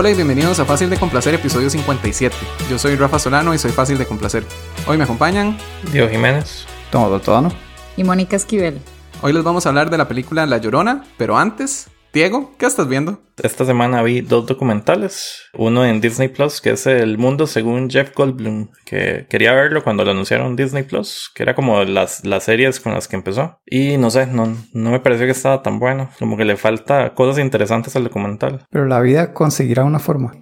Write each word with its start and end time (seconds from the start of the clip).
Hola 0.00 0.10
y 0.10 0.14
bienvenidos 0.14 0.60
a 0.60 0.64
Fácil 0.64 0.88
de 0.90 0.96
Complacer, 0.96 1.34
episodio 1.34 1.68
57. 1.68 2.32
Yo 2.70 2.78
soy 2.78 2.94
Rafa 2.94 3.18
Solano 3.18 3.52
y 3.52 3.58
soy 3.58 3.72
Fácil 3.72 3.98
de 3.98 4.06
Complacer. 4.06 4.44
Hoy 4.86 4.96
me 4.96 5.02
acompañan 5.02 5.58
Diego 5.90 6.08
Jiménez. 6.08 6.66
Todo 6.92 7.18
Todano. 7.18 7.50
Y 7.96 8.04
Mónica 8.04 8.36
Esquivel. 8.36 8.80
Hoy 9.22 9.32
les 9.32 9.42
vamos 9.42 9.66
a 9.66 9.70
hablar 9.70 9.90
de 9.90 9.98
la 9.98 10.06
película 10.06 10.46
La 10.46 10.58
Llorona, 10.58 11.04
pero 11.16 11.36
antes, 11.36 11.88
Diego, 12.12 12.54
¿qué 12.58 12.66
estás 12.66 12.88
viendo? 12.88 13.20
Esta 13.42 13.64
semana 13.66 14.02
vi 14.02 14.22
dos 14.22 14.46
documentales. 14.46 15.42
Uno 15.52 15.84
en 15.84 16.00
Disney 16.00 16.28
Plus, 16.28 16.60
que 16.60 16.70
es 16.70 16.86
El 16.86 17.18
Mundo 17.18 17.46
según 17.46 17.90
Jeff 17.90 18.12
Goldblum, 18.14 18.70
que 18.86 19.26
quería 19.28 19.52
verlo 19.52 19.84
cuando 19.84 20.04
lo 20.04 20.10
anunciaron 20.12 20.56
Disney 20.56 20.82
Plus, 20.84 21.30
que 21.34 21.42
era 21.42 21.54
como 21.54 21.84
las, 21.84 22.24
las 22.24 22.44
series 22.44 22.80
con 22.80 22.94
las 22.94 23.06
que 23.08 23.16
empezó. 23.16 23.60
Y 23.66 23.98
no 23.98 24.10
sé, 24.10 24.26
no, 24.26 24.56
no 24.72 24.90
me 24.90 25.00
pareció 25.00 25.26
que 25.26 25.32
estaba 25.32 25.62
tan 25.62 25.78
bueno. 25.78 26.08
Como 26.18 26.36
que 26.36 26.44
le 26.46 26.56
falta 26.56 27.14
cosas 27.14 27.38
interesantes 27.38 27.94
al 27.94 28.04
documental. 28.04 28.64
Pero 28.70 28.86
la 28.86 29.00
vida 29.00 29.34
conseguirá 29.34 29.84
una 29.84 29.98
forma. 29.98 30.32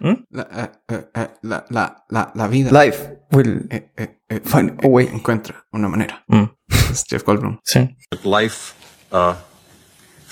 ¿Mm? 0.00 0.14
La, 0.30 0.42
eh, 0.88 0.94
eh, 0.94 1.04
eh, 1.14 1.28
la, 1.42 1.64
la, 1.70 2.04
la, 2.08 2.32
la 2.34 2.48
vida 2.48 2.84
Life 2.84 3.18
will 3.32 3.66
eh, 3.70 3.92
eh, 3.96 4.18
eh, 4.28 4.40
find 4.44 4.82
a 4.84 4.88
way. 4.88 5.08
encuentra 5.12 5.64
una 5.72 5.88
manera. 5.88 6.24
Mm, 6.26 6.44
Es 6.90 7.04
Jeff 7.08 7.22
Goldblum. 7.22 7.58
sí. 7.62 7.96
Life 8.24 8.72
uh, 9.12 9.34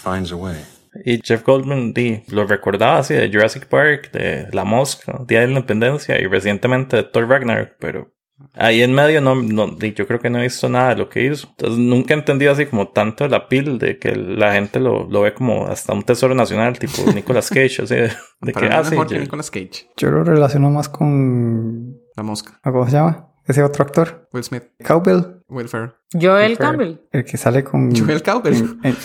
finds 0.05 0.31
a 0.33 0.37
way. 0.37 0.57
Y 1.05 1.21
Jeff 1.25 1.43
Goldblum 1.45 1.93
di, 1.93 2.23
lo 2.29 2.47
recordaba 2.47 2.99
así 2.99 3.15
de 3.15 3.29
Jurassic 3.29 3.67
Park, 3.67 4.12
de 4.12 4.47
La 4.53 4.65
Mosca, 4.65 5.23
Día 5.27 5.41
de 5.41 5.47
la 5.47 5.53
Independencia 5.55 6.20
y 6.20 6.27
recientemente 6.27 6.97
de 6.98 7.03
Thor 7.03 7.28
Ragnarok, 7.28 7.70
pero 7.81 8.12
ahí 8.55 8.81
en 8.83 8.95
medio 8.95 9.20
no, 9.20 9.34
no 9.34 9.67
di, 9.69 9.93
yo 9.93 10.06
creo 10.06 10.20
que 10.20 10.31
no 10.31 10.39
he 10.39 10.43
visto 10.43 10.69
nada 10.69 10.91
de 10.91 10.97
lo 10.97 11.09
que 11.09 11.25
hizo. 11.25 11.48
Entonces 11.51 11.78
nunca 11.81 12.15
he 12.15 12.17
entendido 12.19 12.53
así 12.53 12.67
como 12.67 12.89
tanto 12.93 13.27
la 13.27 13.48
pil 13.48 13.78
de 13.81 13.98
que 13.98 14.15
la 14.15 14.53
gente 14.53 14.78
lo, 14.78 15.09
lo 15.11 15.23
ve 15.23 15.34
como 15.34 15.67
hasta 15.67 15.93
un 15.93 16.05
tesoro 16.05 16.33
nacional, 16.37 16.78
tipo 16.78 17.03
Nicolas 17.15 17.48
Cage, 17.48 17.83
así 17.83 17.95
de, 17.97 18.12
de 18.43 18.53
que, 18.53 18.61
mí 18.61 18.69
ah, 18.71 18.84
sí, 18.84 18.97
Nicolas 19.19 19.50
Cage. 19.50 19.91
Yo 19.97 20.11
lo 20.11 20.23
relaciono 20.23 20.71
más 20.71 20.89
con. 20.89 21.97
La 22.17 22.23
mosca. 22.23 22.61
¿Cómo 22.62 22.87
se 22.87 22.93
llama? 22.93 23.31
Ese 23.47 23.65
otro 23.65 23.84
actor. 23.84 24.28
Will 24.33 24.45
Smith. 24.45 24.62
Cowbell. 24.87 25.43
Will 25.48 25.69
Ferrell. 25.69 25.93
Joel 26.12 26.56
Fair. 26.56 26.59
Campbell. 26.59 27.00
El 27.11 27.25
que 27.25 27.37
sale 27.37 27.65
con. 27.65 27.95
Joel 27.95 28.23
Cowbell. 28.23 28.55
en- 28.55 28.81
en- 28.84 28.97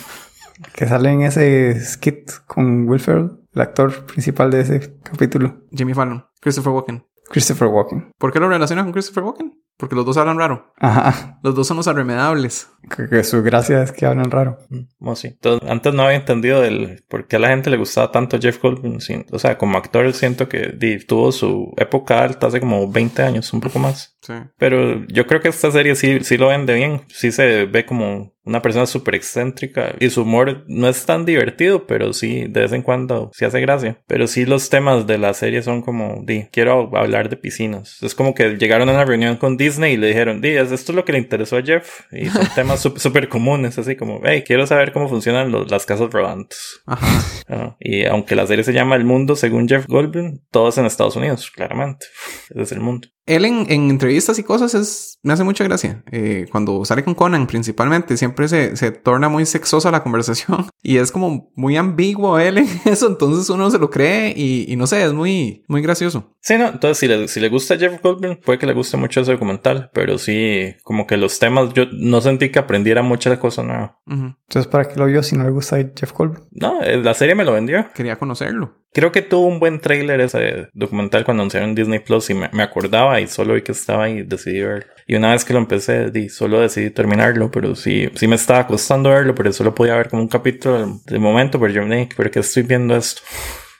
que 0.73 0.87
sale 0.87 1.11
en 1.11 1.21
ese 1.21 1.79
skit 1.83 2.31
con 2.47 2.87
Will 2.87 2.99
Ferrell, 2.99 3.31
el 3.53 3.61
actor 3.61 4.05
principal 4.05 4.51
de 4.51 4.61
ese 4.61 4.99
capítulo. 5.03 5.61
Jimmy 5.71 5.93
Fallon. 5.93 6.25
Christopher 6.41 6.73
Walken. 6.73 7.05
Christopher 7.29 7.67
Walken. 7.67 8.11
¿Por 8.17 8.33
qué 8.33 8.39
lo 8.39 8.49
relaciona 8.49 8.83
con 8.83 8.91
Christopher 8.91 9.23
Walken? 9.23 9.53
Porque 9.79 9.95
los 9.95 10.05
dos 10.05 10.17
hablan 10.17 10.37
raro. 10.37 10.73
Ajá. 10.77 11.39
Los 11.41 11.55
dos 11.55 11.65
son 11.65 11.77
los 11.77 11.87
arremedables. 11.87 12.67
Que, 12.97 13.07
que 13.07 13.23
su 13.23 13.41
gracia 13.41 13.81
es 13.81 13.93
que 13.93 14.05
hablan 14.05 14.29
raro. 14.29 14.57
Mm, 14.69 14.79
bueno, 14.99 15.15
sí. 15.15 15.27
Entonces, 15.29 15.69
antes 15.69 15.93
no 15.93 16.03
había 16.03 16.17
entendido 16.17 16.65
el 16.65 17.01
por 17.07 17.27
qué 17.27 17.37
a 17.37 17.39
la 17.39 17.47
gente 17.47 17.69
le 17.69 17.77
gustaba 17.77 18.11
tanto 18.11 18.37
Jeff 18.37 18.61
Goldblum. 18.61 18.97
O 19.31 19.39
sea, 19.39 19.57
como 19.57 19.77
actor 19.77 20.11
siento 20.11 20.49
que 20.49 20.73
di, 20.77 20.99
tuvo 21.05 21.31
su 21.31 21.73
época 21.77 22.21
alta 22.21 22.47
hace 22.47 22.59
como 22.59 22.91
20 22.91 23.21
años, 23.21 23.53
un 23.53 23.61
poco 23.61 23.79
más. 23.79 24.17
Sí. 24.21 24.33
Pero 24.57 25.05
yo 25.07 25.25
creo 25.27 25.39
que 25.39 25.47
esta 25.47 25.71
serie 25.71 25.95
sí, 25.95 26.19
sí 26.25 26.37
lo 26.37 26.49
vende 26.49 26.73
bien. 26.73 27.03
Sí 27.07 27.31
se 27.31 27.65
ve 27.65 27.85
como 27.85 28.33
una 28.45 28.61
persona 28.61 28.85
súper 28.85 29.15
excéntrica. 29.15 29.95
Y 29.99 30.09
su 30.09 30.21
humor 30.23 30.63
no 30.67 30.87
es 30.87 31.05
tan 31.05 31.25
divertido, 31.25 31.85
pero 31.85 32.13
sí, 32.13 32.45
de 32.49 32.61
vez 32.61 32.71
en 32.71 32.81
cuando 32.81 33.29
sí 33.33 33.45
hace 33.45 33.61
gracia. 33.61 34.01
Pero 34.07 34.27
sí 34.27 34.45
los 34.45 34.69
temas 34.69 35.05
de 35.07 35.17
la 35.17 35.33
serie 35.33 35.61
son 35.61 35.81
como, 35.81 36.21
di, 36.25 36.45
quiero 36.51 36.89
hablar 36.97 37.29
de 37.29 37.37
piscinas. 37.37 38.01
Es 38.01 38.15
como 38.15 38.33
que 38.33 38.57
llegaron 38.57 38.89
a 38.89 38.93
una 38.93 39.05
reunión 39.05 39.37
con 39.37 39.57
Disney 39.57 39.93
y 39.93 39.97
le 39.97 40.07
dijeron, 40.07 40.41
di, 40.41 40.49
esto 40.49 40.73
es 40.75 40.89
lo 40.89 41.05
que 41.05 41.11
le 41.13 41.19
interesó 41.19 41.57
a 41.57 41.61
Jeff. 41.63 42.01
Y 42.11 42.25
son 42.29 42.47
temas 42.55 42.81
súper 42.81 43.29
comunes, 43.29 43.77
así 43.77 43.95
como, 43.95 44.21
hey, 44.23 44.43
quiero 44.45 44.65
saber 44.65 44.91
cómo 44.93 45.07
funcionan 45.09 45.51
los- 45.51 45.69
las 45.69 45.85
casas 45.85 46.09
rodantes. 46.11 46.81
Ajá. 46.85 47.07
Ah, 47.49 47.75
y 47.79 48.05
aunque 48.05 48.35
la 48.35 48.45
serie 48.47 48.63
se 48.63 48.73
llama 48.73 48.95
El 48.95 49.05
Mundo 49.05 49.35
según 49.35 49.67
Jeff 49.67 49.85
Goldblum, 49.87 50.39
todo 50.51 50.69
es 50.69 50.77
en 50.77 50.85
Estados 50.85 51.15
Unidos, 51.15 51.51
claramente. 51.51 52.05
Ese 52.49 52.61
es 52.61 52.71
el 52.71 52.79
mundo. 52.79 53.07
Él 53.25 53.45
en, 53.45 53.65
en 53.69 53.91
entrevistas 53.91 54.39
y 54.39 54.43
cosas 54.43 54.73
es, 54.73 55.19
me 55.21 55.33
hace 55.33 55.43
mucha 55.43 55.63
gracia. 55.63 56.03
Eh, 56.11 56.47
cuando 56.51 56.83
sale 56.85 57.03
con 57.03 57.13
Conan 57.13 57.45
principalmente, 57.45 58.17
siempre 58.17 58.28
se, 58.47 58.75
se 58.75 58.91
torna 58.91 59.29
muy 59.29 59.45
sexosa 59.45 59.91
la 59.91 60.03
conversación 60.03 60.67
y 60.83 60.97
es 60.97 61.11
como 61.11 61.51
muy 61.55 61.77
ambiguo 61.77 62.39
él 62.39 62.59
en 62.59 62.67
eso, 62.85 63.07
entonces 63.07 63.49
uno 63.49 63.69
se 63.71 63.79
lo 63.79 63.89
cree 63.89 64.33
y, 64.35 64.71
y 64.71 64.75
no 64.75 64.87
sé, 64.87 65.03
es 65.03 65.13
muy, 65.13 65.63
muy 65.67 65.81
gracioso. 65.81 66.35
Sí, 66.41 66.57
no, 66.57 66.67
entonces 66.67 66.97
si 66.97 67.07
le, 67.07 67.27
si 67.27 67.39
le 67.39 67.49
gusta 67.49 67.77
Jeff 67.77 68.01
Goldblum, 68.01 68.37
puede 68.37 68.59
que 68.59 68.65
le 68.65 68.73
guste 68.73 68.97
mucho 68.97 69.21
ese 69.21 69.31
documental, 69.31 69.89
pero 69.93 70.17
sí, 70.17 70.75
como 70.83 71.05
que 71.05 71.17
los 71.17 71.39
temas, 71.39 71.73
yo 71.73 71.85
no 71.91 72.21
sentí 72.21 72.49
que 72.49 72.59
aprendiera 72.59 73.01
mucha 73.01 73.39
cosa 73.39 73.63
nueva. 73.63 73.99
Ujú. 74.07 74.35
Entonces, 74.47 74.67
¿para 74.67 74.85
qué 74.87 74.95
lo 74.99 75.05
vio 75.05 75.21
si 75.23 75.35
no 75.35 75.43
le 75.43 75.51
gusta 75.51 75.77
Jeff 75.77 76.13
Goldblum? 76.13 76.45
No, 76.51 76.81
eh, 76.81 76.97
la 76.97 77.13
serie 77.13 77.35
me 77.35 77.45
lo 77.45 77.53
vendió. 77.53 77.87
Quería 77.93 78.17
conocerlo. 78.17 78.78
Creo 78.91 79.11
que 79.11 79.21
tuvo 79.21 79.47
un 79.47 79.59
buen 79.59 79.79
trailer 79.79 80.19
ese 80.21 80.67
documental 80.73 81.23
cuando 81.23 81.41
anunciaron 81.41 81.75
Disney 81.75 81.99
Plus 81.99 82.29
y 82.31 82.33
me, 82.33 82.49
me 82.51 82.63
acordaba 82.63 83.21
y 83.21 83.27
solo 83.27 83.53
vi 83.53 83.61
que 83.61 83.71
estaba 83.71 84.09
y 84.09 84.23
decidí 84.23 84.61
verlo. 84.61 84.91
Y 85.05 85.15
una 85.15 85.31
vez 85.31 85.45
que 85.45 85.53
lo 85.53 85.59
empecé, 85.59 86.11
di, 86.11 86.29
solo 86.29 86.59
decidí 86.59 86.89
terminarlo, 86.89 87.51
pero 87.51 87.75
sí, 87.75 88.09
sí 88.15 88.27
me 88.27 88.35
estaba 88.35 88.65
costando 88.67 89.09
verlo, 89.09 89.35
pero 89.35 89.53
solo 89.53 89.75
podía 89.75 89.95
ver 89.95 90.09
como 90.09 90.21
un 90.21 90.27
capítulo 90.27 91.01
de 91.05 91.19
momento, 91.19 91.59
pero 91.59 91.73
yo 91.73 91.85
me 91.85 91.97
dije, 91.97 92.15
¿por 92.15 92.31
qué 92.31 92.39
estoy 92.39 92.63
viendo 92.63 92.95
esto? 92.95 93.21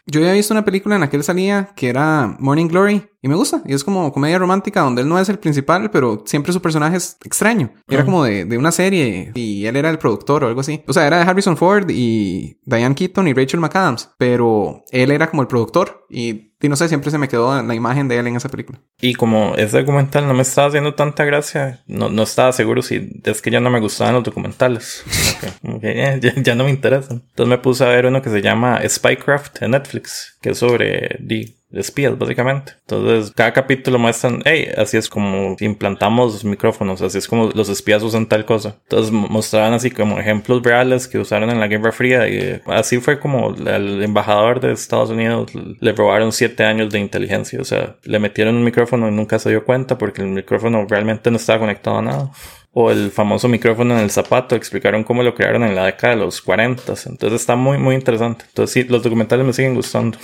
Yo 0.06 0.22
había 0.22 0.34
visto 0.34 0.54
una 0.54 0.66
película 0.66 0.96
en 0.96 1.02
la 1.02 1.10
que 1.10 1.18
él 1.18 1.24
salía 1.24 1.70
que 1.76 1.90
era 1.90 2.36
Morning 2.40 2.68
Glory 2.68 3.04
y 3.22 3.28
me 3.28 3.36
gusta. 3.36 3.62
Y 3.66 3.74
es 3.74 3.84
como 3.84 4.12
comedia 4.14 4.38
romántica 4.40 4.82
donde 4.82 5.02
él 5.02 5.10
no 5.10 5.20
es 5.20 5.30
el 5.30 5.40
principal, 5.40 5.92
pero 5.92 6.24
siempre 6.26 6.54
su 6.54 6.62
personaje 6.62 6.98
es 6.98 7.18
extraño. 7.24 7.72
Era 7.88 8.02
Ah. 8.04 8.06
como 8.06 8.24
de, 8.24 8.46
de 8.46 8.58
una 8.58 8.72
serie 8.72 9.32
y 9.36 9.66
él 9.66 9.76
era 9.76 9.90
el 9.90 9.98
productor 10.00 10.44
o 10.44 10.48
algo 10.48 10.62
así. 10.62 10.84
O 10.88 10.94
sea, 10.94 11.06
era 11.08 11.18
de 11.18 11.24
Harrison 11.24 11.58
Ford 11.58 11.90
y 11.90 12.58
Diane 12.66 12.96
Keaton 12.96 13.28
y 13.28 13.34
Rachel 13.34 13.60
McAdams, 13.60 14.12
pero 14.18 14.84
él 14.92 15.12
era 15.12 15.30
como 15.30 15.42
el 15.42 15.48
productor 15.48 16.06
y, 16.10 16.54
y 16.62 16.70
no 16.70 16.76
sé, 16.76 16.88
siempre 16.88 17.12
se 17.12 17.18
me 17.18 17.28
quedó 17.28 17.62
la 17.62 17.76
imagen 17.76 18.08
de 18.08 18.18
él 18.18 18.28
en 18.28 18.36
esa 18.36 18.50
película. 18.50 18.80
Y 19.02 19.14
como 19.16 19.54
ese 19.56 19.80
documental 19.80 20.28
no 20.28 20.34
me 20.34 20.42
estaba 20.42 20.68
haciendo 20.70 20.94
tanta 20.96 21.24
gracia, 21.26 21.84
no, 21.88 22.10
no 22.10 22.24
estaba 22.24 22.52
seguro 22.54 22.82
si 22.82 23.22
es 23.24 23.42
que 23.42 23.52
ya 23.52 23.60
no 23.60 23.70
me 23.70 23.80
gustaban 23.80 24.14
los 24.16 24.24
documentales. 24.24 25.04
Como 25.06 25.40
que- 25.40 25.60
como 25.62 25.80
que, 25.82 26.04
eh, 26.04 26.20
ya, 26.22 26.34
ya 26.42 26.56
no 26.56 26.64
me 26.66 26.70
interesan. 26.70 27.24
Entonces 27.30 27.48
me 27.50 27.58
puse 27.58 27.84
a 27.84 27.88
ver 27.90 28.06
uno 28.06 28.22
que 28.22 28.30
se 28.30 28.42
llama 28.42 28.80
Spycraft 28.88 29.62
en 29.62 29.72
Netflix, 29.72 30.38
que 30.42 30.50
es 30.52 30.58
sobre 30.58 31.18
di, 31.22 31.56
espías, 31.72 32.18
básicamente. 32.18 32.74
Entonces, 32.82 33.32
cada 33.36 33.54
capítulo 33.54 34.00
muestran, 34.00 34.42
hey, 34.46 34.70
así 34.78 34.98
es 34.98 35.08
como 35.10 35.56
implantamos 35.60 36.44
micrófonos, 36.44 37.02
así 37.02 37.18
es 37.20 37.28
como 37.28 37.50
los 37.54 37.70
espías 37.70 38.02
usan 38.04 38.26
tal 38.28 38.46
cosa. 38.46 38.78
Entonces, 38.84 39.12
mo- 39.12 39.28
mostraban 39.28 39.74
así 39.74 39.92
como 39.92 40.20
ejemplos 40.20 40.64
reales 40.64 41.08
que 41.08 41.20
usaron 41.20 41.50
en 41.50 41.60
la 41.60 41.68
Guerra 41.68 41.92
Fría 41.92 42.28
y 42.28 42.38
eh, 42.38 42.62
así 42.68 43.00
fue 43.00 43.20
como 43.20 43.56
el 43.56 44.02
embajador 44.04 44.60
de 44.60 44.72
Estados 44.74 45.10
Unidos 45.12 45.52
le 45.54 45.92
robaron 45.94 46.32
siete 46.32 46.64
años 46.64 46.90
de 46.92 47.00
inteligencia. 47.00 47.60
O 47.62 47.66
sea, 47.66 47.96
le 48.04 48.20
metieron 48.20 48.56
un 48.56 48.64
micrófono 48.64 49.08
y 49.08 49.12
nunca 49.12 49.38
se 49.40 49.50
dio 49.50 49.64
cuenta 49.64 49.98
porque 49.98 50.22
el 50.22 50.30
micrófono 50.30 50.86
realmente 50.90 51.30
no 51.32 51.38
estaba 51.38 51.60
conectado 51.60 52.00
a 52.00 52.02
nada. 52.02 52.32
O 52.72 52.92
el 52.92 53.10
famoso 53.10 53.48
micrófono 53.48 53.96
en 53.96 54.02
el 54.02 54.12
zapato, 54.12 54.56
explicaron 54.56 55.04
cómo 55.04 55.24
lo 55.24 55.34
crearon 55.34 55.64
en 55.64 55.76
la 55.76 55.86
década 55.86 56.16
de 56.16 56.22
los 56.22 56.42
40. 56.42 56.84
Entonces 57.08 57.42
está 57.42 57.56
muy, 57.56 57.78
muy 57.78 57.96
interesante. 57.96 58.46
Entonces 58.48 58.74
sí, 58.74 58.90
los 58.90 59.02
documentales 59.02 59.46
me 59.46 59.54
siguen 59.54 59.74
gustando. 59.74 60.18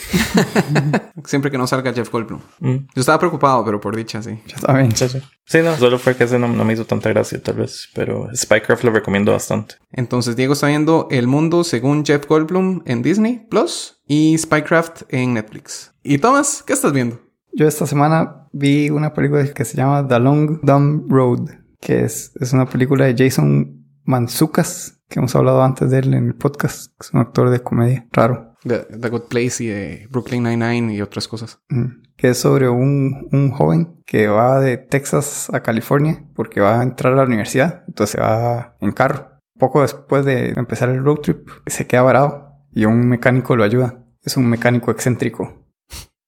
Siempre 1.26 1.50
que 1.50 1.58
no 1.58 1.66
salga 1.66 1.92
Jeff 1.92 2.12
Goldblum. 2.12 2.40
Mm. 2.60 2.76
Yo 2.94 3.00
estaba 3.00 3.18
preocupado, 3.18 3.66
pero 3.66 3.82
por 3.82 3.96
dicha, 3.96 4.22
sí. 4.22 4.40
Sí, 4.94 5.10
sí. 5.10 5.22
Sí, 5.46 5.60
no, 5.64 5.76
solo 5.78 5.98
fue 6.00 6.16
que 6.16 6.26
ese 6.26 6.38
no, 6.38 6.48
no 6.48 6.64
me 6.64 6.74
hizo 6.74 6.86
tanta 6.86 7.10
gracia, 7.10 7.42
tal 7.42 7.56
vez. 7.56 7.90
Pero 7.94 8.30
Spycraft 8.36 8.84
lo 8.84 8.92
recomiendo 8.92 9.32
bastante. 9.32 9.76
Entonces 9.92 10.36
Diego 10.36 10.54
está 10.54 10.68
viendo 10.68 11.08
El 11.10 11.28
Mundo 11.28 11.64
según 11.64 12.06
Jeff 12.06 12.28
Goldblum 12.28 12.84
en 12.86 13.02
Disney 13.02 13.46
Plus 13.50 14.02
y 14.08 14.38
Spycraft 14.38 15.04
en 15.10 15.34
Netflix. 15.34 15.94
¿Y 16.04 16.20
Thomas, 16.20 16.64
qué 16.66 16.74
estás 16.74 16.94
viendo? 16.94 17.20
Yo 17.54 17.68
esta 17.68 17.88
semana 17.88 18.48
vi 18.52 18.90
una 18.90 19.14
película 19.14 19.46
que 19.54 19.66
se 19.66 19.78
llama 19.78 20.06
The 20.08 20.20
Long 20.20 20.60
Dumb 20.62 21.10
Road, 21.10 21.52
que 21.86 22.04
es, 22.04 22.32
es 22.42 22.52
una 22.52 22.66
película 22.66 23.06
de 23.06 23.16
Jason 23.16 23.86
Manzucas, 24.06 25.04
que 25.08 25.20
hemos 25.20 25.36
hablado 25.36 25.62
antes 25.62 25.92
de 25.92 26.00
él 26.00 26.16
en 26.16 26.26
el 26.26 26.36
podcast. 26.36 26.88
que 27.00 27.06
Es 27.06 27.14
un 27.14 27.20
actor 27.20 27.52
de 27.52 27.60
comedia 27.60 28.08
raro. 28.12 28.56
The, 28.64 28.88
The 29.00 29.10
Good 29.10 29.28
Place 29.30 29.64
y 29.64 29.68
de 29.68 30.08
Brooklyn 30.10 30.42
Nine-Nine 30.44 30.96
y 30.96 31.02
otras 31.02 31.28
cosas. 31.28 31.60
Mm. 31.70 32.02
Que 32.18 32.30
es 32.30 32.40
sobre 32.40 32.70
un, 32.70 33.28
un 33.32 33.52
joven 33.52 34.02
que 34.08 34.28
va 34.28 34.60
de 34.60 34.78
Texas 34.78 35.52
a 35.54 35.62
California 35.62 36.26
porque 36.34 36.60
va 36.60 36.80
a 36.80 36.84
entrar 36.84 37.14
a 37.14 37.18
la 37.18 37.24
universidad. 37.24 37.84
Entonces 37.88 38.14
se 38.14 38.22
va 38.22 38.76
en 38.82 38.92
carro. 38.92 39.40
Poco 39.60 39.84
después 39.84 40.26
de 40.26 40.54
empezar 40.58 40.90
el 40.90 41.04
road 41.04 41.18
trip, 41.18 41.48
se 41.68 41.86
queda 41.86 42.02
varado 42.02 42.64
y 42.72 42.86
un 42.86 43.08
mecánico 43.08 43.56
lo 43.56 43.64
ayuda. 43.64 44.04
Es 44.24 44.38
un 44.38 44.48
mecánico 44.48 44.90
excéntrico. 44.90 45.68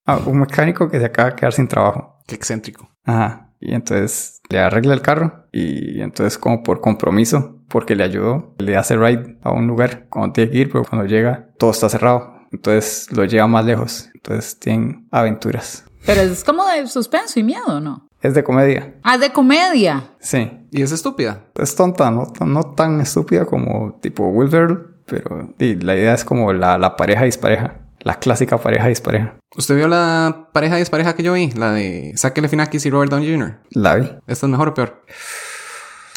Ah, 0.06 0.20
un 0.24 0.38
mecánico 0.38 0.88
que 0.88 1.00
se 1.00 1.06
acaba 1.06 1.30
de 1.30 1.36
quedar 1.36 1.52
sin 1.52 1.66
trabajo. 1.66 2.22
Qué 2.28 2.36
excéntrico. 2.36 2.88
Ajá. 3.04 3.48
Y 3.60 3.74
entonces 3.74 4.40
le 4.48 4.60
arregla 4.60 4.94
el 4.94 5.02
carro 5.02 5.47
y 5.58 6.00
entonces 6.02 6.38
como 6.38 6.62
por 6.62 6.80
compromiso, 6.80 7.56
porque 7.68 7.94
le 7.96 8.04
ayudó, 8.04 8.54
le 8.58 8.76
hace 8.76 8.96
ride 8.96 9.38
a 9.42 9.52
un 9.52 9.66
lugar 9.66 10.06
cuando 10.08 10.32
tiene 10.32 10.50
que 10.50 10.58
ir, 10.58 10.70
pero 10.70 10.84
cuando 10.84 11.06
llega 11.06 11.48
todo 11.58 11.70
está 11.70 11.88
cerrado. 11.88 12.34
Entonces 12.50 13.08
lo 13.12 13.24
lleva 13.24 13.46
más 13.46 13.64
lejos. 13.64 14.08
Entonces 14.14 14.58
tienen 14.58 15.06
aventuras. 15.10 15.84
Pero 16.06 16.22
es 16.22 16.42
como 16.44 16.66
de 16.66 16.86
suspenso 16.86 17.38
y 17.38 17.42
miedo, 17.42 17.80
¿no? 17.80 18.08
Es 18.22 18.34
de 18.34 18.42
comedia. 18.42 18.94
Ah, 19.02 19.18
de 19.18 19.30
comedia. 19.30 20.12
Sí. 20.18 20.50
Y 20.70 20.82
es 20.82 20.92
estúpida. 20.92 21.44
Es 21.54 21.74
tonta, 21.76 22.10
no, 22.10 22.32
no 22.44 22.62
tan 22.74 23.00
estúpida 23.00 23.44
como 23.44 23.98
tipo 24.00 24.26
Will 24.28 24.48
Ferrell, 24.50 24.78
pero 25.06 25.54
sí, 25.58 25.76
la 25.76 25.94
idea 25.96 26.14
es 26.14 26.24
como 26.24 26.52
la, 26.52 26.78
la 26.78 26.96
pareja 26.96 27.24
dispareja. 27.24 27.76
la 28.00 28.18
clásica 28.18 28.58
pareja 28.58 28.88
dispareja. 28.88 29.34
¿Usted 29.56 29.76
vio 29.76 29.88
la 29.88 30.48
pareja 30.52 30.76
dispareja 30.76 31.14
que 31.14 31.22
yo 31.22 31.34
vi? 31.34 31.50
La 31.52 31.72
de 31.72 32.12
Zach 32.16 32.34
Galifianakis 32.34 32.86
y 32.86 32.90
Robert 32.90 33.10
Downey 33.10 33.30
Jr. 33.30 33.58
La 33.70 33.96
vi. 33.96 34.04
¿Esta 34.26 34.46
es 34.46 34.50
mejor 34.50 34.68
o 34.68 34.74
peor? 34.74 35.04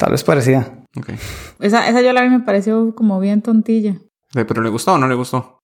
Tal 0.02 0.10
vez 0.10 0.24
parecía. 0.24 0.66
Ok. 0.98 1.10
Esa, 1.60 1.88
esa 1.88 2.00
yo 2.02 2.12
la 2.12 2.22
vi 2.22 2.28
me 2.28 2.40
pareció 2.40 2.92
como 2.92 3.20
bien 3.20 3.40
tontilla. 3.40 4.00
Eh, 4.34 4.44
¿Pero 4.44 4.60
le 4.60 4.68
gustó 4.68 4.94
o 4.94 4.98
no 4.98 5.06
le 5.06 5.14
gustó? 5.14 5.60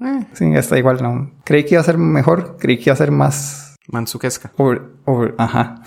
Eh, 0.00 0.26
Sí, 0.32 0.50
esta 0.54 0.78
igual 0.78 1.02
no. 1.02 1.32
Creí 1.44 1.64
que 1.64 1.74
iba 1.74 1.82
a 1.82 1.84
ser 1.84 1.98
mejor, 1.98 2.56
creí 2.58 2.78
que 2.78 2.84
iba 2.84 2.94
a 2.94 2.96
ser 2.96 3.10
más 3.10 3.76
mansuquesca. 3.88 4.52
over, 4.56 4.80
over, 5.04 5.34
ajá, 5.36 5.82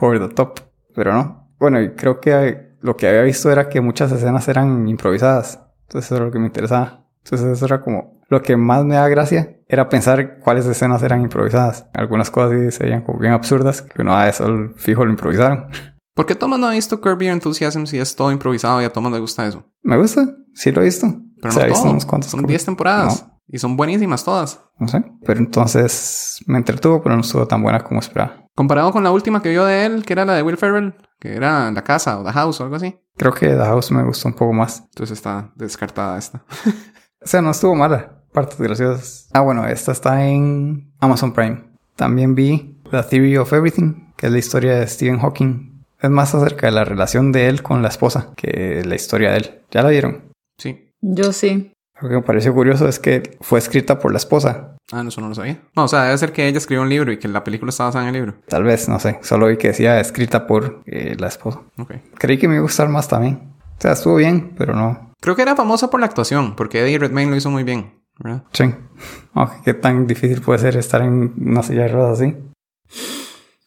over 0.00 0.20
the 0.28 0.32
top, 0.32 0.60
pero 0.94 1.12
no. 1.12 1.48
Bueno, 1.58 1.80
y 1.82 1.90
creo 1.96 2.20
que 2.20 2.76
lo 2.80 2.96
que 2.96 3.08
había 3.08 3.22
visto 3.22 3.50
era 3.50 3.68
que 3.68 3.80
muchas 3.80 4.12
escenas 4.12 4.46
eran 4.46 4.86
improvisadas. 4.88 5.58
Entonces 5.88 6.06
eso 6.06 6.16
era 6.18 6.26
lo 6.26 6.30
que 6.30 6.38
me 6.38 6.46
interesaba. 6.46 7.04
Entonces 7.24 7.48
eso 7.48 7.66
era 7.66 7.80
como 7.80 8.20
lo 8.28 8.42
que 8.42 8.56
más 8.56 8.84
me 8.84 8.94
da 8.94 9.08
gracia 9.08 9.56
era 9.66 9.88
pensar 9.88 10.38
cuáles 10.38 10.66
escenas 10.66 11.02
eran 11.02 11.22
improvisadas. 11.22 11.86
Algunas 11.94 12.30
cosas 12.30 12.52
sí 12.60 12.70
se 12.70 12.84
veían 12.84 13.02
como 13.02 13.18
bien 13.18 13.32
absurdas, 13.32 13.82
que 13.82 14.02
uno, 14.02 14.14
ah, 14.16 14.28
eso 14.28 14.46
fijo 14.76 15.04
lo 15.04 15.10
improvisaron. 15.10 15.66
¿Por 16.16 16.24
qué 16.26 16.34
Thomas 16.34 16.58
no 16.58 16.66
ha 16.66 16.70
visto 16.72 17.00
Curb 17.00 17.20
Your 17.20 17.32
Enthusiasm 17.32 17.84
si 17.84 17.98
es 17.98 18.16
todo 18.16 18.32
improvisado 18.32 18.80
y 18.80 18.86
a 18.86 18.92
Thomas 18.92 19.12
le 19.12 19.18
gusta 19.20 19.46
eso? 19.46 19.64
Me 19.82 19.96
gusta, 19.98 20.26
sí 20.54 20.72
lo 20.72 20.80
he 20.80 20.86
visto. 20.86 21.06
Pero 21.42 21.54
no 21.54 21.60
he 21.60 21.66
visto 21.66 21.82
todo. 21.82 21.90
unos 21.92 22.06
cuantos 22.06 22.30
Son 22.30 22.38
como- 22.40 22.48
10 22.48 22.64
temporadas. 22.64 23.26
No. 23.28 23.36
Y 23.48 23.58
son 23.58 23.76
buenísimas 23.76 24.24
todas. 24.24 24.60
No 24.78 24.88
sé. 24.88 25.04
Pero 25.24 25.38
entonces 25.38 26.40
me 26.46 26.56
entretuvo, 26.58 27.02
pero 27.02 27.14
no 27.14 27.20
estuvo 27.20 27.46
tan 27.46 27.62
buena 27.62 27.84
como 27.84 28.00
esperaba. 28.00 28.44
Comparado 28.54 28.90
con 28.92 29.04
la 29.04 29.10
última 29.12 29.42
que 29.42 29.50
vio 29.50 29.66
de 29.66 29.84
él, 29.84 30.04
que 30.06 30.14
era 30.14 30.24
la 30.24 30.32
de 30.32 30.42
Will 30.42 30.56
Ferrell, 30.56 30.94
que 31.20 31.34
era 31.36 31.70
La 31.70 31.84
Casa 31.84 32.18
o 32.18 32.24
The 32.24 32.32
House 32.32 32.60
o 32.60 32.64
algo 32.64 32.76
así. 32.76 32.98
Creo 33.18 33.32
que 33.34 33.48
The 33.48 33.56
House 33.64 33.92
me 33.92 34.02
gustó 34.02 34.28
un 34.28 34.34
poco 34.34 34.52
más. 34.54 34.80
Entonces 34.88 35.18
está 35.18 35.52
descartada 35.56 36.18
esta. 36.18 36.42
O 37.22 37.28
sea, 37.28 37.42
no 37.42 37.50
estuvo 37.50 37.74
mala. 37.74 38.22
Partes 38.32 38.60
graciosas. 38.60 39.28
Ah, 39.32 39.40
bueno, 39.40 39.66
esta 39.66 39.90
está 39.90 40.24
en 40.26 40.92
Amazon 41.00 41.32
Prime. 41.32 41.64
También 41.96 42.36
vi 42.36 42.78
The 42.90 43.02
Theory 43.02 43.36
of 43.38 43.52
Everything, 43.52 44.12
que 44.16 44.26
es 44.26 44.32
la 44.32 44.38
historia 44.38 44.76
de 44.76 44.86
Stephen 44.86 45.18
Hawking. 45.18 45.75
Es 46.00 46.10
más 46.10 46.34
acerca 46.34 46.66
de 46.66 46.72
la 46.72 46.84
relación 46.84 47.32
de 47.32 47.48
él 47.48 47.62
con 47.62 47.82
la 47.82 47.88
esposa 47.88 48.32
que 48.36 48.82
la 48.84 48.94
historia 48.94 49.30
de 49.32 49.36
él. 49.38 49.60
¿Ya 49.70 49.82
la 49.82 49.88
vieron? 49.88 50.24
Sí. 50.58 50.92
Yo 51.00 51.32
sí. 51.32 51.72
Lo 52.00 52.08
que 52.08 52.14
me 52.16 52.22
pareció 52.22 52.52
curioso 52.52 52.86
es 52.86 52.98
que 52.98 53.38
fue 53.40 53.58
escrita 53.58 53.98
por 53.98 54.12
la 54.12 54.18
esposa. 54.18 54.76
Ah, 54.92 55.02
no, 55.02 55.08
eso 55.08 55.20
no 55.20 55.28
lo 55.28 55.34
sabía. 55.34 55.62
No, 55.74 55.84
o 55.84 55.88
sea, 55.88 56.04
debe 56.04 56.18
ser 56.18 56.32
que 56.32 56.46
ella 56.46 56.58
escribió 56.58 56.82
un 56.82 56.90
libro 56.90 57.10
y 57.10 57.18
que 57.18 57.26
la 57.26 57.42
película 57.42 57.70
está 57.70 57.84
basada 57.84 58.04
en 58.04 58.14
el 58.14 58.20
libro. 58.20 58.38
Tal 58.46 58.64
vez, 58.64 58.88
no 58.88 59.00
sé. 59.00 59.18
Solo 59.22 59.46
vi 59.46 59.56
que 59.56 59.68
decía 59.68 59.98
escrita 59.98 60.46
por 60.46 60.82
eh, 60.86 61.16
la 61.18 61.28
esposa. 61.28 61.62
Ok. 61.78 61.94
Creí 62.18 62.38
que 62.38 62.48
me 62.48 62.54
iba 62.54 62.60
a 62.60 62.62
gustar 62.62 62.88
más 62.88 63.08
también. 63.08 63.54
O 63.78 63.80
sea, 63.80 63.92
estuvo 63.92 64.16
bien, 64.16 64.54
pero 64.56 64.74
no. 64.74 65.12
Creo 65.20 65.34
que 65.34 65.42
era 65.42 65.56
famosa 65.56 65.88
por 65.88 66.00
la 66.00 66.06
actuación, 66.06 66.54
porque 66.54 66.82
Eddie 66.82 66.98
Redmayne 66.98 67.30
lo 67.30 67.36
hizo 67.36 67.50
muy 67.50 67.64
bien, 67.64 68.02
¿verdad? 68.18 68.44
Sí. 68.52 68.64
Aunque 69.34 69.56
qué 69.64 69.74
tan 69.74 70.06
difícil 70.06 70.42
puede 70.42 70.58
ser 70.58 70.76
estar 70.76 71.00
en 71.00 71.34
una 71.38 71.62
silla 71.62 71.82
de 71.82 71.88
ruedas 71.88 72.20
así. 72.20 72.36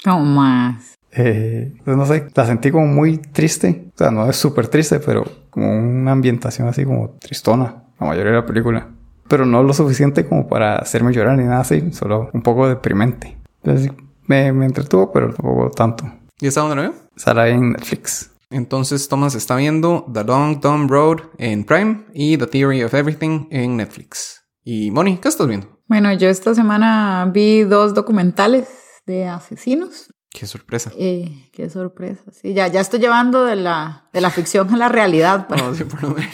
No 0.06 0.20
más. 0.20 0.99
Eh, 1.12 1.74
pues 1.84 1.98
no 1.98 2.06
sé, 2.06 2.28
la 2.36 2.46
sentí 2.46 2.72
como 2.72 2.88
muy 2.88 3.18
triste. 3.18 3.90
O 3.94 3.98
sea, 3.98 4.12
no 4.12 4.30
es 4.30 4.36
súper 4.36 4.68
triste, 4.68 5.00
pero 5.00 5.26
como 5.50 5.72
una 5.72 6.12
ambientación 6.12 6.68
así 6.68 6.86
como 6.86 7.12
tristona, 7.20 7.84
la 8.00 8.08
mayoría 8.08 8.32
de 8.32 8.38
la 8.40 8.46
película. 8.46 8.90
Pero 9.28 9.46
no 9.46 9.64
lo 9.64 9.74
suficiente 9.74 10.28
como 10.28 10.48
para 10.48 10.78
hacerme 10.78 11.14
llorar 11.14 11.38
ni 11.38 11.44
nada 11.44 11.62
así, 11.62 11.92
solo 11.92 12.30
un 12.34 12.42
poco 12.42 12.68
deprimente. 12.68 13.38
Entonces, 13.64 13.92
me, 14.26 14.52
me 14.54 14.66
entretuvo, 14.66 15.12
pero 15.12 15.34
tampoco 15.34 15.70
tanto. 15.72 16.06
¿Y 16.40 16.48
esta 16.48 16.62
dónde 16.62 16.76
lo 16.76 16.82
vio? 16.84 16.94
Sale 17.16 17.50
en 17.50 17.72
Netflix. 17.72 18.32
Entonces 18.52 19.08
Thomas 19.08 19.36
está 19.36 19.56
viendo 19.56 20.06
The 20.12 20.24
Long 20.24 20.60
Dumb 20.60 20.90
Road 20.90 21.18
en 21.38 21.64
Prime 21.66 22.06
y 22.14 22.38
The 22.38 22.48
Theory 22.48 22.84
of 22.84 22.94
Everything 22.94 23.48
en 23.52 23.78
Netflix. 23.78 24.44
Y 24.64 24.90
Moni, 24.90 25.18
¿qué 25.18 25.28
estás 25.28 25.48
viendo? 25.48 25.68
Bueno, 25.88 26.12
yo 26.14 26.30
esta 26.30 26.56
semana 26.56 27.30
vi 27.32 27.64
dos 27.64 27.94
documentales 27.94 28.68
de 29.06 29.28
asesinos. 29.28 30.12
Qué 30.32 30.46
sorpresa. 30.46 30.92
Eh, 30.98 31.50
qué 31.52 31.70
sorpresa. 31.70 32.22
Sí, 32.32 32.54
ya, 32.54 32.68
ya 32.68 32.82
estoy 32.82 33.00
llevando 33.00 33.46
de 33.46 33.56
la, 33.56 34.06
de 34.14 34.22
la 34.22 34.30
ficción 34.30 34.74
a 34.74 34.78
la 34.78 34.90
realidad 34.90 35.48
para, 35.48 35.64
No, 35.64 35.74
sí, 35.76 35.84
por 35.84 36.04
lo 36.04 36.10
menos. 36.10 36.34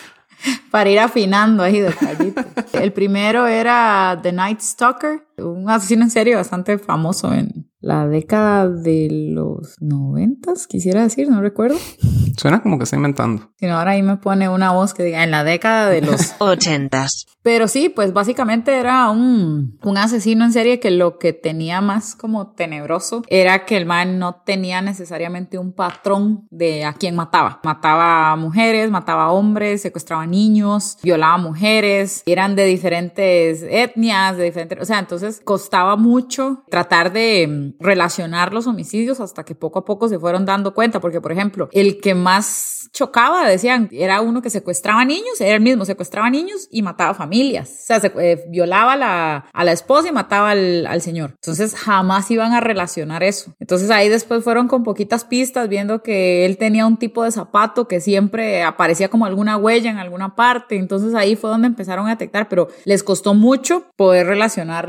para 0.70 0.90
ir 0.90 1.00
afinando 1.00 1.62
ahí 1.62 1.80
detallitos. 1.80 2.44
El 2.72 2.92
primero 2.92 3.46
era 3.46 4.18
The 4.22 4.32
Night 4.32 4.60
Stalker, 4.60 5.26
un 5.38 5.68
asesino 5.68 6.04
en 6.04 6.10
serie 6.10 6.36
bastante 6.36 6.78
famoso 6.78 7.32
en 7.32 7.68
la 7.84 8.08
década 8.08 8.66
de 8.66 9.08
los 9.10 9.76
noventas, 9.78 10.66
quisiera 10.66 11.02
decir, 11.02 11.28
no 11.28 11.42
recuerdo. 11.42 11.76
Suena 12.38 12.62
como 12.62 12.78
que 12.78 12.84
está 12.84 12.96
inventando. 12.96 13.50
Si 13.58 13.66
no, 13.66 13.76
ahora 13.76 13.92
ahí 13.92 14.02
me 14.02 14.16
pone 14.16 14.48
una 14.48 14.72
voz 14.72 14.94
que 14.94 15.04
diga 15.04 15.22
en 15.22 15.30
la 15.30 15.44
década 15.44 15.88
de 15.90 16.00
los 16.00 16.34
ochentas, 16.40 17.26
Pero 17.42 17.68
sí, 17.68 17.90
pues 17.90 18.12
básicamente 18.12 18.78
era 18.78 19.10
un, 19.10 19.78
un 19.82 19.98
asesino 19.98 20.44
en 20.44 20.52
serie 20.52 20.80
que 20.80 20.90
lo 20.90 21.18
que 21.18 21.32
tenía 21.34 21.80
más 21.82 22.16
como 22.16 22.52
tenebroso 22.54 23.22
era 23.28 23.66
que 23.66 23.76
el 23.76 23.86
man 23.86 24.18
no 24.18 24.36
tenía 24.46 24.80
necesariamente 24.80 25.58
un 25.58 25.72
patrón 25.72 26.48
de 26.50 26.84
a 26.84 26.94
quién 26.94 27.14
mataba. 27.14 27.60
Mataba 27.62 28.32
a 28.32 28.36
mujeres, 28.36 28.90
mataba 28.90 29.24
a 29.24 29.30
hombres, 29.30 29.82
secuestraba 29.82 30.26
niños, 30.26 30.96
violaba 31.02 31.36
mujeres, 31.36 32.22
eran 32.24 32.56
de 32.56 32.64
diferentes 32.64 33.62
etnias, 33.62 34.36
de 34.38 34.44
diferentes, 34.44 34.80
o 34.80 34.84
sea, 34.84 34.98
entonces 34.98 35.23
costaba 35.44 35.96
mucho 35.96 36.64
tratar 36.70 37.12
de 37.12 37.46
mm, 37.46 37.82
relacionar 37.82 38.52
los 38.52 38.66
homicidios 38.66 39.20
hasta 39.20 39.44
que 39.44 39.54
poco 39.54 39.80
a 39.80 39.84
poco 39.84 40.08
se 40.08 40.18
fueron 40.18 40.44
dando 40.44 40.74
cuenta, 40.74 41.00
porque 41.00 41.20
por 41.20 41.32
ejemplo, 41.32 41.68
el 41.72 42.00
que 42.00 42.14
más 42.14 42.88
chocaba, 42.92 43.46
decían, 43.48 43.88
era 43.92 44.20
uno 44.20 44.40
que 44.40 44.50
secuestraba 44.50 45.04
niños, 45.04 45.40
era 45.40 45.56
el 45.56 45.60
mismo, 45.60 45.84
secuestraba 45.84 46.30
niños 46.30 46.68
y 46.70 46.82
mataba 46.82 47.12
familias. 47.12 47.68
O 47.68 47.86
sea, 47.86 48.00
se, 48.00 48.12
eh, 48.18 48.44
violaba 48.48 48.92
a 48.92 48.96
la, 48.96 49.44
a 49.52 49.64
la 49.64 49.72
esposa 49.72 50.08
y 50.08 50.12
mataba 50.12 50.50
al, 50.50 50.86
al 50.86 51.00
señor. 51.00 51.32
Entonces 51.34 51.74
jamás 51.74 52.30
iban 52.30 52.52
a 52.52 52.60
relacionar 52.60 53.22
eso. 53.22 53.54
Entonces 53.58 53.90
ahí 53.90 54.08
después 54.08 54.44
fueron 54.44 54.68
con 54.68 54.84
poquitas 54.84 55.24
pistas, 55.24 55.68
viendo 55.68 56.02
que 56.02 56.46
él 56.46 56.56
tenía 56.56 56.86
un 56.86 56.96
tipo 56.96 57.24
de 57.24 57.32
zapato 57.32 57.88
que 57.88 58.00
siempre 58.00 58.62
aparecía 58.62 59.08
como 59.08 59.26
alguna 59.26 59.56
huella 59.56 59.90
en 59.90 59.98
alguna 59.98 60.36
parte. 60.36 60.76
Entonces 60.76 61.14
ahí 61.14 61.36
fue 61.36 61.50
donde 61.50 61.66
empezaron 61.66 62.06
a 62.06 62.10
detectar, 62.10 62.48
pero 62.48 62.68
les 62.84 63.02
costó 63.02 63.34
mucho 63.34 63.86
poder 63.96 64.26
relacionar 64.26 64.88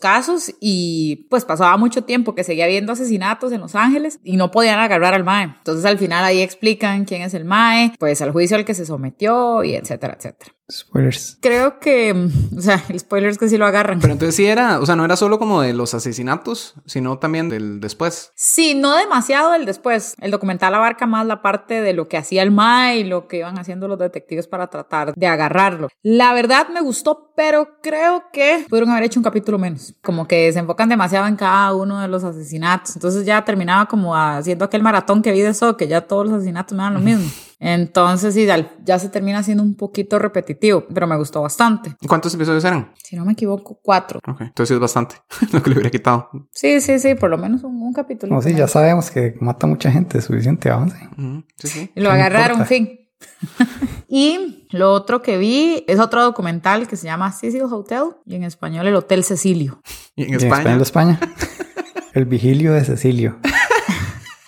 casos 0.00 0.54
y 0.60 1.26
pues 1.30 1.44
pasaba 1.44 1.76
mucho 1.76 2.04
tiempo 2.04 2.34
que 2.34 2.44
seguía 2.44 2.64
habiendo 2.64 2.92
asesinatos 2.92 3.52
en 3.52 3.60
Los 3.60 3.74
Ángeles 3.74 4.20
y 4.24 4.36
no 4.36 4.50
podían 4.50 4.78
agarrar 4.78 5.14
al 5.14 5.24
MAE. 5.24 5.54
Entonces 5.58 5.84
al 5.84 5.98
final 5.98 6.24
ahí 6.24 6.40
explican 6.40 7.04
quién 7.04 7.22
es 7.22 7.34
el 7.34 7.44
MAE, 7.44 7.94
pues 7.98 8.22
al 8.22 8.32
juicio 8.32 8.56
al 8.56 8.64
que 8.64 8.74
se 8.74 8.86
sometió 8.86 9.64
y 9.64 9.74
etcétera, 9.74 10.16
etcétera. 10.18 10.52
Spoilers. 10.72 11.38
Creo 11.40 11.78
que, 11.78 12.28
o 12.56 12.60
sea, 12.60 12.82
el 12.88 12.98
spoiler 12.98 13.30
es 13.30 13.38
que 13.38 13.48
sí 13.48 13.58
lo 13.58 13.66
agarran. 13.66 14.00
Pero 14.00 14.12
entonces 14.12 14.34
sí 14.34 14.46
era, 14.46 14.80
o 14.80 14.86
sea, 14.86 14.96
no 14.96 15.04
era 15.04 15.16
solo 15.16 15.38
como 15.38 15.60
de 15.60 15.72
los 15.72 15.94
asesinatos, 15.94 16.74
sino 16.86 17.18
también 17.18 17.48
del 17.48 17.80
después. 17.80 18.32
Sí, 18.34 18.74
no 18.74 18.96
demasiado 18.96 19.54
el 19.54 19.64
después. 19.64 20.14
El 20.20 20.30
documental 20.30 20.74
abarca 20.74 21.06
más 21.06 21.26
la 21.26 21.42
parte 21.42 21.82
de 21.82 21.92
lo 21.92 22.08
que 22.08 22.16
hacía 22.16 22.42
el 22.42 22.50
MAE 22.50 22.98
y 22.98 23.04
lo 23.04 23.28
que 23.28 23.38
iban 23.38 23.58
haciendo 23.58 23.88
los 23.88 23.98
detectives 23.98 24.46
para 24.46 24.68
tratar 24.68 25.14
de 25.14 25.26
agarrarlo. 25.26 25.88
La 26.02 26.32
verdad 26.32 26.68
me 26.68 26.80
gustó, 26.80 27.32
pero 27.36 27.80
creo 27.82 28.24
que 28.32 28.64
pudieron 28.68 28.90
haber 28.90 29.04
hecho 29.04 29.20
un 29.20 29.24
capítulo 29.24 29.58
menos. 29.58 29.94
Como 30.02 30.26
que 30.26 30.52
se 30.52 30.58
enfocan 30.58 30.88
demasiado 30.88 31.26
en 31.26 31.36
cada 31.36 31.74
uno 31.74 32.00
de 32.00 32.08
los 32.08 32.24
asesinatos. 32.24 32.96
Entonces 32.96 33.26
ya 33.26 33.44
terminaba 33.44 33.86
como 33.86 34.16
haciendo 34.16 34.64
aquel 34.64 34.82
maratón 34.82 35.22
que 35.22 35.32
vi 35.32 35.40
de 35.40 35.50
eso, 35.50 35.76
que 35.76 35.88
ya 35.88 36.02
todos 36.02 36.26
los 36.26 36.34
asesinatos 36.36 36.76
me 36.76 36.82
dan 36.82 36.94
lo 36.94 37.00
mismo. 37.00 37.30
Entonces 37.64 38.34
sí, 38.34 38.44
ya- 38.84 38.98
se 38.98 39.08
termina 39.08 39.40
siendo 39.44 39.62
un 39.62 39.76
poquito 39.76 40.18
repetitivo, 40.18 40.84
pero 40.92 41.06
me 41.06 41.16
gustó 41.16 41.42
bastante. 41.42 41.94
¿Cuántos 42.08 42.34
episodios 42.34 42.64
eran? 42.64 42.92
Si 43.04 43.14
no 43.14 43.24
me 43.24 43.34
equivoco, 43.34 43.78
cuatro. 43.80 44.18
Ok, 44.26 44.40
entonces 44.40 44.68
sí 44.68 44.74
es 44.74 44.80
bastante 44.80 45.14
lo 45.52 45.62
que 45.62 45.70
le 45.70 45.74
hubiera 45.76 45.90
quitado. 45.90 46.28
Sí, 46.50 46.80
sí, 46.80 46.98
sí, 46.98 47.14
por 47.14 47.30
lo 47.30 47.38
menos 47.38 47.62
un, 47.62 47.80
un 47.80 47.92
capítulo. 47.92 48.34
No, 48.34 48.42
sí, 48.42 48.52
ya 48.54 48.66
sabemos 48.66 49.12
que 49.12 49.36
mata 49.40 49.68
mucha 49.68 49.92
gente, 49.92 50.20
suficiente 50.20 50.70
avance. 50.70 50.96
Ujú, 51.16 51.44
Sí, 51.56 51.68
sí. 51.68 51.90
Y 51.94 52.00
lo 52.00 52.08
¿Qué 52.10 52.14
agarraron, 52.16 52.62
importa? 52.62 52.66
fin. 52.66 52.98
y 54.08 54.66
lo 54.70 54.92
otro 54.92 55.22
que 55.22 55.38
vi 55.38 55.84
es 55.86 56.00
otro 56.00 56.24
documental 56.24 56.88
que 56.88 56.96
se 56.96 57.04
llama 57.06 57.30
Cecil 57.30 57.62
Hotel 57.62 58.02
y 58.26 58.34
en 58.34 58.42
español 58.42 58.86
el 58.88 58.96
Hotel 58.96 59.22
Cecilio. 59.22 59.80
Y 60.16 60.24
en 60.24 60.30
Y 60.30 60.32
en 60.32 60.36
España. 60.38 60.56
español 60.58 60.78
de 60.78 60.82
España. 60.84 61.20
El 62.14 62.26
vigilio 62.26 62.74
de 62.74 62.84
Cecilio. 62.84 63.38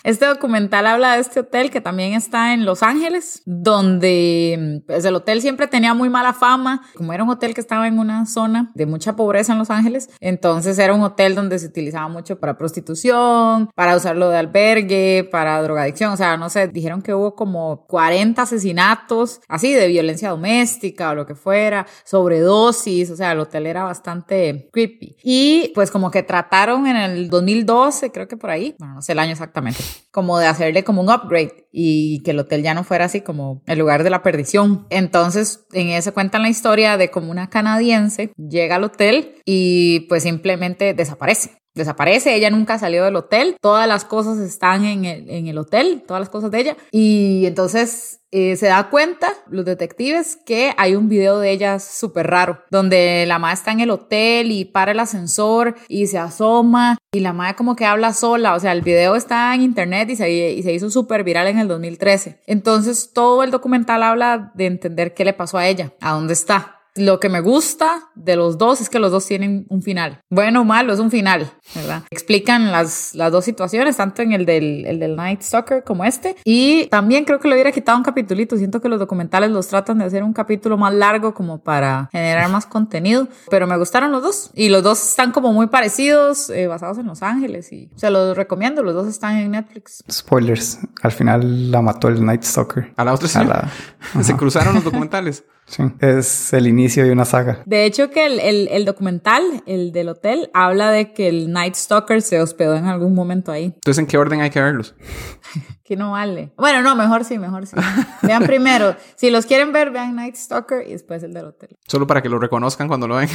Este 0.04 0.26
documental 0.26 0.87
habla 0.87 1.14
de 1.14 1.23
este 1.23 1.40
hotel 1.40 1.70
que 1.70 1.80
también 1.80 2.12
está 2.12 2.52
en 2.52 2.66
Los 2.66 2.82
Ángeles, 2.82 3.40
donde 3.46 4.82
pues, 4.87 5.02
el 5.06 5.14
hotel 5.14 5.40
siempre 5.40 5.66
tenía 5.66 5.94
muy 5.94 6.11
mala 6.11 6.34
fama, 6.34 6.82
como 6.94 7.14
era 7.14 7.25
un 7.25 7.30
hotel 7.30 7.54
que 7.54 7.62
estaba 7.62 7.88
en 7.88 7.99
una 7.99 8.26
zona 8.26 8.70
de 8.75 8.84
mucha 8.84 9.16
pobreza 9.16 9.54
en 9.54 9.58
Los 9.58 9.70
Ángeles, 9.70 10.11
entonces 10.20 10.78
era 10.78 10.92
un 10.92 11.00
hotel 11.00 11.34
donde 11.34 11.58
se 11.58 11.68
utilizaba 11.68 12.06
mucho 12.08 12.38
para 12.38 12.58
prostitución, 12.58 13.70
para 13.75 13.96
usarlo 13.96 14.28
de 14.28 14.37
albergue, 14.37 15.26
para 15.32 15.62
drogadicción, 15.62 16.12
o 16.12 16.18
sea, 16.18 16.37
no 16.37 16.50
sé, 16.50 16.68
dijeron 16.68 17.00
que 17.00 17.14
hubo 17.14 17.34
como 17.34 17.87
40 17.87 18.42
asesinatos, 18.42 19.40
así 19.49 19.73
de 19.73 19.88
violencia 19.88 20.28
doméstica 20.28 21.12
o 21.12 21.14
lo 21.14 21.25
que 21.25 21.34
fuera, 21.34 21.87
sobredosis, 22.04 23.11
o 23.11 23.16
sea, 23.16 23.32
el 23.32 23.40
hotel 23.40 23.66
era 23.66 23.84
bastante 23.84 24.68
creepy. 24.70 25.16
Y 25.23 25.73
pues 25.75 25.90
como 25.90 26.11
que 26.11 26.23
trataron 26.23 26.87
en 26.87 26.96
el 26.96 27.30
2012, 27.30 28.12
creo 28.12 28.28
que 28.28 28.37
por 28.37 28.50
ahí, 28.50 28.76
bueno, 28.78 28.96
no 28.96 29.00
sé 29.00 29.12
el 29.12 29.18
año 29.18 29.32
exactamente, 29.32 29.82
como 30.11 30.39
de 30.39 30.47
hacerle 30.47 30.85
como 30.85 31.03
un 31.03 31.11
upgrade 31.11 31.67
y 31.73 32.23
que 32.23 32.31
el 32.31 32.39
hotel 32.39 32.63
ya 32.63 32.75
no 32.75 32.85
fuera 32.85 33.07
así 33.07 33.21
como 33.21 33.63
el 33.67 33.79
lugar 33.79 34.05
de 34.05 34.11
la 34.11 34.23
perdición. 34.23 34.87
Entonces, 34.91 35.67
en 35.73 35.89
ese 35.89 36.13
cuentan 36.13 36.43
la 36.43 36.49
historia 36.49 36.97
de 36.97 37.11
cómo 37.11 37.31
una 37.31 37.51
canadiense 37.51 38.33
llega 38.37 38.77
al 38.77 38.85
hotel 38.85 39.37
y 39.45 40.01
pues 40.09 40.23
simplemente 40.23 40.95
desaparece. 40.95 41.63
Desaparece, 41.75 42.35
ella 42.35 42.50
nunca 42.50 42.78
salió 42.78 43.04
del 43.04 43.16
hotel, 43.16 43.57
todas 43.61 43.88
las 43.88 44.04
cosas 44.04 44.38
están 44.38 44.85
en 44.85 45.04
el, 45.04 45.28
en 45.28 45.49
el 45.49 45.59
hotel, 45.59 46.04
todas 46.07 46.21
las 46.21 46.31
cosas 46.31 46.50
de 46.50 46.61
ella. 46.61 46.76
Y 46.93 47.47
entonces 47.47 48.21
eh, 48.37 48.57
se 48.57 48.66
da 48.66 48.90
cuenta, 48.90 49.33
los 49.49 49.64
detectives, 49.64 50.37
que 50.37 50.75
hay 50.76 50.97
un 50.97 51.09
video 51.09 51.38
de 51.38 51.52
ella 51.52 51.78
súper 51.78 52.26
raro, 52.26 52.64
donde 52.69 53.25
la 53.28 53.38
madre 53.38 53.54
está 53.54 53.71
en 53.71 53.78
el 53.78 53.90
hotel 53.90 54.50
y 54.50 54.64
para 54.64 54.90
el 54.90 54.99
ascensor 54.99 55.76
y 55.88 56.09
se 56.09 56.19
asoma 56.19 56.99
y 57.12 57.21
la 57.21 57.33
madre 57.33 57.54
como 57.54 57.76
que 57.76 57.87
habla 57.87 58.12
sola. 58.12 58.54
O 58.54 58.61
sea, 58.61 58.73
el 58.73 58.83
video 58.83 59.14
está 59.14 59.54
en 59.54 59.62
internet 59.62 60.11
y 60.11 60.16
se, 60.16 60.31
y 60.31 60.62
se 60.64 60.73
hizo 60.73 60.90
súper 60.90 61.23
viral 61.23 61.47
en 61.47 61.61
el 61.61 61.69
2013. 61.69 62.40
Entonces 62.47 63.12
todo 63.12 63.45
el 63.45 63.52
documental 63.52 64.02
habla 64.02 64.50
de 64.54 64.66
entender 64.66 65.14
qué 65.14 65.25
le 65.25 65.33
pasó 65.33 65.59
a 65.59 65.69
ella, 65.69 65.93
a 66.00 66.12
dónde 66.12 66.33
está. 66.33 66.84
Lo 66.97 67.19
que 67.19 67.29
me 67.29 67.41
gusta 67.41 68.05
de 68.15 68.37
los 68.37 68.57
dos 68.57 68.81
es 68.81 68.89
que 68.89 68.99
los 69.01 69.11
dos 69.11 69.27
tienen 69.27 69.67
un 69.69 69.83
final. 69.83 70.21
Bueno 70.31 70.61
o 70.61 70.65
malo, 70.65 70.93
es 70.93 71.01
un 71.01 71.11
final, 71.11 71.51
¿verdad? 71.75 72.03
Explican 72.11 72.71
las, 72.71 73.15
las 73.15 73.33
dos 73.33 73.45
situaciones, 73.45 73.97
tanto 73.97 74.23
en 74.23 74.33
el 74.33 74.47
del, 74.47 74.87
el 74.87 75.01
del 75.01 75.17
Night 75.17 75.43
Stalker 75.43 75.83
como 75.83 76.05
este. 76.05 76.37
Y 76.45 76.87
también 76.87 77.25
creo 77.25 77.41
que 77.41 77.49
le 77.49 77.55
hubiera 77.55 77.73
quitado 77.73 77.99
un 77.99 78.05
capitulito. 78.05 78.57
Siento 78.57 78.81
que 78.81 78.89
los 78.89 79.01
documentales 79.01 79.51
los 79.51 79.67
tratan 79.67 79.99
de 79.99 80.05
hacer 80.05 80.23
un 80.23 80.33
capítulo 80.33 80.77
más 80.79 80.95
largo 80.95 81.35
como 81.35 81.63
para 81.63 82.09
generar 82.13 82.49
más 82.49 82.65
contenido. 82.67 83.27
Pero 83.51 83.67
me 83.67 83.77
gustaron 83.77 84.13
los 84.13 84.23
dos. 84.23 84.51
Y 84.55 84.69
los 84.69 84.83
dos 84.85 85.03
están 85.11 85.33
como 85.33 85.53
muy 85.53 85.67
parecidos, 85.67 86.49
eh, 86.51 86.69
basados 86.69 86.99
en 86.99 87.07
Los 87.07 87.23
Ángeles. 87.23 87.73
Y 87.73 87.91
se 87.97 88.09
los 88.11 88.37
recomiendo. 88.37 88.83
Los 88.85 88.95
dos 88.95 89.09
están 89.09 89.37
en 89.39 89.51
Netflix. 89.51 90.05
Spoilers. 90.11 90.79
Al 91.03 91.11
final 91.13 91.73
la 91.73 91.83
mató 91.83 92.07
el 92.07 92.25
Night 92.25 92.45
Stalker. 92.45 92.93
A 92.97 93.05
la 93.05 93.13
otra 93.15 93.27
sí. 93.27 93.39
La- 93.45 93.69
Se 94.23 94.37
cruzaron 94.37 94.75
los 94.75 94.85
documentales. 94.85 95.45
Sí. 95.75 95.83
Es 95.99 96.52
el 96.52 96.69
inicio 96.69 97.04
de 97.04 97.11
una 97.11 97.25
saga. 97.25 97.62
De 97.66 97.85
hecho, 97.85 98.11
que 98.11 98.26
el, 98.26 98.38
el, 98.38 98.69
el 98.69 98.85
documental, 98.85 99.43
el 99.66 99.90
del 99.90 100.09
hotel, 100.09 100.50
habla 100.54 100.90
de 100.90 101.12
que 101.12 101.28
el 101.28 101.52
Night 101.52 101.75
Stalker 101.75 102.23
se 102.23 102.40
hospedó 102.40 102.76
en 102.76 102.85
algún 102.85 103.12
momento 103.12 103.50
ahí. 103.50 103.64
Entonces, 103.64 103.99
¿en 103.99 104.07
qué 104.07 104.16
orden 104.16 104.40
hay 104.40 104.50
que 104.50 104.61
verlos? 104.61 104.95
Que 105.85 105.97
no 105.97 106.12
vale. 106.12 106.50
Bueno, 106.57 106.81
no, 106.81 106.97
mejor 106.97 107.25
sí, 107.26 107.38
mejor 107.38 107.66
sí. 107.66 107.76
Vean 108.23 108.45
primero. 108.45 108.97
Si 109.16 109.28
los 109.31 109.45
quieren 109.45 109.71
ver, 109.71 109.90
vean 109.90 110.16
Night 110.16 110.35
Stalker 110.35 110.88
y 110.88 110.93
después 110.93 111.23
el 111.23 111.35
del 111.35 111.45
hotel. 111.45 111.76
Solo 111.87 112.07
para 112.07 112.23
que 112.23 112.31
lo 112.31 112.38
reconozcan 112.38 112.88
cuando 112.88 113.07
lo 113.07 113.16
ven. 113.16 113.28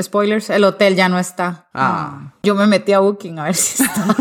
Spoilers, 0.00 0.48
el 0.48 0.64
hotel 0.64 0.96
ya 0.96 1.08
no 1.08 1.18
está. 1.18 1.68
Ah. 1.74 2.32
Yo 2.42 2.54
me 2.54 2.66
metí 2.66 2.92
a 2.92 3.00
Booking 3.00 3.38
a 3.38 3.44
ver 3.44 3.54
si 3.54 3.82
está. 3.82 4.16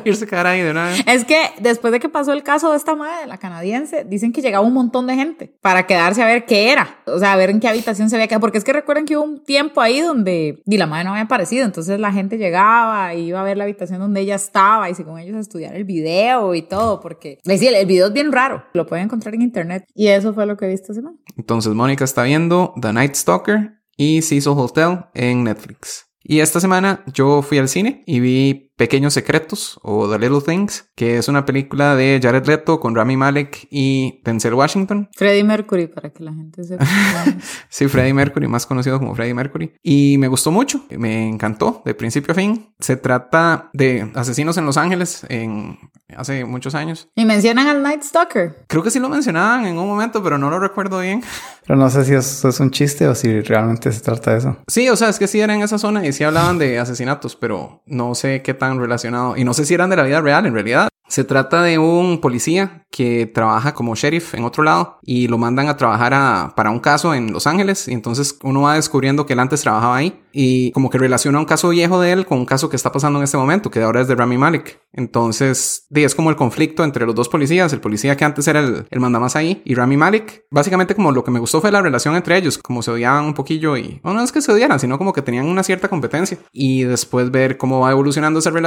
Irse 0.04 0.24
a 0.24 0.26
quedar 0.26 0.46
ahí 0.46 0.62
de 0.62 0.70
una 0.70 0.86
vez. 0.86 1.04
es 1.06 1.24
que 1.24 1.50
después 1.60 1.92
de 1.92 2.00
que 2.00 2.08
pasó 2.08 2.32
el 2.32 2.42
caso 2.42 2.70
de 2.70 2.76
esta 2.76 2.94
madre, 2.94 3.26
la 3.26 3.36
canadiense, 3.36 4.04
dicen 4.04 4.32
que 4.32 4.40
llegaba 4.40 4.66
un 4.66 4.72
montón 4.72 5.06
de 5.06 5.14
gente 5.14 5.54
para 5.60 5.86
quedarse 5.86 6.22
a 6.22 6.26
ver 6.26 6.46
qué 6.46 6.72
era. 6.72 6.96
O 7.06 7.18
sea, 7.18 7.34
a 7.34 7.36
ver 7.36 7.50
en 7.50 7.60
qué 7.60 7.68
habitación 7.68 8.08
se 8.08 8.16
había 8.16 8.26
quedado. 8.26 8.40
Porque 8.40 8.58
es 8.58 8.64
que 8.64 8.72
recuerden 8.72 9.04
que 9.04 9.16
hubo 9.16 9.24
un 9.24 9.44
tiempo 9.44 9.80
ahí 9.80 10.00
donde 10.00 10.62
y 10.64 10.78
la 10.78 10.86
madre 10.86 11.04
no 11.04 11.10
había 11.10 11.24
aparecido. 11.24 11.66
Entonces 11.66 12.00
la 12.00 12.12
gente 12.12 12.38
llegaba 12.38 13.14
y 13.14 13.26
iba 13.26 13.40
a 13.40 13.44
ver 13.44 13.58
la 13.58 13.64
habitación 13.64 14.00
donde 14.00 14.20
ella 14.20 14.36
estaba 14.36 14.88
y 14.88 14.94
según 14.94 15.18
ellos 15.18 15.36
a 15.36 15.40
estudiar 15.40 15.74
el 15.74 15.84
video 15.84 16.54
y 16.54 16.62
todo. 16.62 17.00
Porque 17.00 17.38
les 17.44 17.60
decía, 17.60 17.78
el 17.78 17.86
video 17.86 18.06
es 18.06 18.12
bien 18.14 18.32
raro. 18.32 18.64
Lo 18.72 18.86
pueden 18.86 19.04
encontrar 19.04 19.34
en 19.34 19.42
internet. 19.42 19.84
Y 19.94 20.08
eso 20.08 20.32
fue 20.32 20.46
lo 20.46 20.56
que 20.56 20.66
vi 20.66 20.72
esta 20.72 20.94
semana. 20.94 21.16
Entonces, 21.36 21.74
Mónica 21.74 22.04
está 22.04 22.22
viendo 22.22 22.74
The 22.80 22.92
Night 22.92 23.14
Stalker 23.14 23.81
y 23.96 24.22
Cecil 24.22 24.54
Hotel 24.56 25.04
en 25.14 25.44
Netflix. 25.44 26.06
Y 26.22 26.40
esta 26.40 26.60
semana 26.60 27.04
yo 27.12 27.42
fui 27.42 27.58
al 27.58 27.68
cine 27.68 28.02
y 28.06 28.20
vi 28.20 28.71
Pequeños 28.82 29.14
Secretos 29.14 29.78
o 29.84 30.10
The 30.10 30.18
Little 30.18 30.40
Things, 30.44 30.90
que 30.96 31.16
es 31.16 31.28
una 31.28 31.46
película 31.46 31.94
de 31.94 32.18
Jared 32.20 32.44
Leto 32.46 32.80
con 32.80 32.96
Rami 32.96 33.16
Malek 33.16 33.68
y 33.70 34.20
Denzel 34.24 34.54
Washington. 34.54 35.08
Freddie 35.14 35.44
Mercury, 35.44 35.86
para 35.86 36.10
que 36.10 36.24
la 36.24 36.32
gente 36.34 36.64
sepa. 36.64 36.84
Sí, 37.68 37.86
Freddie 37.86 38.12
Mercury, 38.12 38.48
más 38.48 38.66
conocido 38.66 38.98
como 38.98 39.14
Freddie 39.14 39.34
Mercury. 39.34 39.72
Y 39.84 40.16
me 40.18 40.26
gustó 40.26 40.50
mucho, 40.50 40.84
me 40.90 41.28
encantó 41.28 41.82
de 41.84 41.94
principio 41.94 42.32
a 42.32 42.34
fin. 42.34 42.74
Se 42.80 42.96
trata 42.96 43.70
de 43.72 44.10
asesinos 44.16 44.56
en 44.56 44.66
Los 44.66 44.76
Ángeles 44.76 45.24
en 45.28 45.78
hace 46.16 46.44
muchos 46.44 46.74
años. 46.74 47.08
y 47.14 47.24
mencionan 47.24 47.68
al 47.68 47.82
Night 47.82 48.02
Stalker. 48.02 48.64
Creo 48.66 48.82
que 48.82 48.90
sí 48.90 48.98
lo 48.98 49.08
mencionaban 49.08 49.64
en 49.64 49.78
un 49.78 49.86
momento, 49.86 50.22
pero 50.24 50.36
no 50.38 50.50
lo 50.50 50.58
recuerdo 50.58 50.98
bien. 51.00 51.22
Pero 51.66 51.78
no 51.78 51.88
sé 51.88 52.04
si 52.04 52.12
eso 52.14 52.48
es 52.48 52.58
un 52.60 52.70
chiste 52.72 53.06
o 53.06 53.14
si 53.14 53.40
realmente 53.42 53.90
se 53.92 54.00
trata 54.00 54.32
de 54.32 54.38
eso. 54.38 54.56
Sí, 54.66 54.88
o 54.88 54.96
sea, 54.96 55.08
es 55.08 55.18
que 55.18 55.28
sí 55.28 55.40
era 55.40 55.54
en 55.54 55.62
esa 55.62 55.78
zona 55.78 56.04
y 56.04 56.12
sí 56.12 56.24
hablaban 56.24 56.58
de 56.58 56.78
asesinatos, 56.80 57.36
pero 57.36 57.82
no 57.86 58.14
sé 58.14 58.42
qué 58.42 58.52
tan 58.52 58.71
relacionado. 58.78 59.36
Y 59.36 59.44
no 59.44 59.54
sé 59.54 59.64
si 59.64 59.74
eran 59.74 59.90
de 59.90 59.96
la 59.96 60.02
vida 60.04 60.20
real 60.20 60.46
en 60.46 60.54
realidad. 60.54 60.88
Se 61.08 61.24
trata 61.24 61.62
de 61.62 61.78
un 61.78 62.20
policía 62.22 62.86
que 62.90 63.26
trabaja 63.26 63.74
como 63.74 63.94
sheriff 63.94 64.34
en 64.34 64.44
otro 64.44 64.62
lado 64.62 64.98
y 65.02 65.28
lo 65.28 65.36
mandan 65.36 65.68
a 65.68 65.76
trabajar 65.76 66.14
a- 66.14 66.52
para 66.56 66.70
un 66.70 66.78
caso 66.78 67.12
en 67.14 67.32
Los 67.32 67.46
Ángeles. 67.46 67.86
Y 67.88 67.92
entonces 67.92 68.38
uno 68.42 68.62
va 68.62 68.74
descubriendo 68.76 69.26
que 69.26 69.34
él 69.34 69.40
antes 69.40 69.60
trabajaba 69.60 69.96
ahí 69.96 70.18
y 70.32 70.70
como 70.72 70.88
que 70.88 70.96
relaciona 70.98 71.38
un 71.38 71.44
caso 71.44 71.68
viejo 71.70 72.00
de 72.00 72.12
él 72.12 72.24
con 72.24 72.38
un 72.38 72.46
caso 72.46 72.70
que 72.70 72.76
está 72.76 72.90
pasando 72.92 73.18
en 73.18 73.24
este 73.24 73.36
momento, 73.36 73.70
que 73.70 73.82
ahora 73.82 74.00
es 74.00 74.08
de 74.08 74.14
Rami 74.14 74.38
Malek. 74.38 74.80
Entonces, 74.94 75.86
es 75.90 76.14
como 76.14 76.30
el 76.30 76.36
conflicto 76.36 76.84
entre 76.84 77.04
los 77.04 77.14
dos 77.14 77.28
policías, 77.28 77.72
el 77.74 77.80
policía 77.80 78.16
que 78.16 78.24
antes 78.24 78.48
era 78.48 78.60
el, 78.60 78.86
el 78.90 79.00
mandamás 79.00 79.36
ahí 79.36 79.60
y 79.66 79.74
Rami 79.74 79.96
Malek. 79.98 80.46
Básicamente 80.50 80.94
como 80.94 81.12
lo 81.12 81.22
que 81.24 81.30
me 81.30 81.38
gustó 81.40 81.60
fue 81.60 81.70
la 81.70 81.82
relación 81.82 82.16
entre 82.16 82.38
ellos, 82.38 82.56
como 82.58 82.82
se 82.82 82.90
odiaban 82.90 83.24
un 83.26 83.34
poquillo 83.34 83.76
y 83.76 84.00
bueno, 84.02 84.18
no 84.20 84.24
es 84.24 84.32
que 84.32 84.40
se 84.40 84.50
odiaran, 84.52 84.80
sino 84.80 84.96
como 84.96 85.12
que 85.12 85.20
tenían 85.20 85.46
una 85.46 85.62
cierta 85.62 85.88
competencia. 85.88 86.38
Y 86.52 86.84
después 86.84 87.30
ver 87.30 87.58
cómo 87.58 87.80
va 87.80 87.90
evolucionando 87.90 88.38
esa 88.38 88.50
relación 88.50 88.61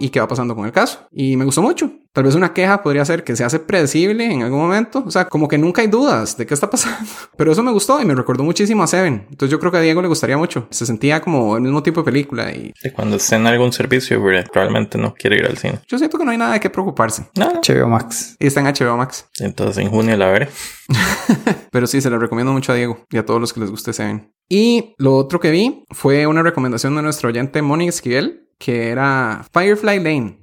y 0.00 0.08
qué 0.10 0.20
va 0.20 0.28
pasando 0.28 0.54
con 0.54 0.66
el 0.66 0.72
caso. 0.72 1.06
Y 1.10 1.36
me 1.36 1.44
gustó 1.44 1.62
mucho. 1.62 1.90
Tal 2.12 2.24
vez 2.24 2.34
una 2.34 2.52
queja 2.52 2.82
podría 2.82 3.04
ser 3.04 3.22
que 3.22 3.36
se 3.36 3.44
hace 3.44 3.60
predecible 3.60 4.24
en 4.24 4.42
algún 4.42 4.58
momento. 4.60 5.04
O 5.06 5.10
sea, 5.10 5.26
como 5.26 5.46
que 5.46 5.56
nunca 5.58 5.82
hay 5.82 5.88
dudas 5.88 6.36
de 6.36 6.46
qué 6.46 6.54
está 6.54 6.68
pasando. 6.68 6.98
Pero 7.36 7.52
eso 7.52 7.62
me 7.62 7.70
gustó 7.70 8.00
y 8.00 8.04
me 8.04 8.14
recordó 8.14 8.42
muchísimo 8.44 8.82
a 8.82 8.86
Seven. 8.86 9.26
Entonces 9.30 9.50
yo 9.50 9.60
creo 9.60 9.70
que 9.70 9.78
a 9.78 9.80
Diego 9.82 10.02
le 10.02 10.08
gustaría 10.08 10.36
mucho. 10.36 10.66
Se 10.70 10.84
sentía 10.86 11.20
como 11.20 11.56
el 11.56 11.62
mismo 11.62 11.82
tipo 11.82 12.00
de 12.00 12.04
película 12.06 12.50
y 12.50 12.72
Y 12.82 12.90
cuando 12.90 13.16
esté 13.16 13.36
en 13.36 13.46
algún 13.46 13.72
servicio, 13.72 14.20
probablemente 14.52 14.98
no 14.98 15.14
quiere 15.14 15.36
ir 15.36 15.46
al 15.46 15.58
cine. 15.58 15.80
yo 15.86 15.98
siento 15.98 16.18
que 16.18 16.24
no 16.24 16.30
hay 16.30 16.38
nada 16.38 16.54
de 16.54 16.60
qué 16.60 16.70
preocuparse. 16.70 17.28
No, 17.36 17.60
HBO 17.62 17.88
Max. 17.88 18.36
Y 18.38 18.46
está 18.46 18.60
en 18.60 18.66
HBO 18.66 18.96
Max. 18.96 19.26
entonces 19.38 19.78
en 19.78 19.90
junio 19.90 20.16
la 20.16 20.28
veré. 20.28 20.48
Pero 21.70 21.86
sí, 21.86 22.00
se 22.00 22.10
lo 22.10 22.18
recomiendo 22.18 22.52
mucho 22.52 22.72
a 22.72 22.74
Diego 22.74 23.04
y 23.10 23.18
a 23.18 23.26
todos 23.26 23.40
los 23.40 23.52
que 23.52 23.60
les 23.60 23.70
guste 23.70 23.92
Seven. 23.92 24.32
Y 24.48 24.94
lo 24.98 25.14
otro 25.16 25.40
que 25.40 25.50
vi 25.50 25.84
fue 25.90 26.26
una 26.26 26.42
recomendación 26.42 26.96
de 26.96 27.02
nuestro 27.02 27.28
oyente 27.28 27.60
Moni 27.62 27.88
Esquivel, 27.88 28.47
que 28.58 28.88
era 28.88 29.44
Firefly 29.52 30.00
Lane. 30.00 30.40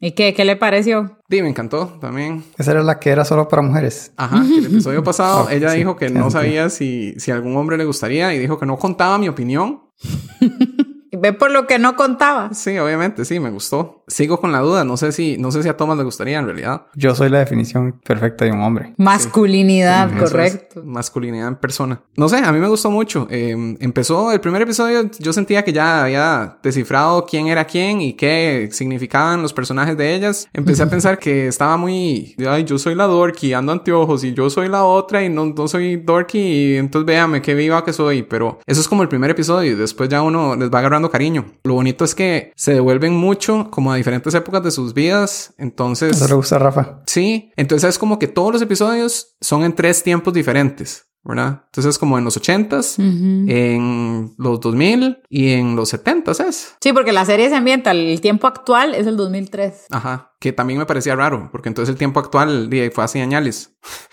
¿Y 0.00 0.12
qué? 0.12 0.34
¿Qué 0.34 0.44
le 0.44 0.56
pareció? 0.56 1.18
Sí, 1.28 1.42
me 1.42 1.48
encantó 1.48 1.98
también. 2.00 2.44
Esa 2.58 2.72
era 2.72 2.82
la 2.82 3.00
que 3.00 3.10
era 3.10 3.24
solo 3.24 3.48
para 3.48 3.62
mujeres. 3.62 4.12
Ajá, 4.16 4.44
que 4.46 4.58
el 4.58 4.66
episodio 4.66 5.02
pasado 5.04 5.48
ella 5.48 5.70
sí, 5.70 5.78
dijo 5.78 5.96
que 5.96 6.10
no 6.10 6.30
sabía 6.30 6.68
si, 6.68 7.14
si 7.18 7.30
a 7.30 7.34
algún 7.34 7.56
hombre 7.56 7.78
le 7.78 7.84
gustaría 7.84 8.32
y 8.34 8.38
dijo 8.38 8.58
que 8.58 8.66
no 8.66 8.76
contaba 8.76 9.18
mi 9.18 9.28
opinión. 9.28 9.82
Ve 11.20 11.32
por 11.32 11.50
lo 11.50 11.66
que 11.66 11.78
no 11.78 11.96
contaba. 11.96 12.52
Sí, 12.52 12.78
obviamente, 12.78 13.24
sí, 13.24 13.40
me 13.40 13.50
gustó. 13.50 14.04
Sigo 14.06 14.40
con 14.40 14.52
la 14.52 14.60
duda, 14.60 14.84
no 14.84 14.96
sé 14.96 15.12
si, 15.12 15.36
no 15.38 15.50
sé 15.50 15.62
si 15.62 15.68
a 15.68 15.76
Thomas 15.76 15.98
le 15.98 16.04
gustaría 16.04 16.38
en 16.38 16.44
realidad. 16.44 16.86
Yo 16.94 17.14
soy 17.14 17.28
la 17.28 17.38
definición 17.38 18.00
perfecta 18.04 18.44
de 18.44 18.52
un 18.52 18.60
hombre. 18.60 18.94
Masculinidad, 18.98 20.12
es 20.12 20.30
correcto. 20.30 20.82
masculinidad 20.84 21.48
en 21.48 21.56
persona. 21.56 22.00
No 22.16 22.28
sé, 22.28 22.38
a 22.38 22.52
mí 22.52 22.58
me 22.58 22.68
gustó 22.68 22.90
mucho. 22.90 23.26
Eh, 23.30 23.76
empezó 23.80 24.30
el 24.32 24.40
primer 24.40 24.62
episodio, 24.62 25.10
yo 25.18 25.32
sentía 25.32 25.64
que 25.64 25.72
ya 25.72 26.04
había 26.04 26.58
descifrado 26.62 27.24
quién 27.26 27.48
era 27.48 27.64
quién 27.64 28.00
y 28.00 28.12
qué 28.12 28.68
significaban 28.72 29.42
los 29.42 29.52
personajes 29.52 29.96
de 29.96 30.14
ellas. 30.14 30.48
Empecé 30.52 30.82
a 30.82 30.86
pensar 30.90 31.18
que 31.18 31.48
estaba 31.48 31.76
muy, 31.76 32.36
ay, 32.48 32.64
yo 32.64 32.78
soy 32.78 32.94
la 32.94 33.06
dorky, 33.06 33.54
ando 33.54 33.72
anteojos 33.72 34.22
y 34.24 34.34
yo 34.34 34.50
soy 34.50 34.68
la 34.68 34.84
otra 34.84 35.24
y 35.24 35.28
no, 35.28 35.46
no 35.46 35.68
soy 35.68 35.96
dorky 35.96 36.38
y 36.38 36.76
entonces 36.76 37.06
véame 37.06 37.42
qué 37.42 37.54
viva 37.54 37.84
que 37.84 37.92
soy. 37.92 38.22
Pero 38.22 38.60
eso 38.66 38.80
es 38.80 38.88
como 38.88 39.02
el 39.02 39.08
primer 39.08 39.30
episodio 39.30 39.72
y 39.72 39.74
después 39.74 40.08
ya 40.08 40.22
uno 40.22 40.54
les 40.56 40.70
va 40.70 40.78
agarrando 40.78 41.05
cariño. 41.10 41.46
Lo 41.64 41.74
bonito 41.74 42.04
es 42.04 42.14
que 42.14 42.52
se 42.56 42.74
devuelven 42.74 43.14
mucho 43.14 43.68
como 43.70 43.92
a 43.92 43.96
diferentes 43.96 44.34
épocas 44.34 44.62
de 44.62 44.70
sus 44.70 44.94
vidas. 44.94 45.54
Entonces... 45.58 46.16
Eso 46.16 46.28
le 46.28 46.34
gusta 46.34 46.56
a 46.56 46.58
Rafa. 46.60 47.02
Sí, 47.06 47.50
entonces 47.56 47.90
es 47.90 47.98
como 47.98 48.18
que 48.18 48.28
todos 48.28 48.52
los 48.52 48.62
episodios 48.62 49.36
son 49.40 49.64
en 49.64 49.74
tres 49.74 50.02
tiempos 50.02 50.34
diferentes, 50.34 51.08
¿verdad? 51.22 51.62
Entonces 51.66 51.90
es 51.90 51.98
como 51.98 52.18
en 52.18 52.24
los 52.24 52.40
80s, 52.40 52.98
en 52.98 54.34
los 54.38 54.60
2000 54.60 55.18
y 55.28 55.52
en 55.52 55.76
los 55.76 55.92
70s 55.92 56.44
es. 56.46 56.76
Sí, 56.80 56.92
porque 56.92 57.12
la 57.12 57.24
serie 57.24 57.48
se 57.48 57.56
ambienta, 57.56 57.90
el 57.90 58.20
tiempo 58.20 58.46
actual 58.46 58.94
es 58.94 59.06
el 59.06 59.16
2003. 59.16 59.86
Ajá, 59.90 60.35
que 60.38 60.52
también 60.52 60.78
me 60.78 60.86
parecía 60.86 61.16
raro, 61.16 61.48
porque 61.50 61.68
entonces 61.68 61.92
el 61.92 61.98
tiempo 61.98 62.20
actual 62.20 62.70
fue 62.92 63.04
hace 63.04 63.22
años, 63.22 63.70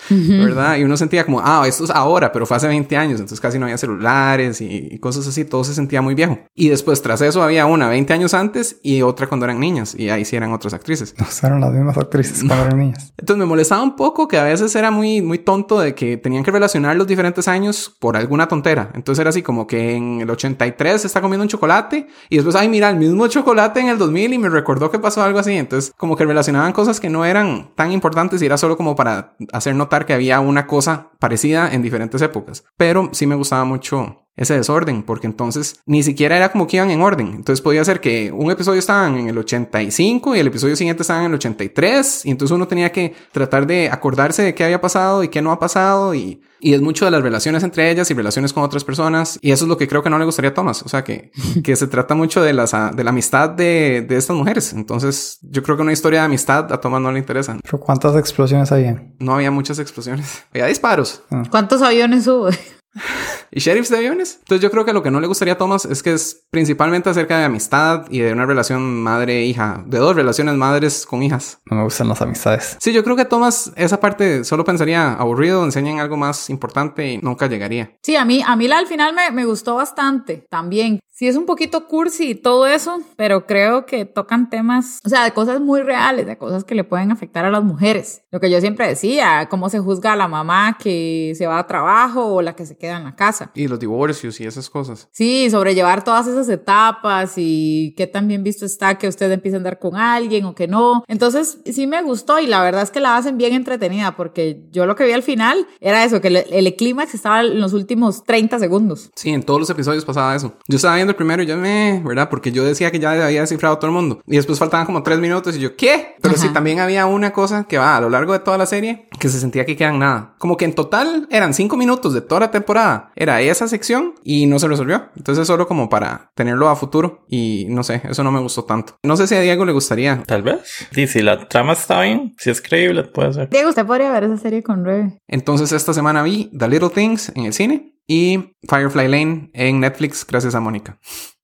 ¿verdad? 0.10 0.78
Y 0.78 0.84
uno 0.84 0.96
sentía 0.96 1.26
como, 1.26 1.42
ah, 1.44 1.64
esto 1.68 1.84
es 1.84 1.90
ahora, 1.90 2.32
pero 2.32 2.46
fue 2.46 2.58
hace 2.58 2.68
20 2.68 2.96
años, 2.96 3.20
entonces 3.20 3.40
casi 3.40 3.60
no 3.60 3.66
había 3.66 3.78
celulares 3.78 4.62
y, 4.62 4.90
y 4.92 5.00
cosas 5.00 5.28
así, 5.28 5.46
todo 5.46 5.64
se 5.64 5.74
sentía 5.74 6.02
muy 6.02 6.16
viejo. 6.16 6.40
Y 6.54 6.70
después 6.70 7.02
tras 7.02 7.22
eso 7.22 7.44
había 7.44 7.66
una 7.66 7.90
20 7.90 8.14
años 8.14 8.34
antes 8.34 8.80
y 8.84 9.02
otra 9.02 9.28
cuando 9.28 9.46
eran 9.46 9.60
niñas, 9.60 9.96
y 9.98 10.10
ahí 10.10 10.26
sí 10.26 10.36
eran 10.36 10.54
otras 10.54 10.74
actrices. 10.74 11.16
No 11.24 11.30
usaron 11.30 11.62
las 11.62 11.72
mismas 11.72 11.98
actrices 11.98 12.44
cuando 12.46 12.66
eran 12.66 12.80
niñas. 12.80 13.14
Entonces 13.18 13.40
me 13.40 13.46
molestaba 13.46 13.82
un 13.82 13.96
poco 13.96 14.28
que 14.28 14.38
a 14.38 14.44
veces 14.44 14.76
era 14.76 14.92
muy, 14.92 15.22
muy 15.22 15.40
tonto 15.40 15.80
de 15.80 15.96
que 15.96 16.18
tenían 16.18 16.44
que 16.44 16.52
relacionar 16.52 16.96
los 16.98 17.08
diferentes 17.08 17.48
años 17.48 17.96
por 18.00 18.18
alguna 18.18 18.48
tontera. 18.48 18.92
Entonces 18.94 19.22
era 19.22 19.30
así 19.30 19.42
como 19.42 19.68
que 19.68 19.96
en 19.96 20.22
el 20.22 20.30
83 20.30 21.02
se 21.02 21.08
está 21.08 21.22
comiendo 21.22 21.44
un 21.44 21.50
chocolate 21.50 22.08
y 22.30 22.36
después, 22.36 22.56
ay, 22.56 22.68
mira, 22.68 22.90
el 22.90 22.98
mismo 22.98 23.28
chocolate 23.28 23.80
en 23.80 23.88
el 23.88 23.98
2000 23.98 24.34
y 24.34 24.38
me 24.38 24.50
recordó 24.50 24.92
que 24.92 25.00
pasó 25.00 25.24
algo 25.24 25.40
así. 25.40 25.54
Entonces 25.54 25.94
como 25.98 26.13
que 26.16 26.26
relacionaban 26.26 26.74
cosas 26.74 27.00
que 27.00 27.10
no 27.10 27.26
eran 27.26 27.72
tan 27.76 27.92
importantes 27.92 28.42
y 28.42 28.46
era 28.46 28.58
solo 28.58 28.78
como 28.78 28.96
para 28.96 29.36
hacer 29.52 29.76
notar 29.76 30.06
que 30.06 30.14
había 30.14 30.40
una 30.40 30.68
cosa 30.68 31.12
parecida 31.20 31.74
en 31.74 31.82
diferentes 31.82 32.22
épocas. 32.22 32.64
Pero 32.78 33.10
sí 33.12 33.28
me 33.28 33.36
gustaba 33.36 33.66
mucho 33.66 34.23
ese 34.36 34.56
desorden, 34.56 35.04
porque 35.04 35.28
entonces 35.28 35.80
ni 35.86 36.02
siquiera 36.04 36.36
era 36.38 36.52
como 36.52 36.68
que 36.68 36.78
iban 36.78 36.92
en 36.92 37.02
orden. 37.02 37.28
Entonces 37.28 37.62
podía 37.62 37.84
ser 37.86 38.02
que 38.02 38.32
un 38.32 38.50
episodio 38.52 38.80
estaba 38.80 39.08
en 39.08 39.28
el 39.28 39.38
85 39.38 40.36
y 40.36 40.40
el 40.40 40.48
episodio 40.48 40.76
siguiente 40.76 41.04
estaba 41.04 41.20
en 41.20 41.28
el 41.28 41.36
83, 41.36 42.26
y 42.26 42.32
entonces 42.32 42.56
uno 42.56 42.68
tenía 42.68 42.92
que 42.92 43.14
tratar 43.32 43.68
de 43.68 43.90
acordarse 43.90 44.42
de 44.42 44.56
qué 44.56 44.64
había 44.64 44.82
pasado 44.82 45.24
y 45.24 45.28
qué 45.28 45.42
no 45.42 45.52
ha 45.52 45.60
pasado, 45.60 46.16
y, 46.16 46.42
y 46.60 46.74
es 46.74 46.82
mucho 46.82 47.06
de 47.06 47.12
las 47.12 47.22
relaciones 47.22 47.64
entre 47.64 47.92
ellas 47.92 48.10
y 48.10 48.14
relaciones 48.14 48.54
con 48.54 48.64
otras 48.64 48.84
personas, 48.84 49.38
y 49.42 49.52
eso 49.52 49.66
es 49.66 49.70
lo 49.70 49.78
que 49.78 49.88
creo 49.88 50.02
que 50.02 50.10
no 50.10 50.18
le 50.18 50.26
gustaría 50.26 50.52
a 50.52 50.54
Thomas, 50.54 50.82
o 50.82 50.90
sea 50.90 51.04
que, 51.04 51.32
que 51.64 51.76
se 51.76 51.88
trata 51.88 52.16
mucho 52.16 52.42
de, 52.42 52.54
las, 52.54 52.72
de 52.72 53.04
la 53.04 53.12
amistad 53.12 53.50
de, 53.50 54.06
de 54.08 54.18
estas 54.18 54.36
mujeres. 54.36 54.74
Entonces 54.74 55.40
yo 55.42 55.62
creo 55.62 55.76
que 55.76 55.84
una 55.84 55.94
historia 55.94 56.22
de 56.22 56.26
amistad 56.26 56.72
a 56.72 56.80
Thomas 56.80 57.02
no 57.02 57.12
le 57.12 57.20
interesa. 57.20 57.58
¿Pero 57.62 57.80
cuántas 57.80 58.16
explosiones 58.16 58.72
había? 58.72 59.04
No 59.20 59.36
había 59.36 59.52
muchas 59.52 59.80
explosiones, 59.80 60.44
había 60.52 60.66
disparos. 60.66 61.22
¿Cuántos 61.52 61.82
aviones 61.82 62.28
hubo? 62.28 62.50
y 63.54 63.60
sheriffs 63.60 63.90
de 63.90 63.98
aviones. 63.98 64.38
Entonces 64.40 64.62
yo 64.62 64.72
creo 64.72 64.86
que 64.86 64.94
lo 64.94 65.02
que 65.02 65.12
no 65.12 65.20
le 65.20 65.28
gustaría 65.28 65.54
a 65.54 65.58
Thomas 65.58 65.86
es 65.86 66.04
que 66.04 66.14
es 66.14 66.46
principalmente 66.50 67.10
acerca 67.10 67.38
de 67.38 67.46
amistad 67.46 68.06
y 68.10 68.20
de 68.20 68.34
una 68.34 68.46
relación 68.46 69.02
madre-hija, 69.02 69.84
de 69.88 69.98
dos 69.98 70.16
relaciones 70.16 70.56
madres 70.56 71.06
con 71.06 71.24
hijas. 71.24 71.62
No 71.70 71.78
me 71.78 71.84
gustan 71.84 72.10
las 72.10 72.22
amistades. 72.22 72.78
Sí, 72.80 72.94
yo 72.94 73.04
creo 73.04 73.16
que 73.16 73.26
Thomas 73.26 73.72
esa 73.76 74.00
parte 74.00 74.44
solo 74.44 74.64
pensaría 74.64 75.14
aburrido, 75.14 75.64
enseñan 75.64 76.00
algo 76.00 76.18
más 76.18 76.50
importante 76.50 77.14
y 77.14 77.18
nunca 77.18 77.48
llegaría. 77.48 77.98
Sí, 78.02 78.16
a 78.16 78.26
mí, 78.26 78.44
a 78.46 78.56
mí 78.56 78.68
la 78.68 78.84
al 78.84 78.88
final 78.88 79.14
me, 79.14 79.32
me 79.32 79.46
gustó 79.46 79.76
bastante 79.76 80.46
también. 80.50 81.00
Sí, 81.10 81.28
es 81.28 81.36
un 81.36 81.46
poquito 81.46 81.88
cursi 81.88 82.32
y 82.32 82.36
todo 82.36 82.66
eso, 82.66 83.00
pero 83.16 83.46
creo 83.46 83.86
que 83.86 84.04
tocan 84.04 84.50
temas, 84.50 85.00
o 85.06 85.10
sea, 85.10 85.24
de 85.24 85.32
cosas 85.32 85.62
muy 85.62 85.82
reales, 85.82 86.26
de 86.26 86.40
cosas 86.40 86.64
que 86.64 86.74
le 86.74 86.84
pueden 86.84 87.12
afectar 87.12 87.46
a 87.46 87.52
las 87.52 87.64
mujeres. 87.64 88.24
Lo 88.32 88.40
que 88.40 88.50
yo 88.50 88.60
siempre 88.60 88.88
decía, 88.88 89.48
cómo 89.48 89.70
se 89.70 89.80
juzga 89.80 90.14
a 90.14 90.16
la 90.16 90.28
mamá 90.28 90.76
que 90.82 91.34
se 91.38 91.46
va 91.46 91.60
a 91.60 91.68
trabajo 91.68 92.26
o 92.34 92.42
la 92.42 92.56
que 92.56 92.66
se 92.66 92.78
queda 92.78 92.98
en 92.98 93.04
la 93.04 93.16
casa. 93.16 93.43
Y 93.54 93.68
los 93.68 93.80
divorcios 93.80 94.40
y 94.40 94.46
esas 94.46 94.70
cosas. 94.70 95.08
Sí, 95.12 95.50
sobrellevar 95.50 96.04
todas 96.04 96.28
esas 96.28 96.50
etapas 96.50 97.34
y 97.38 97.94
qué 97.98 98.08
tan 98.08 98.28
bien 98.28 98.44
visto 98.44 98.66
está 98.66 98.98
que 98.98 99.08
usted 99.08 99.32
empiece 99.32 99.56
a 99.56 99.60
andar 99.60 99.80
con 99.80 99.96
alguien 99.96 100.46
o 100.46 100.56
que 100.56 100.68
no. 100.68 101.04
Entonces, 101.08 101.60
sí 101.66 101.88
me 101.88 102.02
gustó 102.02 102.40
y 102.40 102.48
la 102.48 102.62
verdad 102.62 102.82
es 102.84 102.92
que 102.92 103.00
la 103.00 103.18
hacen 103.18 103.38
bien 103.38 103.54
entretenida 103.54 104.16
porque 104.16 104.64
yo 104.72 104.86
lo 104.86 104.96
que 104.96 105.06
vi 105.06 105.12
al 105.12 105.24
final 105.24 105.68
era 105.80 106.04
eso, 106.04 106.22
que 106.22 106.30
el, 106.30 106.38
el 106.50 106.76
clímax 106.76 107.14
estaba 107.14 107.42
en 107.42 107.60
los 107.60 107.74
últimos 107.74 108.24
30 108.24 108.60
segundos. 108.60 109.12
Sí, 109.16 109.30
en 109.30 109.44
todos 109.44 109.60
los 109.60 109.70
episodios 109.70 110.06
pasaba 110.06 110.36
eso. 110.36 110.54
Yo 110.68 110.76
estaba 110.78 110.96
viendo 110.96 111.12
el 111.12 111.16
primero 111.16 111.44
y 111.44 111.46
yo 111.46 111.58
me, 111.58 112.02
¿verdad? 112.04 112.30
Porque 112.30 112.52
yo 112.52 112.64
decía 112.64 112.92
que 112.92 113.00
ya 113.00 113.12
había 113.12 113.42
descifrado 113.42 113.78
todo 113.78 113.88
el 113.88 113.94
mundo. 113.94 114.22
Y 114.28 114.36
después 114.36 114.60
faltaban 114.60 114.86
como 114.86 115.04
tres 115.04 115.20
minutos 115.20 115.56
y 115.56 115.60
yo, 115.60 115.76
¿qué? 115.76 116.16
Pero 116.22 116.38
sí, 116.38 116.50
también 116.50 116.80
había 116.80 117.06
una 117.06 117.34
cosa 117.34 117.66
que 117.66 117.78
va 117.78 117.98
a 117.98 118.02
lo 118.02 118.10
largo 118.10 118.34
de 118.34 118.40
toda 118.40 118.58
la 118.58 118.66
serie 118.66 119.08
que 119.20 119.30
se 119.30 119.40
sentía 119.40 119.66
que 119.66 119.76
quedan 119.76 120.00
nada. 120.00 120.36
Como 120.38 120.58
que 120.58 120.66
en 120.66 120.74
total 120.74 121.28
eran 121.30 121.54
cinco 121.54 121.78
minutos 121.78 122.14
de 122.14 122.22
toda 122.22 122.42
la 122.42 122.52
temporada. 122.52 123.12
Era 123.16 123.33
esa 123.42 123.68
sección 123.68 124.16
y 124.24 124.46
no 124.46 124.60
se 124.60 124.68
resolvió. 124.68 125.10
Entonces 125.16 125.48
solo 125.48 125.68
como 125.68 125.90
para 125.90 126.32
tenerlo 126.36 126.70
a 126.70 126.76
futuro 126.76 127.26
y 127.28 127.66
no 127.70 127.84
sé, 127.84 128.02
eso 128.10 128.24
no 128.24 128.32
me 128.32 128.40
gustó 128.40 128.64
tanto. 128.66 128.96
No 129.04 129.18
sé 129.18 129.28
si 129.28 129.36
a 129.36 129.42
Diego 129.42 129.66
le 129.66 129.72
gustaría. 129.72 130.24
Tal 130.26 130.44
vez. 130.44 130.88
Y 130.96 131.08
si 131.08 131.22
la 131.22 131.48
trama 131.48 131.74
está 131.74 132.02
bien, 132.02 132.34
si 132.38 132.50
es 132.50 132.62
creíble, 132.62 133.04
puede 133.04 133.34
ser. 133.34 133.50
Diego, 133.50 133.70
usted 133.70 133.86
podría 133.86 134.12
ver 134.12 134.26
esa 134.26 134.38
serie 134.38 134.64
con 134.64 134.86
Rebe. 134.86 135.20
Entonces 135.28 135.72
esta 135.72 135.94
semana 135.94 136.24
vi 136.24 136.52
The 136.58 136.68
Little 136.68 136.90
Things 136.90 137.32
en 137.36 137.46
el 137.46 137.54
cine 137.54 137.96
y 138.08 138.56
Firefly 138.70 139.08
Lane 139.08 139.50
en 139.54 139.80
Netflix 139.80 140.26
gracias 140.26 140.56
a 140.56 140.60
Mónica. 140.60 140.98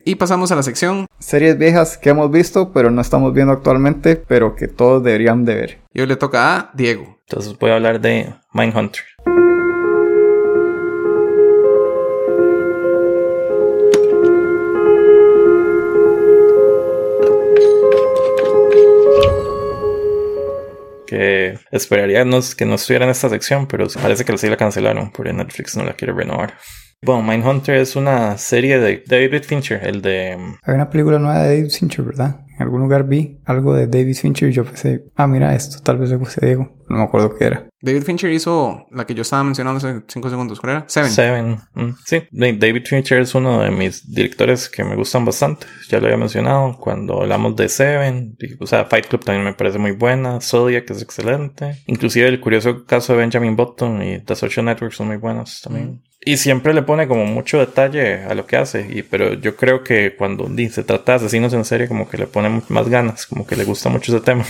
Y 0.03 0.15
pasamos 0.15 0.51
a 0.51 0.55
la 0.55 0.63
sección 0.63 1.05
Series 1.19 1.57
viejas 1.57 1.97
que 1.97 2.09
hemos 2.09 2.31
visto, 2.31 2.71
pero 2.71 2.89
no 2.89 3.01
estamos 3.01 3.33
viendo 3.33 3.51
actualmente, 3.53 4.15
pero 4.15 4.55
que 4.55 4.67
todos 4.67 5.03
deberían 5.03 5.43
de 5.45 5.55
ver. 5.55 5.81
y 5.93 6.01
hoy 6.01 6.07
le 6.07 6.15
toca 6.15 6.55
a 6.55 6.71
Diego. 6.73 7.17
Entonces 7.27 7.57
voy 7.59 7.71
a 7.71 7.75
hablar 7.75 7.99
de 8.01 8.33
Mindhunter. 8.53 9.03
Que 21.09 21.57
esperaría 21.71 22.23
que 22.55 22.65
no 22.65 22.75
estuviera 22.75 23.05
en 23.05 23.11
esta 23.11 23.29
sección, 23.29 23.67
pero 23.67 23.87
parece 24.01 24.23
que 24.25 24.37
sí 24.37 24.47
la 24.47 24.57
cancelaron 24.57 25.11
porque 25.11 25.33
Netflix 25.33 25.75
no 25.75 25.83
la 25.83 25.93
quiere 25.93 26.13
renovar. 26.13 26.53
Bueno, 27.01 27.23
Mindhunter 27.23 27.75
es 27.75 27.95
una 27.95 28.37
serie 28.37 28.77
de 28.77 29.03
David 29.07 29.43
Fincher, 29.43 29.79
el 29.87 30.01
de... 30.01 30.31
Hay 30.63 30.75
una 30.75 30.89
película 30.89 31.17
nueva 31.17 31.43
de 31.43 31.55
David 31.57 31.71
Fincher, 31.71 32.03
¿verdad? 32.03 32.41
En 32.57 32.63
algún 32.63 32.81
lugar 32.81 33.05
vi 33.07 33.39
algo 33.45 33.73
de 33.73 33.87
David 33.87 34.15
Fincher 34.17 34.49
y 34.49 34.51
yo 34.51 34.65
pensé, 34.65 35.05
ah, 35.15 35.25
mira 35.25 35.55
esto, 35.55 35.81
tal 35.81 35.97
vez 35.97 36.09
le 36.09 36.17
guste 36.17 36.43
a 36.43 36.47
Diego. 36.47 36.75
No 36.89 36.97
me 36.97 37.03
acuerdo 37.03 37.33
qué 37.37 37.45
era. 37.45 37.65
David 37.81 38.03
Fincher 38.03 38.29
hizo 38.33 38.85
la 38.91 39.05
que 39.05 39.13
yo 39.13 39.21
estaba 39.21 39.45
mencionando 39.45 39.77
hace 39.77 40.01
cinco 40.09 40.29
segundos. 40.29 40.59
¿Cuál 40.59 40.71
era? 40.71 40.83
Seven. 40.87 41.09
Seven. 41.11 41.57
Mm, 41.75 41.91
Sí, 42.05 42.23
Da- 42.31 42.51
David 42.51 42.83
Fincher 42.85 43.19
es 43.21 43.33
uno 43.33 43.61
de 43.61 43.71
mis 43.71 44.11
directores 44.13 44.67
que 44.67 44.83
me 44.83 44.97
gustan 44.97 45.23
bastante. 45.23 45.67
Ya 45.87 45.99
lo 46.01 46.07
había 46.07 46.17
mencionado 46.17 46.75
cuando 46.77 47.21
hablamos 47.21 47.55
de 47.55 47.69
Seven. 47.69 48.35
O 48.59 48.67
sea, 48.67 48.83
Fight 48.85 49.05
Club 49.07 49.23
también 49.23 49.45
me 49.45 49.53
parece 49.53 49.77
muy 49.79 49.91
buena. 49.91 50.41
Zodiac 50.41 50.89
es 50.89 51.01
excelente. 51.01 51.77
Inclusive 51.87 52.27
el 52.27 52.41
curioso 52.41 52.83
caso 52.85 53.13
de 53.13 53.19
Benjamin 53.19 53.55
Button 53.55 54.03
y 54.03 54.19
The 54.19 54.35
Social 54.35 54.65
Network 54.65 54.91
son 54.91 55.07
muy 55.07 55.17
buenos 55.17 55.61
también. 55.61 56.01
Y 56.21 56.37
siempre 56.37 56.73
le 56.73 56.81
pone 56.81 57.07
como 57.07 57.25
mucho 57.25 57.59
detalle 57.59 58.23
a 58.23 58.33
lo 58.35 58.45
que 58.45 58.57
hace. 58.57 58.87
Y, 58.89 59.03
pero 59.03 59.33
yo 59.35 59.55
creo 59.55 59.83
que 59.83 60.15
cuando 60.17 60.49
se 60.69 60.83
trata 60.83 61.13
de 61.13 61.15
asesinos 61.17 61.53
en 61.53 61.63
serie, 61.63 61.87
como 61.87 62.09
que 62.09 62.17
le 62.17 62.27
pone 62.27 62.61
más 62.67 62.89
ganas. 62.89 63.25
Como 63.25 63.47
que 63.47 63.55
le 63.55 63.63
gusta 63.63 63.89
mucho 63.89 64.15
ese 64.15 64.23
tema. 64.23 64.45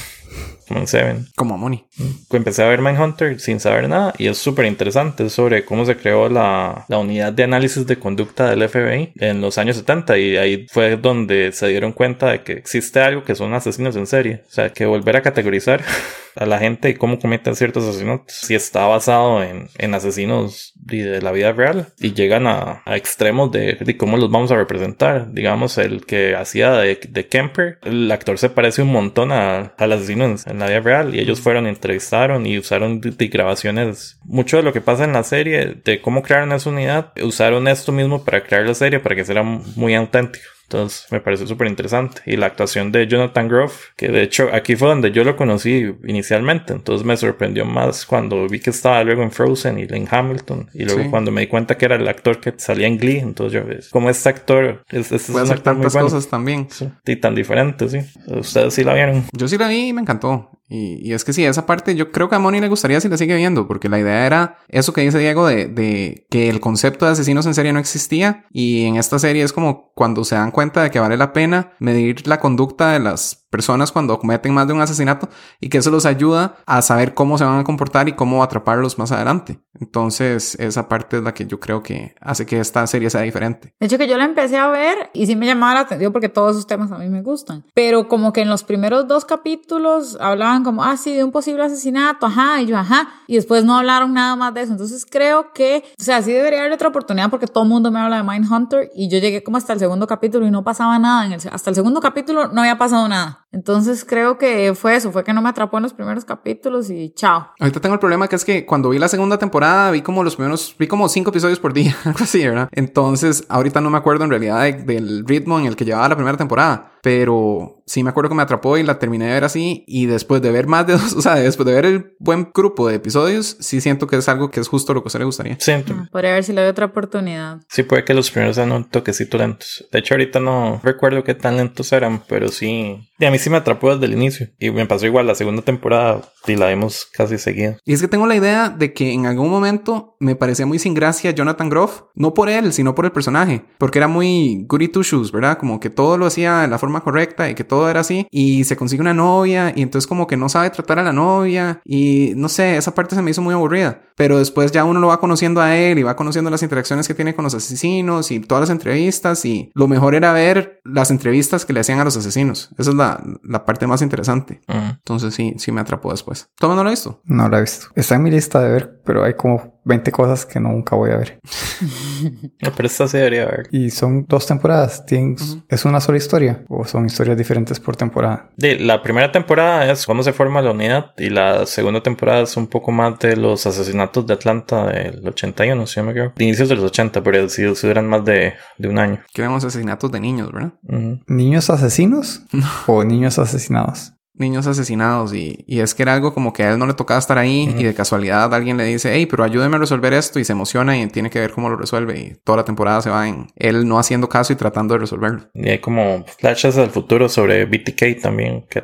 Como 0.70 0.80
en 0.80 0.88
Seven. 0.88 1.28
Como 1.36 1.58
Money. 1.58 1.84
Empecé 2.32 2.64
a 2.64 2.68
ver 2.70 2.80
Mindhunter 2.82 3.40
sin 3.42 3.60
saber 3.60 3.90
nada 3.90 4.14
y 4.18 4.28
es 4.28 4.38
súper 4.38 4.66
interesante 4.66 5.26
Es 5.26 5.34
sobre 5.34 5.66
cómo 5.66 5.84
se 5.86 5.98
creó 5.98 6.30
la, 6.30 6.86
la 6.88 6.98
unidad 7.00 7.34
de 7.34 7.44
análisis 7.44 7.86
de 7.88 7.98
conducta 8.00 8.50
del 8.50 8.70
FBI 8.70 9.14
en 9.20 9.42
los 9.42 9.58
años 9.58 9.76
70 9.78 10.18
y 10.18 10.38
ahí 10.38 10.68
fue 10.72 10.96
donde 10.96 11.52
se 11.52 11.68
dieron 11.68 11.92
cuenta 11.92 12.32
de 12.32 12.44
que 12.44 12.54
existe 12.54 13.00
algo 13.02 13.24
que 13.24 13.36
son 13.36 13.54
asesinos 13.54 13.96
en 13.98 14.06
serie. 14.08 14.44
O 14.48 14.52
sea, 14.52 14.70
que 14.70 14.86
volver 14.86 15.18
a 15.18 15.22
categorizar 15.24 15.82
a 16.36 16.46
la 16.46 16.60
gente 16.60 16.90
y 16.90 16.94
cómo 16.94 17.20
cometen 17.20 17.56
ciertos 17.56 17.84
asesinatos 17.86 18.34
si 18.34 18.56
está 18.56 18.86
basado 18.86 19.44
en, 19.44 19.68
en 19.78 19.94
asesinos 19.96 20.72
de 20.76 21.22
la 21.22 21.32
vida 21.32 21.52
real 21.52 21.88
y 22.00 22.14
llegan 22.14 22.46
a, 22.48 22.84
a 22.86 22.96
extremos 22.96 23.52
de, 23.52 23.74
de 23.74 23.98
cómo 23.98 24.16
los 24.18 24.30
vamos 24.32 24.52
a 24.52 24.56
representar. 24.56 25.34
Digamos, 25.34 25.78
el 25.80 26.06
que 26.06 26.36
hacía 26.36 26.74
de, 26.74 27.00
de 27.10 27.28
Kemper, 27.28 27.80
el 27.84 28.10
actor 28.12 28.38
se 28.38 28.50
parece 28.52 28.84
un 28.84 28.92
montón 28.92 29.32
a- 29.32 29.74
al 29.78 29.92
asesino 29.92 30.26
en, 30.26 30.36
en 30.46 30.59
la 30.60 30.68
vida 30.68 30.80
real 30.80 31.16
y 31.16 31.20
ellos 31.20 31.40
fueron, 31.42 31.68
entrevistaron 31.68 32.46
y 32.46 32.58
usaron 32.58 33.02
de, 33.02 33.12
de 33.12 33.28
grabaciones. 33.28 34.20
Mucho 34.26 34.58
de 34.58 34.64
lo 34.64 34.74
que 34.74 34.82
pasa 34.82 35.04
en 35.04 35.14
la 35.14 35.24
serie, 35.24 35.78
de 35.84 36.02
cómo 36.02 36.22
crearon 36.22 36.52
esa 36.52 36.70
unidad, 36.70 37.12
usaron 37.24 37.68
esto 37.68 37.92
mismo 37.92 38.24
para 38.24 38.44
crear 38.44 38.66
la 38.66 38.74
serie 38.74 39.00
para 39.00 39.16
que 39.16 39.26
sea 39.26 39.44
muy 39.44 39.96
auténtico. 39.96 40.46
Entonces 40.72 41.08
me 41.10 41.20
pareció 41.20 41.48
súper 41.48 41.68
interesante. 41.68 42.22
Y 42.28 42.38
la 42.38 42.46
actuación 42.46 42.92
de 42.92 43.08
Jonathan 43.08 43.48
Groff, 43.48 43.88
que 43.96 44.10
de 44.10 44.22
hecho 44.22 44.50
aquí 44.54 44.76
fue 44.76 44.88
donde 44.88 45.12
yo 45.12 45.24
lo 45.24 45.36
conocí 45.36 45.92
inicialmente. 46.06 46.74
Entonces 46.74 47.06
me 47.06 47.18
sorprendió 47.18 47.66
más 47.66 48.06
cuando 48.06 48.48
vi 48.48 48.60
que 48.60 48.70
estaba 48.70 49.04
luego 49.04 49.24
en 49.24 49.32
Frozen 49.32 49.80
y 49.80 49.84
en 49.90 50.08
Hamilton. 50.10 50.70
Y 50.76 50.86
luego 50.86 51.02
Sí. 51.04 51.10
cuando 51.10 51.32
me 51.32 51.42
di 51.42 51.48
cuenta 51.48 51.76
que 51.78 51.86
era 51.86 51.96
el 51.96 52.08
actor 52.08 52.40
que 52.40 52.54
salía 52.58 52.86
en 52.88 52.98
Glee. 52.98 53.18
Entonces 53.20 53.54
yo, 53.60 53.66
ves, 53.68 53.90
como 53.90 54.10
este 54.12 54.30
actor 54.30 54.84
es, 54.90 55.12
es, 55.12 55.24
es 55.24 55.32
Puede 55.32 55.46
un 55.46 55.52
hacer 55.52 55.62
tantas 55.64 55.94
bueno. 55.94 56.08
cosas 56.08 56.28
también. 56.28 56.68
Sí, 56.70 56.88
Y 57.06 57.16
tan 57.16 57.34
diferente, 57.34 57.90
sí. 57.90 58.00
Ustedes 58.28 58.74
sí 58.76 58.84
la 58.84 58.94
vieron. 58.94 59.24
Yo 59.34 59.48
sí 59.48 59.58
la 59.58 59.68
vi 59.68 59.88
y 59.88 59.94
me 59.94 60.02
encantó. 60.02 60.52
Y, 60.72 61.00
y 61.10 61.14
es 61.14 61.24
que 61.24 61.34
sí, 61.34 61.44
esa 61.44 61.66
parte 61.66 61.96
yo 61.96 62.12
creo 62.12 62.30
que 62.30 62.36
a 62.36 62.40
Moni 62.40 62.60
le 62.60 62.68
gustaría 62.68 63.02
si 63.02 63.10
la 63.10 63.18
sigue 63.18 63.36
viendo, 63.36 63.68
porque 63.68 63.90
la 63.90 63.98
idea 64.00 64.28
era 64.28 64.58
eso 64.68 64.94
que 64.94 65.02
dice 65.02 65.18
Diego 65.18 65.48
de, 65.48 65.66
de 65.66 66.28
que 66.30 66.48
el 66.48 66.60
concepto 66.60 67.08
de 67.08 67.14
asesinos 67.14 67.48
en 67.48 67.56
serie 67.56 67.74
no 67.74 67.80
existía. 67.80 68.46
Y 68.52 68.86
en 68.86 68.98
esta 68.98 69.18
serie 69.18 69.42
es 69.42 69.52
como 69.52 69.92
cuando 69.96 70.24
se 70.24 70.36
dan 70.36 70.52
cuenta 70.52 70.59
de 70.60 70.92
que 70.92 71.00
vale 71.00 71.16
la 71.16 71.32
pena 71.32 71.72
medir 71.80 72.28
la 72.28 72.40
conducta 72.40 72.92
de 72.92 73.00
las 73.00 73.48
personas 73.50 73.92
cuando 73.92 74.20
cometen 74.20 74.54
más 74.54 74.68
de 74.68 74.74
un 74.74 74.82
asesinato 74.82 75.30
y 75.62 75.70
que 75.70 75.78
eso 75.78 75.90
los 75.90 76.06
ayuda 76.06 76.58
a 76.66 76.82
saber 76.82 77.14
cómo 77.14 77.38
se 77.38 77.46
van 77.46 77.60
a 77.60 77.64
comportar 77.64 78.10
y 78.10 78.14
cómo 78.14 78.44
atraparlos 78.44 79.00
más 79.00 79.12
adelante. 79.12 79.62
Entonces, 79.80 80.56
esa 80.60 80.88
parte 80.88 81.18
es 81.18 81.24
la 81.24 81.34
que 81.34 81.46
yo 81.46 81.60
creo 81.60 81.82
que 81.82 82.16
hace 82.22 82.46
que 82.46 82.60
esta 82.60 82.86
serie 82.88 83.10
sea 83.10 83.22
diferente. 83.22 83.74
De 83.80 83.86
hecho, 83.86 83.98
que 83.98 84.08
yo 84.08 84.18
la 84.18 84.26
empecé 84.26 84.58
a 84.58 84.68
ver 84.68 85.10
y 85.14 85.26
sí 85.26 85.36
me 85.36 85.46
llamaba 85.46 85.76
la 85.76 85.80
atención 85.82 86.12
porque 86.12 86.30
todos 86.30 86.52
esos 86.52 86.68
temas 86.68 86.92
a 86.92 86.98
mí 86.98 87.10
me 87.10 87.22
gustan. 87.22 87.64
Pero 87.74 88.08
como 88.08 88.34
que 88.34 88.42
en 88.42 88.50
los 88.50 88.64
primeros 88.64 89.08
dos 89.08 89.26
capítulos 89.26 90.18
hablaban 90.20 90.64
como, 90.64 90.84
ah, 90.84 90.98
sí, 90.98 91.14
de 91.14 91.24
un 91.24 91.32
posible 91.32 91.64
asesinato, 91.64 92.26
ajá, 92.26 92.62
y 92.62 92.68
yo, 92.68 92.78
ajá. 92.78 93.08
Y 93.28 93.36
después 93.36 93.64
no 93.64 93.78
hablaron 93.78 94.14
nada 94.14 94.36
más 94.36 94.54
de 94.54 94.62
eso. 94.62 94.72
Entonces 94.72 95.06
creo 95.10 95.54
que, 95.54 95.84
o 96.00 96.04
sea, 96.04 96.22
sí 96.22 96.32
debería 96.32 96.60
haber 96.60 96.74
otra 96.74 96.90
oportunidad 96.90 97.30
porque 97.30 97.48
todo 97.48 97.64
el 97.64 97.70
mundo 97.70 97.92
me 97.92 98.00
habla 98.00 98.18
de 98.18 98.24
Mindhunter 98.24 98.92
y 98.96 99.10
yo 99.10 99.20
llegué 99.20 99.44
como 99.44 99.58
hasta 99.58 99.74
el 99.74 99.80
segundo 99.80 100.08
capítulo 100.08 100.46
y 100.46 100.52
no 100.52 100.64
pasaba 100.64 101.00
nada. 101.00 101.26
En 101.26 101.34
el, 101.34 101.42
hasta 101.52 101.70
el 101.70 101.76
segundo 101.76 102.02
capítulo 102.02 102.50
no 102.50 102.62
había 102.62 102.78
pasado 102.78 103.08
nada. 103.08 103.46
Entonces 103.52 104.06
creo 104.06 104.38
que 104.38 104.74
fue 104.76 104.96
eso, 104.96 105.12
fue 105.12 105.24
que 105.24 105.34
no 105.34 105.42
me 105.42 105.50
atrapó 105.50 105.78
en 105.78 105.84
los 105.84 105.94
primeros 105.94 106.24
capítulos 106.26 106.90
y 106.90 107.12
chao. 107.16 107.50
Ahorita 107.60 107.80
tengo 107.80 107.94
el 107.94 108.00
problema 108.00 108.28
que 108.28 108.36
es 108.36 108.46
que 108.46 108.66
cuando 108.66 108.90
vi 108.90 109.00
la 109.00 109.08
segunda 109.08 109.40
temporada 109.40 109.69
vi 109.92 110.02
como 110.02 110.24
los 110.24 110.36
primeros, 110.36 110.76
vi 110.78 110.88
como 110.88 111.08
cinco 111.10 111.30
episodios 111.32 111.60
por 111.60 111.74
día, 111.74 111.96
algo 112.06 112.20
así, 112.22 112.46
¿verdad? 112.48 112.70
Entonces 112.72 113.44
ahorita 113.50 113.82
no 113.82 113.90
me 113.90 113.98
acuerdo 113.98 114.24
en 114.24 114.30
realidad 114.30 114.62
de- 114.64 114.74
del 114.74 115.26
ritmo 115.28 115.60
en 115.60 115.66
el 115.66 115.76
que 115.76 115.86
llevaba 115.86 116.10
la 116.10 116.16
primera 116.16 116.38
temporada. 116.38 116.92
Pero 117.02 117.82
sí 117.86 118.04
me 118.04 118.12
acuerdo 118.12 118.30
que 118.30 118.36
me 118.36 118.44
atrapó 118.44 118.78
y 118.78 118.84
la 118.84 119.00
terminé 119.00 119.26
de 119.26 119.34
ver 119.34 119.44
así 119.44 119.84
y 119.88 120.06
después 120.06 120.42
de 120.42 120.52
ver 120.52 120.68
más 120.68 120.86
de 120.86 120.94
dos, 120.94 121.14
o 121.18 121.22
sea, 121.22 121.36
después 121.36 121.66
de 121.66 121.74
ver 121.74 121.86
el 121.86 122.16
buen 122.20 122.52
grupo 122.54 122.88
de 122.88 122.96
episodios, 122.96 123.58
sí 123.60 123.82
siento 123.82 124.08
que 124.08 124.18
es 124.18 124.30
algo 124.30 124.52
que 124.52 124.60
es 124.60 124.68
justo 124.68 124.94
lo 124.94 125.02
que 125.02 125.08
a 125.08 125.10
usted 125.10 125.20
le 125.20 125.26
gustaría. 125.26 125.58
Sí, 125.60 125.72
Ah, 125.72 126.08
Podría 126.12 126.34
ver 126.34 126.44
si 126.44 126.54
le 126.54 126.62
doy 126.62 126.70
otra 126.70 126.86
oportunidad. 126.88 127.60
sí 127.70 127.84
puede 127.84 128.04
que 128.04 128.14
los 128.14 128.30
primeros 128.32 128.56
sean 128.56 128.72
un 128.72 128.84
toquecito 128.90 129.38
lentos. 129.38 129.88
De 129.92 130.00
hecho, 130.00 130.14
ahorita 130.14 130.40
no 130.40 130.80
recuerdo 130.84 131.24
qué 131.24 131.34
tan 131.36 131.58
lentos 131.58 131.92
eran, 131.94 132.24
pero 132.28 132.50
sí. 132.50 133.10
Y 133.18 133.26
a 133.26 133.32
mí 133.32 133.38
sí 133.40 133.50
me 133.50 133.58
atrapó 133.58 133.94
desde 133.94 134.06
el 134.06 134.14
inicio. 134.14 134.48
Y 134.60 134.72
me 134.72 134.86
pasó 134.86 135.06
igual 135.06 135.28
la 135.28 135.36
segunda 135.36 135.62
temporada 135.62 136.22
y 136.48 136.56
la 136.56 136.68
vimos 136.70 137.08
casi 137.14 137.38
seguida. 137.38 137.78
Y 137.86 137.94
es 137.94 138.02
que 138.02 138.08
tengo 138.08 138.28
la 138.28 138.36
idea 138.36 138.70
de 138.70 138.94
que 138.94 139.12
en 139.14 139.26
algún 139.26 139.50
momento 139.50 140.16
me 140.20 140.36
parecía 140.36 140.66
muy 140.66 140.80
sin 140.80 140.94
gracia 140.94 141.32
Jonathan 141.32 141.70
Groff, 141.70 142.04
no 142.16 142.34
por 142.34 142.50
él, 142.50 142.72
sino 142.74 142.96
por 142.96 143.06
el 143.06 143.12
personaje, 143.12 143.64
porque 143.78 144.00
era 144.00 144.08
muy 144.08 144.66
goody 144.68 144.88
two 144.88 145.04
shoes, 145.04 145.32
¿verdad? 145.32 145.58
Como 145.58 145.80
que 145.80 145.90
todo 145.90 146.18
lo 146.18 146.26
hacía 146.26 146.60
de 146.60 146.68
la 146.68 146.78
forma 146.78 146.89
correcta 147.02 147.50
y 147.50 147.56
que 147.56 147.64
todo 147.64 147.90
era 147.90 148.02
así, 148.02 148.28
y 148.32 148.64
se 148.64 148.76
consigue 148.76 149.02
una 149.02 149.14
novia, 149.14 149.72
y 149.76 149.82
entonces 149.82 150.08
como 150.08 150.28
que 150.28 150.38
no 150.38 150.50
sabe 150.50 150.70
tratar 150.72 151.00
a 151.00 151.04
la 151.04 151.14
novia, 151.14 151.82
y 151.86 152.34
no 152.36 152.50
sé, 152.50 152.78
esa 152.78 152.94
parte 152.94 153.16
se 153.16 153.22
me 153.22 153.32
hizo 153.32 153.42
muy 153.42 153.54
aburrida, 153.54 154.02
pero 154.20 154.38
después 154.38 154.74
ya 154.74 154.84
uno 154.84 155.00
lo 155.00 155.08
va 155.08 155.22
conociendo 155.22 155.62
a 155.62 155.78
él 155.78 155.98
y 155.98 156.04
va 156.04 156.18
conociendo 156.18 156.52
las 156.52 156.62
interacciones 156.62 157.08
que 157.08 157.14
tiene 157.14 157.34
con 157.36 157.46
los 157.46 157.54
asesinos 157.56 158.32
y 158.32 158.42
todas 158.42 158.64
las 158.64 158.70
entrevistas, 158.70 159.46
y 159.46 159.72
lo 159.74 159.88
mejor 159.88 160.14
era 160.14 160.34
ver 160.34 160.82
las 160.84 161.10
entrevistas 161.10 161.66
que 161.66 161.72
le 161.72 161.80
hacían 161.80 162.00
a 162.02 162.04
los 162.04 162.18
asesinos, 162.18 162.70
esa 162.78 162.90
es 162.90 162.96
la, 162.98 163.24
la 163.44 163.64
parte 163.64 163.88
más 163.88 164.02
interesante. 164.02 164.60
Entonces 164.68 165.34
sí, 165.34 165.54
sí 165.58 165.72
me 165.72 165.80
atrapó 165.80 166.12
después. 166.12 166.50
¿Todo 166.60 166.76
no 166.76 166.84
lo 166.84 166.90
ha 166.90 166.92
visto? 166.92 167.22
No 167.24 167.48
la 167.48 167.60
he 167.60 167.62
visto. 167.62 167.88
Está 167.96 168.16
en 168.16 168.24
mi 168.24 168.30
lista 168.32 168.60
de 168.62 168.70
ver, 168.72 169.00
pero 169.06 169.24
hay 169.24 169.36
como 169.36 169.80
20 169.86 170.12
cosas 170.12 170.46
que 170.46 170.60
nunca 170.60 170.98
voy 170.98 171.12
a 171.12 171.16
ver. 171.18 171.40
Pero 172.60 172.86
esta 172.88 173.08
sí 173.08 173.18
debería 173.18 173.46
ver. 173.46 173.68
Y 173.72 173.90
son 173.90 174.26
dos 174.28 174.46
temporadas. 174.46 175.04
Tienen- 175.06 175.36
¿Es 175.68 175.86
una 175.86 176.00
sola 176.00 176.18
historia? 176.18 176.64
¿O 176.68 176.86
son 176.86 177.06
historias 177.06 177.38
diferentes 177.38 177.80
por 177.80 177.96
temporada? 177.96 178.50
De, 178.58 178.78
la 178.80 179.02
primera 179.02 179.32
temporada 179.32 179.90
es 179.92 180.06
cómo 180.06 180.22
se 180.22 180.34
forma 180.34 180.62
la 180.62 180.72
unidad 180.72 181.14
y 181.18 181.30
la 181.30 181.66
segunda 181.66 182.04
temporada 182.04 182.42
es 182.42 182.56
un 182.58 182.68
poco 182.68 182.92
más 182.92 183.18
de 183.20 183.36
los 183.38 183.66
asesinatos 183.66 184.09
de 184.14 184.34
Atlanta 184.34 184.88
del 184.88 185.28
81, 185.28 185.88
si 185.88 186.00
no 186.00 186.06
me 186.06 186.12
equivoco. 186.12 186.34
De 186.38 186.46
inicios 186.46 186.70
de 186.70 186.76
los 186.76 186.86
80, 186.86 187.24
pero 187.24 187.48
sí, 187.50 187.64
sí 187.76 187.88
duran 187.88 188.08
más 188.08 188.26
de, 188.26 188.54
de 188.78 188.88
un 188.88 189.00
año. 189.00 189.24
Que 189.34 189.42
vemos 189.42 189.64
asesinatos 189.64 190.12
de 190.12 190.20
niños, 190.20 190.52
¿verdad? 190.52 190.74
Ujú. 190.84 191.20
¿Niños 191.28 191.70
asesinos? 191.70 192.44
¿O 192.88 193.04
niños 193.04 193.40
asesinados? 193.40 194.14
Niños 194.34 194.68
asesinados 194.68 195.34
y, 195.34 195.66
y 195.68 195.82
es 195.82 195.94
que 195.94 196.04
era 196.04 196.14
algo 196.14 196.34
como 196.34 196.54
que 196.54 196.64
a 196.64 196.72
él 196.72 196.80
no 196.80 196.86
le 196.86 196.94
tocaba 196.94 197.20
estar 197.20 197.38
ahí 197.38 197.76
y 197.78 197.84
de 197.84 197.94
casualidad 197.94 198.54
alguien 198.54 198.78
le 198.78 198.86
dice, 198.86 199.12
hey, 199.14 199.26
pero 199.26 199.44
ayúdeme 199.44 199.76
a 199.76 199.80
resolver 199.80 200.14
esto 200.14 200.40
y 200.40 200.46
se 200.46 200.54
emociona 200.54 200.98
y 200.98 201.06
tiene 201.08 201.30
que 201.30 201.42
ver 201.42 201.52
cómo 201.52 201.70
lo 201.70 201.76
resuelve 201.76 202.18
y 202.18 202.36
toda 202.46 202.60
la 202.60 202.64
temporada 202.64 203.02
se 203.02 203.10
va 203.10 203.28
en 203.28 203.48
él 203.58 203.86
no 203.86 204.00
haciendo 204.00 204.30
caso 204.30 204.54
y 204.54 204.56
tratando 204.56 204.94
de 204.94 205.02
resolverlo. 205.02 205.50
Y 205.54 205.68
hay 205.68 205.80
como 205.80 206.24
flashes 206.38 206.78
al 206.78 206.90
futuro 206.90 207.28
sobre 207.28 207.66
BTK 207.66 208.22
también, 208.22 208.66
que 208.70 208.80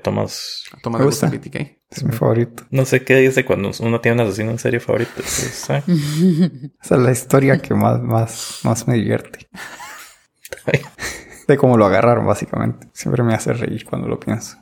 de 0.98 1.06
gusto 1.06 1.28
gusta. 1.28 1.30
BTK. 1.30 1.85
Es 1.96 2.04
mi 2.04 2.12
favorito. 2.12 2.64
No 2.72 2.84
sé 2.86 3.04
qué 3.04 3.16
dice 3.18 3.46
cuando 3.46 3.72
uno 3.80 4.02
tiene 4.02 4.22
un 4.22 4.28
asesino 4.28 4.52
en 4.52 4.60
serie 4.60 4.80
favorito. 4.82 5.12
pues. 5.16 5.64
Esa 5.70 5.78
es 5.80 6.92
la 6.92 7.12
historia 7.12 7.60
que 7.60 7.74
más, 7.74 8.02
más, 8.02 8.60
más 8.64 8.88
me 8.88 8.96
divierte. 8.96 9.48
De 11.48 11.58
cómo 11.58 11.78
lo 11.78 11.86
agarraron, 11.86 12.26
básicamente. 12.26 12.88
Siempre 12.92 13.22
me 13.22 13.36
hace 13.36 13.54
reír 13.54 13.86
cuando 13.86 14.08
lo 14.08 14.20
pienso. 14.20 14.58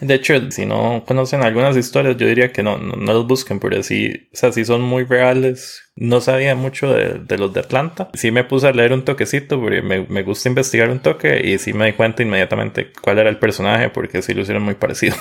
De 0.00 0.12
hecho, 0.12 0.34
si 0.50 0.66
no 0.66 1.04
conocen 1.06 1.44
algunas 1.44 1.76
historias, 1.76 2.16
yo 2.16 2.26
diría 2.26 2.52
que 2.52 2.64
no, 2.64 2.78
no, 2.78 2.96
no 2.96 3.12
los 3.12 3.28
busquen, 3.28 3.60
porque 3.60 3.84
sí, 3.84 4.28
o 4.32 4.36
sea, 4.36 4.50
sí 4.50 4.64
son 4.64 4.82
muy 4.82 5.04
reales. 5.04 5.84
No 5.94 6.20
sabía 6.20 6.56
mucho 6.56 6.92
de, 6.92 7.20
de 7.20 7.38
los 7.38 7.54
de 7.54 7.60
Atlanta. 7.60 8.10
Sí 8.14 8.32
me 8.32 8.42
puse 8.42 8.66
a 8.66 8.72
leer 8.72 8.92
un 8.92 9.04
toquecito, 9.04 9.60
porque 9.60 9.82
me, 9.82 10.04
me 10.08 10.24
gusta 10.24 10.48
investigar 10.48 10.90
un 10.90 10.98
toque, 10.98 11.40
y 11.46 11.58
sí 11.58 11.72
me 11.72 11.86
di 11.86 11.92
cuenta 11.92 12.24
inmediatamente 12.24 12.92
cuál 13.00 13.20
era 13.20 13.30
el 13.30 13.38
personaje, 13.38 13.88
porque 13.90 14.20
sí 14.20 14.34
lo 14.34 14.42
hicieron 14.42 14.64
muy 14.64 14.74
parecido. 14.74 15.14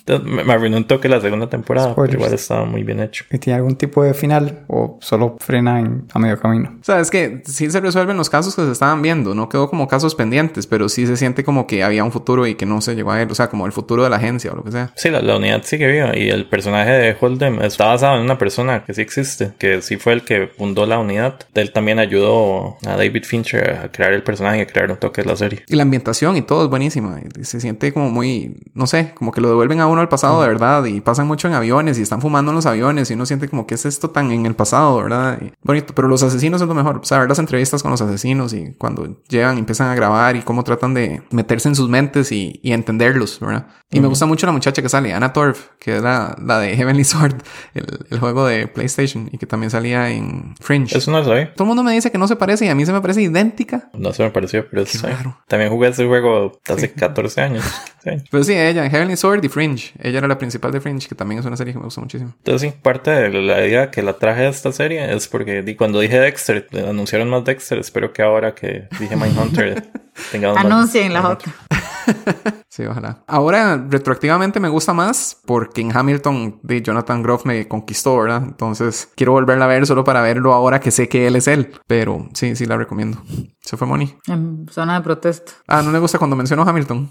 Entonces, 0.00 0.26
me, 0.28 0.44
me 0.44 0.52
arruinó 0.52 0.76
un 0.76 0.84
toque 0.86 1.08
la 1.08 1.20
segunda 1.20 1.48
temporada, 1.48 1.88
pero 1.88 1.94
Spoilers. 1.94 2.14
igual 2.18 2.34
estaba 2.34 2.64
muy 2.64 2.82
bien 2.82 3.00
hecho. 3.00 3.24
¿Y 3.30 3.38
tiene 3.38 3.56
algún 3.58 3.76
tipo 3.76 4.02
de 4.02 4.14
final? 4.14 4.64
¿O 4.68 4.98
solo 5.00 5.36
frena 5.40 5.80
en- 5.80 6.06
a 6.12 6.18
medio 6.18 6.38
camino? 6.40 6.76
O 6.80 6.84
sea, 6.84 7.00
es 7.00 7.10
que 7.10 7.42
sí 7.44 7.70
se 7.70 7.80
resuelven 7.80 8.16
los 8.16 8.30
casos 8.30 8.54
que 8.56 8.62
se 8.64 8.72
estaban 8.72 9.02
viendo, 9.02 9.34
no 9.34 9.48
quedó 9.48 9.68
como 9.68 9.88
casos 9.88 10.14
pendientes, 10.14 10.66
pero 10.66 10.88
sí 10.88 11.06
se 11.06 11.16
siente 11.16 11.44
como 11.44 11.66
que 11.66 11.82
había 11.82 12.04
un 12.04 12.12
futuro 12.12 12.46
y 12.46 12.54
que 12.54 12.66
no 12.66 12.80
se 12.80 12.94
llegó 12.94 13.12
a 13.12 13.22
él, 13.22 13.28
o 13.30 13.34
sea, 13.34 13.48
como 13.48 13.66
el 13.66 13.72
futuro 13.72 14.02
de 14.04 14.10
la 14.10 14.16
agencia 14.16 14.52
o 14.52 14.56
lo 14.56 14.64
que 14.64 14.72
sea. 14.72 14.92
Sí, 14.96 15.10
la, 15.10 15.20
la 15.22 15.36
unidad 15.36 15.62
sigue 15.64 15.86
viva 15.90 16.16
y 16.16 16.28
el 16.30 16.46
personaje 16.48 16.90
de 16.92 17.16
Holdem 17.20 17.62
está 17.62 17.86
basado 17.86 18.16
en 18.16 18.22
una 18.22 18.38
persona 18.38 18.84
que 18.84 18.94
sí 18.94 19.02
existe, 19.02 19.52
que 19.58 19.82
sí 19.82 19.96
fue 19.96 20.12
el 20.14 20.22
que 20.22 20.48
fundó 20.56 20.86
la 20.86 20.98
unidad. 20.98 21.36
Él 21.54 21.72
también 21.72 21.98
ayudó 21.98 22.76
a 22.86 22.96
David 22.96 23.24
Fincher 23.24 23.78
a 23.84 23.92
crear 23.92 24.12
el 24.12 24.22
personaje 24.22 24.58
y 24.58 24.60
a 24.62 24.66
crear 24.66 24.90
un 24.90 24.96
toque 24.96 25.22
de 25.22 25.28
la 25.28 25.36
serie. 25.36 25.62
Y 25.68 25.76
la 25.76 25.82
ambientación 25.82 26.36
y 26.36 26.42
todo 26.42 26.64
es 26.64 26.70
buenísima. 26.70 27.20
y 27.40 27.44
Se 27.44 27.60
siente 27.60 27.92
como 27.92 28.10
muy, 28.10 28.56
no 28.74 28.86
sé, 28.86 29.12
como 29.14 29.32
que 29.32 29.40
lo 29.40 29.48
devuelven 29.48 29.75
a 29.80 29.86
uno 29.86 30.00
al 30.00 30.08
pasado 30.08 30.40
de 30.42 30.48
verdad. 30.48 30.84
Y 30.84 31.00
pasan 31.00 31.26
mucho 31.26 31.48
en 31.48 31.54
aviones 31.54 31.98
y 31.98 32.02
están 32.02 32.20
fumando 32.20 32.50
en 32.50 32.56
los 32.56 32.66
aviones 32.66 33.10
y 33.10 33.14
uno 33.14 33.26
siente 33.26 33.48
como 33.48 33.66
que 33.66 33.74
es 33.74 33.86
esto 33.86 34.10
tan 34.10 34.30
en 34.30 34.46
el 34.46 34.54
pasado, 34.54 35.02
¿verdad? 35.02 35.38
Y 35.40 35.52
bonito, 35.62 35.94
pero 35.94 36.08
los 36.08 36.22
asesinos 36.22 36.60
es 36.60 36.68
lo 36.68 36.74
mejor. 36.74 36.98
O 36.98 37.04
sea, 37.04 37.18
ver 37.18 37.28
las 37.28 37.38
entrevistas 37.38 37.82
con 37.82 37.90
los 37.90 38.00
asesinos 38.00 38.52
y 38.52 38.74
cuando 38.78 39.22
llegan 39.28 39.58
empiezan 39.58 39.88
a 39.88 39.94
grabar 39.94 40.36
y 40.36 40.42
cómo 40.42 40.64
tratan 40.64 40.94
de 40.94 41.22
meterse 41.30 41.68
en 41.68 41.76
sus 41.76 41.88
mentes 41.88 42.32
y, 42.32 42.60
y 42.62 42.72
entenderlos, 42.72 43.40
¿verdad? 43.40 43.66
Y 43.90 44.00
me 44.00 44.08
gusta 44.08 44.26
mucho 44.26 44.46
la 44.46 44.52
muchacha 44.52 44.82
que 44.82 44.88
sale, 44.88 45.14
Anna 45.14 45.32
Torv, 45.32 45.56
que 45.78 45.96
es 45.96 46.02
la, 46.02 46.36
la 46.44 46.58
de 46.58 46.76
Heavenly 46.76 47.04
Sword, 47.04 47.36
el, 47.74 48.06
el 48.10 48.18
juego 48.18 48.44
de 48.44 48.66
PlayStation 48.66 49.28
y 49.30 49.38
que 49.38 49.46
también 49.46 49.70
salía 49.70 50.10
en 50.10 50.56
Fringe. 50.60 50.98
Eso 50.98 51.10
no 51.12 51.18
lo 51.18 51.24
sabía. 51.24 51.54
Todo 51.54 51.64
el 51.64 51.68
mundo 51.68 51.84
me 51.84 51.92
dice 51.92 52.10
que 52.10 52.18
no 52.18 52.26
se 52.26 52.34
parece 52.36 52.66
y 52.66 52.68
a 52.68 52.74
mí 52.74 52.84
se 52.84 52.92
me 52.92 53.00
parece 53.00 53.22
idéntica. 53.22 53.88
No 53.94 54.12
se 54.12 54.24
me 54.24 54.30
pareció, 54.30 54.68
pero 54.68 54.84
sí. 54.86 54.98
raro. 54.98 55.38
También 55.46 55.70
jugué 55.70 55.88
ese 55.88 56.06
juego 56.06 56.58
hace 56.68 56.92
14 56.92 57.40
años. 57.40 57.64
Sí. 58.06 58.12
Pero 58.30 58.44
sí, 58.44 58.52
ella, 58.52 58.84
en 58.84 58.90
Heavenly 58.92 59.16
Sword 59.16 59.42
y 59.42 59.48
Fringe. 59.48 59.65
Ella 59.74 60.18
era 60.18 60.28
la 60.28 60.38
principal 60.38 60.72
de 60.72 60.80
Fringe, 60.80 61.08
que 61.08 61.14
también 61.14 61.40
es 61.40 61.46
una 61.46 61.56
serie 61.56 61.72
que 61.72 61.78
me 61.78 61.84
gusta 61.84 62.00
muchísimo. 62.00 62.32
Entonces, 62.38 62.70
sí, 62.70 62.78
parte 62.80 63.10
de 63.10 63.30
la 63.30 63.66
idea 63.66 63.90
que 63.90 64.02
la 64.02 64.14
traje 64.14 64.42
de 64.42 64.48
esta 64.48 64.72
serie 64.72 65.14
es 65.14 65.28
porque 65.28 65.76
cuando 65.76 66.00
dije 66.00 66.18
Dexter, 66.18 66.68
anunciaron 66.88 67.28
más 67.30 67.44
Dexter. 67.44 67.78
Espero 67.78 68.12
que 68.12 68.22
ahora 68.22 68.54
que 68.54 68.88
dije 68.98 69.16
Mindhunter 69.16 69.90
tengamos 70.32 70.56
más 70.56 70.64
Anuncien 70.64 71.12
la 71.12 71.20
Mindhunter. 71.20 71.52
otra. 71.66 72.56
Sí, 72.76 72.84
ojalá. 72.84 73.24
Ahora, 73.26 73.82
retroactivamente 73.88 74.60
me 74.60 74.68
gusta 74.68 74.92
más 74.92 75.40
porque 75.46 75.80
en 75.80 75.96
Hamilton 75.96 76.60
de 76.62 76.82
Jonathan 76.82 77.22
Groff 77.22 77.46
me 77.46 77.66
conquistó, 77.66 78.18
¿verdad? 78.18 78.42
Entonces, 78.42 79.08
quiero 79.16 79.32
volverla 79.32 79.64
a 79.64 79.68
ver 79.68 79.86
solo 79.86 80.04
para 80.04 80.20
verlo 80.20 80.52
ahora 80.52 80.78
que 80.78 80.90
sé 80.90 81.08
que 81.08 81.26
él 81.26 81.36
es 81.36 81.48
él. 81.48 81.72
Pero 81.86 82.28
sí, 82.34 82.54
sí 82.54 82.66
la 82.66 82.76
recomiendo. 82.76 83.22
Se 83.62 83.78
fue 83.78 83.86
Moni. 83.86 84.14
En 84.26 84.66
zona 84.70 84.96
de 84.98 85.00
protesta. 85.00 85.52
Ah, 85.66 85.80
no 85.80 85.90
le 85.90 85.98
gusta 85.98 86.18
cuando 86.18 86.36
menciono 86.36 86.64
Hamilton. 86.68 87.08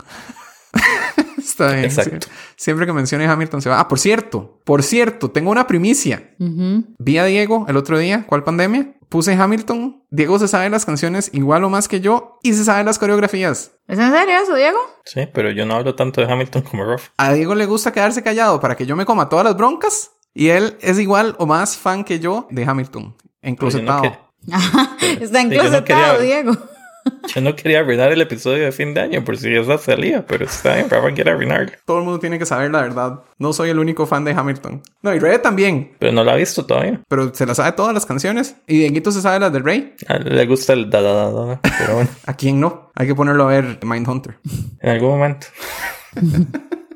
Está 1.64 1.72
bien. 1.74 1.86
Exacto. 1.86 2.28
Siempre 2.58 2.86
que 2.86 2.92
mencione 2.94 3.26
Hamilton 3.28 3.62
se 3.62 3.70
va. 3.70 3.80
Ah, 3.80 3.88
por 3.88 3.98
cierto, 4.00 4.60
por 4.66 4.84
cierto, 4.84 5.32
tengo 5.32 5.52
una 5.52 5.68
primicia. 5.68 6.36
Ujú. 6.40 6.84
Vi 7.00 7.18
a 7.18 7.26
Diego 7.26 7.66
el 7.70 7.78
otro 7.78 7.98
día, 7.98 8.26
¿cuál 8.28 8.44
pandemia? 8.44 8.94
Puse 9.08 9.34
Hamilton. 9.34 10.04
Diego 10.10 10.38
se 10.40 10.48
sabe 10.48 10.70
las 10.70 10.86
canciones 10.86 11.30
igual 11.34 11.64
o 11.64 11.70
más 11.70 11.88
que 11.88 12.02
yo 12.02 12.40
y 12.44 12.54
se 12.54 12.66
sabe 12.66 12.84
las 12.84 13.00
coreografías. 13.00 13.72
¿Es 13.88 14.00
en 14.00 14.12
serio 14.12 14.34
eso, 14.44 14.56
Diego? 14.56 14.78
Sí, 15.06 15.22
pero 15.34 15.52
yo 15.52 15.66
no 15.66 15.76
hablo 15.76 15.96
tanto 15.96 16.20
de 16.22 16.32
Hamilton 16.32 16.64
como 16.64 16.84
Ruff. 16.84 17.10
A 17.18 17.32
Diego 17.32 17.56
le 17.56 17.66
gusta 17.66 17.94
quedarse 17.94 18.22
callado 18.24 18.60
para 18.60 18.76
que 18.76 18.86
yo 18.86 18.96
me 18.96 19.06
coma 19.06 19.30
todas 19.30 19.46
las 19.46 19.56
broncas 19.56 20.12
y 20.34 20.50
él 20.50 20.76
es 20.82 21.00
igual 21.00 21.36
o 21.40 21.46
más 21.46 21.78
fan 21.78 22.04
que 22.04 22.20
yo 22.20 22.48
de 22.52 22.66
Hamilton. 22.66 23.16
Enclosetado. 23.42 24.04
Está 24.48 24.60
Sí, 24.62 25.20
yo 25.22 25.30
no 25.32 25.40
enclosetado, 25.40 26.18
quería- 26.18 26.20
Diego. 26.20 26.58
Yo 27.34 27.42
no 27.42 27.56
quería 27.56 27.80
arruinar 27.80 28.12
el 28.12 28.22
episodio 28.22 28.64
de 28.64 28.72
fin 28.72 28.94
de 28.94 29.02
año 29.02 29.24
por 29.24 29.38
si 29.38 29.54
esa 29.54 29.78
salía, 29.78 30.26
pero 30.26 30.46
está 30.46 30.76
bien, 30.76 30.90
Rafa 30.90 31.12
quiere 31.14 31.32
arruinarlo. 31.32 31.72
Todo 31.86 32.00
el 32.00 32.04
mundo 32.04 32.20
tiene 32.20 32.40
que 32.40 32.46
saber 32.46 32.72
la 32.72 32.82
verdad. 32.82 33.22
No 33.38 33.54
soy 33.54 33.70
el 33.70 33.80
único 33.80 34.06
fan 34.06 34.24
de 34.24 34.32
Hamilton. 34.32 34.82
No, 35.02 35.14
y 35.14 35.20
Rey 35.20 35.38
también. 35.40 35.96
Pero 36.00 36.12
no 36.12 36.24
la 36.24 36.34
ha 36.34 36.36
visto 36.36 36.66
todavía. 36.66 37.02
Pero 37.08 37.34
se 37.34 37.46
la 37.46 37.56
sabe 37.56 37.74
todas 37.74 37.94
las 37.94 38.06
canciones. 38.06 38.56
Y 38.68 38.80
Dieguito 38.80 39.12
se 39.12 39.22
sabe 39.22 39.40
las 39.40 39.52
del 39.52 39.64
Rey. 39.64 39.96
A 40.08 40.16
él 40.16 40.36
le 40.36 40.46
gusta 40.46 40.74
el 40.74 40.90
da 40.90 41.02
da 41.02 41.14
da 41.14 41.32
da, 41.32 41.62
pero 41.78 41.96
bueno, 41.96 42.10
¿A 42.26 42.36
quién 42.36 42.60
no? 42.60 42.92
Hay 42.96 43.08
que 43.08 43.16
ponerlo 43.16 43.44
a 43.44 43.48
ver 43.48 43.80
Mindhunter. 43.84 44.40
en 44.82 44.90
algún 44.90 45.10
momento. 45.10 45.48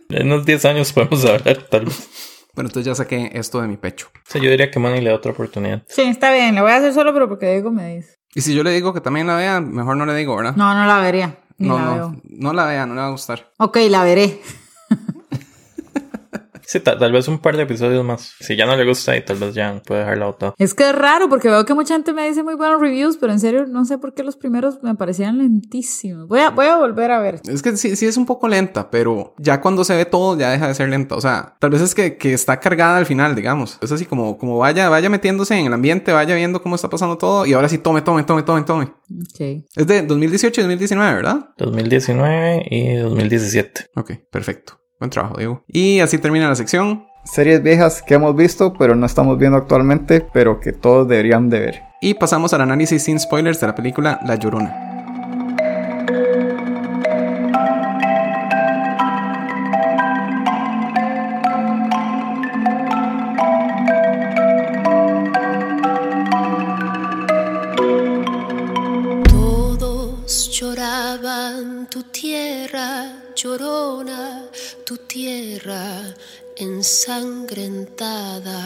en 0.09 0.27
unos 0.31 0.45
10 0.45 0.65
años 0.65 0.93
podemos 0.93 1.25
hablar, 1.25 1.57
tal 1.69 1.85
vez. 1.85 2.09
Bueno, 2.55 2.69
entonces 2.69 2.85
ya 2.85 2.95
saqué 2.95 3.29
esto 3.33 3.61
de 3.61 3.67
mi 3.67 3.77
pecho. 3.77 4.07
O 4.13 4.31
sea, 4.31 4.41
yo 4.41 4.49
diría 4.49 4.69
que 4.69 4.79
Manny 4.79 5.01
le 5.01 5.11
da 5.11 5.15
otra 5.15 5.31
oportunidad. 5.31 5.83
Sí, 5.87 6.01
está 6.01 6.33
bien. 6.33 6.55
Lo 6.55 6.63
voy 6.63 6.71
a 6.71 6.77
hacer 6.77 6.93
solo, 6.93 7.13
pero 7.13 7.29
porque 7.29 7.49
Diego 7.49 7.71
me 7.71 7.95
dice. 7.95 8.18
Y 8.35 8.41
si 8.41 8.53
yo 8.53 8.63
le 8.63 8.71
digo 8.71 8.93
que 8.93 9.01
también 9.01 9.27
la 9.27 9.35
vea, 9.35 9.59
mejor 9.59 9.97
no 9.97 10.05
le 10.05 10.13
digo, 10.15 10.35
¿verdad? 10.35 10.55
No, 10.55 10.73
no 10.73 10.85
la 10.85 10.99
vería. 10.99 11.37
Ni 11.57 11.67
no, 11.67 11.77
la 11.79 11.85
no, 11.85 11.95
veo. 11.95 12.15
no 12.29 12.53
la 12.53 12.65
vea, 12.65 12.85
no 12.85 12.93
le 12.95 13.01
va 13.01 13.07
a 13.07 13.11
gustar. 13.11 13.51
Ok, 13.57 13.77
la 13.89 14.03
veré. 14.03 14.41
Sí, 16.71 16.79
ta- 16.81 16.99
tal 16.99 17.11
vez 17.11 17.27
un 17.27 17.39
par 17.39 17.57
de 17.57 17.63
episodios 17.63 18.05
más. 18.05 18.33
Si 18.39 18.55
ya 18.55 18.67
no 18.67 18.75
le 18.75 18.85
gusta 18.85 19.17
y 19.17 19.25
tal 19.25 19.37
vez 19.37 19.55
ya 19.55 19.81
puede 19.83 20.01
dejarla 20.01 20.27
botada. 20.27 20.53
Es 20.59 20.75
que 20.75 20.87
es 20.87 20.95
raro 20.95 21.27
porque 21.27 21.49
veo 21.49 21.65
que 21.65 21.73
mucha 21.73 21.95
gente 21.95 22.13
me 22.13 22.27
dice 22.27 22.43
muy 22.43 22.53
buenos 22.53 22.79
reviews, 22.79 23.17
pero 23.17 23.33
en 23.33 23.39
serio 23.39 23.65
no 23.65 23.85
sé 23.85 23.97
por 23.97 24.13
qué 24.13 24.21
los 24.23 24.35
primeros 24.37 24.83
me 24.83 24.93
parecían 24.93 25.39
lentísimos. 25.39 26.27
Voy 26.27 26.41
a, 26.41 26.51
voy 26.51 26.67
a 26.67 26.77
volver 26.77 27.09
a 27.09 27.19
ver. 27.21 27.41
Es 27.47 27.63
que 27.63 27.75
sí, 27.75 27.95
sí 27.95 28.05
es 28.05 28.17
un 28.17 28.27
poco 28.27 28.47
lenta, 28.47 28.91
pero 28.91 29.33
ya 29.39 29.61
cuando 29.61 29.83
se 29.83 29.95
ve 29.95 30.05
todo 30.05 30.37
ya 30.37 30.51
deja 30.51 30.67
de 30.67 30.75
ser 30.75 30.89
lenta. 30.89 31.15
O 31.15 31.21
sea, 31.21 31.55
tal 31.59 31.71
vez 31.71 31.81
es 31.81 31.95
que, 31.95 32.17
que 32.17 32.33
está 32.33 32.59
cargada 32.59 32.97
al 32.97 33.07
final, 33.07 33.33
digamos. 33.33 33.79
Es 33.81 33.91
así 33.91 34.05
como, 34.05 34.37
como 34.37 34.59
vaya, 34.59 34.89
vaya 34.89 35.09
metiéndose 35.09 35.57
en 35.57 35.65
el 35.65 35.73
ambiente, 35.73 36.11
vaya 36.11 36.35
viendo 36.35 36.61
cómo 36.61 36.75
está 36.75 36.87
pasando 36.87 37.17
todo 37.17 37.47
y 37.47 37.53
ahora 37.53 37.67
sí 37.67 37.79
tome, 37.79 38.03
tome, 38.03 38.21
tome, 38.25 38.43
tome, 38.43 38.61
tome. 38.61 38.83
Ok. 38.85 39.65
Es 39.75 39.87
de 39.87 40.03
2018 40.03 40.61
y 40.61 40.63
2019, 40.65 41.15
¿verdad? 41.15 41.49
2019 41.57 42.67
y 42.69 42.95
2017. 42.97 43.87
Ok, 43.95 44.11
perfecto. 44.31 44.79
Buen 44.99 45.09
trabajo, 45.09 45.37
Diego. 45.37 45.63
Y 45.67 46.01
así 46.01 46.17
termina 46.17 46.49
la 46.49 46.55
sección. 46.55 47.07
Series 47.23 47.63
viejas 47.63 48.01
que 48.01 48.15
hemos 48.15 48.35
visto, 48.35 48.73
pero 48.73 48.95
no 48.95 49.05
estamos 49.05 49.37
viendo 49.37 49.57
actualmente, 49.57 50.25
pero 50.33 50.59
que 50.59 50.73
todos 50.73 51.07
deberían 51.07 51.49
de 51.49 51.59
ver. 51.59 51.81
Y 52.01 52.15
pasamos 52.15 52.53
al 52.53 52.61
análisis 52.61 53.03
sin 53.03 53.19
spoilers 53.19 53.59
de 53.59 53.67
la 53.67 53.75
película 53.75 54.19
La 54.25 54.35
Llorona. 54.35 54.88
Tierra 75.09 76.15
ensangrentada. 76.55 78.61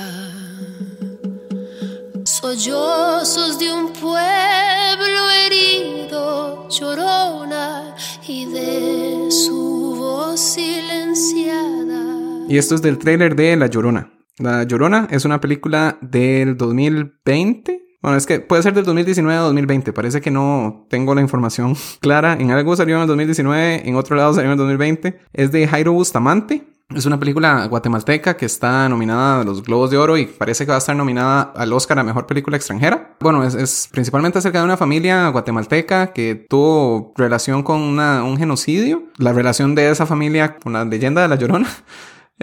Sollozos 2.26 3.58
de 3.58 3.74
un 3.74 3.92
pueblo 3.94 5.32
herido, 5.46 6.68
llorona, 6.70 7.96
y 8.28 8.46
de 8.46 9.32
su 9.32 9.96
voz 9.98 10.40
silenciada. 10.40 12.04
Y 12.50 12.58
esto 12.58 12.76
es 12.76 12.82
del 12.82 12.98
tráiler 12.98 13.38
de 13.38 13.56
La 13.56 13.68
Llorona. 13.68 14.12
La 14.38 14.64
Llorona 14.64 15.08
es 15.12 15.24
una 15.24 15.40
película 15.40 15.98
del 16.02 16.58
2020. 16.58 17.83
Bueno, 18.04 18.18
es 18.18 18.28
que 18.28 18.40
puede 18.42 18.62
ser 18.62 18.74
del 18.76 18.84
2019 18.86 19.40
o 19.40 19.44
2020. 19.46 19.94
Parece 19.94 20.22
que 20.22 20.30
no 20.30 20.86
tengo 20.90 21.16
la 21.16 21.22
información 21.22 21.76
clara. 22.02 22.34
En 22.40 22.52
algo 22.52 22.76
salió 22.76 22.98
en 22.98 23.02
el 23.04 23.08
2019, 23.08 23.90
en 23.90 23.96
otro 23.96 24.16
lado 24.16 24.34
salió 24.34 24.48
en 24.48 24.52
el 24.52 24.58
2020. 24.58 25.20
Es 25.34 25.52
de 25.52 25.68
Jairo 25.68 25.94
Bustamante. 25.94 26.68
Es 26.94 27.06
una 27.08 27.18
película 27.20 27.66
guatemalteca 27.66 28.36
que 28.38 28.46
está 28.46 28.88
nominada 28.90 29.40
a 29.42 29.44
los 29.44 29.64
Globos 29.64 29.90
de 29.90 29.98
Oro 29.98 30.16
y 30.18 30.26
parece 30.28 30.66
que 30.66 30.70
va 30.72 30.76
a 30.76 30.80
estar 30.80 30.96
nominada 30.96 31.54
al 31.56 31.74
Oscar 31.74 31.98
a 31.98 32.04
Mejor 32.04 32.28
Película 32.28 32.58
Extranjera. 32.58 33.16
Bueno, 33.22 33.44
es, 33.44 33.56
es 33.56 33.88
principalmente 33.92 34.38
acerca 34.38 34.60
de 34.60 34.66
una 34.66 34.78
familia 34.78 35.30
guatemalteca 35.30 36.12
que 36.14 36.36
tuvo 36.36 37.14
relación 37.16 37.64
con 37.64 37.82
una- 37.82 38.24
un 38.24 38.38
genocidio. 38.38 39.04
La 39.18 39.34
relación 39.34 39.74
de 39.76 39.90
esa 39.90 40.06
familia 40.06 40.58
con 40.58 40.74
la 40.74 40.84
leyenda 40.86 41.22
de 41.24 41.30
La 41.30 41.36
Llorona. 41.36 41.68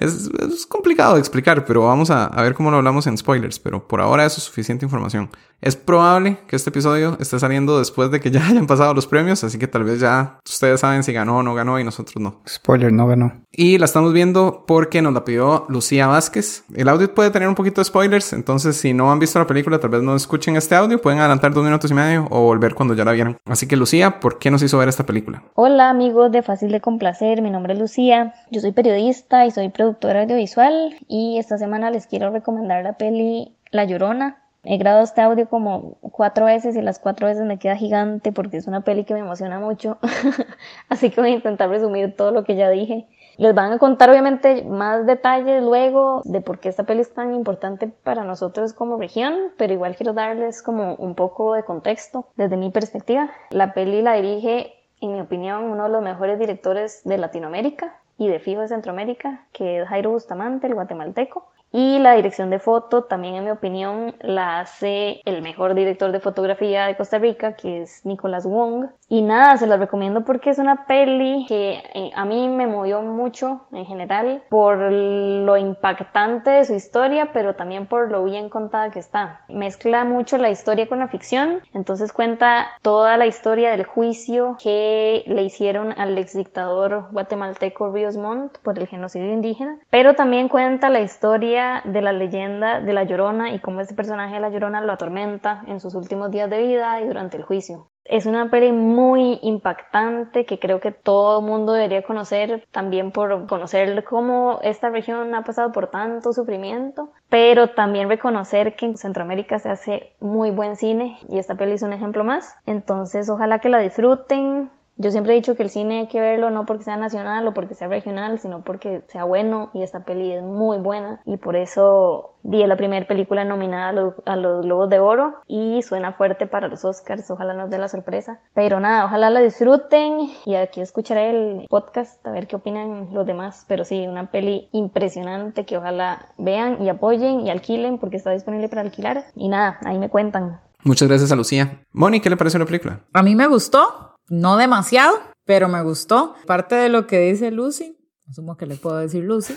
Es, 0.00 0.30
es 0.40 0.66
complicado 0.66 1.14
de 1.14 1.20
explicar, 1.20 1.64
pero 1.66 1.84
vamos 1.84 2.10
a, 2.10 2.24
a 2.24 2.42
ver 2.42 2.54
cómo 2.54 2.70
lo 2.70 2.78
hablamos 2.78 3.06
en 3.06 3.18
spoilers. 3.18 3.58
Pero 3.58 3.86
por 3.86 4.00
ahora 4.00 4.24
eso 4.24 4.38
es 4.38 4.44
suficiente 4.44 4.84
información. 4.84 5.30
Es 5.60 5.76
probable 5.76 6.38
que 6.46 6.56
este 6.56 6.70
episodio 6.70 7.18
esté 7.20 7.38
saliendo 7.38 7.78
después 7.78 8.10
de 8.10 8.18
que 8.18 8.30
ya 8.30 8.46
hayan 8.48 8.66
pasado 8.66 8.94
los 8.94 9.06
premios, 9.06 9.44
así 9.44 9.58
que 9.58 9.66
tal 9.68 9.84
vez 9.84 10.00
ya 10.00 10.38
ustedes 10.46 10.80
saben 10.80 11.02
si 11.02 11.12
ganó 11.12 11.38
o 11.38 11.42
no 11.42 11.54
ganó 11.54 11.78
y 11.78 11.84
nosotros 11.84 12.16
no. 12.16 12.40
Spoiler, 12.48 12.92
no 12.92 13.06
ganó. 13.06 13.32
Y 13.52 13.76
la 13.76 13.84
estamos 13.84 14.12
viendo 14.12 14.64
porque 14.66 15.02
nos 15.02 15.12
la 15.12 15.24
pidió 15.24 15.66
Lucía 15.68 16.06
Vázquez. 16.06 16.64
El 16.74 16.88
audio 16.88 17.12
puede 17.14 17.30
tener 17.30 17.48
un 17.48 17.54
poquito 17.54 17.80
de 17.80 17.84
spoilers, 17.84 18.32
entonces 18.32 18.76
si 18.76 18.94
no 18.94 19.12
han 19.12 19.18
visto 19.18 19.38
la 19.38 19.46
película, 19.46 19.78
tal 19.78 19.90
vez 19.90 20.02
no 20.02 20.16
escuchen 20.16 20.56
este 20.56 20.74
audio, 20.74 21.00
pueden 21.00 21.18
adelantar 21.18 21.52
dos 21.52 21.64
minutos 21.64 21.90
y 21.90 21.94
medio 21.94 22.26
o 22.30 22.42
volver 22.42 22.74
cuando 22.74 22.94
ya 22.94 23.04
la 23.04 23.12
vieron. 23.12 23.36
Así 23.44 23.66
que 23.66 23.76
Lucía, 23.76 24.18
¿por 24.20 24.38
qué 24.38 24.50
nos 24.50 24.62
hizo 24.62 24.78
ver 24.78 24.88
esta 24.88 25.04
película? 25.04 25.42
Hola 25.54 25.90
amigos 25.90 26.32
de 26.32 26.42
Fácil 26.42 26.70
de 26.70 26.80
Complacer, 26.80 27.42
mi 27.42 27.50
nombre 27.50 27.74
es 27.74 27.78
Lucía, 27.78 28.34
yo 28.50 28.60
soy 28.60 28.72
periodista 28.72 29.44
y 29.44 29.50
soy 29.50 29.68
productora 29.68 29.89
audiovisual 30.03 30.96
y 31.09 31.38
esta 31.38 31.59
semana 31.59 31.90
les 31.90 32.07
quiero 32.07 32.31
recomendar 32.31 32.83
la 32.83 32.94
peli 32.94 33.55
La 33.70 33.85
Llorona. 33.85 34.42
He 34.62 34.76
grabado 34.76 35.05
este 35.05 35.22
audio 35.22 35.48
como 35.48 35.96
cuatro 36.00 36.44
veces 36.44 36.76
y 36.76 36.83
las 36.83 36.98
cuatro 36.98 37.26
veces 37.26 37.44
me 37.46 37.59
queda 37.59 37.76
gigante 37.76 38.31
porque 38.31 38.59
es 38.59 38.66
una 38.66 38.83
peli 38.83 39.05
que 39.05 39.14
me 39.14 39.20
emociona 39.20 39.59
mucho, 39.59 39.98
así 40.90 41.11
que 41.11 41.20
voy 41.20 41.31
a 41.31 41.35
intentar 41.35 41.70
resumir 41.70 42.14
todo 42.14 42.31
lo 42.31 42.44
que 42.44 42.57
ya 42.57 42.68
dije. 42.68 43.07
Les 43.38 43.55
van 43.55 43.72
a 43.72 43.79
contar 43.79 44.11
obviamente 44.11 44.64
más 44.64 45.07
detalles 45.07 45.62
luego 45.62 46.20
de 46.24 46.42
por 46.42 46.59
qué 46.59 46.68
esta 46.68 46.85
peli 46.85 47.00
es 47.00 47.14
tan 47.14 47.35
importante 47.35 47.88
para 47.88 48.22
nosotros 48.22 48.74
como 48.74 48.98
región, 48.98 49.35
pero 49.57 49.72
igual 49.72 49.96
quiero 49.96 50.12
darles 50.12 50.62
como 50.62 50.94
un 50.96 51.14
poco 51.14 51.55
de 51.55 51.64
contexto 51.64 52.26
desde 52.37 52.59
mi 52.59 52.70
perspectiva. 52.70 53.31
La 53.48 53.72
peli 53.72 54.03
la 54.03 54.12
dirige, 54.12 54.74
en 55.00 55.14
mi 55.14 55.20
opinión, 55.22 55.64
uno 55.64 55.85
de 55.85 55.88
los 55.88 56.03
mejores 56.03 56.38
directores 56.38 57.00
de 57.05 57.16
Latinoamérica 57.16 57.96
y 58.20 58.28
de 58.28 58.38
fijo 58.38 58.61
de 58.61 58.68
Centroamérica, 58.68 59.46
que 59.50 59.80
es 59.80 59.88
Jairo 59.88 60.11
Bustamante, 60.11 60.66
el 60.66 60.74
guatemalteco. 60.74 61.50
Y 61.72 62.00
la 62.00 62.14
dirección 62.14 62.50
de 62.50 62.59
foto, 62.59 63.04
también 63.04 63.37
en 63.37 63.44
mi 63.44 63.50
opinión, 63.50 64.14
la 64.20 64.61
hace 64.61 65.20
el 65.24 65.40
mejor 65.40 65.74
director 65.74 66.11
de 66.11 66.18
fotografía 66.18 66.87
de 66.87 66.96
Costa 66.96 67.18
Rica, 67.18 67.54
que 67.54 67.83
es 67.83 68.04
Nicolás 68.04 68.44
Wong. 68.44 68.88
Y 69.09 69.22
nada, 69.22 69.56
se 69.56 69.66
las 69.66 69.78
recomiendo 69.78 70.24
porque 70.24 70.50
es 70.50 70.59
una 70.59 70.87
peli 70.87 71.44
que 71.48 71.83
eh, 71.94 72.11
a 72.14 72.24
mí 72.24 72.48
me 72.48 72.66
movió 72.66 73.02
mucho 73.02 73.62
en 73.72 73.87
general 73.87 74.42
por 74.48 74.78
lo 74.78 75.56
impactante 75.56 76.50
de 76.50 76.64
su 76.64 76.74
historia, 76.74 77.30
pero 77.33 77.54
también 77.54 77.87
por 77.87 78.11
lo 78.11 78.24
bien 78.24 78.48
contada 78.48 78.90
que 78.90 78.98
está. 78.98 79.42
Mezcla 79.48 80.04
mucho 80.04 80.38
la 80.38 80.50
historia 80.50 80.88
con 80.88 80.98
la 80.98 81.09
ficción, 81.09 81.61
entonces 81.72 82.12
cuenta 82.12 82.68
toda 82.83 83.16
la 83.16 83.26
historia 83.26 83.70
del 83.70 83.85
juicio 83.85 84.56
que 84.62 85.22
le 85.26 85.42
hicieron 85.42 85.92
al 85.98 86.16
ex 86.18 86.35
dictador 86.37 87.09
guatemalteco 87.11 87.92
Ríos 87.92 88.16
Montt 88.16 88.59
por 88.59 88.78
el 88.78 88.87
genocidio 88.87 89.33
indígena, 89.33 89.78
pero 89.90 90.14
también 90.14 90.48
cuenta 90.48 90.88
la 90.88 91.00
historia 91.00 91.60
de 91.85 92.03
la 92.03 92.12
leyenda 92.12 92.81
de 92.81 92.92
la 92.92 93.05
Llorona 93.05 93.53
y 93.53 93.59
cómo 93.61 93.81
este 93.81 93.94
personaje 93.94 94.35
de 94.35 94.40
la 94.40 94.51
Llorona 94.51 94.81
lo 94.81 94.92
atormenta 94.92 95.62
en 95.66 95.81
sus 95.81 95.94
últimos 95.94 96.31
días 96.31 96.51
de 96.51 96.62
vida 96.62 97.01
y 97.01 97.07
durante 97.07 97.37
el 97.37 97.42
juicio. 97.42 97.88
Es 98.05 98.27
una 98.27 98.51
peli 98.51 98.73
muy 98.73 99.38
impactante 99.42 100.44
que 100.44 100.59
creo 100.59 100.81
que 100.81 100.90
todo 100.90 101.42
mundo 101.42 101.73
debería 101.73 102.03
conocer, 102.03 102.66
también 102.73 103.12
por 103.12 103.46
conocer 103.46 104.03
cómo 104.05 104.59
esta 104.62 104.88
región 104.88 105.35
ha 105.35 105.44
pasado 105.44 105.70
por 105.70 105.88
tanto 105.88 106.33
sufrimiento, 106.33 107.12
pero 107.29 107.68
también 107.68 108.09
reconocer 108.09 108.75
que 108.75 108.87
en 108.87 108.96
Centroamérica 108.96 109.59
se 109.59 109.68
hace 109.68 110.12
muy 110.18 110.51
buen 110.51 110.77
cine 110.77 111.18
y 111.29 111.38
esta 111.38 111.55
peli 111.55 111.73
es 111.73 111.83
un 111.83 111.92
ejemplo 111.92 112.25
más. 112.25 112.57
Entonces, 112.66 113.29
ojalá 113.31 113.61
que 113.61 113.68
la 113.68 113.79
disfruten, 113.79 114.70
yo 115.00 115.10
siempre 115.10 115.32
he 115.32 115.36
dicho 115.36 115.56
que 115.56 115.62
el 115.62 115.70
cine 115.70 116.00
hay 116.00 116.08
que 116.08 116.20
verlo 116.20 116.50
no 116.50 116.66
porque 116.66 116.84
sea 116.84 116.98
nacional 116.98 117.46
o 117.48 117.54
porque 117.54 117.74
sea 117.74 117.88
regional, 117.88 118.38
sino 118.38 118.62
porque 118.62 119.02
sea 119.08 119.24
bueno 119.24 119.70
y 119.72 119.82
esta 119.82 120.04
peli 120.04 120.30
es 120.30 120.42
muy 120.42 120.76
buena 120.76 121.22
y 121.24 121.38
por 121.38 121.56
eso 121.56 122.34
di 122.42 122.66
la 122.66 122.76
primera 122.76 123.06
película 123.06 123.44
nominada 123.44 123.88
a 123.88 123.92
los, 123.92 124.14
a 124.26 124.36
los 124.36 124.62
Globos 124.62 124.90
de 124.90 124.98
Oro 124.98 125.36
y 125.46 125.80
suena 125.82 126.12
fuerte 126.12 126.46
para 126.46 126.68
los 126.68 126.84
Oscars, 126.84 127.30
ojalá 127.30 127.54
nos 127.54 127.70
dé 127.70 127.78
la 127.78 127.88
sorpresa. 127.88 128.40
Pero 128.52 128.78
nada, 128.78 129.06
ojalá 129.06 129.30
la 129.30 129.40
disfruten 129.40 130.28
y 130.44 130.54
aquí 130.56 130.82
escucharé 130.82 131.30
el 131.30 131.66
podcast 131.70 132.24
a 132.26 132.30
ver 132.30 132.46
qué 132.46 132.56
opinan 132.56 133.08
los 133.14 133.26
demás, 133.26 133.64
pero 133.68 133.86
sí, 133.86 134.06
una 134.06 134.30
peli 134.30 134.68
impresionante 134.72 135.64
que 135.64 135.78
ojalá 135.78 136.28
vean 136.36 136.82
y 136.82 136.90
apoyen 136.90 137.40
y 137.40 137.50
alquilen 137.50 137.96
porque 137.96 138.18
está 138.18 138.32
disponible 138.32 138.68
para 138.68 138.82
alquilar 138.82 139.24
y 139.34 139.48
nada, 139.48 139.78
ahí 139.86 139.98
me 139.98 140.10
cuentan. 140.10 140.60
Muchas 140.82 141.08
gracias 141.08 141.30
a 141.32 141.36
Lucía. 141.36 141.82
Moni, 141.92 142.20
¿qué 142.20 142.30
le 142.30 142.36
pareció 142.36 142.58
la 142.58 142.64
película? 142.66 143.00
A 143.12 143.22
mí 143.22 143.34
me 143.34 143.46
gustó, 143.46 144.10
no 144.30 144.56
demasiado, 144.56 145.12
pero 145.44 145.68
me 145.68 145.82
gustó. 145.82 146.34
Parte 146.46 146.74
de 146.76 146.88
lo 146.88 147.06
que 147.06 147.18
dice 147.18 147.50
Lucy, 147.50 147.98
asumo 148.30 148.56
que 148.56 148.64
le 148.64 148.76
puedo 148.76 148.96
decir 148.96 149.22
Lucy, 149.24 149.54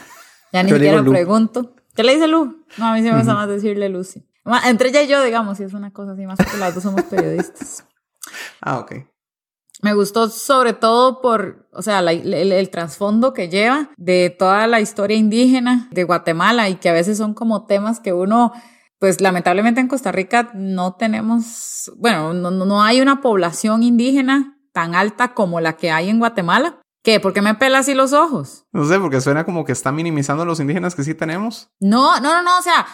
ya 0.52 0.62
ni 0.64 0.72
Yo 0.72 0.76
siquiera 0.76 1.02
pregunto. 1.04 1.74
¿Qué 1.96 2.04
le 2.04 2.16
dice 2.16 2.28
Lu? 2.28 2.66
No, 2.78 2.88
a 2.88 2.94
mí 2.94 3.02
sí 3.04 3.10
me 3.10 3.18
gusta 3.18 3.34
más 3.36 3.48
decirle 3.48 3.88
Lucy. 3.88 4.28
Entre 4.66 4.90
ella 4.90 5.04
y 5.04 5.08
yo, 5.08 5.24
digamos, 5.24 5.58
si 5.58 5.64
es 5.64 5.74
una 5.74 5.94
cosa 5.94 6.12
así 6.14 6.26
más 6.26 6.36
porque 6.38 6.58
las 6.58 6.74
dos 6.74 6.84
somos 6.84 7.04
periodistas. 7.04 7.86
Ah, 8.62 8.80
ok. 8.80 8.94
Me 9.82 9.94
gustó 9.94 10.30
sobre 10.30 10.72
todo 10.72 11.20
por, 11.22 11.68
o 11.74 11.82
sea, 11.82 12.02
la- 12.02 12.14
el, 12.14 12.34
el 12.54 12.70
trasfondo 12.70 13.34
que 13.34 13.50
lleva 13.50 13.90
de 13.98 14.30
toda 14.30 14.66
la 14.68 14.80
historia 14.80 15.18
indígena 15.18 15.90
de 15.92 16.06
Guatemala 16.06 16.70
y 16.70 16.76
que 16.76 16.88
a 16.88 16.94
veces 16.94 17.18
son 17.18 17.34
como 17.34 17.66
temas 17.66 18.00
que 18.00 18.14
uno, 18.14 18.54
pues 19.00 19.20
lamentablemente 19.20 19.82
en 19.82 19.90
Costa 19.90 20.14
Rica 20.14 20.52
no 20.54 20.96
tenemos, 20.96 21.92
bueno, 21.98 22.34
no, 22.34 22.50
no- 22.52 22.66
no 22.66 22.82
hay 22.82 23.02
una 23.02 23.20
población 23.20 23.84
indígena 23.84 24.58
tan 24.74 24.96
alta 24.96 25.34
como 25.34 25.62
la 25.62 25.74
que 25.78 25.92
hay 25.92 26.10
en 26.10 26.20
Guatemala. 26.20 26.82
¿Qué? 27.04 27.20
¿Por 27.20 27.34
qué 27.34 27.42
me 27.42 27.56
pela 27.56 27.80
así 27.80 27.94
los 27.94 28.14
ojos? 28.14 28.66
No 28.72 28.86
sé, 28.86 28.98
porque 29.00 29.22
suena 29.22 29.44
como 29.44 29.66
que 29.66 29.74
está 29.74 29.92
minimizando 29.92 30.44
a 30.44 30.46
los 30.46 30.60
indígenas 30.60 30.96
que 30.96 31.04
sí 31.04 31.14
tenemos. 31.14 31.70
No, 31.80 32.20
no, 32.20 32.34
no, 32.34 32.44
no, 32.44 32.58
o 32.58 32.62
sea, 32.62 32.86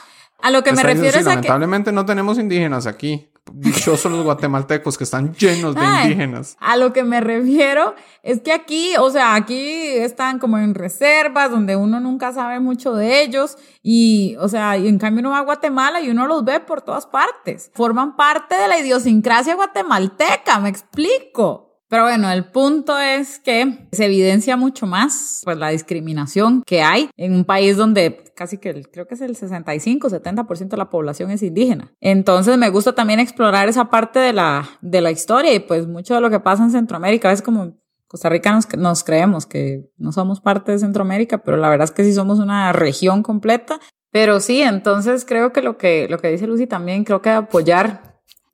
a 0.41 0.51
lo 0.51 0.63
que 0.63 0.71
me 0.71 0.83
refiero 0.83 1.13
sí, 1.13 1.19
es 1.19 1.27
a 1.27 1.29
que... 1.29 1.35
lamentablemente 1.35 1.91
no 1.91 2.05
tenemos 2.05 2.39
indígenas 2.39 2.87
aquí. 2.87 3.31
Dichosos 3.51 4.11
los 4.11 4.23
guatemaltecos 4.23 4.97
que 4.97 5.03
están 5.03 5.33
llenos 5.33 5.75
de 5.75 5.81
Ay, 5.83 6.11
indígenas. 6.11 6.55
A 6.59 6.77
lo 6.77 6.93
que 6.93 7.03
me 7.03 7.19
refiero 7.19 7.95
es 8.23 8.41
que 8.41 8.51
aquí, 8.51 8.93
o 8.97 9.09
sea, 9.09 9.35
aquí 9.35 9.87
están 9.89 10.39
como 10.39 10.57
en 10.57 10.75
reservas 10.75 11.51
donde 11.51 11.75
uno 11.75 11.99
nunca 11.99 12.31
sabe 12.31 12.59
mucho 12.59 12.93
de 12.93 13.21
ellos 13.21 13.57
y, 13.81 14.35
o 14.39 14.47
sea, 14.47 14.77
y 14.77 14.87
en 14.87 14.97
cambio 14.97 15.21
uno 15.21 15.31
va 15.31 15.39
a 15.39 15.43
Guatemala 15.43 15.99
y 15.99 16.09
uno 16.09 16.27
los 16.27 16.43
ve 16.45 16.59
por 16.59 16.81
todas 16.81 17.05
partes. 17.05 17.71
Forman 17.73 18.15
parte 18.15 18.55
de 18.55 18.67
la 18.67 18.79
idiosincrasia 18.79 19.55
guatemalteca, 19.55 20.59
me 20.59 20.69
explico. 20.69 21.68
Pero 21.89 22.03
bueno, 22.03 22.29
el 22.31 22.45
punto 22.45 22.97
es 22.99 23.39
que 23.39 23.87
se 23.91 24.05
evidencia 24.05 24.55
mucho 24.57 24.85
más 24.85 25.41
pues 25.43 25.57
la 25.57 25.69
discriminación 25.69 26.61
que 26.65 26.81
hay 26.83 27.09
en 27.17 27.33
un 27.33 27.45
país 27.45 27.77
donde 27.77 28.23
casi 28.35 28.57
que 28.59 28.69
el- 28.69 28.89
creo 28.89 29.07
que 29.07 29.15
es 29.15 29.21
el 29.21 29.35
65, 29.35 30.09
70% 30.09 30.69
de 30.69 30.77
la 30.77 30.89
población 30.89 31.31
es 31.31 31.41
indígena. 31.41 31.91
Entonces 31.99 32.57
me 32.57 32.69
gusta 32.69 32.93
también 32.93 33.19
explorar 33.19 33.67
esa 33.69 33.89
parte 33.89 34.19
de 34.19 34.33
la, 34.33 34.69
de 34.81 35.01
la 35.01 35.11
historia 35.11 35.53
y 35.53 35.59
pues 35.59 35.87
mucho 35.87 36.13
de 36.13 36.21
lo 36.21 36.29
que 36.29 36.39
pasa 36.39 36.63
en 36.63 36.71
Centroamérica 36.71 37.31
es 37.31 37.41
como 37.41 37.73
Costa 38.07 38.29
Rica 38.29 38.51
nos, 38.51 38.67
nos 38.77 39.03
creemos 39.03 39.45
que 39.45 39.91
no 39.97 40.11
somos 40.11 40.41
parte 40.41 40.71
de 40.71 40.79
Centroamérica, 40.79 41.39
pero 41.43 41.57
la 41.57 41.69
verdad 41.69 41.85
es 41.85 41.91
que 41.91 42.03
sí 42.03 42.13
somos 42.13 42.39
una 42.39 42.71
región 42.73 43.21
completa. 43.23 43.79
Pero 44.11 44.39
sí, 44.39 44.63
entonces 44.63 45.23
creo 45.25 45.53
que 45.53 45.61
lo 45.61 45.77
que, 45.77 46.07
lo 46.09 46.17
que 46.17 46.29
dice 46.29 46.47
Lucy 46.47 46.65
también, 46.65 47.03
creo 47.03 47.21
que 47.21 47.29
apoyar 47.29 48.08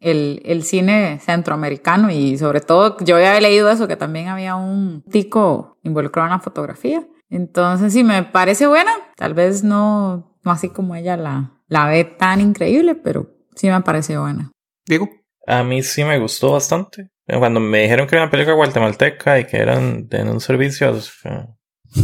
el, 0.06 0.42
el 0.46 0.64
cine 0.64 1.20
centroamericano 1.20 2.10
y 2.12 2.38
sobre 2.38 2.62
todo 2.62 2.98
yo 3.02 3.16
había 3.18 3.40
leído 3.42 3.70
eso, 3.70 3.88
que 3.88 3.96
también 3.96 4.28
había 4.30 4.56
un 4.56 5.04
tico 5.10 5.78
involucrado 5.84 6.28
en 6.28 6.34
la 6.34 6.40
fotografía. 6.40 7.06
Entonces 7.30 7.94
sí, 7.94 8.04
me 8.04 8.24
parece 8.24 8.68
buena, 8.68 8.92
tal 9.16 9.34
vez 9.34 9.64
no, 9.64 10.38
no 10.44 10.52
así 10.52 10.70
como 10.70 10.96
ella 10.96 11.18
la, 11.18 11.52
la 11.68 11.88
ve 11.88 12.04
tan 12.04 12.40
increíble, 12.42 12.96
pero 12.96 13.30
sí 13.56 13.68
me 13.70 13.82
parece 13.82 14.18
buena. 14.18 14.52
Diego. 14.86 15.10
A 15.48 15.64
mí 15.64 15.84
sí 15.84 16.04
me 16.04 16.18
gustó 16.18 16.54
bastante. 16.54 17.10
Cuando 17.28 17.60
me 17.60 17.84
dijeron 17.84 18.08
que 18.08 18.16
era 18.16 18.24
una 18.24 18.32
película 18.32 18.56
guatemalteca 18.56 19.40
y 19.40 19.46
que 19.46 19.58
eran 19.58 20.08
en 20.12 20.28
un 20.30 20.40
servicio, 20.40 20.96
eh, 21.24 21.48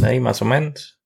ahí 0.04 0.20
más 0.20 0.42
o 0.42 0.46
menos. 0.46 1.00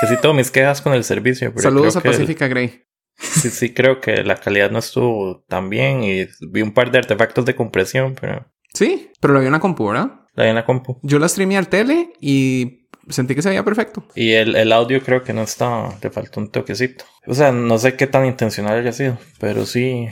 Que 0.00 0.06
sí 0.08 0.14
tengo 0.20 0.34
mis 0.34 0.50
quejas 0.52 0.80
con 0.82 0.92
el 0.92 1.02
servicio. 1.04 1.50
pero 1.50 1.62
Saludos 1.62 1.96
a 1.96 2.00
que 2.02 2.08
el- 2.08 2.14
Pacifica 2.14 2.46
Grey. 2.48 2.84
Sí, 3.18 3.50
sí, 3.50 3.72
creo 3.74 4.00
que 4.00 4.22
la 4.24 4.36
calidad 4.36 4.70
no 4.70 4.78
estuvo 4.80 5.44
tan 5.48 5.70
bien 5.70 6.02
y 6.02 6.26
vi 6.40 6.62
un 6.62 6.72
par 6.72 6.90
de 6.90 6.98
artefactos 6.98 7.44
de 7.44 7.54
compresión, 7.54 8.14
pero 8.20 8.46
Sí, 8.72 9.10
pero 9.20 9.34
lo 9.34 9.40
vi 9.40 9.46
en 9.46 9.52
la 9.52 9.60
compu, 9.60 9.88
¿verdad? 9.88 10.10
la 10.34 10.44
vi 10.44 10.48
en 10.50 10.56
la 10.56 10.64
compu. 10.64 10.98
Yo 11.02 11.18
la 11.20 11.28
streamé 11.28 11.56
al 11.56 11.68
tele 11.68 12.12
y 12.20 12.88
sentí 13.08 13.34
que 13.36 13.42
se 13.42 13.50
veía 13.50 13.64
perfecto. 13.64 14.04
Y 14.16 14.32
el, 14.32 14.56
el 14.56 14.72
audio 14.72 15.00
creo 15.00 15.22
que 15.22 15.32
no 15.32 15.42
estaba, 15.42 15.94
le 16.02 16.10
faltó 16.10 16.40
un 16.40 16.50
toquecito. 16.50 17.04
O 17.26 17.34
sea, 17.34 17.52
no 17.52 17.78
sé 17.78 17.94
qué 17.94 18.06
tan 18.08 18.26
intencional 18.26 18.78
haya 18.78 18.92
sido, 18.92 19.16
pero 19.38 19.64
sí. 19.64 20.08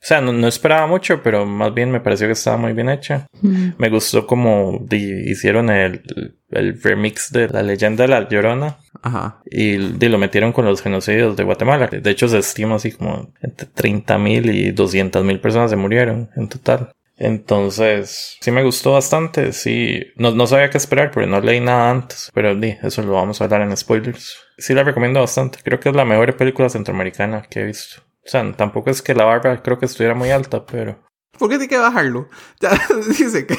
O 0.00 0.06
sea, 0.06 0.20
no, 0.20 0.32
no 0.32 0.46
esperaba 0.46 0.86
mucho, 0.86 1.24
pero 1.24 1.44
más 1.44 1.74
bien 1.74 1.90
me 1.90 1.98
pareció 2.00 2.28
que 2.28 2.34
estaba 2.34 2.56
muy 2.56 2.72
bien 2.72 2.88
hecha. 2.88 3.26
Me 3.42 3.88
gustó 3.90 4.28
como 4.28 4.86
hicieron 4.92 5.70
el, 5.70 6.02
el 6.50 6.80
remix 6.80 7.32
de 7.32 7.48
la 7.48 7.64
leyenda 7.64 8.02
de 8.04 8.08
la 8.08 8.28
Llorona 8.28 8.78
Ajá. 9.02 9.40
y 9.46 9.76
di, 9.76 10.08
lo 10.08 10.18
metieron 10.18 10.52
con 10.52 10.64
los 10.64 10.82
genocidios 10.82 11.36
de 11.36 11.44
Guatemala. 11.44 11.86
De 11.88 12.10
hecho, 12.10 12.28
se 12.28 12.38
estima 12.38 12.76
así 12.76 12.92
como 12.92 13.32
entre 13.40 13.66
30 13.66 14.18
mil 14.18 14.50
y 14.50 14.72
200 14.72 15.24
mil 15.24 15.40
personas 15.40 15.70
se 15.70 15.76
murieron 15.76 16.30
en 16.36 16.48
total. 16.48 16.92
Entonces, 17.16 18.36
sí 18.40 18.50
me 18.50 18.62
gustó 18.62 18.92
bastante. 18.92 19.52
Sí, 19.52 20.02
no, 20.16 20.30
no 20.30 20.46
sabía 20.46 20.70
qué 20.70 20.78
esperar 20.78 21.10
porque 21.10 21.28
no 21.28 21.40
leí 21.40 21.60
nada 21.60 21.90
antes. 21.90 22.30
Pero 22.32 22.54
di, 22.54 22.76
eso 22.82 23.02
lo 23.02 23.12
vamos 23.12 23.40
a 23.40 23.44
hablar 23.44 23.62
en 23.62 23.76
spoilers. 23.76 24.36
Sí, 24.56 24.72
la 24.74 24.84
recomiendo 24.84 25.20
bastante. 25.20 25.58
Creo 25.64 25.80
que 25.80 25.88
es 25.88 25.96
la 25.96 26.04
mejor 26.04 26.36
película 26.36 26.68
centroamericana 26.68 27.42
que 27.42 27.60
he 27.60 27.64
visto. 27.64 28.02
O 28.24 28.30
sea, 28.30 28.52
tampoco 28.52 28.90
es 28.90 29.02
que 29.02 29.14
la 29.14 29.24
barba 29.24 29.62
creo 29.62 29.78
que 29.78 29.86
estuviera 29.86 30.14
muy 30.14 30.30
alta, 30.30 30.64
pero 30.64 31.08
¿Por 31.38 31.48
qué 31.48 31.56
tiene 31.56 31.68
que 31.68 31.78
bajarlo? 31.78 32.28
Ya 32.60 32.70
dice 33.08 33.46
que 33.46 33.56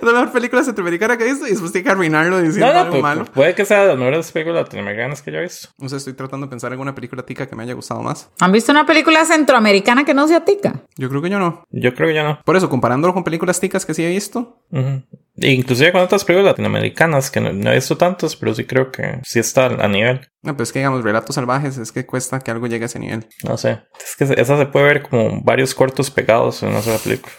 es 0.00 0.06
la 0.06 0.12
mejor 0.12 0.32
película 0.32 0.62
centroamericana 0.64 1.16
que 1.16 1.24
he 1.24 1.28
visto 1.28 1.46
y 1.46 1.50
después 1.50 1.72
tiene 1.72 1.84
que 1.84 1.90
arruinarlo 1.90 2.38
diciendo 2.40 2.66
No, 2.66 2.72
no, 2.72 2.80
algo 2.80 2.96
pu- 2.96 3.02
malo. 3.02 3.24
pu- 3.24 3.30
puede 3.30 3.54
que 3.54 3.64
sea 3.64 3.82
de 3.82 3.88
las 3.88 3.98
mejores 3.98 4.32
películas 4.32 4.62
latinoamericanas 4.64 5.22
que 5.22 5.30
yo 5.32 5.38
he 5.38 5.42
visto. 5.42 5.68
No 5.78 5.88
sé, 5.88 5.96
estoy 5.96 6.12
tratando 6.14 6.46
de 6.46 6.50
pensar 6.50 6.68
en 6.68 6.72
alguna 6.74 6.94
película 6.94 7.22
tica 7.24 7.46
que 7.46 7.54
me 7.56 7.62
haya 7.62 7.74
gustado 7.74 8.02
más. 8.02 8.30
¿Han 8.40 8.52
visto 8.52 8.72
una 8.72 8.86
película 8.86 9.24
centroamericana 9.24 10.04
que 10.04 10.14
no 10.14 10.26
sea 10.28 10.44
tica? 10.44 10.82
Yo 10.96 11.08
creo 11.08 11.22
que 11.22 11.30
yo 11.30 11.38
no. 11.38 11.64
Yo 11.70 11.94
creo 11.94 12.08
que 12.08 12.14
ya 12.14 12.24
no. 12.24 12.40
Por 12.44 12.56
eso, 12.56 12.68
comparándolo 12.68 13.14
con 13.14 13.24
películas 13.24 13.60
ticas 13.60 13.84
que 13.86 13.94
sí 13.94 14.04
he 14.04 14.08
visto. 14.08 14.58
E 14.72 15.52
Inclusive 15.52 15.92
con 15.92 16.02
otras 16.02 16.24
películas 16.24 16.52
latinoamericanas 16.52 17.30
que 17.30 17.40
no, 17.40 17.52
no 17.52 17.70
he 17.70 17.76
visto 17.76 17.96
tantas, 17.96 18.36
pero 18.36 18.54
sí 18.54 18.64
creo 18.64 18.90
que 18.90 19.20
sí 19.24 19.38
está 19.38 19.66
a 19.66 19.88
nivel. 19.88 20.28
no, 20.42 20.56
pues 20.56 20.72
que 20.72 20.80
digamos, 20.80 21.02
relatos 21.02 21.34
salvajes, 21.34 21.78
es 21.78 21.92
que 21.92 22.04
cuesta 22.06 22.38
que 22.40 22.50
algo 22.50 22.66
llegue 22.66 22.84
a 22.84 22.86
ese 22.86 22.98
nivel. 22.98 23.26
No 23.44 23.56
sé. 23.56 23.80
Es 24.04 24.16
que 24.16 24.24
esa 24.40 24.58
se 24.58 24.66
puede 24.66 24.84
ver 24.86 25.02
como 25.02 25.40
varios 25.42 25.74
cortos 25.74 26.10
pegados 26.10 26.62
en 26.62 26.70
una 26.70 26.82
sola 26.82 26.98
película. 26.98 27.32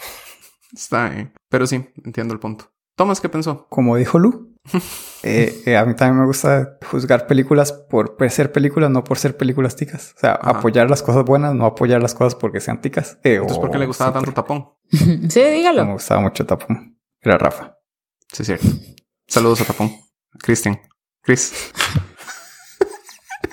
Está 0.73 1.09
bien. 1.09 1.33
Pero 1.49 1.67
sí, 1.67 1.85
entiendo 2.03 2.33
el 2.33 2.39
punto. 2.39 2.71
Tomás, 2.95 3.19
¿qué 3.21 3.29
pensó? 3.29 3.67
Como 3.69 3.95
dijo 3.95 4.19
Lu, 4.19 4.53
eh, 5.23 5.63
eh, 5.65 5.77
a 5.77 5.85
mí 5.85 5.95
también 5.95 6.19
me 6.19 6.25
gusta 6.25 6.77
juzgar 6.89 7.25
películas 7.25 7.71
por 7.73 8.15
ser 8.29 8.51
películas, 8.51 8.89
no 8.91 9.03
por 9.03 9.17
ser 9.17 9.35
películas 9.37 9.75
ticas. 9.75 10.13
O 10.15 10.19
sea, 10.19 10.33
Ajá. 10.33 10.59
apoyar 10.59 10.89
las 10.89 11.01
cosas 11.01 11.23
buenas, 11.25 11.55
no 11.55 11.65
apoyar 11.65 12.01
las 12.01 12.13
cosas 12.13 12.35
porque 12.35 12.59
sean 12.59 12.81
ticas. 12.81 13.17
Eh, 13.23 13.35
Entonces, 13.35 13.57
¿por 13.59 13.71
qué 13.71 13.79
le 13.79 13.85
gustaba 13.87 14.11
siempre- 14.11 14.33
tanto 14.33 14.41
tapón? 14.43 14.73
sí, 15.29 15.39
Me 15.39 15.51
dígalo. 15.51 15.85
gustaba 15.93 16.21
mucho 16.21 16.45
Tapón. 16.45 16.97
Era 17.21 17.37
Rafa. 17.37 17.77
Sí, 18.31 18.43
cierto. 18.43 18.67
Saludos 19.27 19.61
a 19.61 19.65
tapón. 19.65 19.91
Cristian. 20.39 20.79
Chris. 21.23 21.53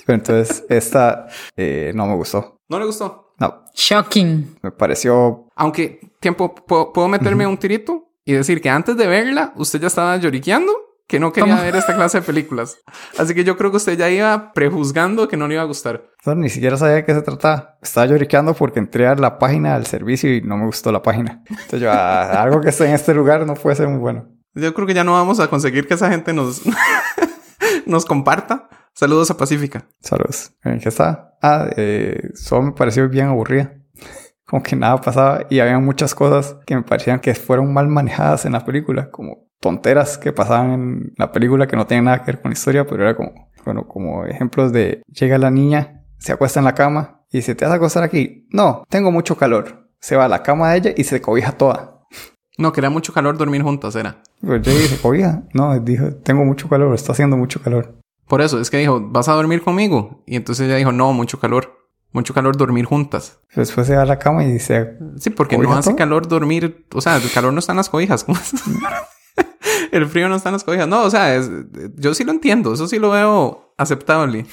Pero 0.07 0.16
entonces, 0.18 0.64
esta 0.68 1.28
eh, 1.57 1.92
no 1.94 2.07
me 2.07 2.14
gustó. 2.14 2.57
¿No 2.68 2.78
le 2.78 2.87
gustó? 2.87 3.35
No, 3.38 3.64
Shocking. 3.74 4.59
me 4.62 4.72
pareció 4.72 5.46
Aunque, 5.54 6.00
tiempo, 6.20 6.54
¿puedo, 6.54 6.92
puedo 6.92 7.09
meterme 7.09 7.46
un 7.46 7.59
tirito 7.59 8.12
y 8.24 8.33
decir 8.33 8.61
que 8.61 8.70
antes 8.70 8.96
de 8.96 9.07
verla, 9.07 9.52
usted 9.57 9.81
ya 9.81 9.87
estaba 9.87 10.16
lloriqueando 10.16 10.88
que 11.09 11.18
no 11.18 11.33
quería 11.33 11.61
ver 11.62 11.74
esta 11.74 11.96
clase 11.96 12.20
de 12.20 12.26
películas. 12.26 12.76
Así 13.18 13.35
que 13.35 13.42
yo 13.42 13.57
creo 13.57 13.70
que 13.70 13.78
usted 13.78 13.96
ya 13.96 14.11
iba 14.11 14.52
prejuzgando 14.52 15.26
que 15.26 15.38
no 15.38 15.48
le 15.48 15.54
iba 15.54 15.62
a 15.62 15.66
gustar. 15.66 16.04
No, 16.26 16.35
ni 16.35 16.50
siquiera 16.50 16.76
sabía 16.76 16.96
de 16.96 17.04
qué 17.07 17.14
se 17.14 17.22
trataba. 17.22 17.78
Estaba 17.81 18.07
lloriqueando 18.07 18.52
porque 18.52 18.78
entré 18.78 19.07
a 19.07 19.14
la 19.14 19.38
página 19.38 19.74
del 19.74 19.87
servicio 19.87 20.33
y 20.33 20.42
no 20.42 20.59
me 20.59 20.66
gustó 20.66 20.92
la 20.92 21.00
página. 21.00 21.42
Entonces 21.48 21.81
yo, 21.81 21.90
ah, 21.90 22.42
algo 22.42 22.61
que 22.61 22.68
esté 22.68 22.85
en 22.87 22.94
este 22.94 23.14
lugar 23.14 23.46
no 23.46 23.54
puede 23.54 23.76
ser 23.76 23.88
muy 23.88 23.98
bueno. 23.98 24.28
Yo 24.52 24.74
creo 24.74 24.87
que 24.87 24.92
ya 24.92 25.02
no 25.02 25.12
vamos 25.12 25.40
a 25.40 25.48
conseguir 25.48 25.88
que 25.88 25.94
esa 25.94 26.11
gente 26.11 26.35
nos, 26.35 26.61
nos 27.87 28.04
comparta. 28.04 28.68
Saludos 28.92 29.31
a 29.31 29.37
Pacífica. 29.38 29.87
Saludos. 30.00 30.52
¿En 30.62 30.78
qué 30.78 30.90
estaba? 30.90 31.38
Ah, 31.40 31.70
eh, 31.76 32.33
solo 32.35 32.62
me 32.64 32.72
pareció 32.72 33.09
bien 33.09 33.28
aburrida. 33.28 33.77
Como 34.48 34.62
que 34.62 34.76
nada 34.76 35.00
pasaba 35.00 35.46
y 35.50 35.61
había 35.61 35.78
muchas 35.78 36.14
cosas 36.14 36.56
que 36.64 36.74
me 36.74 36.82
parecían 36.82 37.20
que 37.20 37.34
fueron 37.34 37.72
mal 37.72 37.88
manejadas 37.88 38.46
en 38.46 38.52
la 38.52 38.64
película, 38.64 39.11
como 39.11 39.48
tonteras 39.61 40.16
que 40.16 40.32
pasaban 40.32 40.72
en 40.72 41.12
la 41.16 41.32
película 41.32 41.66
que 41.66 41.76
no 41.76 41.87
tienen 41.87 42.06
nada 42.06 42.20
que 42.20 42.32
ver 42.32 42.40
con 42.40 42.50
la 42.50 42.54
historia, 42.54 42.87
pero 42.87 43.02
era 43.02 43.14
como, 43.14 43.50
bueno, 43.64 43.87
como 43.87 44.24
ejemplos 44.24 44.72
de 44.72 45.02
llega 45.08 45.37
la 45.37 45.50
niña, 45.50 46.02
se 46.18 46.32
acuesta 46.32 46.61
en 46.61 46.64
la 46.64 46.74
cama 46.74 47.24
y 47.30 47.38
dice, 47.38 47.54
¿te 47.54 47.64
vas 47.64 47.74
a 47.74 47.76
acostar 47.76 48.02
aquí? 48.02 48.46
No, 48.50 48.84
tengo 48.88 49.12
mucho 49.12 49.37
calor. 49.37 49.90
Se 50.00 50.16
va 50.16 50.24
a 50.24 50.28
la 50.28 50.42
cama 50.42 50.70
de 50.70 50.78
ella 50.78 50.94
y 50.96 51.04
se 51.04 51.20
cobija 51.20 51.52
toda. 51.52 52.06
No, 52.56 52.72
que 52.72 52.80
era 52.80 52.90
mucho 52.90 53.12
calor 53.12 53.37
dormir 53.37 53.62
juntas, 53.62 53.94
era. 53.96 54.22
Pues 54.40 54.62
yo 54.62 54.72
dije, 54.72 54.96
cobija. 54.96 55.42
No, 55.52 55.78
dijo, 55.78 56.14
tengo 56.24 56.44
mucho 56.44 56.68
calor, 56.68 56.94
está 56.94 57.12
haciendo 57.12 57.37
mucho 57.37 57.61
calor. 57.61 57.98
Por 58.26 58.40
eso, 58.40 58.61
es 58.61 58.70
que 58.70 58.78
dijo, 58.78 59.00
¿vas 59.11 59.28
a 59.28 59.34
dormir 59.34 59.62
conmigo? 59.62 60.22
Y 60.26 60.37
entonces 60.37 60.66
ella 60.66 60.76
dijo, 60.76 60.92
no, 60.92 61.12
mucho 61.12 61.38
calor. 61.38 61.77
Mucho 62.12 62.32
calor 62.34 62.56
dormir 62.56 62.84
juntas. 62.86 63.38
Después 63.54 63.86
se 63.86 63.94
va 63.96 64.02
a 64.02 64.06
la 64.06 64.18
cama 64.18 64.42
y 64.44 64.52
dice, 64.52 64.96
Sí, 65.18 65.30
porque 65.30 65.56
no 65.58 65.64
¿Cobija 65.64 65.78
hace 65.80 65.90
todo? 65.90 65.96
calor 65.98 66.26
dormir. 66.28 66.86
O 66.94 67.00
sea, 67.00 67.16
el 67.16 67.30
calor 67.30 67.52
no 67.52 67.58
está 67.58 67.72
en 67.72 67.76
las 67.76 67.88
cobijas. 67.90 68.24
El 69.92 70.06
frío 70.06 70.28
no 70.28 70.36
está 70.36 70.48
en 70.48 70.54
las 70.54 70.64
cobijas. 70.64 70.88
No, 70.88 71.02
o 71.04 71.10
sea, 71.10 71.34
es- 71.36 71.50
yo 71.96 72.14
sí 72.14 72.24
lo 72.24 72.32
entiendo. 72.32 72.72
Eso 72.74 72.88
sí 72.88 72.98
lo 72.98 73.10
veo 73.10 73.74
aceptable. 73.78 74.46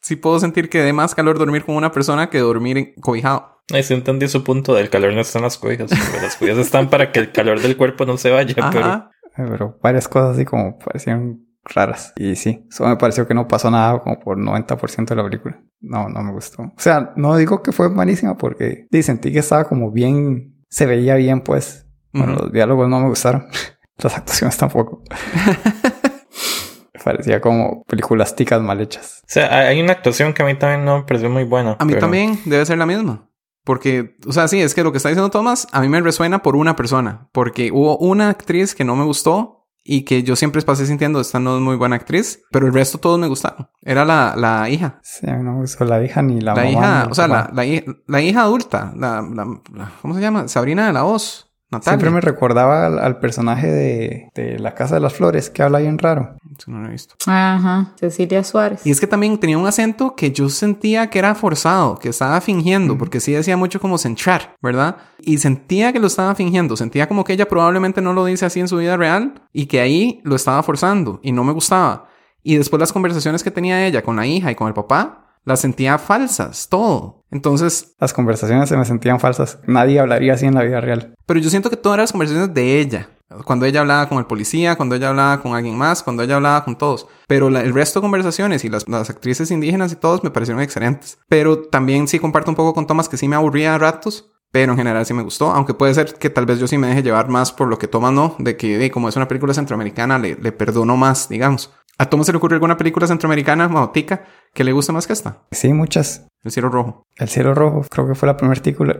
Sí 0.00 0.16
puedo 0.16 0.40
sentir 0.40 0.68
que 0.68 0.82
dé 0.82 0.92
más 0.92 1.14
calor 1.14 1.38
dormir 1.38 1.64
con 1.64 1.76
una 1.76 1.92
persona 1.92 2.30
que 2.30 2.38
dormir 2.38 2.78
en- 2.78 2.94
cobijado. 3.00 3.60
Ahí 3.72 3.82
sí 3.82 3.94
entendí 3.94 4.26
su 4.28 4.42
punto 4.42 4.74
del 4.74 4.90
calor 4.90 5.12
no 5.14 5.20
está 5.20 5.38
en 5.38 5.44
las 5.44 5.58
cobijas. 5.58 5.90
Las 6.20 6.36
cobijas 6.36 6.58
están 6.58 6.90
para 6.90 7.12
que 7.12 7.20
el 7.20 7.32
calor 7.32 7.60
del 7.60 7.76
cuerpo 7.76 8.04
no 8.06 8.16
se 8.16 8.30
vaya, 8.30 8.54
pero 8.54 8.66
Ajá. 8.66 9.10
Pero 9.36 9.78
varias 9.82 10.08
cosas 10.08 10.34
así 10.36 10.44
como 10.44 10.78
parecían 10.78 11.41
raras. 11.64 12.12
Y 12.16 12.36
sí, 12.36 12.66
solo 12.70 12.90
me 12.90 12.96
pareció 12.96 13.26
que 13.26 13.34
no 13.34 13.46
pasó 13.48 13.70
nada 13.70 14.00
como 14.00 14.18
por 14.20 14.36
90% 14.38 15.06
de 15.06 15.16
la 15.16 15.24
película. 15.24 15.62
No, 15.80 16.08
no 16.08 16.22
me 16.22 16.32
gustó. 16.32 16.62
O 16.62 16.72
sea, 16.76 17.12
no 17.16 17.36
digo 17.36 17.62
que 17.62 17.72
fue 17.72 17.88
malísima 17.90 18.36
porque 18.36 18.86
sí, 18.90 19.02
sentí 19.02 19.32
que 19.32 19.38
estaba 19.40 19.64
como 19.64 19.90
bien, 19.90 20.64
se 20.68 20.86
veía 20.86 21.14
bien 21.16 21.40
pues. 21.42 21.86
Bueno, 22.12 22.34
Ujú. 22.34 22.42
los 22.44 22.52
diálogos 22.52 22.88
no 22.88 23.00
me 23.00 23.08
gustaron. 23.08 23.46
Las 23.98 24.16
actuaciones 24.16 24.56
tampoco. 24.56 25.02
Parecía 27.04 27.40
como 27.40 27.82
películas 27.84 28.36
ticas 28.36 28.60
mal 28.62 28.80
hechas. 28.80 29.22
O 29.22 29.26
sea, 29.26 29.52
hay 29.58 29.66
hay 29.76 29.82
una 29.82 29.92
actuación 29.92 30.32
que 30.34 30.42
a 30.42 30.46
mí 30.46 30.54
también 30.56 30.84
no 30.84 30.98
me 30.98 31.04
pareció 31.04 31.28
muy 31.30 31.44
buena. 31.44 31.76
A 31.80 31.84
mí 31.84 31.92
pero- 31.92 32.00
también 32.00 32.38
debe 32.44 32.64
ser 32.66 32.78
la 32.78 32.86
misma. 32.86 33.28
Porque, 33.64 34.16
o 34.26 34.32
sea, 34.32 34.48
sí, 34.48 34.60
es 34.60 34.74
que 34.74 34.82
lo 34.82 34.90
que 34.90 34.96
está 34.98 35.08
diciendo 35.08 35.30
Tomás, 35.30 35.68
a 35.70 35.80
mí 35.80 35.88
me 35.88 36.00
resuena 36.00 36.42
por 36.42 36.56
una 36.56 36.74
persona. 36.74 37.28
Porque 37.32 37.70
hubo 37.72 37.96
una 37.98 38.28
actriz 38.28 38.74
que 38.74 38.84
no 38.84 38.96
me 38.96 39.04
gustó 39.04 39.61
y 39.84 40.02
que 40.04 40.22
yo 40.22 40.36
siempre 40.36 40.62
pasé 40.62 40.86
sintiendo 40.86 41.20
esta 41.20 41.40
no 41.40 41.56
es 41.56 41.62
muy 41.62 41.76
buena 41.76 41.96
actriz, 41.96 42.42
pero 42.50 42.66
el 42.66 42.72
resto 42.72 42.98
todos 42.98 43.18
me 43.18 43.26
gustaron. 43.26 43.68
Era 43.82 44.04
la, 44.04 44.34
la 44.36 44.68
hija. 44.70 45.00
Sí, 45.02 45.26
no 45.26 45.52
me 45.54 45.60
gustó 45.60 45.84
la 45.84 46.02
hija 46.04 46.22
ni 46.22 46.40
la, 46.40 46.54
La, 46.54 46.62
mamá. 46.64 46.70
hija, 46.70 47.04
ni 47.06 47.10
o 47.10 47.14
sea, 47.14 47.26
la, 47.28 47.50
la, 47.52 47.64
hi- 47.66 47.84
la 48.06 48.20
hija 48.22 48.42
adulta, 48.42 48.92
la, 48.96 49.20
la, 49.22 49.44
la- 49.74 49.92
¿cómo 50.00 50.14
se 50.14 50.20
llama? 50.20 50.46
Sabrina 50.48 50.86
de 50.86 50.92
la 50.92 51.02
Voz. 51.02 51.51
Natalia. 51.72 51.98
Siempre 51.98 52.10
me 52.10 52.20
recordaba 52.20 52.86
al, 52.86 52.98
al 52.98 53.18
personaje 53.18 53.66
de, 53.66 54.30
de 54.34 54.58
La 54.58 54.74
Casa 54.74 54.94
de 54.94 55.00
las 55.00 55.14
Flores, 55.14 55.50
que 55.50 55.62
habla 55.62 55.78
bien 55.78 55.98
raro. 55.98 56.36
Eso 56.56 56.70
no 56.70 56.80
lo 56.80 56.88
he 56.88 56.92
visto. 56.92 57.14
Ajá, 57.26 57.92
Cecilia 57.98 58.44
Suárez. 58.44 58.86
Y 58.86 58.90
es 58.90 59.00
que 59.00 59.06
también 59.06 59.38
tenía 59.38 59.58
un 59.58 59.66
acento 59.66 60.14
que 60.14 60.30
yo 60.30 60.48
sentía 60.48 61.08
que 61.08 61.18
era 61.18 61.34
forzado, 61.34 61.98
que 61.98 62.10
estaba 62.10 62.40
fingiendo, 62.40 62.96
porque 62.96 63.20
sí 63.20 63.32
decía 63.32 63.56
mucho 63.56 63.80
como 63.80 63.98
centrar, 63.98 64.56
¿verdad? 64.62 64.96
Y 65.20 65.38
sentía 65.38 65.92
que 65.92 65.98
lo 65.98 66.06
estaba 66.06 66.34
fingiendo, 66.34 66.76
sentía 66.76 67.08
como 67.08 67.24
que 67.24 67.32
ella 67.32 67.48
probablemente 67.48 68.00
no 68.00 68.12
lo 68.12 68.24
dice 68.24 68.44
así 68.46 68.60
en 68.60 68.68
su 68.68 68.76
vida 68.76 68.96
real 68.96 69.42
y 69.52 69.66
que 69.66 69.80
ahí 69.80 70.20
lo 70.24 70.36
estaba 70.36 70.62
forzando 70.62 71.20
y 71.22 71.32
no 71.32 71.42
me 71.42 71.52
gustaba. 71.52 72.06
Y 72.42 72.56
después 72.56 72.80
las 72.80 72.92
conversaciones 72.92 73.42
que 73.42 73.50
tenía 73.50 73.86
ella 73.86 74.02
con 74.02 74.16
la 74.16 74.26
hija 74.26 74.50
y 74.50 74.54
con 74.54 74.68
el 74.68 74.74
papá, 74.74 75.21
las 75.44 75.60
sentía 75.60 75.98
falsas, 75.98 76.68
todo. 76.68 77.24
Entonces, 77.30 77.94
Las 77.98 78.12
conversaciones 78.12 78.68
se 78.68 78.76
me 78.76 78.84
sentían 78.84 79.18
falsas. 79.20 79.58
Nadie 79.66 79.98
hablaría 80.00 80.34
así 80.34 80.46
en 80.46 80.54
la 80.54 80.62
vida 80.62 80.80
real. 80.80 81.14
pero 81.26 81.40
yo 81.40 81.48
siento 81.50 81.70
que 81.70 81.76
todas 81.76 81.96
eran 81.96 82.02
las 82.04 82.12
conversaciones 82.12 82.54
de 82.54 82.80
ella. 82.80 83.08
Cuando 83.46 83.64
ella 83.64 83.80
hablaba 83.80 84.08
con 84.10 84.18
el 84.18 84.26
policía, 84.26 84.76
cuando 84.76 84.94
ella 84.94 85.08
hablaba 85.08 85.40
con 85.40 85.54
alguien 85.54 85.74
más, 85.78 86.02
cuando 86.02 86.22
ella 86.22 86.36
hablaba 86.36 86.64
con 86.64 86.76
todos. 86.76 87.06
Pero 87.26 87.48
la- 87.48 87.62
el 87.62 87.72
resto 87.72 88.00
de 88.00 88.02
conversaciones 88.04 88.62
y 88.64 88.68
las, 88.68 88.86
las 88.86 89.08
actrices 89.08 89.50
indígenas 89.50 89.90
y 89.92 89.96
todos 89.96 90.22
me 90.22 90.30
parecieron 90.30 90.62
excelentes. 90.62 91.18
Pero 91.30 91.62
también 91.62 92.08
sí 92.08 92.18
comparto 92.18 92.50
un 92.50 92.56
poco 92.56 92.74
con 92.74 92.86
Thomas 92.86 93.08
que 93.08 93.16
sí 93.16 93.28
me 93.28 93.36
aburría 93.36 93.74
a 93.74 93.78
ratos. 93.78 94.28
Pero 94.50 94.72
en 94.72 94.76
general 94.78 95.06
sí 95.06 95.14
me 95.14 95.22
gustó. 95.22 95.50
Aunque 95.50 95.72
puede 95.72 95.94
ser 95.94 96.12
que 96.12 96.28
tal 96.28 96.44
vez 96.44 96.58
yo 96.58 96.66
sí 96.66 96.76
me 96.76 96.86
deje 96.88 97.02
llevar 97.02 97.30
más 97.30 97.52
por 97.52 97.68
lo 97.68 97.78
que 97.78 97.88
Thomas 97.88 98.12
no. 98.12 98.36
De 98.38 98.54
que 98.58 98.76
de, 98.76 98.90
como 98.90 99.08
es 99.08 99.16
una 99.16 99.26
película 99.26 99.54
centroamericana 99.54 100.18
le, 100.18 100.34
le 100.34 100.52
perdono 100.52 100.94
más, 100.98 101.30
digamos. 101.30 101.72
¿A 101.98 102.06
Thomas 102.06 102.26
se 102.26 102.32
le 102.32 102.38
ocurre 102.38 102.54
alguna 102.54 102.76
película 102.76 103.06
centroamericana 103.06 103.66
o 103.66 103.90
tica 103.90 104.24
que 104.52 104.64
le 104.64 104.72
guste 104.72 104.92
más 104.92 105.06
que 105.06 105.12
esta? 105.12 105.42
Sí, 105.50 105.72
muchas. 105.72 106.26
El 106.42 106.50
cielo 106.50 106.68
rojo. 106.68 107.04
El 107.16 107.28
cielo 107.28 107.54
rojo 107.54 107.84
creo 107.88 108.08
que 108.08 108.14
fue 108.14 108.26
la 108.26 108.36
primera 108.36 108.60
película. 108.60 108.96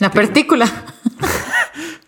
La 0.00 0.10
partícula. 0.10 0.66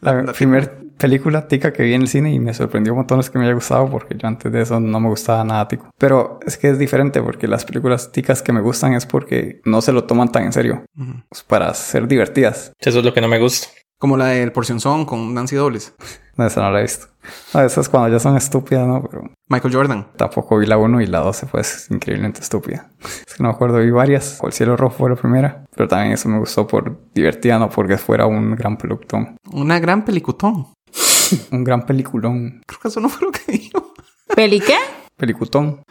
La 0.01 0.33
primera 0.33 0.71
película 0.97 1.49
tica 1.49 1.73
que 1.73 1.83
vi 1.83 1.95
en 1.95 2.03
el 2.03 2.09
cine 2.09 2.33
y 2.33 2.39
me 2.39 2.55
sorprendió 2.55 2.95
montones 2.95 3.31
que 3.31 3.39
me 3.39 3.45
haya 3.47 3.55
gustado 3.55 3.89
porque 3.91 4.17
yo 4.17 4.29
antes 4.29 4.53
de 4.53 4.61
eso 4.63 4.79
no 4.79 5.01
me 5.01 5.09
gustaba 5.09 5.43
nada 5.45 5.67
tico. 5.67 5.91
Pero 5.99 6.39
es 6.47 6.57
que 6.57 6.69
es 6.71 6.79
diferente 6.79 7.21
porque 7.23 7.49
las 7.49 7.65
películas 7.65 8.13
ticas 8.13 8.43
que 8.43 8.53
me 8.53 8.61
gustan 8.61 8.93
es 8.95 9.07
porque 9.07 9.61
no 9.65 9.81
se 9.81 9.93
lo 9.93 10.05
toman 10.05 10.31
tan 10.31 10.45
en 10.45 10.53
serio. 10.53 10.85
Ujú. 10.97 11.23
Es 11.31 11.43
para 11.43 11.73
ser 11.75 12.07
divertidas. 12.07 12.73
Eso 12.79 12.99
es 13.01 13.05
lo 13.05 13.13
que 13.13 13.21
no 13.21 13.29
me 13.29 13.41
gusta. 13.41 13.69
Como 13.99 14.17
la 14.17 14.27
del 14.27 14.53
Porción 14.53 14.79
Son 14.81 15.05
con 15.05 15.35
Nancy 15.35 15.57
Dobles. 15.57 15.95
No, 16.37 16.47
esa 16.47 16.63
no 16.63 16.71
la 16.71 16.79
he 16.79 16.83
visto. 16.83 17.09
A 17.53 17.63
veces 17.63 17.89
cuando 17.89 18.09
ya 18.09 18.21
son 18.21 18.37
estúpidas, 18.37 18.87
¿no? 18.87 19.03
Pero 19.03 19.29
Michael 19.49 19.75
Jordan. 19.75 20.07
tampoco 20.17 20.57
vi 20.59 20.67
la 20.67 20.79
1 20.79 21.01
y 21.01 21.07
la 21.07 21.19
12 21.19 21.47
pues 21.47 21.89
increíblemente 21.91 22.41
estúpida. 22.41 22.91
Es 23.27 23.35
que 23.35 23.43
no 23.43 23.49
me 23.49 23.55
acuerdo, 23.57 23.79
vi 23.79 23.91
varias. 23.91 24.39
El 24.43 24.53
cielo 24.53 24.77
rojo 24.77 24.99
fue 24.99 25.11
la 25.11 25.17
primera. 25.17 25.65
Pero 25.75 25.89
también 25.89 26.13
eso 26.13 26.29
me 26.29 26.39
gustó 26.39 26.67
por 26.67 26.97
divertida, 27.13 27.59
no 27.59 27.69
porque 27.69 27.99
fuera 27.99 28.27
un 28.27 28.55
gran 28.55 28.77
peluctón. 28.77 29.37
Una 29.53 29.81
gran 29.81 30.05
pelicutón. 30.05 30.69
Un 31.51 31.63
gran 31.65 31.85
peliculón. 31.85 32.63
Creo 32.67 32.81
que 32.81 32.89
eso 32.89 33.01
no 33.01 33.09
fue 33.09 33.27
lo 33.27 33.33
que 33.33 33.53
dijo. 33.53 33.93
¿Peli 34.35 34.61
qué? 34.61 34.77
Pelicutón. 35.17 35.83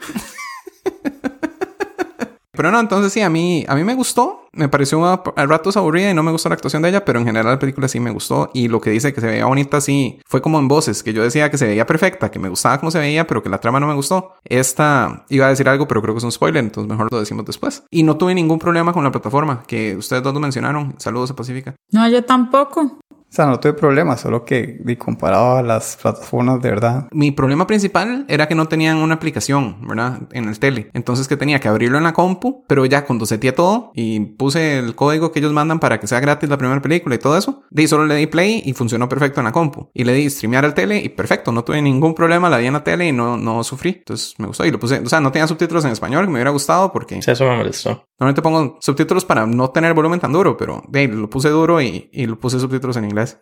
Pero 2.58 2.72
no, 2.72 2.80
entonces 2.80 3.12
sí, 3.12 3.20
a 3.20 3.30
mí, 3.30 3.64
a 3.68 3.76
mí 3.76 3.84
me 3.84 3.94
gustó. 3.94 4.48
Me 4.50 4.68
pareció 4.68 5.06
a, 5.06 5.22
a 5.36 5.46
ratos 5.46 5.76
aburrida 5.76 6.10
y 6.10 6.14
no 6.14 6.24
me 6.24 6.32
gustó 6.32 6.48
la 6.48 6.56
actuación 6.56 6.82
de 6.82 6.88
ella, 6.88 7.04
pero 7.04 7.20
en 7.20 7.24
general 7.24 7.52
la 7.52 7.58
película 7.60 7.86
sí 7.86 8.00
me 8.00 8.10
gustó. 8.10 8.50
Y 8.52 8.66
lo 8.66 8.80
que 8.80 8.90
dice 8.90 9.12
que 9.12 9.20
se 9.20 9.28
veía 9.28 9.46
bonita, 9.46 9.80
sí, 9.80 10.20
fue 10.26 10.42
como 10.42 10.58
en 10.58 10.66
voces, 10.66 11.04
que 11.04 11.12
yo 11.12 11.22
decía 11.22 11.52
que 11.52 11.56
se 11.56 11.68
veía 11.68 11.86
perfecta, 11.86 12.32
que 12.32 12.40
me 12.40 12.48
gustaba 12.48 12.80
cómo 12.80 12.90
se 12.90 12.98
veía, 12.98 13.28
pero 13.28 13.44
que 13.44 13.48
la 13.48 13.58
trama 13.58 13.78
no 13.78 13.86
me 13.86 13.94
gustó. 13.94 14.32
Esta 14.42 15.24
iba 15.28 15.46
a 15.46 15.50
decir 15.50 15.68
algo, 15.68 15.86
pero 15.86 16.02
creo 16.02 16.14
que 16.14 16.18
es 16.18 16.24
un 16.24 16.32
spoiler, 16.32 16.64
entonces 16.64 16.90
mejor 16.90 17.06
lo 17.12 17.20
decimos 17.20 17.44
después. 17.44 17.84
Y 17.92 18.02
no 18.02 18.16
tuve 18.16 18.34
ningún 18.34 18.58
problema 18.58 18.92
con 18.92 19.04
la 19.04 19.12
plataforma, 19.12 19.62
que 19.64 19.94
ustedes 19.94 20.24
dos 20.24 20.34
lo 20.34 20.40
mencionaron. 20.40 20.96
Saludos 20.98 21.30
a 21.30 21.36
Pacífica. 21.36 21.76
No, 21.92 22.08
yo 22.08 22.24
tampoco. 22.24 22.98
O 23.30 23.34
sea, 23.34 23.46
no 23.46 23.60
tuve 23.60 23.74
problemas, 23.74 24.20
solo 24.20 24.44
que 24.44 24.78
di, 24.80 24.96
comparado 24.96 25.58
a 25.58 25.62
las 25.62 25.98
plataformas 26.00 26.62
de 26.62 26.70
verdad. 26.70 27.08
Mi 27.12 27.30
problema 27.30 27.66
principal 27.66 28.24
era 28.28 28.48
que 28.48 28.54
no 28.54 28.66
tenían 28.66 28.96
una 28.96 29.14
aplicación, 29.14 29.86
¿verdad? 29.86 30.20
En 30.32 30.48
el 30.48 30.58
tele. 30.58 30.90
Entonces 30.94 31.28
que 31.28 31.36
tenía 31.36 31.60
que 31.60 31.68
abrirlo 31.68 31.98
en 31.98 32.04
la 32.04 32.14
compu, 32.14 32.64
pero 32.66 32.86
ya 32.86 33.04
cuando 33.04 33.26
seteé 33.26 33.52
todo 33.52 33.92
y 33.94 34.20
puse 34.20 34.78
el 34.78 34.94
código 34.94 35.30
que 35.30 35.40
ellos 35.40 35.52
mandan 35.52 35.78
para 35.78 36.00
que 36.00 36.06
sea 36.06 36.20
gratis 36.20 36.48
la 36.48 36.56
primera 36.56 36.80
película 36.80 37.14
y 37.14 37.18
todo 37.18 37.36
eso, 37.36 37.62
di 37.70 37.86
solo 37.86 38.06
le 38.06 38.14
di 38.14 38.26
play 38.26 38.62
y 38.64 38.72
funcionó 38.72 39.08
perfecto 39.08 39.40
en 39.40 39.44
la 39.44 39.52
compu. 39.52 39.90
Y 39.92 40.04
le 40.04 40.14
di 40.14 40.30
streamear 40.30 40.64
al 40.64 40.74
tele 40.74 40.98
y 40.98 41.10
perfecto, 41.10 41.52
no 41.52 41.64
tuve 41.64 41.82
ningún 41.82 42.14
problema, 42.14 42.48
la 42.48 42.58
vi 42.58 42.66
en 42.66 42.72
la 42.72 42.84
tele 42.84 43.08
y 43.08 43.12
no, 43.12 43.36
no 43.36 43.62
sufrí. 43.62 43.90
Entonces 43.98 44.34
me 44.38 44.46
gustó 44.46 44.64
y 44.64 44.70
lo 44.70 44.78
puse, 44.78 45.00
o 45.00 45.08
sea, 45.08 45.20
no 45.20 45.30
tenía 45.32 45.46
subtítulos 45.46 45.84
en 45.84 45.92
español, 45.92 46.24
que 46.24 46.30
me 46.30 46.38
hubiera 46.38 46.50
gustado 46.50 46.92
porque 46.92 47.20
Sí, 47.20 47.30
eso 47.30 47.44
me 47.44 47.56
molestó. 47.56 48.07
Normalmente 48.18 48.42
pongo 48.42 48.78
subtítulos 48.80 49.24
para 49.24 49.46
no 49.46 49.70
tener 49.70 49.94
volumen 49.94 50.20
tan 50.20 50.32
duro, 50.32 50.56
pero 50.56 50.82
ahí, 50.92 51.06
lo 51.06 51.30
puse 51.30 51.48
duro 51.48 51.80
y, 51.80 52.10
y 52.12 52.26
lo 52.26 52.38
puse 52.38 52.58
subtítulos 52.58 52.96
en 52.96 53.04
inglés. 53.04 53.38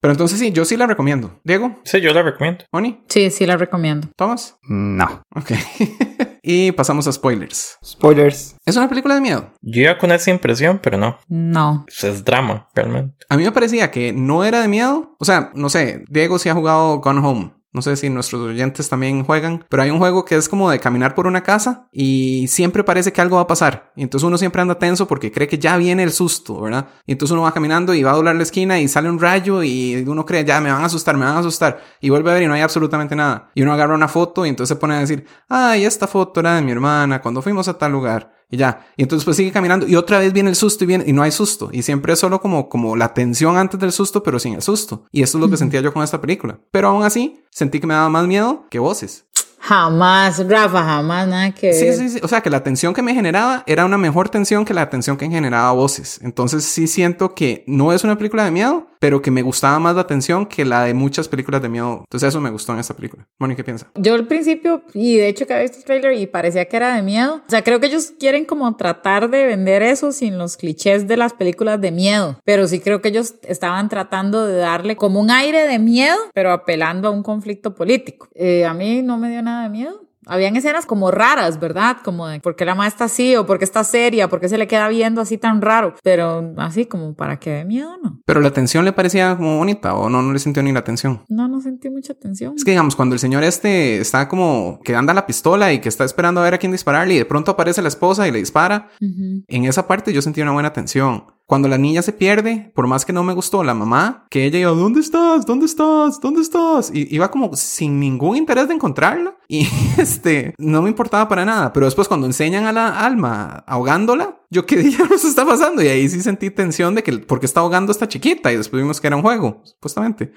Pero 0.00 0.12
entonces 0.12 0.38
sí, 0.38 0.50
yo 0.50 0.64
sí 0.64 0.76
la 0.76 0.86
recomiendo. 0.86 1.40
Diego, 1.44 1.76
Sí, 1.84 2.00
yo 2.00 2.12
la 2.12 2.22
recomiendo. 2.22 2.64
Oni, 2.72 3.04
Sí, 3.08 3.30
sí 3.30 3.46
la 3.46 3.56
recomiendo. 3.56 4.08
Thomas. 4.16 4.56
No. 4.62 5.22
Ok. 5.34 5.52
y 6.42 6.72
pasamos 6.72 7.06
a 7.06 7.12
spoilers. 7.12 7.78
Spoilers. 7.84 8.56
Es 8.66 8.76
una 8.76 8.88
película 8.88 9.14
de 9.14 9.20
miedo. 9.20 9.52
Yo 9.60 9.82
iba 9.82 9.98
con 9.98 10.10
esa 10.10 10.30
impresión, 10.30 10.80
pero 10.82 10.98
no. 10.98 11.18
No. 11.28 11.84
Pues 11.86 12.02
es 12.02 12.24
drama, 12.24 12.68
realmente. 12.74 13.24
A 13.28 13.36
mí 13.36 13.44
me 13.44 13.52
parecía 13.52 13.92
que 13.92 14.12
no 14.12 14.44
era 14.44 14.60
de 14.60 14.68
miedo. 14.68 15.14
O 15.20 15.24
sea, 15.24 15.52
no 15.54 15.68
sé, 15.68 16.04
Diego 16.08 16.38
sí 16.40 16.48
ha 16.48 16.54
jugado 16.54 16.98
Gone 17.00 17.20
Home. 17.24 17.52
No 17.72 17.80
sé 17.80 17.96
si 17.96 18.10
nuestros 18.10 18.42
oyentes 18.42 18.90
también 18.90 19.24
juegan, 19.24 19.64
pero 19.70 19.82
hay 19.82 19.90
un 19.90 19.98
juego 19.98 20.26
que 20.26 20.36
es 20.36 20.46
como 20.46 20.70
de 20.70 20.78
caminar 20.78 21.14
por 21.14 21.26
una 21.26 21.42
casa 21.42 21.88
y 21.90 22.46
siempre 22.48 22.84
parece 22.84 23.12
que 23.12 23.20
algo 23.22 23.36
va 23.36 23.42
a 23.42 23.46
pasar. 23.46 23.92
Y 23.96 24.02
entonces 24.02 24.26
uno 24.26 24.36
siempre 24.36 24.60
anda 24.60 24.78
tenso 24.78 25.08
porque 25.08 25.32
cree 25.32 25.48
que 25.48 25.58
ya 25.58 25.78
viene 25.78 26.02
el 26.02 26.12
susto, 26.12 26.60
¿verdad? 26.60 26.88
Y 27.06 27.12
entonces 27.12 27.32
uno 27.32 27.42
va 27.42 27.52
caminando 27.52 27.94
y 27.94 28.02
va 28.02 28.10
a 28.10 28.16
doblar 28.16 28.36
la 28.36 28.42
esquina 28.42 28.78
y 28.78 28.88
sale 28.88 29.08
un 29.08 29.18
rayo 29.18 29.62
y 29.62 30.04
uno 30.06 30.26
cree, 30.26 30.44
ya 30.44 30.60
me 30.60 30.70
van 30.70 30.82
a 30.82 30.86
asustar, 30.86 31.16
me 31.16 31.24
van 31.24 31.36
a 31.36 31.40
asustar. 31.40 31.80
Y 32.02 32.10
vuelve 32.10 32.30
a 32.30 32.34
ver 32.34 32.42
y 32.42 32.46
no 32.46 32.52
hay 32.52 32.60
absolutamente 32.60 33.16
nada. 33.16 33.50
Y 33.54 33.62
uno 33.62 33.72
agarra 33.72 33.94
una 33.94 34.08
foto 34.08 34.44
y 34.44 34.50
entonces 34.50 34.76
se 34.76 34.80
pone 34.80 34.94
a 34.96 35.00
decir, 35.00 35.26
ay, 35.48 35.86
esta 35.86 36.06
foto 36.06 36.40
era 36.40 36.56
de 36.56 36.62
mi 36.62 36.72
hermana 36.72 37.22
cuando 37.22 37.40
fuimos 37.40 37.68
a 37.68 37.78
tal 37.78 37.92
lugar. 37.92 38.41
Y 38.52 38.58
ya. 38.58 38.86
Y 38.98 39.02
entonces 39.02 39.24
pues 39.24 39.38
sigue 39.38 39.50
caminando 39.50 39.88
y 39.88 39.96
otra 39.96 40.18
vez 40.18 40.34
viene 40.34 40.50
el 40.50 40.56
susto 40.56 40.84
y 40.84 40.86
viene 40.86 41.04
y 41.06 41.14
no 41.14 41.22
hay 41.22 41.30
susto. 41.32 41.70
Y 41.72 41.80
siempre 41.80 42.12
es 42.12 42.18
solo 42.18 42.38
como, 42.42 42.68
como 42.68 42.96
la 42.96 43.14
tensión 43.14 43.56
antes 43.56 43.80
del 43.80 43.92
susto, 43.92 44.22
pero 44.22 44.38
sin 44.38 44.52
el 44.52 44.60
susto. 44.60 45.06
Y 45.10 45.22
eso 45.22 45.38
es 45.38 45.42
lo 45.42 45.48
que 45.48 45.56
sentía 45.56 45.80
yo 45.80 45.90
con 45.92 46.02
esta 46.02 46.20
película. 46.20 46.60
Pero 46.70 46.88
aún 46.88 47.02
así, 47.02 47.40
sentí 47.50 47.80
que 47.80 47.86
me 47.86 47.94
daba 47.94 48.10
más 48.10 48.26
miedo 48.26 48.66
que 48.68 48.78
voces. 48.78 49.24
Jamás, 49.64 50.44
Rafa, 50.48 50.82
jamás, 50.82 51.28
nada 51.28 51.52
que 51.52 51.72
Sí, 51.72 51.84
ver. 51.86 51.94
sí, 51.94 52.08
sí. 52.08 52.20
O 52.22 52.26
sea, 52.28 52.40
que 52.40 52.50
la 52.50 52.64
tensión 52.64 52.92
que 52.94 53.00
me 53.00 53.14
generaba 53.14 53.62
era 53.66 53.84
una 53.84 53.96
mejor 53.96 54.28
tensión 54.28 54.64
que 54.64 54.74
la 54.74 54.90
tensión 54.90 55.16
que 55.16 55.28
generaba 55.30 55.70
voces. 55.70 56.18
Entonces 56.22 56.64
sí 56.64 56.88
siento 56.88 57.34
que 57.36 57.62
no 57.68 57.92
es 57.92 58.02
una 58.02 58.18
película 58.18 58.44
de 58.44 58.50
miedo, 58.50 58.88
pero 58.98 59.22
que 59.22 59.30
me 59.30 59.42
gustaba 59.42 59.78
más 59.78 59.94
la 59.94 60.06
tensión 60.06 60.46
que 60.46 60.64
la 60.64 60.84
de 60.84 60.94
muchas 60.94 61.28
películas 61.28 61.62
de 61.62 61.68
miedo. 61.68 62.00
Entonces 62.06 62.28
eso 62.30 62.40
me 62.40 62.50
gustó 62.50 62.72
en 62.72 62.80
esta 62.80 62.94
película. 62.94 63.26
Moni, 63.38 63.54
¿qué 63.54 63.62
piensa? 63.64 63.86
Yo 63.94 64.14
al 64.14 64.26
principio, 64.26 64.82
y 64.94 65.16
de 65.16 65.28
hecho 65.28 65.46
que 65.46 65.52
había 65.54 65.62
visto 65.62 65.78
el 65.78 65.84
trailer 65.84 66.12
y 66.14 66.26
parecía 66.26 66.64
que 66.64 66.76
era 66.76 66.94
de 66.96 67.02
miedo. 67.02 67.36
O 67.46 67.50
sea, 67.50 67.62
creo 67.62 67.78
que 67.78 67.86
ellos 67.86 68.12
quieren 68.18 68.44
como 68.44 68.74
tratar 68.76 69.30
de 69.30 69.46
vender 69.46 69.82
eso 69.82 70.10
sin 70.12 70.38
los 70.38 70.56
clichés 70.56 71.06
de 71.06 71.16
las 71.16 71.32
películas 71.34 71.80
de 71.80 71.92
miedo. 71.92 72.36
Pero 72.44 72.66
sí 72.66 72.80
creo 72.80 73.00
que 73.00 73.08
ellos 73.10 73.34
estaban 73.42 73.88
tratando 73.88 74.44
de 74.46 74.56
darle 74.56 74.96
como 74.96 75.20
un 75.20 75.30
aire 75.30 75.66
de 75.68 75.78
miedo, 75.78 76.16
pero 76.34 76.52
apelando 76.52 77.08
a 77.08 77.10
un 77.12 77.22
conflicto 77.22 77.74
político. 77.74 78.28
Eh, 78.34 78.64
a 78.64 78.74
mí 78.74 79.02
no 79.02 79.18
me 79.18 79.30
dio 79.30 79.42
nada 79.42 79.51
de 79.60 79.68
miedo. 79.68 80.12
Habían 80.26 80.54
escenas 80.54 80.86
como 80.86 81.10
raras, 81.10 81.58
¿verdad? 81.58 81.96
Como 82.04 82.28
de 82.28 82.38
por 82.38 82.54
qué 82.54 82.64
la 82.64 82.76
madre 82.76 82.90
está 82.90 83.04
así 83.06 83.34
o 83.34 83.44
por 83.44 83.58
qué 83.58 83.64
está 83.64 83.82
seria, 83.82 84.28
por 84.28 84.38
qué 84.38 84.48
se 84.48 84.56
le 84.56 84.68
queda 84.68 84.88
viendo 84.88 85.20
así 85.20 85.36
tan 85.36 85.60
raro. 85.60 85.96
Pero 86.02 86.54
así 86.58 86.86
como 86.86 87.14
para 87.14 87.40
que 87.40 87.50
dé 87.50 87.64
miedo, 87.64 87.96
no. 88.00 88.20
Pero 88.24 88.40
la 88.40 88.52
tensión 88.52 88.84
le 88.84 88.92
parecía 88.92 89.36
como 89.36 89.58
bonita 89.58 89.94
o 89.94 90.08
no, 90.08 90.22
no 90.22 90.32
le 90.32 90.38
sintió 90.38 90.62
ni 90.62 90.70
la 90.70 90.84
tensión. 90.84 91.22
No, 91.28 91.48
no 91.48 91.60
sentí 91.60 91.90
mucha 91.90 92.14
tensión. 92.14 92.54
Es 92.56 92.64
que 92.64 92.70
digamos, 92.70 92.94
cuando 92.94 93.14
el 93.14 93.18
señor 93.18 93.42
este 93.42 94.00
está 94.00 94.28
como 94.28 94.78
que 94.84 94.94
anda 94.94 95.12
la 95.12 95.26
pistola 95.26 95.72
y 95.72 95.80
que 95.80 95.88
está 95.88 96.04
esperando 96.04 96.40
a 96.40 96.44
ver 96.44 96.54
a 96.54 96.58
quién 96.58 96.70
dispararle 96.70 97.14
y 97.14 97.18
de 97.18 97.24
pronto 97.24 97.50
aparece 97.50 97.82
la 97.82 97.88
esposa 97.88 98.28
y 98.28 98.30
le 98.30 98.38
dispara, 98.38 98.90
en 99.00 99.64
esa 99.64 99.88
parte 99.88 100.12
yo 100.12 100.22
sentí 100.22 100.40
una 100.40 100.52
buena 100.52 100.72
tensión. 100.72 101.24
Cuando 101.52 101.68
la 101.68 101.76
niña 101.76 102.00
se 102.00 102.14
pierde, 102.14 102.72
por 102.74 102.86
más 102.86 103.04
que 103.04 103.12
no 103.12 103.24
me 103.24 103.34
gustó 103.34 103.62
la 103.62 103.74
mamá, 103.74 104.26
que 104.30 104.46
ella 104.46 104.58
iba, 104.58 104.70
¿dónde 104.70 105.00
estás? 105.00 105.44
¿Dónde 105.44 105.66
estás? 105.66 106.18
¿Dónde 106.18 106.40
estás? 106.40 106.90
Y 106.94 107.14
iba 107.14 107.30
como 107.30 107.54
sin 107.56 108.00
ningún 108.00 108.38
interés 108.38 108.68
de 108.68 108.74
encontrarla. 108.74 109.36
Y 109.48 109.68
este, 109.98 110.54
no 110.56 110.80
me 110.80 110.88
importaba 110.88 111.28
para 111.28 111.44
nada. 111.44 111.74
Pero 111.74 111.84
después 111.84 112.08
cuando 112.08 112.24
enseñan 112.24 112.64
a 112.64 112.72
la 112.72 113.04
alma 113.04 113.64
ahogándola, 113.66 114.38
yo 114.52 114.66
qué 114.66 114.76
diablos 114.76 115.24
está 115.24 115.46
pasando 115.46 115.82
y 115.82 115.88
ahí 115.88 116.08
sí 116.08 116.20
sentí 116.20 116.50
tensión 116.50 116.94
de 116.94 117.02
que 117.02 117.12
porque 117.18 117.46
está 117.46 117.60
ahogando 117.60 117.90
esta 117.90 118.06
chiquita 118.06 118.52
y 118.52 118.56
después 118.56 118.82
vimos 118.82 119.00
que 119.00 119.06
era 119.06 119.16
un 119.16 119.22
juego, 119.22 119.62
supuestamente. 119.64 120.34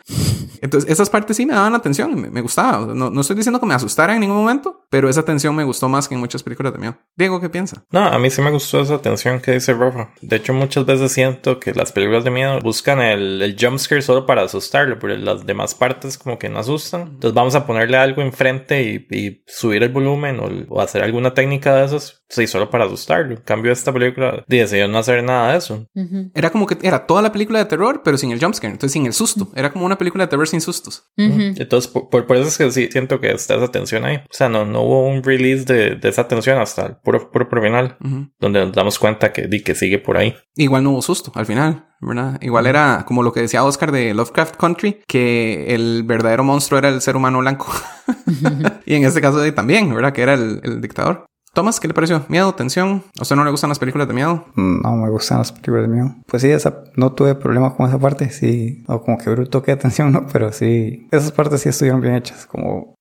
Entonces 0.62 0.90
esas 0.90 1.10
partes 1.10 1.36
sí 1.36 1.46
me 1.46 1.54
daban 1.54 1.76
atención, 1.76 2.20
me, 2.20 2.30
me 2.30 2.42
gustaba. 2.42 2.94
No, 2.94 3.10
no 3.10 3.22
estoy 3.22 3.36
diciendo 3.36 3.60
que 3.60 3.66
me 3.66 3.74
asustara 3.74 4.14
en 4.14 4.22
ningún 4.22 4.38
momento, 4.38 4.86
pero 4.90 5.10
esa 5.10 5.24
tensión 5.24 5.54
me 5.54 5.66
gustó 5.66 5.90
más 5.90 6.08
que 6.08 6.16
en 6.16 6.22
muchas 6.22 6.44
películas 6.44 6.72
de 6.72 6.80
miedo. 6.80 6.98
Diego, 7.18 7.42
¿qué 7.42 7.50
piensa? 7.50 7.84
No, 7.92 8.06
a 8.06 8.18
mí 8.18 8.30
sí 8.30 8.42
me 8.42 8.52
gustó 8.52 8.80
esa 8.80 9.02
tensión 9.02 9.42
que 9.42 9.52
dice 9.52 9.74
Rafa. 9.74 10.14
De 10.22 10.38
hecho, 10.38 10.54
muchas 10.54 10.86
veces 10.86 11.12
siento 11.12 11.60
que 11.60 11.74
las 11.74 11.92
películas 11.92 12.24
de 12.24 12.32
miedo 12.32 12.60
buscan 12.62 13.02
el, 13.02 13.42
el 13.42 13.58
jumpscare 13.60 14.02
solo 14.02 14.26
para 14.26 14.44
asustarlo, 14.44 14.98
pero 14.98 15.18
las 15.18 15.46
demás 15.46 15.76
partes 15.76 16.18
como 16.18 16.40
que 16.40 16.48
no 16.48 16.60
asustan. 16.60 17.02
Entonces 17.02 17.34
vamos 17.34 17.56
a 17.56 17.68
ponerle 17.68 17.98
algo 17.98 18.22
enfrente 18.22 18.82
y, 18.82 19.08
y 19.14 19.44
subir 19.46 19.84
el 19.84 19.90
volumen 19.90 20.40
o, 20.40 20.74
o 20.74 20.82
hacer 20.82 21.04
alguna 21.04 21.34
técnica 21.34 21.76
de 21.76 21.86
esas, 21.86 22.24
sí, 22.30 22.48
solo 22.48 22.70
para 22.70 22.86
asustarlo. 22.86 23.34
En 23.36 23.42
cambio, 23.42 23.74
esta 23.74 23.92
película 23.92 24.05
decidió 24.48 24.88
no 24.88 24.98
hacer 24.98 25.24
nada 25.24 25.52
de 25.52 25.58
eso. 25.58 25.88
Ujú. 25.96 26.32
Era 26.34 26.50
como 26.50 26.66
que 26.68 26.78
era 26.82 27.06
toda 27.08 27.22
la 27.22 27.32
película 27.32 27.60
de 27.60 27.66
terror, 27.66 28.02
pero 28.04 28.18
sin 28.18 28.32
el 28.32 28.40
jumpscare, 28.40 28.72
entonces 28.74 28.94
sin 28.94 29.06
el 29.06 29.14
susto. 29.14 29.50
Era 29.56 29.72
como 29.72 29.86
una 29.86 29.98
película 29.98 30.26
de 30.26 30.30
terror 30.30 30.48
sin 30.48 30.62
sustos. 30.62 31.04
Ujú. 31.18 31.42
Entonces, 31.58 31.90
por, 31.92 32.10
por- 32.10 32.36
eso 32.36 32.48
es 32.48 32.58
que 32.58 32.72
sí 32.72 32.90
siento 32.92 33.20
que 33.20 33.32
está 33.32 33.56
esa 33.56 33.70
tensión 33.70 34.04
ahí. 34.06 34.18
O 34.18 34.22
sea, 34.34 34.50
no, 34.50 34.66
no 34.66 34.82
hubo 34.82 35.08
un 35.08 35.24
release 35.24 35.64
de, 35.66 35.96
de 35.96 36.10
esa 36.10 36.28
tensión 36.28 36.58
hasta 36.60 36.86
el 36.88 36.96
puro, 36.98 37.32
puro, 37.32 37.48
puro 37.48 37.62
final, 37.62 37.98
Ujú. 38.04 38.28
donde 38.40 38.60
nos 38.66 38.74
damos 38.74 39.00
cuenta 39.00 39.32
que, 39.32 39.48
di, 39.48 39.62
que 39.64 39.74
sigue 39.76 40.00
por 40.00 40.18
ahí. 40.18 40.36
Igual 40.56 40.84
no 40.84 40.92
hubo 40.92 41.02
susto 41.02 41.32
al 41.36 41.46
final, 41.46 41.86
¿verdad? 42.02 42.38
Igual 42.42 42.68
era 42.68 43.04
como 43.08 43.24
lo 43.24 43.32
que 43.34 43.42
decía 43.42 43.64
Oscar 43.64 43.92
de 43.92 44.14
Lovecraft 44.14 44.56
Country, 44.58 45.02
que 45.08 45.74
el 45.74 46.04
verdadero 46.04 46.44
monstruo 46.44 46.78
era 46.78 46.90
el 46.90 47.02
ser 47.02 47.16
humano 47.16 47.40
blanco. 47.40 47.68
y 48.86 48.96
en 48.96 49.04
este 49.06 49.22
caso 49.22 49.40
de- 49.40 49.52
también, 49.52 49.94
¿verdad? 49.94 50.14
Que 50.14 50.22
era 50.22 50.34
el, 50.34 50.60
el 50.64 50.82
dictador. 50.82 51.26
Tomás, 51.56 51.80
¿qué 51.80 51.88
le 51.88 51.94
pareció? 51.94 52.26
¿Miedo? 52.28 52.54
¿Tensión? 52.54 53.02
¿A 53.18 53.22
usted 53.22 53.38
no 53.38 53.46
le 53.46 53.50
gustan 53.50 53.70
las 53.70 53.80
películas 53.80 54.10
de 54.10 54.14
miedo? 54.14 54.44
No 54.58 54.98
me 54.98 55.10
gustan 55.10 55.38
las 55.38 55.54
películas 55.54 55.84
de 55.84 55.88
miedo. 55.88 56.14
Pues 56.28 56.42
sí, 56.42 56.52
esa, 56.52 56.84
no 56.98 57.14
tuve 57.14 57.34
problema 57.34 57.74
con 57.74 57.88
esa 57.88 57.98
parte. 57.98 58.30
Sí, 58.30 58.84
o 58.88 59.02
como 59.02 59.18
que 59.18 59.30
bruto 59.30 59.64
que 59.64 59.72
atención, 59.72 60.12
¿no? 60.12 60.28
Pero 60.28 60.52
sí, 60.52 61.08
esas 61.12 61.32
partes 61.32 61.62
sí 61.62 61.70
estuvieron 61.70 62.02
bien 62.02 62.16
hechas. 62.16 62.46
Como 62.46 62.96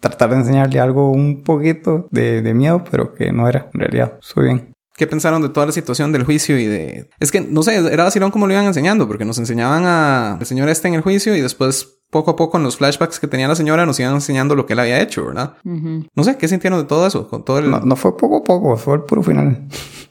tratar 0.00 0.30
de 0.30 0.36
enseñarle 0.36 0.80
algo 0.80 1.12
un 1.12 1.42
poquito 1.42 2.08
de, 2.10 2.40
de 2.40 2.54
miedo, 2.54 2.82
pero 2.90 3.12
que 3.12 3.32
no 3.32 3.46
era 3.46 3.68
en 3.74 3.80
realidad. 3.80 4.14
Estuvo 4.18 4.44
bien. 4.44 4.72
¿Qué 5.00 5.06
pensaron 5.06 5.40
de 5.40 5.48
toda 5.48 5.64
la 5.64 5.72
situación 5.72 6.12
del 6.12 6.24
juicio 6.24 6.58
y 6.58 6.66
de... 6.66 7.08
Es 7.20 7.32
que, 7.32 7.40
no 7.40 7.62
sé, 7.62 7.74
era 7.74 8.04
vacilón 8.04 8.30
como 8.30 8.46
lo 8.46 8.52
iban 8.52 8.66
enseñando, 8.66 9.08
porque 9.08 9.24
nos 9.24 9.38
enseñaban 9.38 9.84
a 9.86 10.36
el 10.38 10.44
señor 10.44 10.68
este 10.68 10.88
en 10.88 10.94
el 10.94 11.00
juicio 11.00 11.34
y 11.34 11.40
después, 11.40 12.02
poco 12.10 12.32
a 12.32 12.36
poco, 12.36 12.58
en 12.58 12.64
los 12.64 12.76
flashbacks 12.76 13.18
que 13.18 13.26
tenía 13.26 13.48
la 13.48 13.54
señora, 13.54 13.86
nos 13.86 13.98
iban 13.98 14.12
enseñando 14.12 14.54
lo 14.54 14.66
que 14.66 14.74
él 14.74 14.78
había 14.78 15.00
hecho, 15.00 15.24
¿verdad? 15.24 15.56
No 15.64 16.22
sé, 16.22 16.36
¿qué 16.36 16.48
sintieron 16.48 16.78
de 16.80 16.84
todo 16.84 17.06
eso? 17.06 17.30
Con 17.30 17.46
todo 17.46 17.60
el... 17.60 17.70
No, 17.70 17.80
no 17.80 17.96
fue 17.96 18.14
poco 18.14 18.36
a 18.36 18.44
poco, 18.44 18.76
fue 18.76 18.96
el 18.96 19.04
puro 19.04 19.22
final. 19.22 19.68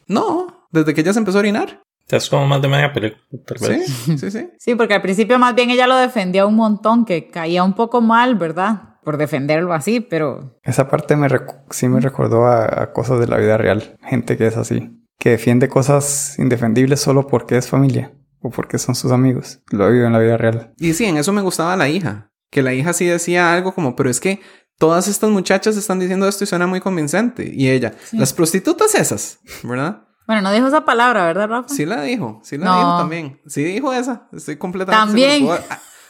No, 0.08 0.68
desde 0.72 0.96
que 0.96 1.02
ella 1.02 1.14
se 1.14 1.20
empezó 1.20 1.38
a 1.38 1.42
orinar. 1.42 1.84
O 1.84 2.10
sea, 2.10 2.18
es 2.18 2.28
como 2.28 2.48
más 2.48 2.60
de 2.60 2.68
media 2.68 2.92
película, 2.92 3.22
tal 3.46 3.70
vez. 3.70 3.86
Sí, 3.86 4.18
sí, 4.18 4.32
sí. 4.32 4.50
Sí, 4.58 4.74
porque 4.74 4.96
al 4.96 5.04
principio 5.04 5.38
más 5.38 5.54
bien 5.54 5.70
ella 5.70 5.86
lo 5.86 5.98
defendía 5.98 6.48
un 6.48 6.56
montón, 6.56 7.06
que 7.06 7.30
caía 7.30 7.64
un 7.64 7.74
poco 7.74 8.02
mal, 8.02 8.34
¿verdad? 8.34 8.96
Por 9.04 9.18
defenderlo 9.18 9.74
así, 9.74 10.00
pero 10.02 10.60
Esa 10.64 10.90
parte 10.90 11.16
me 11.16 11.28
sí 11.72 11.88
me 11.88 12.00
recordó 12.00 12.46
a, 12.46 12.84
a 12.84 12.92
cosas 12.92 13.20
de 13.20 13.28
la 13.28 13.38
vida 13.38 13.58
real. 13.58 13.98
Gente 14.04 14.38
que 14.38 14.48
es 14.48 14.58
así. 14.58 14.92
Que 15.18 15.32
defiende 15.32 15.68
cosas 15.70 16.38
indefendibles 16.40 17.00
solo 17.00 17.28
porque 17.28 17.58
es 17.58 17.68
familia. 17.68 18.14
O 18.42 18.50
porque 18.50 18.78
son 18.78 18.96
sus 18.96 19.12
amigos. 19.12 19.62
Lo 19.70 19.90
vive 19.92 20.06
en 20.06 20.14
la 20.14 20.20
vida 20.20 20.38
real. 20.38 20.74
Y 20.78 20.94
sí, 20.94 21.06
en 21.06 21.18
eso 21.18 21.34
me 21.34 21.42
gustaba 21.42 21.76
la 21.76 21.90
hija. 21.90 22.32
Que 22.52 22.62
la 22.62 22.74
hija 22.74 22.94
sí 22.94 23.06
decía 23.06 23.54
algo 23.54 23.74
como, 23.74 23.96
pero 23.96 24.10
es 24.10 24.20
que 24.20 24.40
todas 24.78 25.08
estas 25.08 25.30
muchachas 25.30 25.76
están 25.78 26.00
diciendo 26.00 26.28
esto 26.28 26.44
y 26.46 26.48
suena 26.48 26.66
muy 26.68 26.80
convincente. 26.80 27.50
Y 27.54 27.70
ella, 27.70 27.94
las 28.14 28.34
prostitutas 28.34 28.96
esas, 28.96 29.40
¿verdad? 29.64 30.04
bueno, 30.26 30.44
no 30.44 30.52
dijo 30.52 30.68
esa 30.68 30.86
palabra, 30.86 31.26
¿verdad, 31.26 31.50
Rafa? 31.50 31.70
Sí 31.70 31.86
la 31.86 32.02
dijo, 32.04 32.40
sí 32.44 32.58
la 32.58 32.66
No. 32.66 32.78
dijo 32.78 32.98
también. 33.00 33.42
Sí 33.48 33.64
dijo 33.64 33.92
esa, 33.94 34.28
estoy 34.32 34.58
completamente 34.58 35.08
También. 35.08 35.48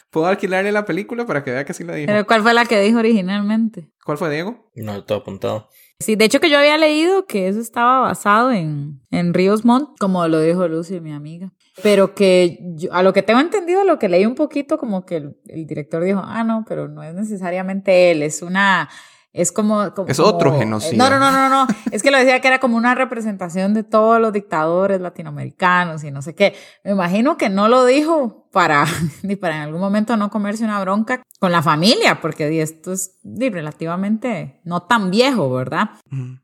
Puedo, 0.10 0.24
puedo 0.26 0.28
alquilarle 0.28 0.72
la 0.72 0.86
película 0.86 1.26
para 1.26 1.44
que 1.44 1.52
vea 1.52 1.66
que 1.66 1.74
sí 1.74 1.84
la 1.84 1.96
dijo. 1.96 2.08
Pero 2.08 2.26
¿cuál 2.26 2.42
fue 2.42 2.54
la 2.54 2.66
que 2.66 2.80
dijo 2.80 3.00
originalmente? 3.00 3.90
¿Cuál 4.06 4.18
fue 4.18 4.30
Diego? 4.32 4.72
No, 4.76 5.04
todo 5.04 5.20
apuntado. 5.20 5.70
Sí, 6.00 6.16
de 6.16 6.26
hecho 6.26 6.40
que 6.40 6.50
yo 6.50 6.58
había 6.58 6.78
leído 6.78 7.26
que 7.26 7.48
eso 7.50 7.60
estaba 7.60 8.00
basado 8.00 8.52
en, 8.52 9.02
en 9.12 9.34
Ríos 9.34 9.66
Montt, 9.66 9.98
como 10.00 10.26
lo 10.28 10.40
dijo 10.40 10.68
Lucy, 10.68 11.00
mi 11.02 11.12
amiga. 11.12 11.52
Pero 11.84 12.16
que 12.16 12.58
yo- 12.76 12.94
a 12.94 13.04
lo 13.04 13.12
que 13.14 13.22
tengo 13.22 13.40
entendido, 13.42 13.84
lo 13.84 14.00
que 14.00 14.08
leí 14.10 14.26
un 14.26 14.36
poquito, 14.36 14.78
como 14.78 15.06
que 15.06 15.18
el, 15.18 15.38
el 15.48 15.66
director 15.68 16.04
dijo, 16.04 16.22
ah, 16.24 16.44
no, 16.44 16.64
pero 16.68 16.88
no 16.88 17.04
es 17.04 17.14
necesariamente 17.14 18.12
él, 18.12 18.24
es 18.24 18.42
una, 18.42 18.90
es 19.42 19.52
como... 19.52 19.94
como- 19.94 20.08
Es 20.08 20.20
otro 20.20 20.50
como- 20.50 20.60
genocidio. 20.62 20.98
No, 20.98 21.10
no, 21.10 21.20
no, 21.20 21.32
no, 21.32 21.50
no, 21.50 21.68
es 21.92 22.02
que 22.04 22.12
lo 22.12 22.18
decía 22.18 22.40
que 22.42 22.48
era 22.48 22.60
como 22.60 22.78
una 22.78 22.96
representación 22.96 23.74
de 23.74 23.84
todos 23.84 24.20
los 24.20 24.34
dictadores 24.34 25.00
latinoamericanos 25.02 26.04
y 26.04 26.12
no 26.12 26.22
sé 26.22 26.36
qué. 26.36 26.56
Me 26.84 26.92
imagino 26.92 27.38
que 27.38 27.50
no 27.50 27.68
lo 27.68 27.86
dijo 27.86 28.48
para, 28.52 28.86
ni 29.24 29.36
para 29.36 29.56
en 29.58 29.62
algún 29.64 29.82
momento 29.82 30.18
no 30.18 30.30
comerse 30.30 30.64
una 30.64 30.80
bronca 30.82 31.22
con 31.40 31.52
la 31.52 31.62
familia, 31.62 32.20
porque 32.22 32.62
esto 32.62 32.92
es 32.92 33.18
di, 33.24 33.50
relativamente 33.50 34.60
no 34.66 34.82
tan 34.84 35.10
viejo, 35.10 35.50
¿verdad? 35.54 35.92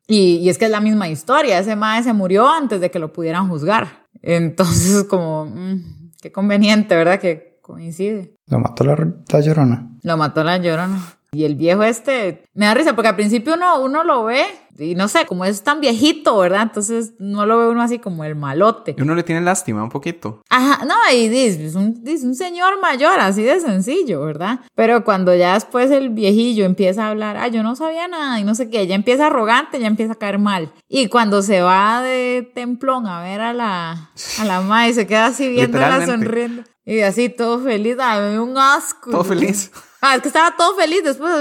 Y, 0.08 0.38
y 0.38 0.50
es 0.50 0.58
que 0.58 0.66
es 0.66 0.72
la 0.72 0.80
misma 0.82 1.10
historia. 1.10 1.60
Ese 1.60 1.76
mae 1.76 2.02
se 2.04 2.14
murió 2.14 2.48
antes 2.48 2.80
de 2.80 2.90
que 2.92 3.00
lo 3.00 3.12
pudieran 3.12 3.50
juzgar. 3.50 4.06
Entonces, 4.22 5.04
como, 5.10 5.46
mm, 5.46 6.12
qué 6.22 6.32
conveniente, 6.32 6.96
¿verdad? 6.96 7.20
Que 7.20 7.60
coincide. 7.62 8.36
Lo 8.48 8.60
mató 8.60 8.84
la, 8.84 8.96
la 8.96 9.40
llorona. 9.42 9.90
Lo 10.04 10.16
mató 10.18 10.44
la 10.44 10.58
llorona. 10.58 11.00
Y 11.36 11.44
el 11.44 11.56
viejo 11.56 11.84
este, 11.84 12.46
me 12.54 12.66
da 12.66 12.74
risa 12.74 12.94
porque 12.96 13.10
al 13.10 13.18
principio 13.18 13.56
uno, 13.56 13.82
uno 13.82 14.06
lo 14.06 14.24
ve 14.24 14.46
y 14.80 14.96
no 14.96 15.10
sé, 15.10 15.26
como 15.26 15.44
es 15.44 15.64
tan 15.64 15.82
viejito, 15.82 16.38
¿verdad? 16.38 16.62
Entonces 16.62 17.12
no 17.20 17.46
lo 17.46 17.60
ve 17.60 17.68
uno 17.68 17.82
así 17.82 18.00
como 18.00 18.24
el 18.24 18.36
malote. 18.36 18.96
Y 18.98 19.02
uno 19.02 19.16
le 19.16 19.24
tiene 19.24 19.42
lástima 19.42 19.84
un 19.84 19.90
poquito. 19.90 20.44
Ajá, 20.50 20.86
no, 20.86 20.96
y 21.14 21.28
dice, 21.28 21.66
es 21.66 21.76
un, 21.76 22.02
dice, 22.06 22.26
un 22.26 22.36
señor 22.36 22.80
mayor, 22.80 23.20
así 23.20 23.44
de 23.44 23.60
sencillo, 23.60 24.22
¿verdad? 24.22 24.62
Pero 24.76 25.04
cuando 25.04 25.36
ya 25.36 25.56
después 25.56 25.92
el 25.92 26.10
viejillo 26.10 26.64
empieza 26.64 27.06
a 27.06 27.10
hablar, 27.10 27.36
ah, 27.36 27.50
yo 27.50 27.64
no 27.64 27.76
sabía 27.76 28.08
nada 28.08 28.40
y 28.40 28.46
no 28.46 28.56
sé 28.56 28.70
qué, 28.70 28.88
ya 28.88 28.96
empieza 28.96 29.28
arrogante, 29.28 29.78
ya 29.78 29.88
empieza 29.88 30.14
a 30.14 30.20
caer 30.20 30.40
mal. 30.40 30.72
Y 30.88 31.08
cuando 31.10 31.42
se 31.42 31.62
va 31.62 32.02
de 32.02 32.50
templón 32.56 33.08
a 33.08 33.22
ver 33.22 33.42
a 33.42 33.52
la, 33.52 34.12
a 34.40 34.46
la 34.46 34.62
ma 34.62 34.88
y 34.88 34.94
se 34.94 35.06
queda 35.06 35.26
así 35.26 35.50
viéndola 35.50 36.06
sonriendo. 36.06 36.64
Y 36.86 37.02
así 37.02 37.28
todo 37.28 37.60
feliz, 37.60 37.98
ay, 38.00 38.38
un 38.38 38.58
asco. 38.58 39.12
Todo 39.12 39.26
feliz. 39.26 39.72
Ah, 40.08 40.16
es 40.16 40.22
que 40.22 40.28
estaba 40.28 40.56
todo 40.56 40.76
feliz 40.76 41.04
después, 41.04 41.32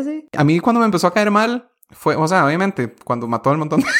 así. 0.00 0.26
A 0.34 0.42
mí 0.42 0.58
cuando 0.58 0.80
me 0.80 0.86
empezó 0.86 1.06
a 1.06 1.12
caer 1.12 1.30
mal 1.30 1.68
fue, 1.90 2.16
o 2.16 2.26
sea, 2.26 2.46
obviamente, 2.46 2.94
cuando 3.04 3.28
mató 3.28 3.50
al 3.50 3.58
montón. 3.58 3.84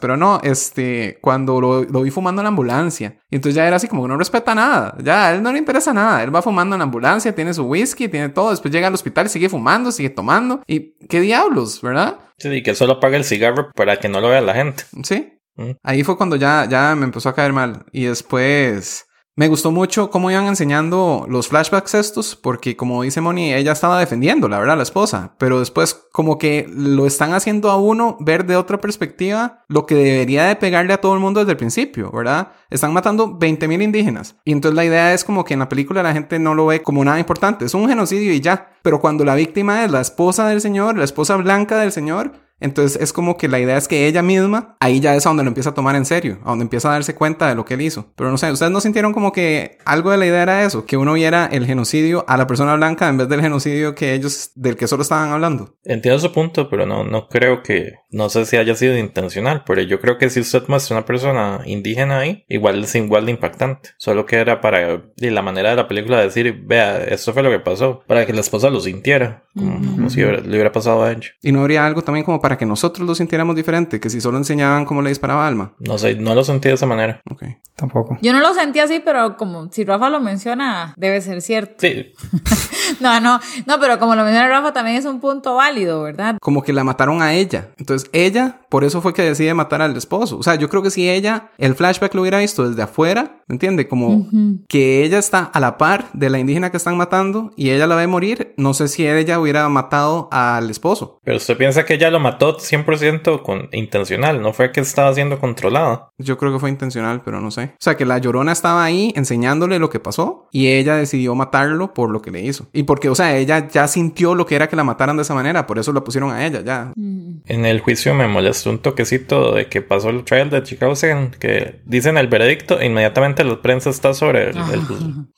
Pero 0.00 0.16
no, 0.18 0.38
este, 0.42 1.18
cuando 1.22 1.60
lo, 1.60 1.84
lo 1.84 2.02
vi 2.02 2.10
fumando 2.10 2.42
en 2.42 2.44
la 2.44 2.50
ambulancia. 2.50 3.16
Y 3.30 3.36
entonces 3.36 3.56
ya 3.56 3.66
era 3.66 3.76
así 3.76 3.88
como 3.88 4.02
que 4.02 4.08
no 4.08 4.18
respeta 4.18 4.54
nada. 4.54 4.94
Ya 5.02 5.28
a 5.28 5.34
él 5.34 5.42
no 5.42 5.50
le 5.50 5.58
interesa 5.58 5.94
nada. 5.94 6.22
Él 6.22 6.34
va 6.34 6.42
fumando 6.42 6.76
en 6.76 6.80
la 6.80 6.84
ambulancia, 6.84 7.34
tiene 7.34 7.54
su 7.54 7.64
whisky, 7.64 8.06
tiene 8.08 8.28
todo. 8.28 8.50
Después 8.50 8.72
llega 8.72 8.88
al 8.88 8.94
hospital, 8.94 9.30
sigue 9.30 9.48
fumando, 9.48 9.90
sigue 9.90 10.10
tomando. 10.10 10.62
Y 10.66 10.92
qué 11.08 11.20
diablos, 11.20 11.80
¿verdad? 11.80 12.18
Sí, 12.36 12.48
y 12.50 12.62
que 12.62 12.74
solo 12.74 12.94
apaga 12.94 13.16
el 13.16 13.24
cigarro 13.24 13.70
para 13.74 13.96
que 13.96 14.08
no 14.08 14.20
lo 14.20 14.28
vea 14.28 14.42
la 14.42 14.54
gente. 14.54 14.84
Sí. 15.02 15.38
Mm. 15.56 15.72
Ahí 15.82 16.04
fue 16.04 16.16
cuando 16.16 16.36
ya, 16.36 16.66
ya 16.68 16.94
me 16.94 17.04
empezó 17.04 17.30
a 17.30 17.34
caer 17.34 17.52
mal. 17.52 17.86
Y 17.92 18.04
después 18.04 19.06
me 19.42 19.48
gustó 19.48 19.72
mucho 19.72 20.08
cómo 20.08 20.30
iban 20.30 20.46
enseñando 20.46 21.26
los 21.28 21.48
flashbacks 21.48 21.94
estos, 21.94 22.36
porque 22.36 22.76
como 22.76 23.02
dice 23.02 23.20
Moni, 23.20 23.52
ella 23.52 23.72
estaba 23.72 23.98
defendiendo, 23.98 24.48
la 24.48 24.60
verdad, 24.60 24.76
la 24.76 24.84
esposa. 24.84 25.34
Pero 25.36 25.58
después 25.58 26.00
como 26.12 26.38
que 26.38 26.70
lo 26.72 27.08
están 27.08 27.34
haciendo 27.34 27.68
a 27.68 27.76
uno 27.76 28.16
ver 28.20 28.46
de 28.46 28.54
otra 28.54 28.80
perspectiva 28.80 29.64
lo 29.66 29.84
que 29.84 29.96
debería 29.96 30.44
de 30.44 30.54
pegarle 30.54 30.92
a 30.92 31.00
todo 31.00 31.14
el 31.14 31.18
mundo 31.18 31.40
desde 31.40 31.50
el 31.50 31.56
principio, 31.56 32.12
¿verdad? 32.12 32.52
Están 32.70 32.92
matando 32.92 33.36
20.000 33.36 33.82
indígenas. 33.82 34.36
Y 34.44 34.52
entonces 34.52 34.76
la 34.76 34.84
idea 34.84 35.12
es 35.12 35.24
como 35.24 35.44
que 35.44 35.54
en 35.54 35.60
la 35.60 35.68
película 35.68 36.04
la 36.04 36.12
gente 36.12 36.38
no 36.38 36.54
lo 36.54 36.66
ve 36.66 36.80
como 36.80 37.04
nada 37.04 37.18
importante. 37.18 37.64
Es 37.64 37.74
un 37.74 37.88
genocidio 37.88 38.32
y 38.32 38.40
ya. 38.40 38.68
Pero 38.82 39.00
cuando 39.00 39.24
la 39.24 39.34
víctima 39.34 39.84
es 39.84 39.90
la 39.90 40.00
esposa 40.02 40.46
del 40.46 40.60
señor, 40.60 40.96
la 40.96 41.04
esposa 41.04 41.34
blanca 41.36 41.80
del 41.80 41.90
señor, 41.90 42.30
entonces 42.60 43.00
es 43.02 43.12
como 43.12 43.36
que 43.36 43.48
la 43.48 43.58
idea 43.58 43.76
es 43.76 43.88
que 43.88 44.06
ella 44.06 44.22
misma, 44.22 44.76
ahí 44.80 45.00
ya 45.00 45.14
es 45.14 45.26
a 45.26 45.30
donde 45.30 45.42
lo 45.44 45.48
empieza 45.48 45.70
a 45.70 45.74
tomar 45.74 45.96
en 45.96 46.04
serio, 46.04 46.38
a 46.44 46.50
donde 46.50 46.62
empieza 46.64 46.88
a 46.88 46.92
darse 46.92 47.14
cuenta 47.14 47.48
de 47.48 47.54
lo 47.54 47.64
que 47.64 47.74
él 47.74 47.80
hizo. 47.82 48.12
Pero 48.16 48.30
no 48.30 48.38
sé, 48.38 48.50
¿ustedes 48.52 48.72
no 48.72 48.80
sintieron 48.80 49.12
como 49.12 49.32
que 49.32 49.78
algo 49.84 50.10
de 50.10 50.16
la 50.18 50.26
idea 50.26 50.42
era 50.42 50.64
eso? 50.64 50.86
Que 50.86 50.96
uno 50.96 51.14
viera 51.14 51.46
el 51.50 51.66
genocidio 51.66 52.24
a 52.28 52.36
la 52.36 52.46
persona 52.46 52.74
blanca 52.76 53.08
en 53.08 53.16
vez 53.18 53.28
del 53.28 53.40
genocidio 53.40 53.94
que 53.94 54.14
ellos, 54.14 54.52
del 54.54 54.76
que 54.76 54.86
solo 54.86 55.02
estaban 55.02 55.30
hablando. 55.30 55.74
Entiendo 55.84 56.20
su 56.20 56.32
punto, 56.32 56.68
pero 56.70 56.86
no, 56.86 57.04
no 57.04 57.28
creo 57.28 57.62
que, 57.62 57.92
no 58.10 58.28
sé 58.28 58.44
si 58.46 58.56
haya 58.56 58.74
sido 58.74 58.96
intencional, 58.96 59.64
pero 59.66 59.82
yo 59.82 60.00
creo 60.00 60.18
que 60.18 60.30
si 60.30 60.40
usted 60.40 60.62
muestra 60.68 60.96
una 60.96 61.06
persona 61.06 61.60
indígena 61.64 62.18
ahí, 62.20 62.44
igual 62.48 62.84
es 62.84 62.94
igual 62.94 63.26
de 63.26 63.32
impactante. 63.32 63.90
Solo 63.98 64.26
que 64.26 64.36
era 64.36 64.60
para, 64.60 65.02
y 65.16 65.30
la 65.30 65.42
manera 65.42 65.70
de 65.70 65.76
la 65.76 65.88
película 65.88 66.20
decir, 66.20 66.62
vea, 66.64 66.98
esto 67.04 67.32
fue 67.32 67.42
lo 67.42 67.50
que 67.50 67.58
pasó, 67.58 68.02
para 68.06 68.24
que 68.26 68.32
la 68.32 68.40
esposa 68.40 68.70
lo 68.70 68.80
sintiera, 68.80 69.44
como, 69.54 69.74
como 69.96 70.10
si 70.10 70.22
hubiera- 70.22 70.40
le 70.40 70.48
hubiera 70.48 70.72
pasado 70.72 71.02
a 71.02 71.10
ella. 71.12 71.28
Y 71.42 71.52
no 71.52 71.60
habría 71.60 71.84
algo 71.86 72.02
también 72.02 72.24
como 72.24 72.40
para 72.40 72.51
que 72.56 72.66
nosotros 72.66 73.06
lo 73.06 73.14
sintiéramos 73.14 73.56
diferente, 73.56 74.00
que 74.00 74.10
si 74.10 74.20
solo 74.20 74.38
enseñaban 74.38 74.84
cómo 74.84 75.02
le 75.02 75.08
disparaba 75.10 75.46
Alma. 75.46 75.74
No 75.78 75.98
sé, 75.98 76.14
no 76.14 76.34
lo 76.34 76.44
sentí 76.44 76.68
de 76.68 76.74
esa 76.74 76.86
manera. 76.86 77.20
Ok. 77.30 77.44
Tampoco. 77.74 78.18
Yo 78.22 78.32
no 78.32 78.40
lo 78.40 78.54
sentí 78.54 78.80
así, 78.80 79.00
pero 79.04 79.36
como 79.36 79.70
si 79.72 79.84
Rafa 79.84 80.10
lo 80.10 80.20
menciona, 80.20 80.94
debe 80.96 81.20
ser 81.20 81.42
cierto. 81.42 81.74
Sí, 81.78 82.12
No, 83.00 83.20
no, 83.20 83.40
no, 83.66 83.80
pero 83.80 83.98
como 83.98 84.14
lo 84.14 84.24
menciona 84.24 84.48
Rafa, 84.48 84.72
también 84.72 84.96
es 84.96 85.04
un 85.04 85.20
punto 85.20 85.54
válido, 85.54 86.02
¿verdad? 86.02 86.36
Como 86.40 86.62
que 86.62 86.72
la 86.72 86.84
mataron 86.84 87.22
a 87.22 87.34
ella. 87.34 87.70
Entonces 87.78 88.08
ella 88.12 88.60
por 88.68 88.84
eso 88.84 89.02
fue 89.02 89.12
que 89.12 89.22
decide 89.22 89.52
matar 89.52 89.82
al 89.82 89.94
esposo. 89.96 90.38
O 90.38 90.42
sea, 90.42 90.54
yo 90.54 90.68
creo 90.70 90.82
que 90.82 90.90
si 90.90 91.08
ella, 91.10 91.50
el 91.58 91.74
flashback 91.74 92.14
lo 92.14 92.22
hubiera 92.22 92.38
visto 92.38 92.66
desde 92.66 92.82
afuera, 92.82 93.42
¿me 93.46 93.54
entiende? 93.56 93.86
Como 93.86 94.26
que 94.66 95.04
ella 95.04 95.18
está 95.18 95.40
a 95.40 95.60
la 95.60 95.76
par 95.76 96.06
de 96.14 96.30
la 96.30 96.38
indígena 96.38 96.70
que 96.70 96.78
están 96.78 96.96
matando 96.96 97.50
y 97.54 97.68
ella 97.68 97.86
la 97.86 97.96
ve 97.96 98.06
morir, 98.06 98.54
no 98.56 98.72
sé 98.72 98.88
si 98.88 99.06
ella 99.06 99.38
hubiera 99.38 99.68
matado 99.68 100.28
al 100.32 100.70
esposo. 100.70 101.18
Pero 101.22 101.36
usted 101.36 101.56
piensa 101.58 101.84
que 101.84 101.94
ella 101.94 102.10
lo 102.10 102.18
mató 102.18 102.31
100% 102.38 103.42
con 103.42 103.68
intencional, 103.72 104.40
no 104.42 104.52
fue 104.52 104.72
que 104.72 104.80
estaba 104.80 105.12
siendo 105.14 105.38
controlada. 105.38 106.08
Yo 106.18 106.38
creo 106.38 106.52
que 106.52 106.58
fue 106.58 106.70
intencional, 106.70 107.22
pero 107.24 107.40
no 107.40 107.50
sé. 107.50 107.64
O 107.74 107.76
sea, 107.80 107.96
que 107.96 108.04
la 108.04 108.18
llorona 108.18 108.52
estaba 108.52 108.84
ahí 108.84 109.12
enseñándole 109.16 109.78
lo 109.78 109.90
que 109.90 110.00
pasó 110.00 110.48
y 110.52 110.68
ella 110.68 110.96
decidió 110.96 111.34
matarlo 111.34 111.94
por 111.94 112.10
lo 112.10 112.22
que 112.22 112.30
le 112.30 112.40
hizo. 112.42 112.68
Y 112.72 112.84
porque, 112.84 113.08
o 113.08 113.14
sea, 113.14 113.36
ella 113.36 113.68
ya 113.68 113.88
sintió 113.88 114.34
lo 114.34 114.46
que 114.46 114.54
era 114.54 114.68
que 114.68 114.76
la 114.76 114.84
mataran 114.84 115.16
de 115.16 115.22
esa 115.22 115.34
manera, 115.34 115.66
por 115.66 115.78
eso 115.78 115.92
la 115.92 116.02
pusieron 116.04 116.30
a 116.30 116.46
ella, 116.46 116.62
ya. 116.62 116.92
En 116.96 117.64
el 117.66 117.80
juicio 117.80 118.14
me 118.14 118.28
molestó 118.28 118.70
un 118.70 118.78
toquecito 118.78 119.54
de 119.54 119.66
que 119.66 119.82
pasó 119.82 120.10
el 120.10 120.24
trial 120.24 120.50
de 120.50 120.62
Chicago 120.62 120.94
que 121.38 121.80
dicen 121.84 122.16
el 122.18 122.28
veredicto 122.28 122.78
e 122.80 122.86
inmediatamente 122.86 123.44
la 123.44 123.60
prensa 123.60 123.90
está 123.90 124.14
sobre 124.14 124.50
el, 124.50 124.56
el- 124.56 124.82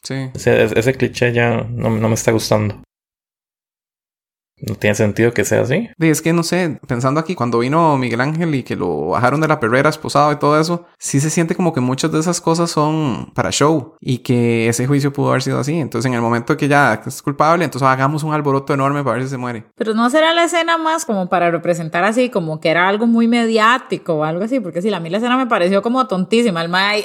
Sí. 0.02 0.30
ese, 0.34 0.64
ese 0.78 0.94
cliché 0.94 1.32
ya 1.32 1.66
no, 1.70 1.90
no 1.90 2.08
me 2.08 2.14
está 2.14 2.30
gustando. 2.32 2.82
No 4.60 4.76
tiene 4.76 4.94
sentido 4.94 5.32
que 5.32 5.44
sea 5.44 5.62
así. 5.62 5.90
Y 5.98 6.08
es 6.08 6.22
que 6.22 6.32
no 6.32 6.42
sé, 6.42 6.78
pensando 6.86 7.20
aquí, 7.20 7.34
cuando 7.34 7.58
vino 7.58 7.98
Miguel 7.98 8.20
Ángel 8.20 8.54
y 8.54 8.62
que 8.62 8.76
lo 8.76 9.08
bajaron 9.08 9.40
de 9.40 9.48
la 9.48 9.60
perrera 9.60 9.90
esposado 9.90 10.32
y 10.32 10.36
todo 10.36 10.60
eso, 10.60 10.86
sí 10.98 11.20
se 11.20 11.30
siente 11.30 11.54
como 11.54 11.72
que 11.72 11.80
muchas 11.80 12.12
de 12.12 12.20
esas 12.20 12.40
cosas 12.40 12.70
son 12.70 13.32
para 13.34 13.50
show 13.50 13.94
y 14.00 14.18
que 14.18 14.68
ese 14.68 14.86
juicio 14.86 15.12
pudo 15.12 15.30
haber 15.30 15.42
sido 15.42 15.58
así. 15.58 15.78
Entonces, 15.78 16.08
en 16.08 16.14
el 16.14 16.22
momento 16.22 16.56
que 16.56 16.68
ya 16.68 17.02
es 17.04 17.20
culpable, 17.20 17.64
entonces 17.64 17.86
hagamos 17.86 18.22
un 18.22 18.32
alboroto 18.32 18.74
enorme 18.74 19.02
para 19.02 19.16
ver 19.16 19.24
si 19.24 19.30
se 19.30 19.38
muere. 19.38 19.64
Pero 19.74 19.92
no 19.94 20.08
será 20.08 20.32
la 20.32 20.44
escena 20.44 20.78
más 20.78 21.04
como 21.04 21.28
para 21.28 21.50
representar 21.50 22.04
así, 22.04 22.30
como 22.30 22.60
que 22.60 22.70
era 22.70 22.88
algo 22.88 23.06
muy 23.06 23.26
mediático 23.26 24.14
o 24.14 24.24
algo 24.24 24.44
así, 24.44 24.60
porque 24.60 24.80
sí, 24.80 24.92
a 24.92 25.00
mí 25.00 25.10
la 25.10 25.18
escena 25.18 25.36
me 25.36 25.46
pareció 25.46 25.82
como 25.82 26.06
tontísima, 26.06 26.62
el 26.62 26.68
mae 26.68 26.84
ahí, 26.84 27.04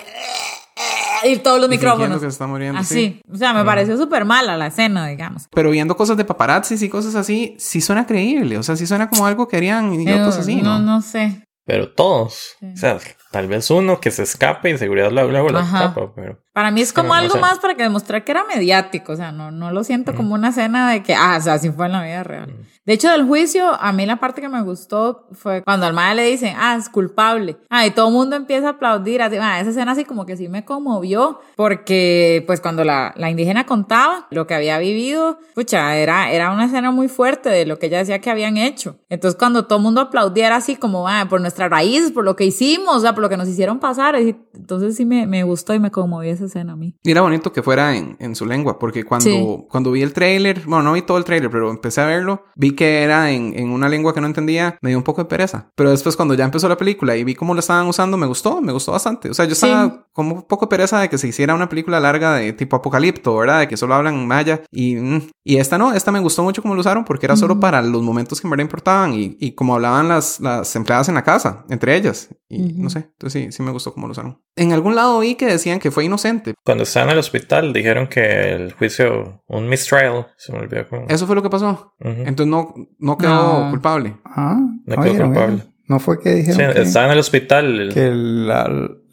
y 1.26 1.38
todos 1.38 1.60
los 1.60 1.70
micrófonos. 1.70 2.18
que 2.18 2.26
se 2.26 2.28
está 2.28 2.48
muriendo. 2.48 2.80
Así, 2.80 2.96
sí. 2.96 3.22
o 3.32 3.38
sea, 3.38 3.54
me 3.54 3.64
pareció 3.64 3.98
súper 3.98 4.26
mala 4.26 4.58
la 4.58 4.68
escena, 4.68 5.08
digamos. 5.08 5.48
Pero 5.52 5.72
viendo 5.72 5.96
cosas 5.96 6.18
de 6.18 6.26
paparazzis 6.26 6.82
y 6.82 6.90
cosas 6.90 7.16
así, 7.16 7.56
sí 7.58 7.82
suena 7.82 8.06
creíble. 8.06 8.58
O 8.58 8.64
sea, 8.64 8.76
sí 8.76 8.88
suena 8.88 9.10
como 9.10 9.26
algo 9.26 9.48
que 9.48 9.58
harían 9.58 9.94
idiotas 9.94 10.38
así, 10.38 10.58
no, 10.58 10.80
¿no? 10.80 10.86
no 10.86 11.02
sé. 11.02 11.44
Pero 11.66 11.92
todos. 11.92 12.58
O 12.64 12.78
sea, 12.78 12.98
tal 13.32 13.48
vez 13.48 13.70
uno 13.70 14.00
que 14.00 14.10
se 14.10 14.24
escape 14.24 14.72
y 14.72 14.78
seguridad 14.78 15.12
luego, 15.12 15.30
luego 15.30 15.50
la 15.50 15.70
tapa, 15.70 16.14
pero... 16.16 16.40
Para 16.54 16.72
mí 16.72 16.82
es 16.82 16.92
como 16.92 17.10
no 17.10 17.14
algo 17.14 17.36
sé. 17.36 17.40
más 17.40 17.60
para 17.60 17.76
que 17.76 17.84
demostrar 17.84 18.24
que 18.24 18.32
era 18.32 18.44
mediático, 18.44 19.14
o 19.14 19.16
sea, 19.16 19.32
no, 19.32 19.52
no 19.52 19.72
lo 19.72 19.84
siento 19.84 20.16
como 20.16 20.34
una 20.34 20.50
escena 20.50 20.90
de 20.92 21.04
que, 21.04 21.14
ah, 21.14 21.38
o 21.38 21.42
sea, 21.42 21.54
así 21.54 21.70
fue 21.72 21.86
en 21.86 21.92
la 21.92 22.04
vida 22.04 22.24
real. 22.24 22.56
De 22.90 22.94
hecho, 22.96 23.12
del 23.12 23.28
juicio, 23.28 23.72
a 23.80 23.92
mí 23.92 24.04
la 24.08 24.16
parte 24.16 24.42
que 24.42 24.50
me 24.50 24.64
gustó 24.64 25.28
fue 25.34 25.62
cuando 25.64 25.86
al 25.86 25.94
madre 25.94 26.16
le 26.16 26.26
dicen, 26.32 26.56
ah, 26.58 26.76
es 26.76 26.90
culpable. 26.90 27.58
Ah, 27.70 27.86
y 27.86 27.92
todo 27.92 28.08
el 28.08 28.14
mundo 28.14 28.36
empieza 28.36 28.66
a 28.66 28.72
aplaudir. 28.72 29.22
Así, 29.22 29.38
ah, 29.40 29.60
esa 29.60 29.70
escena 29.70 29.92
así 29.92 30.06
como 30.06 30.26
que 30.26 30.36
sí 30.36 30.50
me 30.50 30.66
conmovió, 30.66 31.40
porque 31.56 32.44
pues 32.48 32.62
cuando 32.62 32.84
la, 32.84 33.14
la 33.16 33.30
indígena 33.30 33.68
contaba 33.68 34.26
lo 34.32 34.48
que 34.48 34.56
había 34.56 34.80
vivido, 34.80 35.38
pucha, 35.54 35.98
era, 35.98 36.32
era 36.32 36.52
una 36.52 36.66
escena 36.66 36.90
muy 36.90 37.10
fuerte 37.10 37.50
de 37.50 37.68
lo 37.68 37.78
que 37.78 37.86
ella 37.86 38.00
decía 38.00 38.22
que 38.22 38.32
habían 38.32 38.58
hecho. 38.58 38.98
Entonces, 39.08 39.38
cuando 39.38 39.68
todo 39.68 39.78
el 39.78 39.84
mundo 39.84 40.02
aplaudía 40.02 40.48
era 40.48 40.56
así 40.56 40.76
como, 40.76 41.08
ah, 41.08 41.28
por 41.30 41.42
nuestra 41.42 41.70
raíz, 41.70 42.12
por 42.12 42.24
lo 42.26 42.36
que 42.36 42.46
hicimos, 42.46 42.96
o 42.96 43.00
sea, 43.02 43.14
por 43.14 43.22
lo 43.22 43.30
que 43.30 43.38
nos 43.38 43.48
hicieron 43.48 43.78
pasar. 43.78 44.16
Entonces 44.16 44.96
sí 44.96 45.06
me, 45.06 45.28
me 45.28 45.44
gustó 45.44 45.76
y 45.76 45.80
me 45.80 45.92
conmovió 45.92 46.34
esa 46.34 46.49
escena 46.50 46.74
a 46.74 46.76
mí. 46.76 46.96
Y 47.04 47.12
era 47.12 47.22
bonito 47.22 47.52
que 47.54 47.64
fuera 47.64 47.96
en, 47.96 48.16
en 48.20 48.36
su 48.36 48.46
lengua, 48.46 48.78
porque 48.78 49.04
cuando, 49.04 49.24
Sí. 49.26 49.66
cuando 49.70 49.92
vi 49.92 50.02
el 50.02 50.14
tráiler, 50.14 50.64
bueno, 50.66 50.84
no 50.84 50.94
vi 50.94 51.02
todo 51.02 51.18
el 51.18 51.24
tráiler, 51.24 51.50
pero 51.50 51.70
empecé 51.72 52.02
a 52.02 52.06
verlo, 52.06 52.44
vi 52.56 52.72
que 52.76 53.02
era 53.04 53.32
en, 53.32 53.58
en 53.58 53.70
una 53.72 53.88
lengua 53.90 54.14
que 54.14 54.22
no 54.22 54.28
entendía, 54.28 54.78
me 54.82 54.90
dio 54.90 54.98
un 54.98 55.04
poco 55.04 55.22
de 55.24 55.30
pereza. 55.30 55.70
Pero 55.76 55.90
después 55.92 56.16
cuando 56.16 56.34
ya 56.34 56.46
empezó 56.46 56.68
la 56.70 56.78
película 56.78 57.16
y 57.16 57.24
vi 57.24 57.34
cómo 57.36 57.54
lo 57.54 57.60
estaban 57.62 57.88
usando, 57.88 58.18
me 58.18 58.28
gustó, 58.28 58.62
me 58.62 58.72
gustó 58.74 58.92
bastante. 58.92 59.30
O 59.30 59.34
sea, 59.34 59.46
yo 59.46 59.56
Sí. 59.56 59.66
estaba 59.66 60.08
como 60.14 60.36
un 60.36 60.42
poco 60.44 60.66
de 60.66 60.70
pereza 60.70 61.00
de 61.00 61.10
que 61.10 61.18
se 61.18 61.28
hiciera 61.28 61.56
una 61.56 61.70
película 61.70 62.00
larga 62.00 62.34
de 62.36 62.52
tipo 62.54 62.76
apocalipto, 62.76 63.36
¿verdad? 63.38 63.60
De 63.62 63.68
que 63.68 63.78
solo 63.78 63.96
hablan 63.96 64.28
maya. 64.28 64.62
Y, 64.72 64.96
mm, 64.96 65.22
y 65.46 65.58
esta 65.58 65.78
no, 65.78 65.94
esta 65.94 66.12
me 66.12 66.20
gustó 66.20 66.44
mucho 66.44 66.62
como 66.62 66.74
lo 66.76 66.82
usaron 66.82 67.06
porque 67.06 67.26
era 67.26 67.36
solo 67.38 67.60
para 67.60 67.82
los 67.82 68.02
momentos 68.02 68.42
que 68.42 68.48
verdad 68.48 68.62
importaban 68.64 69.14
y, 69.14 69.38
y 69.40 69.52
como 69.54 69.76
hablaban 69.76 70.08
las, 70.10 70.40
las 70.40 70.76
empleadas 70.76 71.08
en 71.10 71.16
la 71.16 71.24
casa, 71.24 71.66
entre 71.70 71.96
ellas. 71.96 72.30
Y 72.50 72.74
no 72.74 72.90
sé, 72.90 73.10
entonces 73.14 73.44
sí, 73.46 73.52
sí 73.52 73.64
me 73.64 73.72
gustó 73.72 73.94
como 73.94 74.08
lo 74.08 74.12
usaron. 74.12 74.42
En 74.56 74.74
algún 74.74 74.96
lado 74.96 75.20
vi 75.20 75.36
que 75.36 75.46
decían 75.46 75.80
que 75.80 75.92
fue 75.92 76.04
inocente, 76.06 76.29
Cuando 76.64 76.84
estaba 76.84 77.06
en 77.08 77.12
el 77.14 77.20
hospital 77.20 77.74
dijeron 77.74 78.08
que 78.08 78.54
el 78.54 78.74
juicio, 78.74 79.42
un 79.48 79.68
mistrial, 79.68 80.28
se 80.38 80.52
me 80.52 80.60
olvidó 80.60 80.88
cómo. 80.90 81.06
Eso 81.10 81.26
fue 81.28 81.36
lo 81.36 81.44
que 81.44 81.50
pasó. 81.50 81.94
Ujú. 82.00 82.10
Entonces 82.26 82.48
no, 82.48 82.74
no 83.00 83.18
quedó 83.18 83.64
No. 83.66 83.70
culpable. 83.72 84.16
Ah, 84.26 84.58
No 84.86 84.96
quedó 84.96 85.04
dijeron 85.06 85.34
culpable. 85.34 85.64
No 85.88 86.00
fue 86.00 86.20
que 86.20 86.30
Sí, 86.44 86.50
dijeron 86.52 86.74
que, 86.74 86.82
estaba 86.84 87.08
en 87.08 87.12
el 87.14 87.20
hospital. 87.20 87.80
el- 87.80 87.94
que 87.94 88.12
la, 88.14 88.70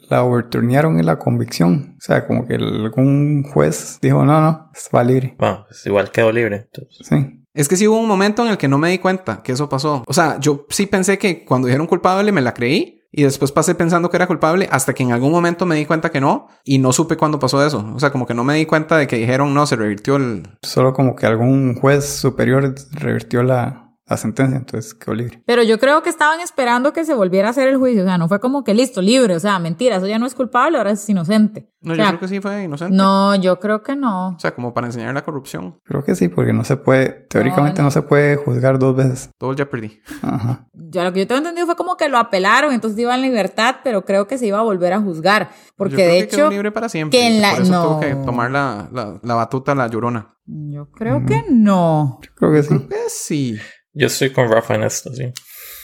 la 0.09 0.23
overturnearon 0.23 0.99
en 0.99 1.05
la 1.05 1.17
convicción. 1.17 1.95
O 1.97 2.01
sea, 2.01 2.25
como 2.27 2.45
que 2.47 2.55
algún 2.55 3.43
juez 3.43 3.99
dijo, 4.01 4.23
no, 4.25 4.39
no, 4.41 4.71
va 4.95 5.03
libre. 5.03 5.35
Bueno, 5.39 5.65
pues 5.67 5.85
igual 5.85 6.11
quedó 6.11 6.31
libre. 6.31 6.67
entonces. 6.71 7.07
Sí. 7.07 7.43
Es 7.53 7.67
que 7.67 7.75
sí 7.75 7.87
hubo 7.87 7.97
un 7.99 8.07
momento 8.07 8.43
en 8.45 8.51
el 8.51 8.57
que 8.59 8.67
no 8.67 8.77
me 8.77 8.89
di 8.91 8.99
cuenta 8.99 9.41
que 9.41 9.51
eso 9.53 9.67
pasó. 9.67 10.03
O 10.05 10.13
sea, 10.13 10.39
yo 10.39 10.67
sí 10.69 10.85
pensé 10.85 11.17
que 11.17 11.43
cuando 11.43 11.67
dijeron 11.67 11.87
culpable 11.87 12.31
me 12.31 12.41
la 12.41 12.53
creí. 12.53 12.96
Y 13.11 13.23
después 13.23 13.51
pasé 13.51 13.73
pensando 13.75 14.09
que 14.09 14.17
era 14.17 14.27
culpable 14.27 14.67
hasta 14.71 14.93
que 14.93 15.03
en 15.03 15.11
algún 15.11 15.31
momento 15.31 15.65
me 15.65 15.75
di 15.75 15.85
cuenta 15.85 16.11
que 16.11 16.21
no. 16.21 16.47
Y 16.63 16.79
no 16.79 16.91
supe 16.91 17.17
cuándo 17.17 17.39
pasó 17.39 17.65
eso. 17.65 17.85
O 17.95 17.99
sea, 17.99 18.11
como 18.11 18.25
que 18.25 18.33
no 18.33 18.43
me 18.43 18.55
di 18.55 18.65
cuenta 18.65 18.97
de 18.97 19.07
que 19.07 19.17
dijeron 19.17 19.53
no, 19.53 19.65
se 19.65 19.75
revirtió 19.75 20.17
el... 20.17 20.43
Solo 20.61 20.93
como 20.93 21.15
que 21.15 21.25
algún 21.25 21.75
juez 21.75 22.05
superior 22.05 22.75
revirtió 22.91 23.43
la, 23.43 23.86
la 24.09 24.17
sentencia, 24.17 24.57
entonces 24.57 24.93
quedó 24.93 25.13
libre. 25.15 25.41
Pero 25.45 25.63
yo 25.63 25.77
creo 25.79 26.01
que 26.01 26.09
estaban 26.09 26.39
esperando 26.39 26.93
que 26.93 27.03
se 27.05 27.13
volviera 27.13 27.47
a 27.49 27.51
hacer 27.51 27.67
el 27.67 27.77
juicio. 27.77 28.03
O 28.03 28.05
sea, 28.05 28.17
no 28.17 28.27
fue 28.27 28.39
como 28.39 28.63
que 28.63 28.73
listo, 28.73 29.01
libre. 29.01 29.35
O 29.35 29.39
sea, 29.39 29.59
mentira, 29.59 29.97
eso 29.97 30.07
ya 30.07 30.17
no 30.19 30.25
es 30.25 30.33
culpable, 30.35 30.77
ahora 30.77 30.91
es 30.91 31.09
inocente. 31.09 31.69
No, 31.81 31.93
O 31.93 31.95
yo 31.95 32.03
creo 32.07 32.19
que 32.19 32.27
sí 32.27 32.39
fue 32.41 32.63
inocente. 32.63 32.95
No, 32.95 33.35
yo 33.35 33.59
creo 33.59 33.83
que 33.83 33.95
no. 33.95 34.29
O 34.29 34.39
sea, 34.39 34.55
como 34.55 34.73
para 34.73 34.87
enseñar 34.87 35.13
la 35.13 35.23
corrupción. 35.23 35.79
Creo 35.83 36.03
que 36.03 36.15
sí, 36.15 36.27
porque 36.27 36.51
no 36.53 36.63
se 36.63 36.77
puede, 36.77 37.09
teóricamente 37.29 37.81
no, 37.81 37.91
se 37.91 38.01
puede 38.01 38.35
juzgar 38.37 38.79
dos 38.79 38.95
veces. 38.95 39.29
Todo 39.37 39.51
el 39.51 39.57
Jeopardy. 39.57 39.99
Ajá. 40.21 40.67
Ya 40.73 41.03
lo 41.03 41.11
que 41.13 41.19
yo 41.19 41.27
tengo 41.27 41.39
entendido 41.39 41.65
fue 41.65 41.75
como 41.75 41.97
que 41.97 42.07
lo 42.09 42.17
apelaron, 42.17 42.73
entonces 42.73 42.97
iba 42.99 43.13
en 43.13 43.21
libertad, 43.21 43.75
pero 43.83 44.05
creo 44.05 44.25
que 44.27 44.37
se 44.37 44.47
iba 44.47 44.59
a 44.59 44.63
volver 44.63 44.93
a 44.93 45.01
juzgar. 45.01 45.49
Porque 45.75 45.91
Yo 45.93 45.97
creo 45.97 46.13
de 46.13 46.19
que 46.21 46.27
quedó 46.27 46.41
hecho, 46.45 46.49
libre 46.51 46.71
para 46.71 46.89
siempre. 46.89 47.19
que 47.19 47.27
en 47.27 47.41
la- 47.41 47.51
Por 47.53 47.61
eso 47.61 47.71
no. 47.71 47.83
tuvo 47.83 47.99
que 47.99 48.15
tomar 48.15 48.51
la, 48.51 48.89
la, 48.91 49.19
la 49.21 49.33
batuta 49.35 49.75
la 49.75 49.87
llorona. 49.87 50.33
yo 50.45 50.89
creo 50.91 51.25
que 51.25 51.43
no. 51.49 52.19
Creo 52.35 52.51
que 52.53 52.63
sí. 52.63 52.73
Eh, 52.73 52.95
sí. 53.09 53.57
Yo 53.97 54.07
estoy 54.07 54.29
con 54.31 54.49
Rafa 54.49 54.75
en 54.75 54.83
esto, 54.83 55.11
sí. 55.13 55.33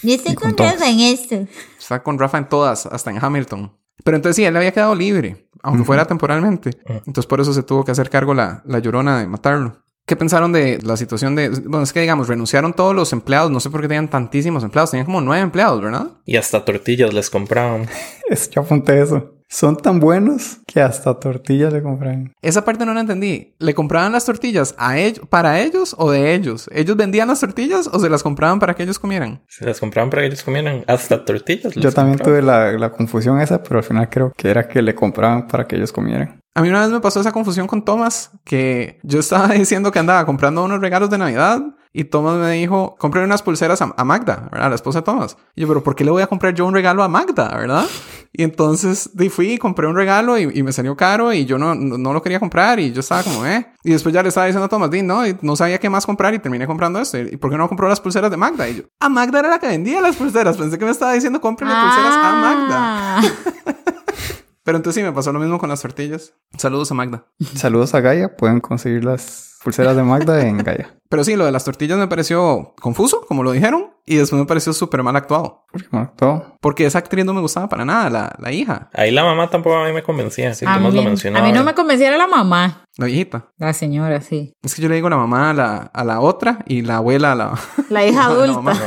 Yo 0.03 0.14
estoy 0.14 0.36
con 0.36 0.55
todas. 0.55 0.82
en 0.82 0.99
esto. 0.99 1.47
Está 1.80 2.03
con 2.03 2.20
Rafa 2.20 2.38
en 2.38 2.47
todas, 2.47 2.86
hasta 2.86 3.09
en 3.09 3.18
Hamilton. 3.24 3.76
Pero 4.03 4.18
entonces 4.18 4.36
sí, 4.36 4.45
él 4.45 4.55
había 4.55 4.72
quedado 4.72 4.93
libre, 4.93 5.47
aunque 5.64 5.84
fuera 5.84 6.05
temporalmente. 6.05 6.72
Entonces 6.86 7.26
por 7.26 7.41
eso 7.41 7.53
se 7.53 7.64
tuvo 7.64 7.84
que 7.84 7.91
hacer 7.91 8.09
cargo 8.09 8.34
la, 8.34 8.61
la 8.66 8.80
llorona 8.80 9.20
de 9.20 9.28
matarlo. 9.28 9.84
¿Qué 10.05 10.18
pensaron 10.18 10.51
de 10.51 10.80
la 10.84 10.97
situación 10.97 11.36
de... 11.36 11.49
Bueno, 11.49 11.84
es 11.84 11.93
que 11.93 12.01
digamos, 12.01 12.28
renunciaron 12.28 12.74
todos 12.74 12.93
los 12.93 13.14
empleados. 13.14 13.49
No 13.49 13.61
sé 13.61 13.70
por 13.70 13.80
qué 13.82 13.88
tenían 13.88 14.09
tantísimos 14.09 14.61
empleados. 14.64 14.91
Tenían 14.91 15.05
como 15.05 15.22
nueve 15.22 15.41
empleados, 15.41 15.82
¿verdad? 15.82 16.11
Y 16.26 16.36
hasta 16.36 16.66
tortillas 16.66 17.14
les 17.14 17.30
compraban. 17.30 17.88
Es, 18.30 18.49
yo 18.49 18.61
apunté 18.61 19.01
eso. 19.01 19.36
Son 19.53 19.77
tan 19.77 19.99
buenos 19.99 20.57
que 20.65 20.81
hasta 20.81 21.19
tortillas 21.19 21.71
le 21.71 21.83
compran. 21.83 22.33
Esa 22.41 22.65
parte 22.65 22.87
no 22.87 22.93
la 22.95 23.01
entendí. 23.01 23.53
¿Le 23.59 23.75
compraban 23.75 24.11
las 24.11 24.25
tortillas 24.25 24.73
a 24.79 24.97
ellos, 24.97 25.27
para 25.29 25.61
ellos 25.61 25.95
o 25.99 26.09
de 26.09 26.33
ellos? 26.33 26.67
¿Ellos 26.73 26.97
vendían 26.97 27.27
las 27.27 27.41
tortillas 27.41 27.85
o 27.85 27.99
se 27.99 28.09
las 28.09 28.23
compraban 28.23 28.57
para 28.57 28.73
que 28.73 28.81
ellos 28.81 28.97
comieran? 28.97 29.43
Se 29.47 29.63
las 29.63 29.79
compraban 29.79 30.09
para 30.09 30.23
que 30.23 30.29
ellos 30.29 30.41
comieran. 30.41 30.83
Hasta 30.87 31.23
tortillas. 31.23 31.75
Yo 31.75 31.91
también 31.91 32.17
compraban. 32.17 32.41
tuve 32.41 32.41
la, 32.41 32.71
la 32.71 32.91
confusión 32.91 33.39
esa, 33.41 33.61
pero 33.61 33.77
al 33.77 33.83
final 33.83 34.09
creo 34.09 34.33
que 34.35 34.49
era 34.49 34.67
que 34.67 34.81
le 34.81 34.95
compraban 34.95 35.47
para 35.47 35.67
que 35.67 35.75
ellos 35.75 35.91
comieran. 35.91 36.41
A 36.55 36.61
mí 36.63 36.69
una 36.69 36.81
vez 36.81 36.89
me 36.89 36.99
pasó 36.99 37.21
esa 37.21 37.31
confusión 37.31 37.67
con 37.67 37.85
Thomas, 37.85 38.31
que 38.43 38.99
yo 39.03 39.19
estaba 39.19 39.47
diciendo 39.53 39.91
que 39.91 39.99
andaba 39.99 40.25
comprando 40.25 40.63
unos 40.63 40.81
regalos 40.81 41.11
de 41.11 41.19
Navidad 41.19 41.61
y 41.93 42.05
Thomas 42.05 42.37
me 42.37 42.51
dijo, 42.53 42.95
compré 42.97 43.23
unas 43.23 43.43
pulseras 43.43 43.81
a, 43.83 43.93
a 43.95 44.03
Magda, 44.03 44.49
¿verdad? 44.51 44.69
La 44.69 44.75
esposa 44.75 44.99
de 44.99 45.05
Thomas. 45.05 45.37
Y 45.55 45.61
yo, 45.61 45.67
pero 45.67 45.83
¿por 45.83 45.95
qué 45.95 46.03
le 46.03 46.09
voy 46.09 46.23
a 46.23 46.27
comprar 46.27 46.55
yo 46.55 46.65
un 46.65 46.73
regalo 46.73 47.03
a 47.03 47.07
Magda, 47.07 47.55
verdad? 47.55 47.85
Y 48.31 48.41
entonces 48.41 49.11
di, 49.13 49.29
fui 49.29 49.53
y 49.53 49.57
compré 49.59 49.85
un 49.85 49.95
regalo 49.95 50.39
y, 50.39 50.49
y 50.57 50.63
me 50.63 50.73
salió 50.73 50.97
caro 50.97 51.31
y 51.31 51.45
yo 51.45 51.59
no, 51.59 51.75
no, 51.75 51.99
no 51.99 52.11
lo 52.11 52.23
quería 52.23 52.39
comprar 52.39 52.79
y 52.79 52.91
yo 52.91 53.01
estaba 53.01 53.21
como, 53.21 53.45
eh. 53.45 53.67
Y 53.83 53.91
después 53.91 54.11
ya 54.11 54.23
le 54.23 54.29
estaba 54.29 54.47
diciendo 54.47 54.65
a 54.65 54.69
Thomas, 54.69 54.89
di, 54.89 55.03
no, 55.03 55.27
y 55.27 55.37
no 55.43 55.55
sabía 55.55 55.77
qué 55.77 55.87
más 55.87 56.07
comprar 56.07 56.33
y 56.33 56.39
terminé 56.39 56.65
comprando 56.65 56.99
esto. 56.99 57.19
¿Y 57.19 57.37
por 57.37 57.51
qué 57.51 57.57
no 57.57 57.67
compró 57.67 57.87
las 57.87 58.01
pulseras 58.01 58.31
de 58.31 58.37
Magda? 58.37 58.67
Y 58.67 58.77
yo, 58.77 58.83
a 58.99 59.07
Magda 59.09 59.39
era 59.39 59.49
la 59.49 59.59
que 59.59 59.67
vendía 59.67 60.01
las 60.01 60.15
pulseras. 60.15 60.57
Pensé 60.57 60.79
que 60.79 60.85
me 60.85 60.91
estaba 60.91 61.13
diciendo, 61.13 61.39
cómprele 61.39 61.73
pulseras 61.75 62.15
a 62.15 62.31
Magda. 62.31 63.21
Pero 64.64 64.78
entonces 64.78 65.01
sí, 65.01 65.05
me 65.05 65.11
pasó 65.14 65.32
lo 65.34 65.39
mismo 65.39 65.59
con 65.59 65.70
las 65.70 65.82
tortillas. 65.82 66.34
Saludos 66.57 66.91
a 66.91 66.95
Magda. 66.95 67.26
Saludos 67.55 67.93
a 67.95 68.01
Gaia. 68.01 68.36
Pueden 68.36 68.59
conseguir 68.61 69.03
las 69.03 69.57
pulseras 69.64 69.95
de 69.95 70.03
Magda 70.03 70.45
en 70.45 70.57
Gaia. 70.57 70.95
Pero 71.09 71.24
sí, 71.24 71.36
lo 71.36 71.45
de 71.45 71.51
las 71.51 71.64
tortillas 71.64 71.97
me 71.97 72.07
pareció 72.07 72.74
confuso, 72.82 73.22
como 73.28 73.43
lo 73.43 73.51
dijeron, 73.51 73.91
y 74.03 74.16
después 74.16 74.39
me 74.39 74.47
pareció 74.47 74.74
súper 74.74 75.03
mal 75.03 75.16
actuado. 75.16 75.66
Porque 75.72 75.88
bueno, 75.91 76.11
todo. 76.16 76.57
Porque 76.59 76.86
esa 76.88 76.97
actriz 76.99 77.24
no 77.24 77.34
me 77.36 77.41
gustaba 77.41 77.70
para 77.70 77.86
nada, 77.86 78.09
la, 78.09 78.36
la 78.39 78.51
hija, 78.51 78.89
Ahí 78.93 79.11
la 79.11 79.24
mamá 79.24 79.47
tampoco 79.49 79.76
a 79.76 79.86
mí 79.86 79.93
me 79.93 80.01
convencía. 80.01 80.55
Si 80.55 80.66
a, 80.66 80.74
Tomás 80.74 80.91
mí, 80.93 81.03
lo 81.03 81.39
a 81.39 81.41
mí 81.43 81.51
no 81.51 81.64
me 81.64 81.76
convenciera 81.76 82.18
la 82.18 82.26
mamá. 82.26 82.86
la 82.97 83.05
viejita. 83.05 83.49
La 83.57 83.74
señora, 83.74 84.22
sí. 84.22 84.53
Es 84.64 84.74
que 84.74 84.82
yo 84.82 84.89
le 84.89 84.95
digo 84.95 85.07
la 85.07 85.18
mamá 85.18 85.51
a 85.51 85.53
la, 85.53 85.76
a 85.93 86.03
la 86.03 86.20
otra 86.20 86.59
y 86.66 86.82
la 86.82 86.97
abuela 86.97 87.34
a 87.34 87.36
la... 87.36 87.59
La 87.89 88.05
hija 88.07 88.22
la 88.30 88.34
adulta. 88.34 88.61
mamá. 88.61 88.80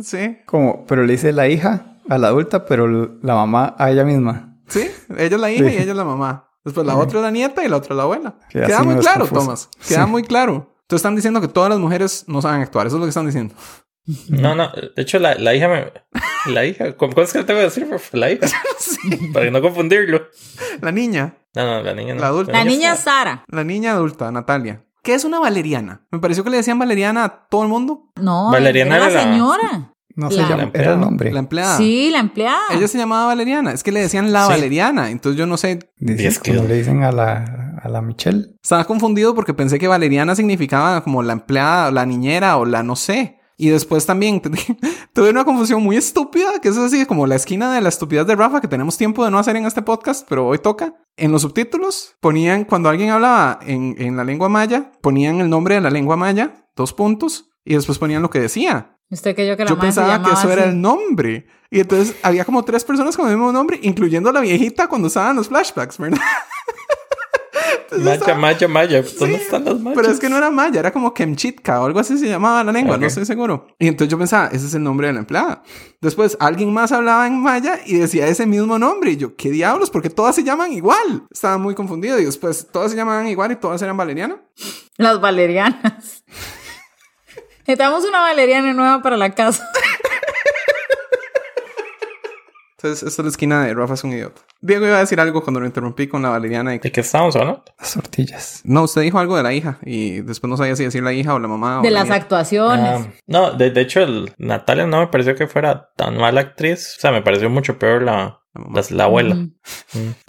Sí, 0.00 0.38
Como, 0.46 0.84
pero 0.86 1.04
le 1.04 1.12
dice 1.12 1.32
la 1.32 1.48
hija 1.48 1.98
a 2.08 2.18
la 2.18 2.28
adulta, 2.28 2.64
pero 2.66 2.88
la 2.88 3.34
mamá 3.36 3.76
a 3.78 3.90
ella 3.92 4.04
misma. 4.04 4.56
Sí. 4.68 4.90
Ella 5.16 5.36
es 5.36 5.40
la 5.40 5.50
hija 5.50 5.64
Sí. 5.68 5.74
y 5.74 5.78
ella 5.78 5.90
es 5.92 5.96
la 5.96 6.04
mamá. 6.04 6.50
Después 6.64 6.86
la 6.86 6.96
otra 6.96 7.18
es 7.20 7.22
la 7.24 7.30
nieta 7.30 7.64
y 7.64 7.68
la 7.68 7.76
otra 7.78 7.94
es 7.94 7.96
la 7.96 8.02
abuela. 8.02 8.34
Que 8.50 8.60
Queda 8.62 8.82
muy 8.82 8.94
no 8.96 9.00
claro, 9.00 9.20
confuso. 9.20 9.40
Tomás. 9.42 9.68
Queda 9.86 10.04
Sí. 10.04 10.10
muy 10.10 10.22
claro. 10.22 10.74
Entonces 10.82 10.96
están 11.00 11.16
diciendo 11.16 11.40
que 11.40 11.48
todas 11.48 11.70
las 11.70 11.78
mujeres 11.78 12.24
no 12.28 12.40
saben 12.42 12.60
actuar. 12.62 12.86
Eso 12.86 12.96
es 12.96 13.00
lo 13.00 13.06
que 13.06 13.10
están 13.10 13.26
diciendo. 13.26 13.54
No, 14.28 14.54
no, 14.54 14.70
de 14.72 15.02
hecho 15.02 15.18
la, 15.18 15.34
la 15.34 15.54
hija 15.54 15.68
me... 15.68 15.92
La 16.52 16.64
hija, 16.64 16.96
¿cómo 16.96 17.12
es 17.20 17.32
que 17.32 17.40
le 17.40 17.44
tengo 17.44 17.58
que 17.60 17.64
decir? 17.64 17.86
La 18.12 18.30
hija. 18.30 18.46
Para 19.34 19.50
no 19.50 19.60
confundirlo. 19.60 20.22
La 20.80 20.92
niña, 20.92 21.36
No, 21.54 21.64
no, 21.66 21.82
la 21.82 21.92
niña 21.94 22.14
no. 22.14 22.20
La 22.22 22.28
adulta. 22.28 22.52
La 22.52 22.64
niña 22.64 22.96
Sara. 22.96 23.44
la 23.48 23.64
niña 23.64 23.92
adulta, 23.92 24.30
Natalia. 24.32 24.84
¿Qué 25.02 25.14
es 25.14 25.24
una 25.24 25.38
valeriana? 25.40 26.06
Me 26.10 26.18
pareció 26.20 26.42
que 26.44 26.50
le 26.50 26.56
decían 26.58 26.78
valeriana 26.78 27.24
a 27.24 27.48
todo 27.48 27.62
el 27.62 27.68
mundo. 27.68 28.10
No, 28.16 28.50
Valeriana 28.50 28.96
era 28.96 29.10
la- 29.10 29.22
señora. 29.22 29.92
No 30.18 30.30
se 30.32 30.38
La- 30.38 30.48
llama, 30.48 30.56
La 30.56 30.56
era 30.56 30.64
empleada. 30.64 30.94
el 30.94 31.00
nombre. 31.00 31.32
La 31.32 31.38
empleada. 31.38 31.76
Sí, 31.76 32.10
la 32.10 32.18
empleada. 32.18 32.58
Ella 32.72 32.88
se 32.88 32.98
llamaba 32.98 33.26
Valeriana. 33.26 33.70
Es 33.72 33.84
que 33.84 33.92
le 33.92 34.00
decían 34.00 34.32
la 34.32 34.46
Sí. 34.46 34.50
Valeriana. 34.50 35.10
Entonces 35.10 35.38
yo 35.38 35.46
no 35.46 35.56
sé. 35.56 35.78
Dice, 35.98 36.14
Diez 36.16 36.38
como 36.40 36.54
kilos. 36.54 36.68
le 36.68 36.74
dicen 36.74 37.04
a 37.04 37.12
la, 37.12 37.78
a 37.80 37.88
la 37.88 38.02
Michelle. 38.02 38.56
Estaba 38.60 38.84
confundido 38.84 39.34
porque 39.36 39.54
pensé 39.54 39.78
que 39.78 39.86
Valeriana 39.86 40.34
significaba 40.34 41.02
como 41.04 41.22
la 41.22 41.34
empleada, 41.34 41.88
o 41.88 41.90
la 41.92 42.04
niñera 42.04 42.56
o 42.56 42.64
la 42.64 42.82
no 42.82 42.96
sé. 42.96 43.36
Y 43.56 43.68
después 43.68 44.06
también 44.06 44.40
tuve 45.12 45.30
una 45.30 45.44
confusión 45.44 45.82
muy 45.84 45.96
estúpida, 45.96 46.60
que 46.60 46.68
es 46.68 46.76
así 46.76 47.06
como 47.06 47.26
la 47.28 47.36
esquina 47.36 47.72
de 47.72 47.80
la 47.80 47.88
estupidez 47.88 48.26
de 48.26 48.34
Rafa 48.36 48.60
que 48.60 48.68
tenemos 48.68 48.96
tiempo 48.98 49.24
de 49.24 49.30
no 49.30 49.38
hacer 49.38 49.54
en 49.56 49.66
este 49.66 49.82
podcast, 49.82 50.26
pero 50.28 50.46
hoy 50.48 50.58
toca. 50.58 50.94
En 51.16 51.30
los 51.32 51.42
subtítulos 51.42 52.16
ponían, 52.20 52.64
cuando 52.64 52.88
alguien 52.88 53.10
hablaba 53.10 53.58
en, 53.66 53.94
en 53.98 54.16
la 54.16 54.24
lengua 54.24 54.48
maya, 54.48 54.90
ponían 55.00 55.40
el 55.40 55.48
nombre 55.50 55.76
de 55.76 55.80
la 55.80 55.90
lengua 55.90 56.16
maya, 56.16 56.66
dos 56.76 56.92
puntos, 56.92 57.50
y 57.64 57.74
después 57.74 57.98
ponían 57.98 58.22
lo 58.22 58.30
que 58.30 58.40
decía. 58.40 58.96
Usted 59.10 59.34
que 59.34 59.46
yo 59.46 59.56
que 59.56 59.64
la 59.64 59.70
Yo 59.70 59.76
madre 59.76 59.92
se 59.92 60.00
pensaba 60.00 60.22
que 60.22 60.32
eso 60.32 60.50
era 60.52 60.62
así. 60.62 60.70
el 60.70 60.80
nombre. 60.80 61.46
Y 61.70 61.80
entonces 61.80 62.14
había 62.22 62.44
como 62.44 62.62
tres 62.64 62.84
personas 62.84 63.16
con 63.16 63.26
el 63.28 63.36
mismo 63.36 63.52
nombre, 63.52 63.78
incluyendo 63.82 64.32
la 64.32 64.40
viejita 64.40 64.86
cuando 64.88 65.08
estaban 65.08 65.36
los 65.36 65.48
flashbacks, 65.48 65.98
¿verdad? 65.98 66.18
Entonces 67.90 68.04
Maya, 68.04 68.14
estaba- 68.18 68.38
Maya, 68.38 68.68
Maya. 68.68 69.02
¿Dónde 69.18 69.36
Sí, 69.38 69.42
están 69.42 69.64
las 69.64 69.80
mayas? 69.80 69.98
Pero 69.98 70.12
es 70.12 70.20
que 70.20 70.28
no 70.28 70.36
era 70.36 70.50
maya, 70.50 70.78
era 70.80 70.92
como 70.92 71.14
Kemchitka 71.14 71.80
o 71.80 71.86
algo 71.86 71.98
así 72.00 72.18
se 72.18 72.28
llamaba 72.28 72.62
la 72.62 72.70
lengua, 72.70 72.96
Ok. 72.96 73.00
no 73.00 73.06
estoy 73.06 73.24
seguro. 73.24 73.66
Y 73.78 73.88
entonces 73.88 74.10
yo 74.10 74.18
pensaba, 74.18 74.48
ese 74.48 74.66
es 74.66 74.74
el 74.74 74.82
nombre 74.82 75.06
de 75.06 75.14
la 75.14 75.20
empleada. 75.20 75.62
Después 76.02 76.36
alguien 76.38 76.70
más 76.72 76.92
hablaba 76.92 77.26
en 77.26 77.40
maya 77.40 77.78
y 77.86 77.94
decía 77.96 78.26
ese 78.26 78.44
mismo 78.44 78.78
nombre. 78.78 79.12
Y 79.12 79.16
yo, 79.16 79.36
¿qué 79.36 79.50
diablos? 79.50 79.88
Porque 79.90 80.10
todas 80.10 80.34
se 80.34 80.44
llaman 80.44 80.72
igual. 80.72 81.24
Estaba 81.30 81.56
muy 81.56 81.74
confundido. 81.74 82.18
Y 82.20 82.26
después 82.26 82.68
todas 82.70 82.90
se 82.90 82.96
llamaban 82.96 83.26
igual 83.26 83.52
y 83.52 83.56
todas 83.56 83.80
eran 83.80 83.96
valeriana. 83.96 84.36
Las 84.98 85.18
valerianas. 85.20 86.24
Necesitamos 87.68 88.02
una 88.06 88.20
valeriana 88.20 88.72
nueva 88.72 89.02
para 89.02 89.18
la 89.18 89.34
casa. 89.34 89.70
Entonces, 92.78 93.06
esta 93.06 93.20
es 93.20 93.24
la 93.26 93.28
esquina 93.28 93.66
de 93.66 93.74
Rafa 93.74 93.92
es 93.92 94.04
un 94.04 94.12
idiota. 94.12 94.40
Diego 94.62 94.86
iba 94.86 94.96
a 94.96 95.00
decir 95.00 95.20
algo 95.20 95.42
cuando 95.42 95.60
lo 95.60 95.66
interrumpí 95.66 96.06
con 96.06 96.22
la 96.22 96.30
valeriana. 96.30 96.74
Y... 96.74 96.78
¿De 96.78 96.90
qué 96.90 97.02
estamos 97.02 97.36
hablando? 97.36 97.62
Las 97.78 97.92
tortillas. 97.92 98.62
No, 98.64 98.84
usted 98.84 99.02
dijo 99.02 99.18
algo 99.18 99.36
de 99.36 99.42
la 99.42 99.52
hija 99.52 99.78
y 99.84 100.22
después 100.22 100.48
no 100.48 100.56
sabía 100.56 100.76
si 100.76 100.84
decir 100.84 101.02
la 101.02 101.12
hija 101.12 101.34
o 101.34 101.38
la 101.38 101.48
mamá. 101.48 101.80
o 101.80 101.82
De 101.82 101.90
la 101.90 102.04
las 102.04 102.10
actuaciones. 102.10 103.06
Ah, 103.06 103.12
no, 103.26 103.50
de, 103.52 103.70
de 103.70 103.80
hecho, 103.82 104.00
el, 104.00 104.32
Natalia 104.38 104.86
no 104.86 105.00
me 105.00 105.08
pareció 105.08 105.34
que 105.34 105.46
fuera 105.46 105.90
tan 105.94 106.16
mala 106.16 106.40
actriz. 106.40 106.94
O 106.96 107.00
sea, 107.00 107.12
me 107.12 107.20
pareció 107.20 107.50
mucho 107.50 107.78
peor 107.78 108.00
la, 108.00 108.40
La 108.58 108.64
mamá. 108.64 108.80
la, 108.90 108.96
la 108.96 109.04
abuela. 109.04 109.34
Mm. 109.34 109.52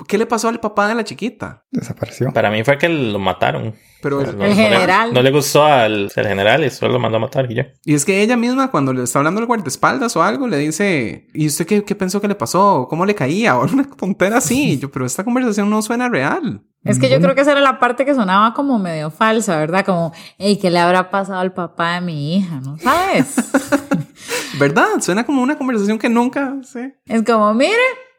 ¿Qué 0.07 0.17
le 0.17 0.25
pasó 0.25 0.47
al 0.49 0.59
papá 0.59 0.87
de 0.87 0.95
la 0.95 1.03
chiquita? 1.03 1.63
Desapareció. 1.71 2.31
Para 2.31 2.49
mí 2.51 2.63
fue 2.63 2.77
que 2.77 2.87
lo 2.89 3.19
mataron. 3.19 3.75
Pero 4.01 4.19
O 4.19 4.21
sea, 4.23 4.31
no- 4.31 4.43
El 4.45 4.51
no 4.51 4.55
le- 4.55 4.63
general. 4.63 5.13
No 5.13 5.21
le 5.21 5.31
gustó 5.31 5.65
al, 5.65 6.09
al 6.15 6.27
general 6.27 6.63
y 6.63 6.69
solo 6.69 6.93
lo 6.93 6.99
mandó 6.99 7.17
a 7.17 7.21
matar 7.21 7.51
y 7.51 7.55
ya. 7.55 7.67
Y 7.83 7.95
es 7.95 8.05
que 8.05 8.21
ella 8.21 8.37
misma, 8.37 8.71
cuando 8.71 8.93
le 8.93 9.03
está 9.03 9.19
hablando 9.19 9.41
el 9.41 9.47
guardaespaldas 9.47 10.15
o 10.15 10.23
algo, 10.23 10.47
le 10.47 10.57
dice, 10.57 11.27
¿y 11.33 11.47
usted 11.47 11.65
qué, 11.67 11.83
qué 11.83 11.95
pensó 11.95 12.21
que 12.21 12.27
le 12.29 12.35
pasó? 12.35 12.87
¿Cómo 12.89 13.05
le 13.05 13.15
caía? 13.15 13.57
O 13.59 13.63
una 13.63 13.83
tontera 13.89 14.37
así. 14.37 14.79
Yo, 14.79 14.89
pero 14.89 15.05
esta 15.05 15.23
conversación 15.25 15.69
no 15.69 15.81
suena 15.81 16.07
real. 16.07 16.61
Es 16.85 16.97
que 16.97 17.09
yo 17.09 17.19
creo 17.19 17.35
que 17.35 17.41
esa 17.41 17.51
era 17.51 17.59
la 17.59 17.77
parte 17.77 18.05
que 18.05 18.15
sonaba 18.15 18.53
como 18.53 18.79
medio 18.79 19.11
falsa, 19.11 19.57
¿verdad? 19.57 19.85
Como, 19.85 20.13
hey, 20.37 20.57
¿qué 20.61 20.69
le 20.69 20.79
habrá 20.79 21.09
pasado 21.09 21.39
al 21.39 21.51
papá 21.51 21.95
de 21.95 22.01
mi 22.01 22.37
hija? 22.37 22.61
¿No 22.61 22.77
sabes? 22.77 23.35
¿Verdad? 24.57 24.87
Suena 25.01 25.25
como 25.25 25.41
una 25.41 25.57
conversación 25.57 25.97
que 25.99 26.09
nunca 26.09 26.55
sé. 26.63 26.97
es 27.05 27.23
como, 27.23 27.53
mire, 27.53 27.75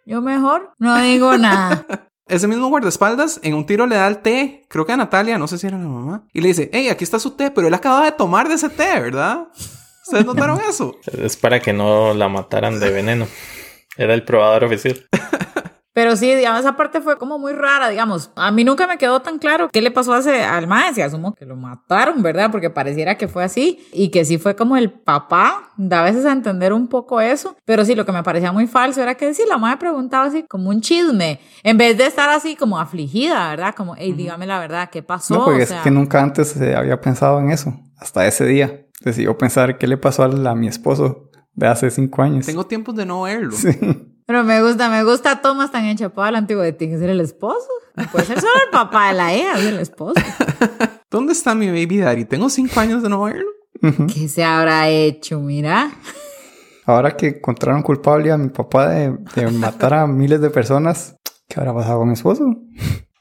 yo 0.06 0.20
mejor 0.20 0.72
no 0.78 1.00
digo 1.00 1.36
nada. 1.36 1.84
Ese 2.26 2.46
mismo 2.46 2.68
guardaespaldas 2.68 3.40
en 3.42 3.54
un 3.54 3.66
tiro 3.66 3.86
le 3.88 3.96
da 3.96 4.06
el 4.06 4.18
té, 4.18 4.64
creo 4.68 4.86
que 4.86 4.92
a 4.92 4.96
Natalia, 4.96 5.36
no 5.36 5.48
sé 5.48 5.58
si 5.58 5.66
era 5.66 5.78
la 5.78 5.88
mamá, 5.88 6.24
y 6.32 6.40
le 6.40 6.48
dice, 6.48 6.70
hey, 6.72 6.88
aquí 6.88 7.02
está 7.02 7.18
su 7.18 7.32
té, 7.32 7.50
pero 7.50 7.66
él 7.66 7.74
acaba 7.74 8.04
de 8.04 8.12
tomar 8.12 8.48
de 8.48 8.54
ese 8.54 8.68
té, 8.68 9.00
¿verdad? 9.00 9.48
¿Ustedes 10.04 10.24
notaron 10.24 10.60
eso? 10.68 10.94
Es 11.06 11.36
para 11.36 11.60
que 11.60 11.72
no 11.72 12.14
la 12.14 12.28
mataran 12.28 12.78
de 12.78 12.90
veneno. 12.90 13.26
Era 13.96 14.14
el 14.14 14.22
probador 14.24 14.64
oficial. 14.64 15.08
Pero 15.92 16.14
sí, 16.14 16.34
digamos, 16.36 16.60
esa 16.60 16.76
parte 16.76 17.00
fue 17.00 17.18
como 17.18 17.38
muy 17.38 17.52
rara, 17.52 17.88
digamos. 17.88 18.30
A 18.36 18.52
mí 18.52 18.62
nunca 18.62 18.86
me 18.86 18.96
quedó 18.96 19.20
tan 19.22 19.38
claro 19.38 19.68
qué 19.72 19.82
le 19.82 19.90
pasó 19.90 20.12
a 20.14 20.18
ese, 20.20 20.44
al 20.44 20.68
maestro. 20.68 21.04
Asumo 21.04 21.34
que 21.34 21.44
lo 21.44 21.56
mataron, 21.56 22.22
¿verdad? 22.22 22.50
Porque 22.52 22.70
pareciera 22.70 23.16
que 23.18 23.26
fue 23.26 23.42
así. 23.42 23.84
Y 23.92 24.10
que 24.10 24.24
sí 24.24 24.38
fue 24.38 24.54
como 24.54 24.76
el 24.76 24.92
papá. 24.92 25.72
Da 25.76 26.00
a 26.00 26.04
veces 26.04 26.24
a 26.26 26.32
entender 26.32 26.72
un 26.72 26.86
poco 26.86 27.20
eso. 27.20 27.56
Pero 27.64 27.84
sí, 27.84 27.94
lo 27.96 28.06
que 28.06 28.12
me 28.12 28.22
parecía 28.22 28.52
muy 28.52 28.66
falso 28.68 29.02
era 29.02 29.16
que 29.16 29.34
sí, 29.34 29.42
la 29.48 29.58
madre 29.58 29.78
preguntaba 29.78 30.26
así 30.26 30.44
como 30.48 30.70
un 30.70 30.80
chisme. 30.80 31.40
En 31.64 31.76
vez 31.76 31.98
de 31.98 32.06
estar 32.06 32.30
así 32.30 32.54
como 32.54 32.78
afligida, 32.78 33.48
¿verdad? 33.50 33.74
Como, 33.74 33.94
hey, 33.98 34.12
dígame 34.12 34.46
la 34.46 34.60
verdad, 34.60 34.90
¿qué 34.90 35.02
pasó? 35.02 35.34
No, 35.34 35.44
porque 35.44 35.64
O 35.64 35.66
sea, 35.66 35.78
es 35.78 35.82
que 35.82 35.90
nunca 35.90 36.22
antes 36.22 36.48
se 36.50 36.76
había 36.76 37.00
pensado 37.00 37.40
en 37.40 37.50
eso. 37.50 37.74
Hasta 37.98 38.26
ese 38.26 38.46
día. 38.46 38.86
Decidió 39.00 39.36
pensar 39.38 39.76
qué 39.78 39.86
le 39.88 39.96
pasó 39.96 40.22
a, 40.22 40.28
la- 40.28 40.50
a 40.50 40.54
mi 40.54 40.68
esposo 40.68 41.30
de 41.54 41.66
hace 41.66 41.90
cinco 41.90 42.22
años. 42.22 42.46
Tengo 42.46 42.64
tiempos 42.66 42.94
de 42.94 43.06
no 43.06 43.22
verlo. 43.22 43.56
Sí. 43.56 43.70
Pero 44.30 44.44
me 44.44 44.62
gusta, 44.62 44.88
me 44.88 45.02
gusta 45.02 45.42
Tomás 45.42 45.72
tan 45.72 45.86
enchapado 45.86 46.28
al 46.28 46.36
antiguo 46.36 46.62
de 46.62 46.72
tiene 46.72 46.94
que 46.94 47.00
ser 47.00 47.10
el 47.10 47.20
esposo. 47.20 47.66
No 47.96 48.06
puede 48.12 48.26
ser 48.26 48.40
solo 48.40 48.52
el 48.64 48.70
papá 48.70 49.08
de 49.08 49.14
la 49.14 49.34
hija, 49.34 49.58
es 49.58 49.64
el 49.64 49.80
esposo. 49.80 50.14
¿Dónde 51.10 51.32
está 51.32 51.56
mi 51.56 51.66
baby 51.66 51.98
daddy? 51.98 52.26
Tengo 52.26 52.48
cinco 52.48 52.78
años 52.78 53.02
de 53.02 53.08
no 53.08 53.24
verlo. 53.24 53.50
¿Qué 54.14 54.28
se 54.28 54.44
habrá 54.44 54.88
hecho? 54.88 55.40
Mira. 55.40 55.90
Ahora 56.86 57.16
que 57.16 57.26
encontraron 57.26 57.82
culpable 57.82 58.30
a 58.30 58.38
mi 58.38 58.50
papá 58.50 58.90
de, 58.90 59.18
de 59.34 59.50
matar 59.50 59.94
a 59.94 60.06
miles 60.06 60.40
de 60.40 60.50
personas, 60.50 61.16
¿qué 61.48 61.58
habrá 61.58 61.74
pasado 61.74 61.98
con 61.98 62.06
mi 62.06 62.14
esposo? 62.14 62.54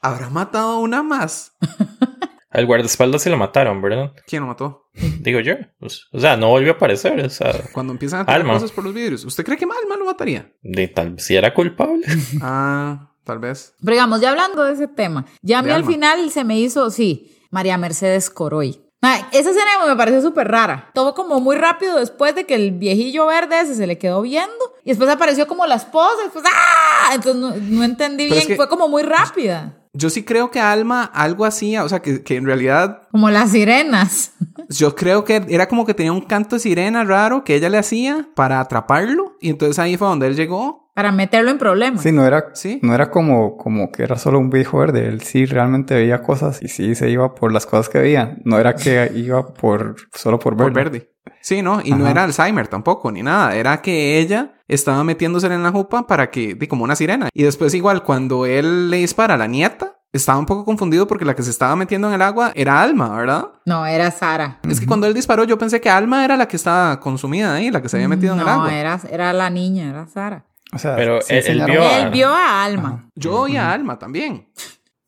¿Habrá 0.00 0.30
matado 0.30 0.74
a 0.74 0.78
una 0.78 1.02
más? 1.02 1.56
Al 2.50 2.66
guardaespaldas 2.66 3.22
sí 3.22 3.30
lo 3.30 3.36
mataron, 3.36 3.80
¿verdad? 3.80 4.12
¿Quién 4.26 4.42
lo 4.42 4.48
mató? 4.48 4.88
Digo 5.20 5.38
yo. 5.40 5.54
Pues, 5.78 6.06
o 6.12 6.18
sea, 6.18 6.36
no 6.36 6.48
volvió 6.48 6.72
a 6.72 6.74
aparecer. 6.74 7.20
O 7.24 7.30
sea, 7.30 7.52
Cuando 7.72 7.92
empiezan 7.92 8.20
a 8.20 8.24
tirar 8.26 8.40
Alma. 8.40 8.54
cosas 8.54 8.72
por 8.72 8.82
los 8.84 8.92
vidrios. 8.92 9.24
¿Usted 9.24 9.44
cree 9.44 9.56
que 9.56 9.64
Alma 9.64 9.96
lo 9.98 10.04
mataría? 10.04 10.52
de 10.62 10.88
tal 10.88 11.18
si 11.20 11.36
era 11.36 11.54
culpable. 11.54 12.04
Ah, 12.42 13.12
tal 13.24 13.38
vez. 13.38 13.74
Pero 13.80 13.92
digamos, 13.92 14.20
ya 14.20 14.30
hablando 14.30 14.64
de 14.64 14.72
ese 14.72 14.88
tema, 14.88 15.26
ya 15.42 15.60
a 15.60 15.62
mí 15.62 15.70
al 15.70 15.76
Alma. 15.76 15.90
final 15.90 16.30
se 16.30 16.42
me 16.44 16.58
hizo, 16.58 16.90
sí, 16.90 17.38
María 17.50 17.78
Mercedes 17.78 18.30
Coroy. 18.30 18.80
Ay, 19.02 19.22
esa 19.32 19.50
escena 19.50 19.86
me 19.86 19.96
pareció 19.96 20.20
súper 20.20 20.48
rara. 20.48 20.90
Todo 20.92 21.14
como 21.14 21.40
muy 21.40 21.56
rápido 21.56 21.96
después 21.98 22.34
de 22.34 22.44
que 22.44 22.54
el 22.54 22.72
viejillo 22.72 23.26
verde 23.26 23.60
ese 23.60 23.74
se 23.74 23.86
le 23.86 23.96
quedó 23.96 24.20
viendo. 24.20 24.74
Y 24.84 24.90
después 24.90 25.08
apareció 25.08 25.46
como 25.46 25.64
la 25.66 25.76
esposa. 25.76 26.22
Después, 26.24 26.44
¡ah! 26.46 27.14
Entonces 27.14 27.40
no, 27.40 27.54
no 27.56 27.82
entendí 27.84 28.24
Pero 28.24 28.34
bien. 28.34 28.42
es 28.42 28.46
que- 28.48 28.56
Fue 28.56 28.68
como 28.68 28.88
muy 28.88 29.02
rápida. 29.02 29.79
Yo 29.92 30.08
sí 30.10 30.22
creo 30.24 30.50
que 30.50 30.60
Alma 30.60 31.04
algo 31.04 31.44
hacía, 31.44 31.82
o 31.84 31.88
sea, 31.88 32.00
que, 32.00 32.22
que 32.22 32.36
en 32.36 32.46
realidad 32.46 33.02
Como 33.10 33.28
las 33.30 33.50
sirenas. 33.50 34.32
yo 34.68 34.94
creo 34.94 35.24
que 35.24 35.44
era 35.48 35.66
como 35.68 35.84
que 35.84 35.94
tenía 35.94 36.12
un 36.12 36.20
canto 36.20 36.56
de 36.56 36.60
sirena 36.60 37.04
raro 37.04 37.42
que 37.44 37.54
ella 37.56 37.68
le 37.68 37.78
hacía 37.78 38.28
para 38.36 38.60
atraparlo 38.60 39.36
y 39.40 39.50
entonces 39.50 39.78
ahí 39.78 39.96
fue 39.96 40.08
donde 40.08 40.26
él 40.28 40.36
llegó. 40.36 40.80
Para 40.94 41.12
meterlo 41.12 41.50
en 41.50 41.56
problemas. 41.58 42.02
Sí, 42.02 42.12
no 42.12 42.26
era, 42.26 42.46
Sí. 42.52 42.78
no 42.82 42.94
era 42.94 43.10
como, 43.10 43.56
como 43.56 43.90
que 43.90 44.02
era 44.02 44.18
solo 44.18 44.38
un 44.38 44.50
viejo 44.50 44.78
verde. 44.78 45.06
Él 45.06 45.22
sí 45.22 45.46
realmente 45.46 45.94
veía 45.94 46.20
cosas 46.20 46.60
y 46.62 46.68
sí 46.68 46.94
se 46.94 47.08
iba 47.08 47.34
por 47.34 47.52
las 47.52 47.64
cosas 47.64 47.88
que 47.88 47.98
veía. 48.00 48.36
No 48.44 48.58
era 48.58 48.74
que 48.74 49.10
iba 49.14 49.54
por 49.54 49.96
solo 50.12 50.38
por 50.38 50.56
Por 50.56 50.72
verlo. 50.72 50.74
verde. 50.90 51.09
Sí, 51.40 51.62
¿no? 51.62 51.80
Y 51.82 51.92
no 51.92 52.06
era 52.06 52.24
Alzheimer 52.24 52.68
tampoco, 52.68 53.10
ni 53.10 53.22
nada. 53.22 53.54
Era 53.54 53.80
que 53.82 54.18
ella 54.18 54.54
estaba 54.68 55.02
metiéndose 55.04 55.46
en 55.46 55.62
la 55.62 55.70
jupa 55.70 56.06
para 56.06 56.30
que, 56.30 56.54
di 56.54 56.66
como 56.66 56.84
una 56.84 56.96
sirena. 56.96 57.28
Y 57.32 57.42
después 57.42 57.72
igual, 57.74 58.02
cuando 58.02 58.46
él 58.46 58.90
le 58.90 58.98
dispara 58.98 59.34
a 59.34 59.36
la 59.36 59.46
nieta, 59.46 59.96
estaba 60.12 60.38
un 60.38 60.46
poco 60.46 60.64
confundido 60.64 61.06
porque 61.06 61.24
la 61.24 61.34
que 61.34 61.42
se 61.42 61.50
estaba 61.50 61.76
metiendo 61.76 62.08
en 62.08 62.14
el 62.14 62.22
agua 62.22 62.52
era 62.54 62.82
Alma, 62.82 63.16
¿verdad? 63.16 63.48
No, 63.64 63.86
era 63.86 64.10
Sara. 64.10 64.58
Es 64.68 64.80
que 64.80 64.86
cuando 64.86 65.06
él 65.06 65.14
disparó 65.14 65.44
yo 65.44 65.56
pensé 65.56 65.80
que 65.80 65.88
Alma 65.88 66.24
era 66.24 66.36
la 66.36 66.48
que 66.48 66.56
estaba 66.56 66.98
consumida 67.00 67.54
ahí, 67.54 67.70
la 67.70 67.80
que 67.80 67.88
se 67.88 67.96
había 67.96 68.08
metido 68.08 68.34
en 68.34 68.40
el 68.40 68.46
No, 68.46 68.52
agua. 68.52 68.74
era, 68.74 69.00
era 69.10 69.32
la 69.32 69.48
niña, 69.50 69.88
era 69.90 70.06
Sara. 70.06 70.44
O 70.72 70.78
sea, 70.78 70.94
Pero 70.96 71.20
sí 71.22 71.34
él- 71.34 71.64
vio 71.64 71.82
a- 71.82 71.98
Él 71.98 72.10
vio 72.10 72.28
a 72.28 72.64
Alma. 72.64 73.08
Yo 73.14 73.40
oí 73.40 73.56
a 73.56 73.72
Alma 73.72 73.98
también. 73.98 74.48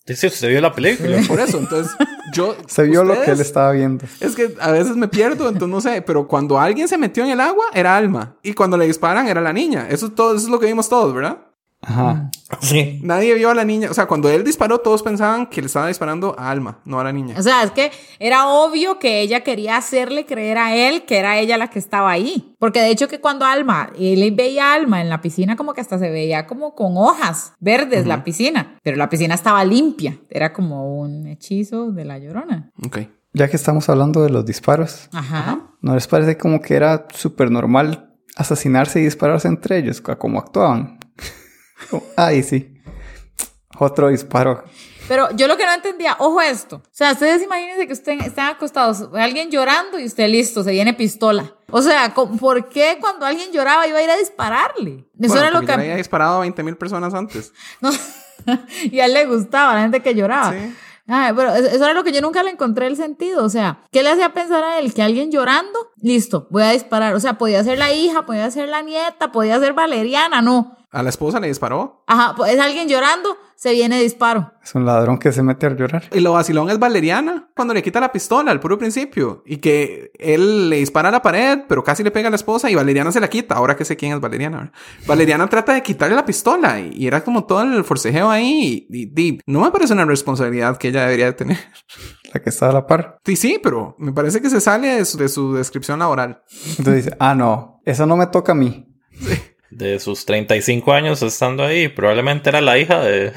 Dice, 0.07 0.27
usted 0.27 0.49
vio 0.49 0.61
la 0.61 0.73
película. 0.73 1.21
Por 1.29 1.39
eso, 1.39 1.59
entonces 1.59 1.93
yo... 2.33 2.57
Se 2.67 2.83
vio 2.85 3.05
lo 3.05 3.21
que 3.23 3.31
él 3.31 3.41
estaba 3.41 3.71
viendo. 3.73 4.05
Es 4.21 4.35
que 4.35 4.55
a 4.61 4.73
veces 4.73 4.97
me 4.97 5.09
pierdo, 5.09 5.49
entonces 5.49 5.69
no 5.69 5.81
sé, 5.81 6.03
pero 6.03 6.27
cuando 6.27 6.59
alguien 6.59 6.89
se 6.89 6.99
metió 6.99 7.25
en 7.25 7.31
el 7.31 7.41
agua 7.41 7.67
era 7.73 7.97
Alma 7.97 8.37
y 8.43 8.53
cuando 8.53 8.77
le 8.77 8.87
disparan 8.87 9.29
era 9.29 9.41
la 9.41 9.53
niña. 9.53 9.87
Eso, 9.89 10.07
es 10.07 10.15
todo, 10.15 10.35
eso 10.35 10.47
es 10.47 10.51
lo 10.51 10.59
que 10.59 10.67
vimos 10.67 10.89
todos, 10.89 11.15
¿verdad? 11.15 11.39
Ajá. 11.83 12.31
Sí. 12.61 13.01
Nadie 13.03 13.35
vio 13.35 13.51
a 13.51 13.55
la 13.55 13.65
niña. 13.65 13.91
O 13.91 13.95
sea, 13.95 14.07
cuando 14.07 14.31
él 14.31 14.45
disparó, 14.45 14.79
todos 14.79 15.03
pensaban 15.03 15.47
que 15.47 15.61
le 15.61 15.67
estaba 15.67 15.89
disparando 15.89 16.35
a 16.39 16.51
Alma, 16.51 16.79
no 16.85 17.01
a 17.01 17.05
la 17.05 17.13
niña. 17.13 17.35
O 17.37 17.43
sea, 17.43 17.63
es 17.65 17.73
que 17.73 17.91
era 18.21 18.49
obvio 18.49 18.99
que 18.99 19.21
ella 19.21 19.43
quería 19.43 19.77
hacerle 19.77 20.25
creer 20.25 20.59
a 20.59 20.75
él 20.77 21.05
que 21.05 21.19
era 21.19 21.39
ella 21.39 21.59
la 21.59 21.69
que 21.69 21.81
estaba 21.81 22.11
ahí. 22.11 22.55
Porque 22.59 22.81
de 22.81 22.91
hecho 22.91 23.09
que 23.09 23.21
cuando 23.21 23.45
Alma, 23.45 23.91
él 23.99 24.33
veía 24.33 24.73
a 24.73 24.75
Alma 24.75 25.01
en 25.01 25.09
la 25.09 25.21
piscina 25.21 25.57
como 25.57 25.75
que 25.75 25.81
hasta 25.81 25.99
se 25.99 26.11
veía 26.11 26.47
como 26.47 26.75
con 26.75 26.97
hojas 26.97 27.55
verdes 27.59 28.07
la 28.07 28.23
piscina. 28.23 28.79
Pero 28.83 28.97
la 28.97 29.09
piscina 29.09 29.35
estaba 29.35 29.65
limpia. 29.65 30.19
Era 30.31 30.53
como 30.53 31.01
un 31.01 31.27
hechizo 31.27 31.91
de 31.91 32.05
la 32.05 32.19
llorona. 32.19 32.71
Ok. 32.87 32.99
Ya 33.35 33.49
que 33.49 33.57
estamos 33.57 33.89
hablando 33.89 34.23
de 34.23 34.31
los 34.31 34.45
disparos, 34.45 35.09
Ajá. 35.13 35.61
¿no 35.81 35.95
les 35.95 36.07
parece 36.07 36.37
como 36.37 36.61
que 36.61 36.75
era 36.75 37.07
súper 37.15 37.51
normal 37.51 38.15
asesinarse 38.37 39.01
y 39.01 39.05
dispararse 39.05 39.49
entre 39.49 39.79
ellos? 39.79 40.01
Como 40.03 40.39
actuaban. 40.39 40.99
Ay, 42.17 42.43
sí. 42.43 42.75
Otro 43.79 44.09
disparo. 44.09 44.65
Pero 45.09 45.29
yo 45.35 45.49
lo 45.49 45.57
que 45.57 45.67
no 45.67 45.73
entendía, 45.73 46.17
ojo 46.19 46.41
esto. 46.41 46.77
O 46.77 46.89
sea, 46.91 47.13
ustedes 47.13 47.43
imagínense 47.43 47.87
que 47.87 47.93
ustedes 47.93 48.25
están 48.27 48.55
acostados, 48.55 49.09
alguien 49.15 49.51
llorando 49.51 49.99
y 49.99 50.05
usted 50.05 50.29
listo, 50.29 50.63
se 50.63 50.71
viene 50.71 50.95
pistola. 50.95 51.53
O 51.71 51.83
sea, 51.83 52.15
¿por 52.15 52.69
qué 52.69 52.99
cuando 53.01 53.27
alguien 53.27 53.51
lloraba 53.53 53.87
iba 53.87 53.99
a 53.99 54.03
ir 54.03 54.11
a 54.11 54.17
dispararle? 54.17 55.05
Eso 55.21 55.29
Bueno, 55.35 55.41
era 55.41 55.51
lo 55.51 55.67
que... 55.67 55.73
había 55.73 55.97
disparado 55.97 56.37
a 56.37 56.41
20 56.41 56.63
mil 56.63 56.77
personas 56.77 57.15
antes. 57.15 57.53
No. 58.45 58.59
y 58.91 58.99
a 58.99 59.07
él 59.07 59.15
le 59.15 59.25
gustaba, 59.27 59.75
la 59.75 59.83
gente 59.83 60.01
que 60.01 60.17
lloraba. 60.17 60.51
Sí. 60.53 60.75
Ay, 61.07 61.33
pero 61.37 61.55
eso 61.55 61.85
era 61.85 61.95
lo 61.95 62.03
que 62.03 62.11
yo 62.13 62.21
nunca 62.21 62.43
le 62.43 62.51
encontré 62.51 62.87
el 62.89 62.97
sentido. 62.97 63.45
O 63.45 63.49
sea, 63.49 63.81
¿qué 63.93 64.03
le 64.03 64.11
hacía 64.11 64.33
pensar 64.33 64.65
a 64.65 64.79
él? 64.79 64.93
Que 64.95 65.03
alguien 65.03 65.31
llorando, 65.31 65.91
listo, 66.01 66.49
voy 66.51 66.63
a 66.63 66.71
disparar. 66.71 67.15
O 67.15 67.21
sea, 67.21 67.35
podía 67.35 67.63
ser 67.63 67.79
la 67.79 67.93
hija, 67.93 68.27
podía 68.27 68.51
ser 68.51 68.69
la 68.69 68.83
nieta, 68.83 69.31
podía 69.31 69.61
ser 69.61 69.75
Valeriana, 69.75 70.43
no. 70.43 70.77
A 70.93 71.03
la 71.03 71.09
esposa 71.09 71.41
le 71.41 71.49
disparó. 71.49 72.05
Ajá, 72.07 72.35
pues 72.37 72.53
es 72.53 72.61
alguien 72.61 72.87
llorando, 72.87 73.35
se 73.57 73.73
viene 73.73 73.99
disparo. 74.03 74.53
Es 74.63 74.75
un 74.75 74.85
ladrón 74.85 75.19
que 75.19 75.33
se 75.33 75.43
mete 75.43 75.65
a 75.65 75.71
llorar. 75.75 76.05
Y 76.13 76.21
lo 76.21 76.33
vacilón 76.35 76.69
es 76.69 76.79
Valeriana 76.79 77.49
cuando 77.57 77.73
le 77.73 77.83
quita 77.83 77.99
la 77.99 78.13
pistola 78.13 78.51
al 78.51 78.61
puro 78.61 78.77
principio. 78.77 79.43
Y 79.47 79.57
que 79.57 80.11
él 80.19 80.69
le 80.69 80.77
dispara 80.77 81.09
a 81.09 81.13
la 81.13 81.23
pared, 81.23 81.61
pero 81.67 81.83
casi 81.83 82.03
le 82.05 82.11
pega 82.11 82.27
a 82.29 82.31
la 82.31 82.37
esposa 82.37 82.71
y 82.71 82.75
Valeriana 82.75 83.11
se 83.11 83.21
la 83.21 83.29
quita. 83.31 83.55
Ahora 83.55 83.75
que 83.75 83.87
sé 83.87 83.97
quién 83.97 84.13
es 84.13 84.21
Valeriana. 84.21 84.71
Valeriana 85.07 85.49
trata 85.49 85.73
de 85.73 85.83
quitarle 85.83 86.15
la 86.15 86.27
pistola 86.27 86.79
y, 86.79 86.91
y 86.95 87.07
era 87.07 87.25
como 87.25 87.45
todo 87.47 87.63
el 87.63 87.85
forcejeo 87.85 88.29
ahí. 88.31 88.87
Y, 88.91 89.03
y- 89.05 89.23
y 89.29 89.41
no 89.47 89.61
me 89.63 89.71
parece 89.71 89.95
una 89.95 90.05
responsabilidad 90.05 90.77
que 90.77 90.89
ella 90.89 91.05
debería 91.05 91.25
de 91.27 91.33
tener. 91.33 91.59
La 92.35 92.43
que 92.43 92.51
está 92.51 92.69
a 92.69 92.73
la 92.73 92.87
par. 92.87 93.19
Sí, 93.25 93.37
sí, 93.37 93.59
pero 93.63 93.95
me 93.99 94.13
parece 94.13 94.43
que 94.43 94.51
se 94.51 94.61
sale 94.61 94.89
de 94.89 95.05
su, 95.07 95.17
de 95.17 95.29
su 95.31 95.55
descripción 95.55 95.99
laboral. 96.01 96.43
Entonces 96.79 97.05
dice, 97.07 97.17
ah, 97.19 97.35
no, 97.35 97.81
eso 97.87 98.05
no 98.05 98.17
me 98.19 98.27
toca 98.27 98.53
a 98.53 98.55
mí. 98.55 98.89
De 99.77 99.99
sus 100.01 100.25
35 100.27 100.93
años 100.93 101.23
estando 101.23 101.63
ahí, 101.65 101.89
probablemente 101.89 102.49
era 102.51 102.61
la 102.61 102.79
hija 102.79 103.01
de, 103.01 103.33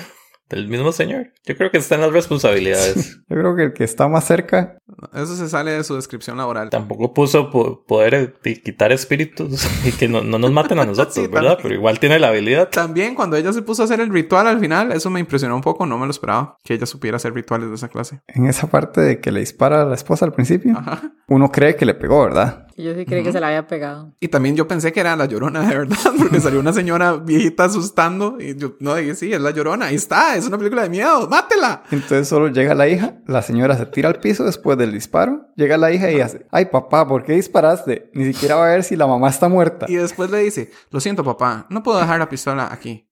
del 0.50 0.68
mismo 0.68 0.92
señor. 0.92 1.28
Yo 1.46 1.56
creo 1.56 1.72
que 1.72 1.78
está 1.78 1.96
en 1.96 2.02
las 2.02 2.12
responsabilidades. 2.12 3.18
Yo 3.30 3.36
creo 3.36 3.56
que 3.56 3.64
el 3.64 3.74
que 3.74 3.84
está 3.84 4.08
más 4.08 4.26
cerca, 4.26 4.78
Eso 5.14 5.36
se 5.36 5.48
sale 5.50 5.72
de 5.72 5.84
su 5.84 5.96
descripción 5.96 6.38
laboral. 6.38 6.70
Tampoco 6.70 7.14
puso 7.14 7.50
po- 7.52 7.84
poder 7.86 8.36
de 8.44 8.62
quitar 8.62 8.92
espíritus 8.92 9.68
y 9.86 9.92
que 9.92 10.08
no, 10.08 10.22
no 10.22 10.38
nos 10.40 10.52
maten 10.52 10.80
a 10.80 10.86
nosotros, 10.86 11.14
Sí, 11.16 11.22
¿verdad? 11.28 11.42
también. 11.42 11.58
Pero 11.64 11.76
igual 11.76 12.00
tiene 12.00 12.20
la 12.20 12.28
habilidad. 12.30 12.70
También 12.70 13.16
cuando 13.16 13.38
ella 13.38 13.54
se 13.54 13.62
puso 13.62 13.82
a 13.82 13.86
hacer 13.86 14.00
el 14.00 14.10
ritual 14.12 14.48
al 14.48 14.60
final, 14.60 14.92
eso 14.92 15.10
me 15.10 15.20
impresionó 15.20 15.56
un 15.56 15.62
poco, 15.62 15.86
no 15.86 15.98
me 15.98 16.06
lo 16.06 16.12
esperaba, 16.12 16.58
que 16.64 16.74
ella 16.74 16.86
supiera 16.86 17.18
hacer 17.18 17.34
rituales 17.34 17.70
de 17.70 17.76
esa 17.76 17.88
clase. 17.88 18.22
en 18.28 18.48
esa 18.48 18.68
parte 18.68 19.02
de 19.02 19.20
que 19.20 19.32
le 19.32 19.40
dispara 19.40 19.82
a 19.84 19.86
la 19.86 19.96
esposa 19.96 20.26
al 20.26 20.34
principio, 20.34 20.76
Ajá. 20.78 21.14
uno 21.28 21.52
cree 21.52 21.76
que 21.76 21.86
le 21.86 21.94
pegó, 21.94 22.24
¿verdad? 22.24 22.68
Yo 22.78 22.94
sí 22.94 23.06
creí 23.06 23.24
que 23.24 23.32
se 23.32 23.40
la 23.40 23.48
había 23.48 23.68
pegado. 23.68 24.14
Y 24.20 24.28
también 24.28 24.56
yo 24.56 24.68
pensé 24.68 24.92
que 24.92 25.00
era 25.00 25.16
la 25.16 25.26
llorona 25.26 25.62
de 25.68 25.78
verdad, 25.78 25.98
porque 26.18 26.42
salió 26.42 26.60
una 26.60 26.74
señora 26.74 27.14
viejita 27.14 27.66
asustando 27.66 28.38
y 28.40 28.56
yo 28.58 28.76
no 28.80 28.96
dije, 28.96 29.16
sí, 29.16 29.32
es 29.32 29.40
la 29.40 29.52
llorona, 29.52 29.88
ahí 29.88 29.96
está, 29.96 30.36
es 30.36 30.46
una 30.46 30.58
película 30.58 30.84
de 30.84 30.90
miedo, 30.90 31.30
mátela. 31.30 31.84
Entonces 31.92 32.28
solo 32.28 32.50
llega 32.50 32.76
la 32.76 32.88
hija, 32.88 33.16
la 33.28 33.42
señora 33.42 33.78
se 33.78 33.86
tira 33.86 34.10
al 34.10 34.20
piso 34.20 34.44
después 34.44 34.78
del 34.78 34.92
disparo, 34.92 35.48
llega 35.56 35.78
la 35.78 35.92
hija 35.92 36.12
y 36.12 36.20
hace, 36.20 36.46
ay 36.52 36.66
papá, 36.66 37.08
¿por 37.08 37.24
qué 37.24 37.34
disparaste? 37.34 38.10
Ni 38.14 38.26
siquiera 38.26 38.56
va 38.56 38.68
a 38.68 38.70
ver 38.72 38.84
si 38.84 38.96
la 38.96 39.08
mamá 39.08 39.30
está 39.30 39.48
muerta. 39.48 39.86
Y 39.88 39.96
después 39.96 40.30
le 40.30 40.40
dice, 40.40 40.72
lo 40.92 41.00
siento 41.00 41.24
papá, 41.24 41.68
no 41.70 41.82
puedo 41.82 42.00
dejar 42.00 42.20
la 42.20 42.28
pistola 42.28 42.68
aquí. 42.72 43.10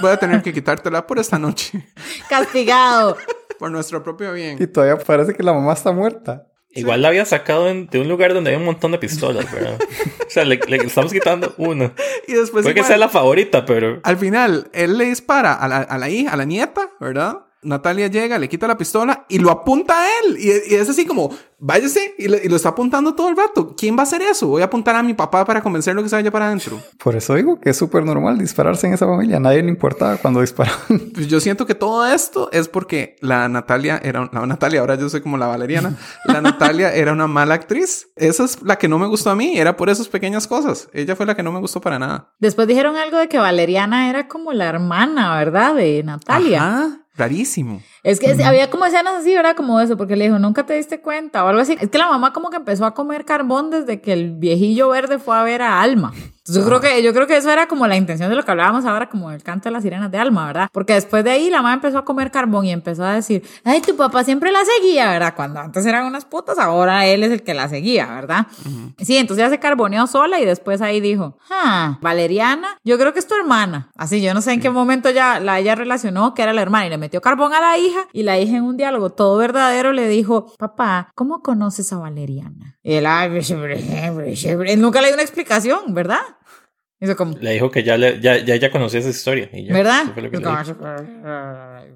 Voy 0.00 0.10
a 0.10 0.16
tener 0.16 0.42
que 0.42 0.52
quitártela 0.52 1.06
por 1.06 1.18
esta 1.18 1.38
noche, 1.38 1.86
Castigado. 2.28 3.16
por 3.58 3.70
nuestro 3.70 4.02
propio 4.02 4.32
bien. 4.32 4.56
Y 4.60 4.66
todavía 4.66 4.96
parece 5.04 5.34
que 5.34 5.42
la 5.42 5.52
mamá 5.52 5.72
está 5.72 5.92
muerta. 5.92 6.46
Igual 6.78 7.02
la 7.02 7.08
había 7.08 7.24
sacado 7.24 7.68
en- 7.68 7.86
de 7.88 8.00
un 8.00 8.08
lugar 8.08 8.34
donde 8.34 8.50
hay 8.50 8.56
un 8.56 8.64
montón 8.64 8.92
de 8.92 8.98
pistolas, 8.98 9.50
¿verdad? 9.52 9.78
o 9.80 10.30
sea, 10.30 10.44
le, 10.44 10.58
le 10.68 10.76
estamos 10.78 11.12
quitando 11.12 11.54
una. 11.58 11.92
Y 12.26 12.32
después 12.34 12.62
Puede 12.62 12.74
que 12.74 12.84
sea 12.84 12.96
la 12.96 13.08
favorita, 13.08 13.64
pero 13.64 14.00
Al 14.04 14.16
final, 14.16 14.68
él 14.72 14.96
le 14.98 15.04
dispara 15.06 15.54
a 15.54 15.66
la, 15.68 15.78
a 15.78 15.98
la 15.98 16.08
hija, 16.10 16.32
a 16.32 16.36
la 16.36 16.44
nieta, 16.44 16.88
¿verdad? 17.00 17.38
Natalia 17.62 18.06
llega, 18.08 18.38
le 18.38 18.48
quita 18.48 18.66
la 18.66 18.76
pistola 18.78 19.24
y 19.28 19.38
lo 19.38 19.50
apunta 19.50 19.94
a 20.00 20.06
él. 20.24 20.36
Y, 20.38 20.72
y 20.72 20.76
es 20.76 20.88
así 20.88 21.04
como, 21.06 21.30
váyase, 21.58 22.14
y, 22.18 22.28
le- 22.28 22.40
y 22.44 22.48
lo 22.48 22.56
está 22.56 22.70
apuntando 22.70 23.14
todo 23.14 23.28
el 23.28 23.36
rato. 23.36 23.74
¿Quién 23.76 23.96
va 23.96 24.00
a 24.00 24.02
hacer 24.04 24.22
eso? 24.22 24.46
Voy 24.48 24.62
a 24.62 24.66
apuntar 24.66 24.94
a 24.96 25.02
mi 25.02 25.14
papá 25.14 25.44
para 25.44 25.62
convencerlo 25.62 26.02
que 26.02 26.08
se 26.08 26.16
vaya 26.16 26.30
para 26.30 26.46
adentro. 26.46 26.80
Por 27.02 27.16
eso 27.16 27.34
digo 27.34 27.60
que 27.60 27.70
es 27.70 27.76
súper 27.76 28.04
normal 28.04 28.38
dispararse 28.38 28.86
en 28.86 28.92
esa 28.94 29.06
familia. 29.06 29.38
A 29.38 29.40
nadie 29.40 29.62
le 29.62 29.68
importaba 29.70 30.16
cuando 30.16 30.40
disparaban. 30.40 30.78
Pues 31.18 31.26
yo 31.26 31.40
siento 31.40 31.66
que 31.66 31.74
todo 31.74 32.06
esto 32.06 32.48
es 32.52 32.68
porque 32.68 33.16
la 33.20 33.48
Natalia 33.48 34.00
era, 34.04 34.30
la 34.32 34.46
Natalia, 34.46 34.80
ahora 34.80 34.94
yo 34.94 35.08
soy 35.08 35.20
como 35.20 35.36
la 35.36 35.46
Valeriana. 35.48 35.96
La 36.26 36.40
Natalia 36.40 36.94
era 36.94 37.12
una 37.12 37.26
mala 37.26 37.54
actriz. 37.54 38.08
Esa 38.14 38.44
es 38.44 38.62
la 38.62 38.76
que 38.76 38.86
no 38.88 38.98
me 39.00 39.06
gustó 39.08 39.30
a 39.30 39.34
mí. 39.34 39.58
Era 39.58 39.76
por 39.76 39.90
esas 39.90 40.06
pequeñas 40.08 40.46
cosas. 40.46 40.88
Ella 40.92 41.16
fue 41.16 41.26
la 41.26 41.34
que 41.34 41.42
no 41.42 41.50
me 41.50 41.58
gustó 41.58 41.80
para 41.80 41.98
nada. 41.98 42.32
Después 42.38 42.68
dijeron 42.68 42.96
algo 42.96 43.18
de 43.18 43.28
que 43.28 43.38
Valeriana 43.38 44.08
era 44.10 44.28
como 44.28 44.52
la 44.52 44.68
hermana, 44.68 45.36
¿verdad? 45.36 45.74
De 45.74 46.02
Natalia. 46.04 46.62
Ajá, 46.62 47.00
rarísimo. 47.18 47.82
Es 48.02 48.20
que 48.20 48.30
es- 48.30 48.44
había 48.44 48.70
como 48.70 48.86
escenas 48.86 49.14
así, 49.14 49.34
¿verdad? 49.34 49.56
Como 49.56 49.80
eso, 49.80 49.96
porque 49.96 50.16
le 50.16 50.26
dijo, 50.26 50.38
nunca 50.38 50.64
te 50.64 50.74
diste 50.74 51.00
cuenta 51.00 51.44
o 51.44 51.48
algo 51.48 51.60
así. 51.60 51.76
Es 51.80 51.88
que 51.90 51.98
la 51.98 52.08
mamá 52.08 52.32
como 52.32 52.50
que 52.50 52.56
empezó 52.56 52.86
a 52.86 52.94
comer 52.94 53.24
carbón 53.24 53.70
desde 53.70 54.00
que 54.00 54.12
el 54.12 54.32
viejillo 54.32 54.88
verde 54.90 55.18
fue 55.18 55.36
a 55.36 55.42
ver 55.42 55.62
a 55.62 55.80
Alma. 55.82 56.12
Entonces 56.14 56.64
yo 56.64 56.66
creo 56.66 56.80
que, 56.80 57.02
yo 57.02 57.12
creo 57.12 57.26
que 57.26 57.36
eso 57.36 57.50
era 57.50 57.68
como 57.68 57.86
la 57.86 57.96
intención 57.96 58.30
de 58.30 58.34
lo 58.36 58.42
que 58.42 58.50
hablábamos 58.50 58.86
ahora, 58.86 59.10
como 59.10 59.30
el 59.30 59.42
canto 59.42 59.68
de 59.68 59.72
las 59.72 59.82
sirenas 59.82 60.10
de 60.10 60.16
Alma, 60.16 60.46
¿verdad? 60.46 60.70
Porque 60.72 60.94
después 60.94 61.22
de 61.22 61.30
ahí 61.32 61.50
la 61.50 61.58
mamá 61.58 61.74
empezó 61.74 61.98
a 61.98 62.06
comer 62.06 62.30
carbón 62.30 62.64
y 62.64 62.72
empezó 62.72 63.04
a 63.04 63.12
decir, 63.12 63.42
ay, 63.64 63.82
tu 63.82 63.94
papá 63.96 64.24
siempre 64.24 64.50
la 64.50 64.60
seguía, 64.64 65.10
¿verdad? 65.10 65.34
Cuando 65.36 65.60
antes 65.60 65.84
eran 65.84 66.06
unas 66.06 66.24
putas, 66.24 66.58
ahora 66.58 67.04
él 67.04 67.22
es 67.22 67.32
el 67.32 67.42
que 67.42 67.52
la 67.52 67.68
seguía, 67.68 68.06
¿verdad? 68.06 68.46
Sí, 68.96 69.18
entonces 69.18 69.44
ya 69.44 69.50
se 69.50 69.58
carboneó 69.58 70.06
sola 70.06 70.40
y 70.40 70.46
después 70.46 70.80
ahí 70.80 71.00
dijo, 71.00 71.36
ah, 71.50 71.98
Valeriana, 72.00 72.68
yo 72.82 72.96
creo 72.98 73.12
que 73.12 73.18
es 73.18 73.26
tu 73.26 73.34
hermana. 73.34 73.90
Así, 73.96 74.22
yo 74.22 74.32
no 74.32 74.40
sé 74.40 74.52
en 74.52 74.60
qué 74.60 74.70
momento 74.70 75.10
ya 75.10 75.40
la 75.40 75.58
ella 75.58 75.74
relacionó 75.74 76.32
que 76.32 76.42
era 76.42 76.54
la 76.54 76.62
hermana 76.62 76.86
y 76.86 76.90
le 76.90 76.96
metió 76.96 77.20
carbón 77.20 77.52
a 77.52 77.60
la 77.60 77.76
hija 77.76 77.87
y 78.12 78.22
la 78.22 78.38
hija 78.38 78.56
en 78.56 78.64
un 78.64 78.76
diálogo 78.76 79.10
todo 79.10 79.36
verdadero 79.38 79.92
le 79.92 80.08
dijo, 80.08 80.52
papá, 80.58 81.10
¿cómo 81.14 81.42
conoces 81.42 81.92
a 81.92 81.98
Valeriana? 81.98 82.78
Y 82.82 82.94
él, 82.94 83.06
ay, 83.06 83.30
él 83.38 84.80
nunca 84.80 85.00
le 85.00 85.06
dio 85.08 85.14
una 85.14 85.22
explicación, 85.22 85.94
¿verdad? 85.94 86.20
Hizo 87.00 87.14
como, 87.16 87.36
le 87.38 87.52
dijo 87.52 87.70
que 87.70 87.84
ya, 87.84 87.96
le, 87.96 88.20
ya, 88.20 88.38
ya 88.38 88.54
ella 88.56 88.72
conocía 88.72 88.98
esa 88.98 89.10
historia. 89.10 89.48
Y 89.52 89.66
ya, 89.66 89.72
¿verdad? 89.72 90.02
eso. 90.02 90.76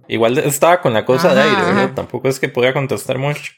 Igual 0.08 0.38
estaba 0.38 0.80
con 0.80 0.92
la 0.92 1.04
cosa 1.04 1.34
de 1.34 1.40
Ajá, 1.40 1.50
aire, 1.50 1.62
¿verdad? 1.66 1.84
ajá. 1.86 1.94
Tampoco 1.94 2.28
es 2.28 2.38
que 2.38 2.48
podía 2.48 2.72
contestar 2.72 3.18
mucho. 3.18 3.52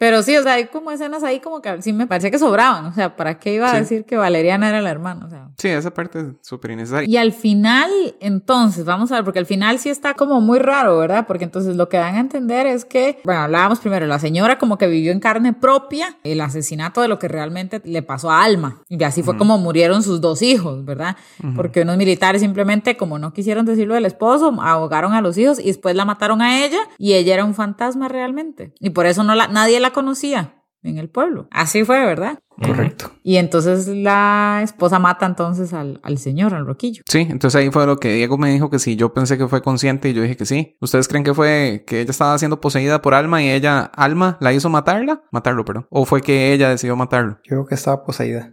Pero 0.00 0.22
sí, 0.24 0.36
o 0.36 0.42
sea, 0.42 0.54
hay 0.54 0.66
como 0.66 0.90
escenas 0.90 1.22
ahí 1.22 1.38
como 1.38 1.62
que 1.62 1.80
sí 1.80 1.92
me 1.92 2.08
parecía 2.08 2.32
que 2.32 2.38
sobraban. 2.40 2.86
O 2.86 2.92
sea, 2.92 3.14
¿para 3.14 3.38
qué 3.38 3.54
iba 3.54 3.66
a 3.70 3.74
Sí. 3.74 3.78
decir 3.80 4.04
que 4.04 4.16
Valeriana 4.16 4.68
era 4.70 4.80
la 4.80 4.90
hermana? 4.90 5.26
O 5.26 5.30
sea, 5.30 5.50
Sí, 5.58 5.68
esa 5.68 5.92
parte 5.92 6.20
es 6.20 6.26
súper 6.40 6.72
innecesaria. 6.72 7.08
Y 7.08 7.16
al 7.16 7.32
final, 7.32 7.90
entonces, 8.20 8.84
vamos 8.84 9.12
a 9.12 9.16
ver, 9.16 9.24
porque 9.24 9.38
al 9.38 9.46
final 9.46 9.78
sí 9.78 9.88
está 9.88 10.14
como 10.14 10.40
muy 10.40 10.58
raro, 10.58 10.98
¿verdad? 10.98 11.26
Porque 11.26 11.44
entonces 11.44 11.76
lo 11.76 11.88
que 11.88 11.96
dan 11.96 12.16
a 12.16 12.20
entender 12.20 12.66
es 12.66 12.84
que, 12.84 13.20
bueno, 13.24 13.42
hablábamos 13.42 13.80
primero, 13.80 14.06
la 14.06 14.18
señora 14.18 14.58
como 14.58 14.78
que 14.78 14.86
vivió 14.86 15.12
en 15.12 15.20
carne 15.20 15.52
propia 15.52 16.16
el 16.24 16.40
asesinato 16.40 17.00
de 17.00 17.08
lo 17.08 17.18
que 17.18 17.28
realmente 17.28 17.80
le 17.84 18.02
pasó 18.02 18.30
a 18.30 18.42
Alma. 18.42 18.82
Y 18.88 19.02
así 19.04 19.22
fue 19.22 19.36
como 19.36 19.58
murieron 19.58 20.02
sus 20.02 20.20
dos 20.20 20.42
hijos, 20.42 20.84
¿verdad? 20.84 21.16
Porque 21.56 21.82
unos 21.82 21.96
militares 21.96 22.42
simplemente, 22.42 22.96
como 22.96 23.18
no 23.18 23.32
quisieron 23.32 23.66
decirlo 23.66 23.94
del 23.94 24.06
esposo, 24.06 24.54
ahogaron 24.60 25.12
a 25.12 25.20
los 25.20 25.36
hijos 25.38 25.58
y 25.58 25.64
después 25.64 25.94
la 25.96 26.04
mataron 26.04 26.42
a 26.42 26.64
ella 26.64 26.80
y 26.98 27.14
ella 27.14 27.34
era 27.34 27.44
un 27.44 27.54
fantasma 27.54 28.08
realmente. 28.08 28.74
Y 28.80 28.90
por 28.90 29.06
eso 29.06 29.22
no 29.24 29.34
la, 29.34 29.48
nadie 29.48 29.80
la 29.80 29.90
conocía 29.90 30.61
en 30.82 30.98
el 30.98 31.08
pueblo. 31.08 31.48
Así 31.50 31.84
fue, 31.84 32.04
¿verdad? 32.04 32.38
Correcto. 32.60 33.10
Y 33.22 33.36
entonces 33.36 33.88
la 33.88 34.60
esposa 34.62 34.98
mata 34.98 35.26
entonces 35.26 35.72
al, 35.72 36.00
al 36.02 36.18
señor, 36.18 36.54
al 36.54 36.66
roquillo. 36.66 37.02
Sí, 37.06 37.26
entonces 37.28 37.60
ahí 37.60 37.70
fue 37.70 37.86
lo 37.86 37.96
que 37.96 38.12
Diego 38.12 38.38
me 38.38 38.50
dijo 38.52 38.70
que 38.70 38.78
sí, 38.78 38.96
yo 38.96 39.12
pensé 39.12 39.38
que 39.38 39.48
fue 39.48 39.62
consciente 39.62 40.10
y 40.10 40.12
yo 40.12 40.22
dije 40.22 40.36
que 40.36 40.46
sí. 40.46 40.76
¿Ustedes 40.80 41.08
creen 41.08 41.24
que 41.24 41.34
fue 41.34 41.84
que 41.86 42.02
ella 42.02 42.10
estaba 42.10 42.36
siendo 42.38 42.60
poseída 42.60 43.02
por 43.02 43.14
Alma 43.14 43.42
y 43.42 43.50
ella, 43.50 43.84
Alma, 43.94 44.36
la 44.40 44.52
hizo 44.52 44.68
matarla? 44.68 45.22
Matarlo, 45.30 45.64
perdón. 45.64 45.86
¿O 45.90 46.04
fue 46.04 46.20
que 46.20 46.52
ella 46.52 46.68
decidió 46.68 46.96
matarlo? 46.96 47.38
Yo 47.44 47.48
creo 47.48 47.66
que 47.66 47.74
estaba 47.74 48.04
poseída. 48.04 48.50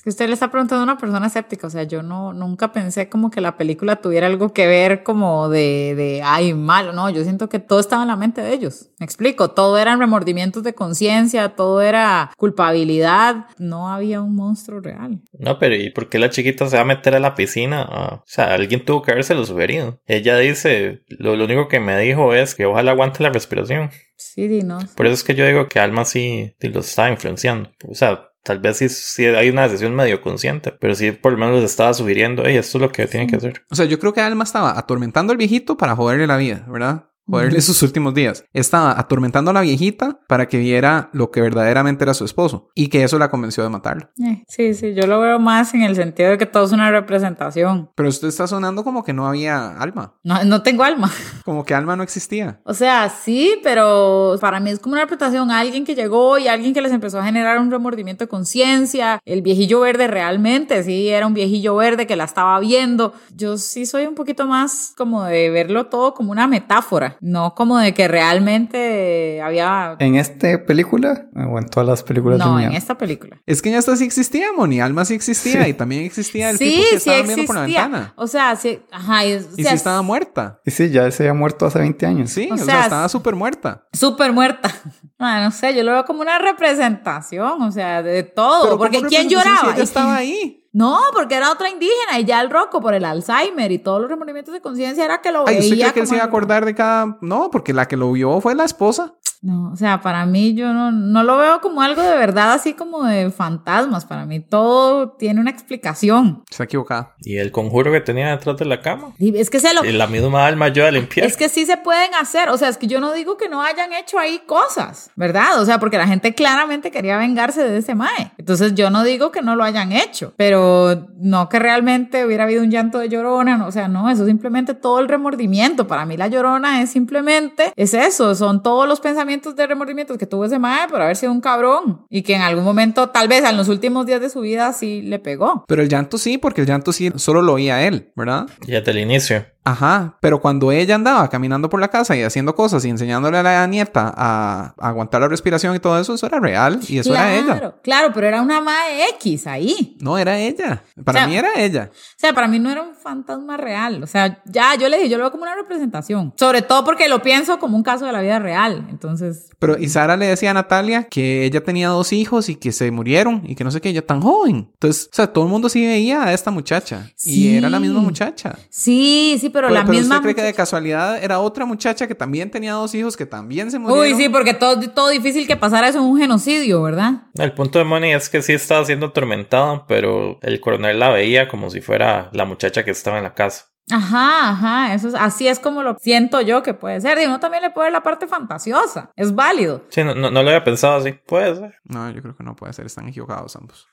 Es 0.00 0.04
que 0.04 0.08
usted 0.08 0.28
le 0.28 0.32
está 0.32 0.50
preguntando 0.50 0.80
a 0.80 0.84
una 0.84 0.96
persona 0.96 1.26
escéptica, 1.26 1.66
o 1.66 1.70
sea, 1.70 1.82
yo 1.82 2.02
no, 2.02 2.32
nunca 2.32 2.72
pensé 2.72 3.10
como 3.10 3.30
que 3.30 3.42
la 3.42 3.58
película 3.58 3.96
tuviera 3.96 4.28
algo 4.28 4.54
que 4.54 4.66
ver 4.66 5.02
como 5.02 5.50
de, 5.50 5.94
de, 5.94 6.22
ay, 6.24 6.54
malo, 6.54 6.94
no, 6.94 7.10
yo 7.10 7.22
siento 7.22 7.50
que 7.50 7.58
todo 7.58 7.80
estaba 7.80 8.00
en 8.00 8.08
la 8.08 8.16
mente 8.16 8.40
de 8.40 8.50
ellos. 8.54 8.88
Me 8.98 9.04
explico, 9.04 9.50
todo 9.50 9.76
eran 9.76 9.98
remordimientos 9.98 10.62
de 10.62 10.72
conciencia, 10.72 11.50
todo 11.50 11.82
era 11.82 12.30
culpabilidad, 12.38 13.44
no 13.58 13.92
había 13.92 14.22
un 14.22 14.34
monstruo 14.34 14.80
real. 14.80 15.20
No, 15.38 15.58
pero 15.58 15.74
¿y 15.74 15.90
por 15.90 16.08
qué 16.08 16.18
la 16.18 16.30
chiquita 16.30 16.66
se 16.66 16.76
va 16.76 16.82
a 16.82 16.86
meter 16.86 17.14
a 17.14 17.20
la 17.20 17.34
piscina? 17.34 17.86
Ah, 17.86 18.14
o 18.20 18.24
sea, 18.24 18.54
alguien 18.54 18.82
tuvo 18.86 19.02
que 19.02 19.12
haberse 19.12 19.34
lo 19.34 19.44
sugerido. 19.44 20.00
Ella 20.06 20.38
dice, 20.38 21.02
lo, 21.08 21.36
lo 21.36 21.44
único 21.44 21.68
que 21.68 21.78
me 21.78 21.98
dijo 21.98 22.32
es 22.32 22.54
que 22.54 22.64
ojalá 22.64 22.92
aguante 22.92 23.22
la 23.22 23.28
respiración. 23.28 23.90
Sí, 24.16 24.48
di, 24.48 24.62
no. 24.62 24.78
Por 24.96 25.04
eso 25.04 25.14
es 25.14 25.24
que 25.24 25.34
yo 25.34 25.46
digo 25.46 25.68
que 25.68 25.78
Alma 25.78 26.06
sí, 26.06 26.54
sí 26.58 26.68
los 26.68 26.88
está 26.88 27.10
influenciando. 27.10 27.70
O 27.86 27.94
sea, 27.94 28.29
tal 28.42 28.58
vez 28.58 28.78
sí, 28.78 28.88
sí 28.88 29.26
hay 29.26 29.50
una 29.50 29.64
decisión 29.64 29.94
medio 29.94 30.20
consciente, 30.20 30.72
pero 30.72 30.94
sí 30.94 31.12
por 31.12 31.32
lo 31.32 31.38
menos 31.38 31.56
les 31.56 31.70
estaba 31.70 31.94
sugiriendo, 31.94 32.42
hey, 32.44 32.56
esto 32.56 32.78
es 32.78 32.82
lo 32.82 32.92
que 32.92 33.06
tienen 33.06 33.28
que 33.28 33.36
hacer. 33.36 33.64
O 33.70 33.74
sea, 33.74 33.86
yo 33.86 33.98
creo 33.98 34.12
que 34.12 34.20
Alma 34.20 34.44
estaba 34.44 34.78
atormentando 34.78 35.32
al 35.32 35.38
viejito 35.38 35.76
para 35.76 35.96
joderle 35.96 36.26
la 36.26 36.36
vida, 36.36 36.64
¿verdad? 36.68 37.09
Joderle 37.30 37.60
sus 37.60 37.82
últimos 37.82 38.14
días. 38.14 38.44
Estaba 38.52 38.98
atormentando 38.98 39.50
a 39.50 39.54
la 39.54 39.60
viejita 39.60 40.20
para 40.28 40.48
que 40.48 40.58
viera 40.58 41.10
lo 41.12 41.30
que 41.30 41.40
verdaderamente 41.40 42.04
era 42.04 42.14
su 42.14 42.24
esposo 42.24 42.68
y 42.74 42.88
que 42.88 43.04
eso 43.04 43.18
la 43.18 43.30
convenció 43.30 43.62
de 43.62 43.68
matarlo. 43.68 44.10
Eh, 44.22 44.44
sí, 44.48 44.74
sí, 44.74 44.94
yo 44.94 45.06
lo 45.06 45.20
veo 45.20 45.38
más 45.38 45.74
en 45.74 45.82
el 45.82 45.96
sentido 45.96 46.30
de 46.30 46.38
que 46.38 46.46
todo 46.46 46.64
es 46.64 46.72
una 46.72 46.90
representación. 46.90 47.90
Pero 47.94 48.08
usted 48.08 48.28
está 48.28 48.46
sonando 48.46 48.84
como 48.84 49.04
que 49.04 49.12
no 49.12 49.26
había 49.26 49.76
alma, 49.78 50.14
No, 50.22 50.42
no 50.44 50.62
tengo 50.62 50.82
alma. 50.82 51.10
como 51.44 51.64
que 51.64 51.74
alma 51.74 51.96
no 51.96 52.02
existía. 52.02 52.60
O 52.64 52.74
sea, 52.74 53.08
sí, 53.08 53.58
pero 53.62 54.36
para 54.40 54.60
mí 54.60 54.70
es 54.70 54.78
como 54.78 54.94
una 54.94 55.02
representación. 55.02 55.50
Alguien 55.50 55.84
que 55.84 55.94
llegó 55.94 56.38
y 56.38 56.48
alguien 56.48 56.74
que 56.74 56.80
les 56.80 56.92
empezó 56.92 57.18
a 57.18 57.24
generar 57.24 57.58
un 57.58 57.70
remordimiento 57.70 58.24
de 58.24 58.28
conciencia. 58.28 59.20
El 59.24 59.42
viejillo 59.42 59.80
verde 59.80 60.06
realmente, 60.06 60.82
sí, 60.82 61.08
era 61.08 61.26
un 61.26 61.34
viejillo 61.34 61.76
verde 61.76 62.06
que 62.06 62.16
la 62.16 62.24
estaba 62.24 62.58
viendo. 62.60 63.12
Yo 63.34 63.56
sí 63.56 63.86
soy 63.86 64.06
un 64.06 64.14
poquito 64.14 64.46
más 64.46 64.92
como 64.96 65.24
de 65.24 65.50
verlo 65.50 65.86
todo 65.86 66.14
como 66.14 66.32
una 66.32 66.46
metáfora, 66.46 67.16
no 67.20 67.54
como 67.54 67.78
de 67.78 67.92
que 67.94 68.08
realmente 68.08 69.40
había... 69.42 69.96
En 69.98 70.14
esta 70.16 70.64
película, 70.64 71.26
o 71.34 71.58
en 71.58 71.66
todas 71.68 71.88
las 71.88 72.02
películas 72.02 72.38
de 72.38 72.44
No, 72.44 72.58
en 72.60 72.72
esta 72.72 72.96
película. 72.96 73.40
Es 73.46 73.62
que 73.62 73.68
en 73.70 73.76
esta 73.76 73.96
sí 73.96 74.04
existía, 74.04 74.48
Moni. 74.56 74.80
Alma 74.80 75.04
sí 75.04 75.14
existía 75.14 75.64
Sí. 75.64 75.70
y 75.70 75.74
también 75.74 76.04
existía 76.04 76.50
el 76.50 76.58
Sí, 76.58 76.64
tipo 76.70 76.82
que 76.82 76.88
sí 76.88 76.96
estaba 76.96 77.22
viendo 77.22 77.44
por 77.46 77.54
la 77.56 77.60
existía. 77.62 77.82
ventana. 77.82 78.12
O 78.16 78.26
sea, 78.26 78.56
sí, 78.56 78.80
ajá. 78.90 79.26
Y, 79.26 79.32
o 79.34 79.38
Y 79.56 79.64
sí 79.64 79.74
estaba 79.74 80.02
muerta. 80.02 80.60
Y 80.64 80.70
sí, 80.70 80.90
ya 80.90 81.10
se 81.10 81.24
había 81.24 81.34
muerto 81.34 81.66
hace 81.66 81.78
20 81.78 82.06
años. 82.06 82.30
Sí, 82.30 82.48
O 82.50 82.54
o, 82.54 82.56
sea, 82.56 82.66
sea, 82.66 82.82
estaba 82.84 83.08
súper 83.08 83.34
muerta. 83.34 83.84
Súper 83.92 84.32
muerta. 84.32 84.70
Ah, 85.22 85.42
no 85.44 85.50
sé, 85.50 85.74
yo 85.76 85.82
lo 85.84 85.92
veo 85.92 86.04
como 86.06 86.22
una 86.22 86.38
representación, 86.38 87.60
o 87.60 87.70
sea, 87.70 88.02
de 88.02 88.22
todo. 88.22 88.62
Pero 88.62 88.78
porque 88.78 88.96
¿cómo 88.98 89.08
¿quién 89.10 89.24
si 89.24 89.28
lloraba? 89.34 89.74
ella 89.74 89.82
estaba 89.82 90.16
ahí. 90.16 90.59
No, 90.72 90.98
porque 91.12 91.34
era 91.34 91.50
otra 91.50 91.68
indígena 91.68 92.20
y 92.20 92.24
ya 92.24 92.40
el 92.40 92.48
roco 92.48 92.80
por 92.80 92.94
el 92.94 93.04
Alzheimer 93.04 93.72
y 93.72 93.78
todos 93.78 94.00
los 94.00 94.08
remordimientos 94.08 94.54
de 94.54 94.60
conciencia 94.60 95.04
era 95.04 95.20
que 95.20 95.32
lo 95.32 95.40
Ay, 95.46 95.56
veía. 95.56 95.60
¿usted 95.60 95.76
cree 95.78 95.92
que 95.92 96.00
él 96.00 96.06
se 96.06 96.14
iba 96.14 96.24
a 96.24 96.28
acordar 96.28 96.64
de 96.64 96.74
cada...? 96.74 97.18
No, 97.20 97.50
porque 97.50 97.72
la 97.72 97.88
que 97.88 97.96
lo 97.96 98.12
vio 98.12 98.40
fue 98.40 98.54
la 98.54 98.64
esposa. 98.64 99.14
No, 99.42 99.70
o 99.72 99.76
sea, 99.76 100.02
para 100.02 100.26
mí 100.26 100.52
yo 100.52 100.74
no, 100.74 100.92
no 100.92 101.22
lo 101.22 101.38
veo 101.38 101.62
como 101.62 101.80
algo 101.80 102.02
de 102.02 102.14
verdad, 102.14 102.52
así 102.52 102.74
como 102.74 103.04
de 103.04 103.30
fantasmas. 103.30 104.04
Para 104.04 104.26
mí 104.26 104.40
todo 104.40 105.12
tiene 105.12 105.40
una 105.40 105.50
explicación. 105.50 106.44
Está 106.50 106.64
equivocada. 106.64 107.14
Y 107.20 107.38
el 107.38 107.50
conjuro 107.50 107.90
que 107.90 108.02
tenía 108.02 108.30
detrás 108.30 108.58
de 108.58 108.66
la 108.66 108.82
cama. 108.82 109.12
Y 109.18 109.34
es 109.38 109.48
que 109.48 109.58
se 109.58 109.72
lo... 109.72 109.82
Y 109.82 109.92
la 109.92 110.06
misma 110.06 110.46
alma 110.46 110.68
yo 110.68 110.86
a 110.86 110.90
limpiar. 110.90 111.26
Es 111.26 111.38
que 111.38 111.48
sí 111.48 111.64
se 111.64 111.78
pueden 111.78 112.14
hacer, 112.14 112.50
o 112.50 112.58
sea, 112.58 112.68
es 112.68 112.76
que 112.76 112.86
yo 112.86 113.00
no 113.00 113.12
digo 113.12 113.38
que 113.38 113.48
no 113.48 113.62
hayan 113.62 113.94
hecho 113.94 114.18
ahí 114.18 114.42
cosas, 114.46 115.10
¿verdad? 115.16 115.58
O 115.60 115.64
sea, 115.64 115.78
porque 115.80 115.96
la 115.96 116.06
gente 116.06 116.34
claramente 116.34 116.90
quería 116.90 117.16
vengarse 117.16 117.64
de 117.64 117.78
ese 117.78 117.94
mae. 117.94 118.32
Entonces 118.36 118.74
yo 118.74 118.90
no 118.90 119.04
digo 119.04 119.30
que 119.30 119.40
no 119.40 119.56
lo 119.56 119.64
hayan 119.64 119.92
hecho, 119.92 120.34
pero 120.36 121.08
no 121.16 121.48
que 121.48 121.58
realmente 121.58 122.26
hubiera 122.26 122.44
habido 122.44 122.62
un 122.62 122.70
llanto 122.70 122.98
de 122.98 123.08
llorona, 123.08 123.56
no, 123.56 123.68
o 123.68 123.72
sea, 123.72 123.88
no, 123.88 124.10
eso 124.10 124.22
es 124.22 124.28
simplemente 124.28 124.74
todo 124.74 124.98
el 125.00 125.08
remordimiento. 125.08 125.86
Para 125.86 126.04
mí 126.04 126.18
la 126.18 126.28
llorona 126.28 126.82
es 126.82 126.90
simplemente, 126.90 127.72
es 127.76 127.94
eso, 127.94 128.34
son 128.34 128.62
todos 128.62 128.86
los 128.86 129.00
pensamientos 129.00 129.29
de 129.30 129.66
remordimientos 129.66 130.18
que 130.18 130.26
tuvo 130.26 130.44
ese 130.44 130.58
mae 130.58 130.88
por 130.88 131.00
haber 131.00 131.16
sido 131.16 131.32
un 131.32 131.40
cabrón 131.40 132.06
y 132.10 132.22
que 132.22 132.34
en 132.34 132.42
algún 132.42 132.64
momento, 132.64 133.10
tal 133.10 133.28
vez 133.28 133.44
en 133.44 133.56
los 133.56 133.68
últimos 133.68 134.06
días 134.06 134.20
de 134.20 134.28
su 134.28 134.40
vida, 134.40 134.72
sí 134.72 135.02
le 135.02 135.18
pegó. 135.18 135.64
Pero 135.68 135.82
el 135.82 135.88
llanto 135.88 136.18
sí, 136.18 136.38
porque 136.38 136.62
el 136.62 136.66
llanto 136.66 136.92
sí 136.92 137.12
solo 137.16 137.42
lo 137.42 137.54
oía 137.54 137.86
él, 137.86 138.12
¿verdad? 138.16 138.48
Y 138.66 138.72
desde 138.72 138.90
el 138.90 138.98
inicio. 138.98 139.46
Ajá, 139.70 140.16
pero 140.20 140.40
cuando 140.40 140.72
ella 140.72 140.94
andaba 140.96 141.28
caminando 141.28 141.68
por 141.70 141.80
la 141.80 141.88
casa 141.88 142.16
y 142.16 142.22
haciendo 142.22 142.54
cosas 142.54 142.84
y 142.84 142.88
enseñándole 142.90 143.38
a 143.38 143.42
la 143.42 143.66
nieta 143.66 144.12
a 144.16 144.74
aguantar 144.78 145.20
la 145.20 145.28
respiración 145.28 145.76
y 145.76 145.78
todo 145.78 145.98
eso, 146.00 146.14
eso 146.14 146.26
era 146.26 146.40
real 146.40 146.80
y 146.88 146.98
eso 146.98 147.12
era 147.14 147.32
ella. 147.34 147.44
Claro, 147.44 147.74
claro, 147.82 148.10
pero 148.12 148.26
era 148.26 148.42
una 148.42 148.60
mae 148.60 149.08
X 149.16 149.46
ahí. 149.46 149.96
No, 150.00 150.18
era 150.18 150.38
ella. 150.38 150.82
Para 151.04 151.18
O 151.18 151.22
sea, 151.22 151.28
mí 151.28 151.36
era 151.36 151.50
ella. 151.56 151.90
O 151.92 152.18
sea, 152.18 152.32
para 152.32 152.48
mí 152.48 152.58
no 152.58 152.70
era 152.70 152.82
un 152.82 152.94
fantasma 152.94 153.56
real. 153.56 154.02
O 154.02 154.06
sea, 154.06 154.42
ya 154.44 154.74
yo 154.74 154.88
le 154.88 154.96
dije, 154.98 155.08
yo 155.08 155.18
lo 155.18 155.24
veo 155.24 155.30
como 155.30 155.44
una 155.44 155.54
representación. 155.54 156.32
Sobre 156.36 156.62
todo 156.62 156.84
porque 156.84 157.08
lo 157.08 157.22
pienso 157.22 157.58
como 157.58 157.76
un 157.76 157.82
caso 157.82 158.06
de 158.06 158.12
la 158.12 158.20
vida 158.20 158.38
real. 158.38 158.86
Entonces, 158.90 159.50
Pero 159.58 159.78
y 159.78 159.88
Sara 159.88 160.16
le 160.16 160.26
decía 160.26 160.50
a 160.50 160.54
Natalia 160.54 161.04
que 161.04 161.44
ella 161.44 161.62
tenía 161.62 161.88
dos 161.88 162.12
hijos 162.12 162.48
y 162.48 162.56
que 162.56 162.72
se 162.72 162.90
murieron 162.90 163.42
y 163.46 163.54
que 163.54 163.64
no 163.64 163.70
sé 163.70 163.80
qué, 163.80 163.90
ella 163.90 164.04
tan 164.06 164.20
joven. 164.20 164.68
Entonces, 164.72 165.08
o 165.12 165.14
sea, 165.14 165.26
todo 165.32 165.44
el 165.44 165.50
mundo 165.50 165.68
sí 165.68 165.86
veía 165.86 166.24
a 166.24 166.32
esta 166.32 166.50
muchacha 166.50 167.10
Sí. 167.14 167.48
y 167.50 167.56
era 167.56 167.68
la 167.70 167.78
misma 167.80 168.00
muchacha. 168.00 168.56
sí, 168.70 169.36
sí, 169.40 169.50
pero, 169.50 169.59
la 169.68 169.84
misma. 169.84 170.16
usted 170.16 170.22
cree 170.22 170.34
que 170.34 170.42
de 170.42 170.54
casualidad 170.54 171.22
era 171.22 171.40
otra 171.40 171.66
muchacha 171.66 172.06
que 172.06 172.14
también 172.14 172.50
tenía 172.50 172.72
dos 172.72 172.94
hijos 172.94 173.16
que 173.16 173.26
también 173.26 173.70
se 173.70 173.78
murieron. 173.78 174.06
Uy, 174.06 174.14
sí, 174.14 174.28
porque 174.28 174.54
todo, 174.54 174.80
todo 174.90 175.08
difícil 175.08 175.46
que 175.46 175.56
pasara 175.56 175.88
eso 175.88 175.98
en 175.98 176.04
un 176.04 176.18
genocidio, 176.18 176.82
¿verdad? 176.82 177.24
El 177.34 177.52
punto 177.52 177.78
de 177.78 177.84
Money 177.84 178.12
es 178.12 178.28
que 178.28 178.40
sí 178.40 178.52
estaba 178.52 178.84
siendo 178.84 179.06
atormentada, 179.06 179.86
pero 179.86 180.38
el 180.42 180.60
coronel 180.60 180.98
la 180.98 181.10
veía 181.10 181.48
como 181.48 181.68
si 181.68 181.80
fuera 181.80 182.30
la 182.32 182.44
muchacha 182.44 182.84
que 182.84 182.92
estaba 182.92 183.18
en 183.18 183.24
la 183.24 183.34
casa. 183.34 183.66
Ajá, 183.90 184.50
ajá. 184.50 184.94
Eso 184.94 185.08
es, 185.08 185.14
así 185.14 185.48
es 185.48 185.58
como 185.58 185.82
lo 185.82 185.96
siento 185.98 186.40
yo 186.40 186.62
que 186.62 186.74
puede 186.74 187.00
ser. 187.00 187.18
Y 187.18 187.26
uno 187.26 187.40
también 187.40 187.62
le 187.62 187.70
puede 187.70 187.86
ver 187.86 187.92
la 187.92 188.02
parte 188.02 188.26
fantasiosa. 188.26 189.10
Es 189.16 189.34
válido. 189.34 189.84
Sí, 189.88 190.04
no, 190.04 190.14
no, 190.14 190.30
no 190.30 190.42
lo 190.42 190.48
había 190.50 190.64
pensado 190.64 190.98
así. 190.98 191.12
Puede 191.12 191.56
ser. 191.56 191.74
No, 191.84 192.10
yo 192.10 192.22
creo 192.22 192.36
que 192.36 192.44
no 192.44 192.54
puede 192.56 192.72
ser, 192.72 192.86
están 192.86 193.08
equivocados 193.08 193.56
ambos. 193.56 193.88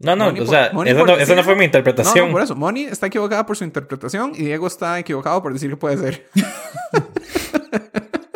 No, 0.00 0.16
no, 0.16 0.24
Moni 0.26 0.40
o 0.40 0.46
sea, 0.46 0.70
Moni 0.72 0.90
esa 0.90 0.98
no, 1.00 1.06
decir- 1.06 1.22
esa 1.22 1.34
no 1.36 1.44
fue 1.44 1.54
mi 1.54 1.58
No, 1.60 1.64
interpretación. 1.66 2.26
no, 2.26 2.32
por 2.32 2.42
eso. 2.42 2.56
Moni 2.56 2.84
está 2.84 3.06
equivocada 3.06 3.44
por 3.46 3.56
su 3.56 3.64
interpretación 3.64 4.32
y 4.34 4.44
Diego 4.44 4.66
está 4.66 4.98
equivocado 4.98 5.42
por 5.42 5.52
decir 5.52 5.68
que 5.70 5.76
puede 5.76 5.98
ser. 5.98 6.26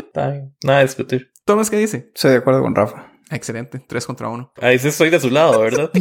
Está 0.06 0.28
bien. 0.30 0.54
Nada 0.62 0.78
de 0.78 0.84
discutir. 0.84 1.30
Tomás, 1.44 1.70
¿qué 1.70 1.76
dice? 1.76 2.10
Estoy 2.14 2.32
de 2.32 2.36
acuerdo 2.38 2.62
con 2.62 2.74
Rafa. 2.74 3.10
Excelente, 3.30 3.82
tres 3.88 4.06
contra 4.06 4.28
uno. 4.28 4.52
Ahí 4.60 4.78
sí 4.78 4.88
estoy 4.88 5.10
de 5.10 5.18
su 5.18 5.30
lado, 5.30 5.60
¿verdad? 5.60 5.90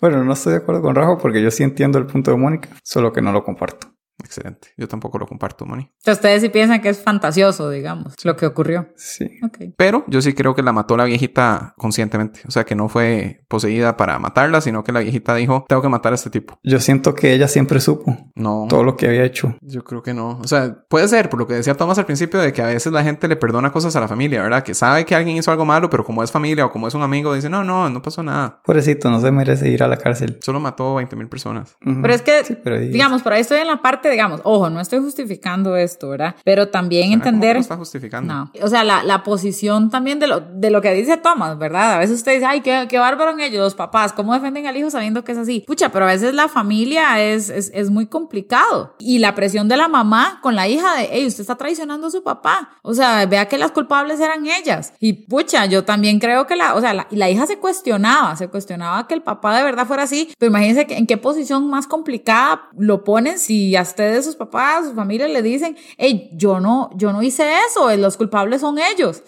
Bueno, 0.00 0.24
no 0.24 0.32
estoy 0.32 0.54
de 0.54 0.58
acuerdo 0.60 0.80
con 0.82 0.94
Rafa 0.94 1.18
porque 1.18 1.42
yo 1.42 1.50
sí 1.50 1.62
entiendo 1.62 1.98
el 1.98 2.06
punto 2.06 2.30
de 2.30 2.38
Mónica, 2.38 2.70
solo 2.82 3.12
que 3.12 3.20
no 3.20 3.32
lo 3.32 3.44
comparto. 3.44 3.88
Excelente. 4.30 4.68
Yo 4.76 4.86
tampoco 4.86 5.18
lo 5.18 5.26
comparto, 5.26 5.66
Moni. 5.66 5.90
Entonces, 5.98 6.14
ustedes 6.18 6.40
sí 6.42 6.50
piensan 6.50 6.80
que 6.80 6.88
es 6.88 7.02
fantasioso, 7.02 7.68
digamos, 7.68 8.14
lo 8.24 8.36
que 8.36 8.46
ocurrió. 8.46 8.88
Sí. 8.94 9.28
Pero 9.76 10.04
yo 10.06 10.22
sí 10.22 10.34
creo 10.34 10.54
que 10.54 10.62
la 10.62 10.72
mató 10.72 10.96
la 10.96 11.02
viejita 11.04 11.74
conscientemente. 11.76 12.40
O 12.46 12.52
sea, 12.52 12.62
que 12.64 12.76
no 12.76 12.88
fue 12.88 13.42
poseída 13.48 13.96
para 13.96 14.20
matarla, 14.20 14.60
sino 14.60 14.84
que 14.84 14.92
la 14.92 15.00
viejita 15.00 15.34
dijo, 15.34 15.64
tengo 15.68 15.82
que 15.82 15.88
matar 15.88 16.12
a 16.12 16.14
este 16.14 16.30
tipo. 16.30 16.60
Yo 16.62 16.78
siento 16.78 17.12
que 17.16 17.32
ella 17.34 17.48
siempre 17.48 17.80
supo 17.80 18.16
No. 18.36 18.66
todo 18.68 18.84
lo 18.84 18.96
que 18.96 19.08
había 19.08 19.24
hecho. 19.24 19.56
Yo 19.62 19.82
creo 19.82 20.00
que 20.02 20.14
no. 20.14 20.38
O 20.38 20.46
sea, 20.46 20.76
puede 20.88 21.08
ser, 21.08 21.28
por 21.28 21.40
lo 21.40 21.48
que 21.48 21.54
decía 21.54 21.74
Tomás 21.74 21.98
al 21.98 22.06
principio, 22.06 22.38
de 22.38 22.52
que 22.52 22.62
a 22.62 22.66
veces 22.66 22.92
la 22.92 23.02
gente 23.02 23.26
le 23.26 23.34
perdona 23.34 23.72
cosas 23.72 23.96
a 23.96 24.00
la 24.00 24.06
familia, 24.06 24.42
¿verdad? 24.42 24.62
Que 24.62 24.74
sabe 24.74 25.04
que 25.04 25.16
alguien 25.16 25.36
hizo 25.36 25.50
algo 25.50 25.64
malo, 25.64 25.90
pero 25.90 26.04
como 26.04 26.22
es 26.22 26.30
familia 26.30 26.66
o 26.66 26.70
como 26.70 26.86
es 26.86 26.94
un 26.94 27.02
amigo, 27.02 27.34
dice, 27.34 27.50
no, 27.50 27.64
no, 27.64 27.90
no 27.90 28.00
pasó 28.00 28.22
nada. 28.22 28.60
Pobrecito, 28.64 29.10
no 29.10 29.20
se 29.20 29.32
merece 29.32 29.68
ir 29.70 29.82
a 29.82 29.88
la 29.88 29.96
cárcel. 29.96 30.38
Solo 30.40 30.60
mató 30.60 30.94
20 30.94 31.16
mil 31.16 31.26
personas. 31.28 31.76
Pero 31.80 32.14
es 32.14 32.22
que, 32.22 32.44
Sí, 32.44 32.56
pero 32.62 32.76
ahí- 32.76 32.88
digamos, 32.90 33.22
por 33.22 33.32
ahí 33.32 33.40
estoy 33.40 33.58
en 33.58 33.66
la 33.66 33.82
parte, 33.82 34.08
digamos, 34.20 34.40
ojo, 34.44 34.70
no 34.70 34.80
estoy 34.80 34.98
justificando 35.00 35.76
esto, 35.76 36.10
¿verdad? 36.10 36.34
Pero 36.44 36.68
también 36.68 37.12
entender... 37.12 37.56
lo 37.56 37.60
está 37.62 37.76
justificando. 37.76 38.32
No. 38.32 38.52
O 38.62 38.68
sea, 38.68 38.84
la, 38.84 39.02
la 39.02 39.22
posición 39.22 39.90
también 39.90 40.18
de 40.18 40.26
lo, 40.26 40.40
de 40.40 40.70
lo 40.70 40.80
que 40.80 40.92
dice 40.92 41.16
Thomas, 41.16 41.58
¿verdad? 41.58 41.94
A 41.94 41.98
veces 41.98 42.16
usted 42.16 42.34
dice, 42.34 42.46
ay, 42.46 42.60
qué, 42.60 42.86
qué 42.88 42.98
bárbaro 42.98 43.32
en 43.32 43.40
ellos, 43.40 43.60
los 43.60 43.74
papás, 43.74 44.12
¿cómo 44.12 44.34
defienden 44.34 44.66
al 44.66 44.76
hijo 44.76 44.90
sabiendo 44.90 45.24
que 45.24 45.32
es 45.32 45.38
así? 45.38 45.64
Pucha, 45.66 45.90
pero 45.90 46.04
a 46.04 46.08
veces 46.08 46.34
la 46.34 46.48
familia 46.48 47.20
es, 47.20 47.48
es, 47.50 47.70
es 47.74 47.90
muy 47.90 48.06
complicado. 48.06 48.94
Y 48.98 49.18
la 49.18 49.34
presión 49.34 49.68
de 49.68 49.76
la 49.76 49.88
mamá 49.88 50.38
con 50.42 50.54
la 50.54 50.68
hija 50.68 50.96
de, 50.96 51.08
hey, 51.12 51.26
usted 51.26 51.40
está 51.42 51.56
traicionando 51.56 52.06
a 52.08 52.10
su 52.10 52.22
papá. 52.22 52.70
O 52.82 52.94
sea, 52.94 53.24
vea 53.26 53.46
que 53.48 53.58
las 53.58 53.72
culpables 53.72 54.20
eran 54.20 54.46
ellas. 54.46 54.92
Y 55.00 55.12
pucha, 55.14 55.66
yo 55.66 55.84
también 55.84 56.18
creo 56.20 56.46
que 56.46 56.56
la, 56.56 56.74
o 56.74 56.80
sea, 56.80 56.94
la, 56.94 57.06
y 57.10 57.16
la 57.16 57.30
hija 57.30 57.46
se 57.46 57.58
cuestionaba, 57.58 58.36
se 58.36 58.48
cuestionaba 58.48 59.06
que 59.06 59.14
el 59.14 59.22
papá 59.22 59.56
de 59.56 59.64
verdad 59.64 59.86
fuera 59.86 60.02
así. 60.04 60.32
Pero 60.38 60.50
imagínense 60.50 60.86
que- 60.86 60.96
en 60.96 61.06
qué 61.06 61.16
posición 61.16 61.68
más 61.70 61.86
complicada 61.86 62.68
lo 62.76 63.04
ponen 63.04 63.38
si 63.38 63.76
a 63.76 63.80
ustedes, 64.10 64.24
sus 64.24 64.36
papás, 64.36 64.86
sus 64.86 64.94
familias 64.94 65.30
le 65.30 65.42
dicen, 65.42 65.76
hey, 65.98 66.30
yo 66.32 66.60
no, 66.60 66.90
yo 66.96 67.12
no 67.12 67.22
hice 67.22 67.48
eso, 67.68 67.94
los 67.96 68.16
culpables 68.16 68.60
son 68.60 68.78
ellos. 68.78 69.22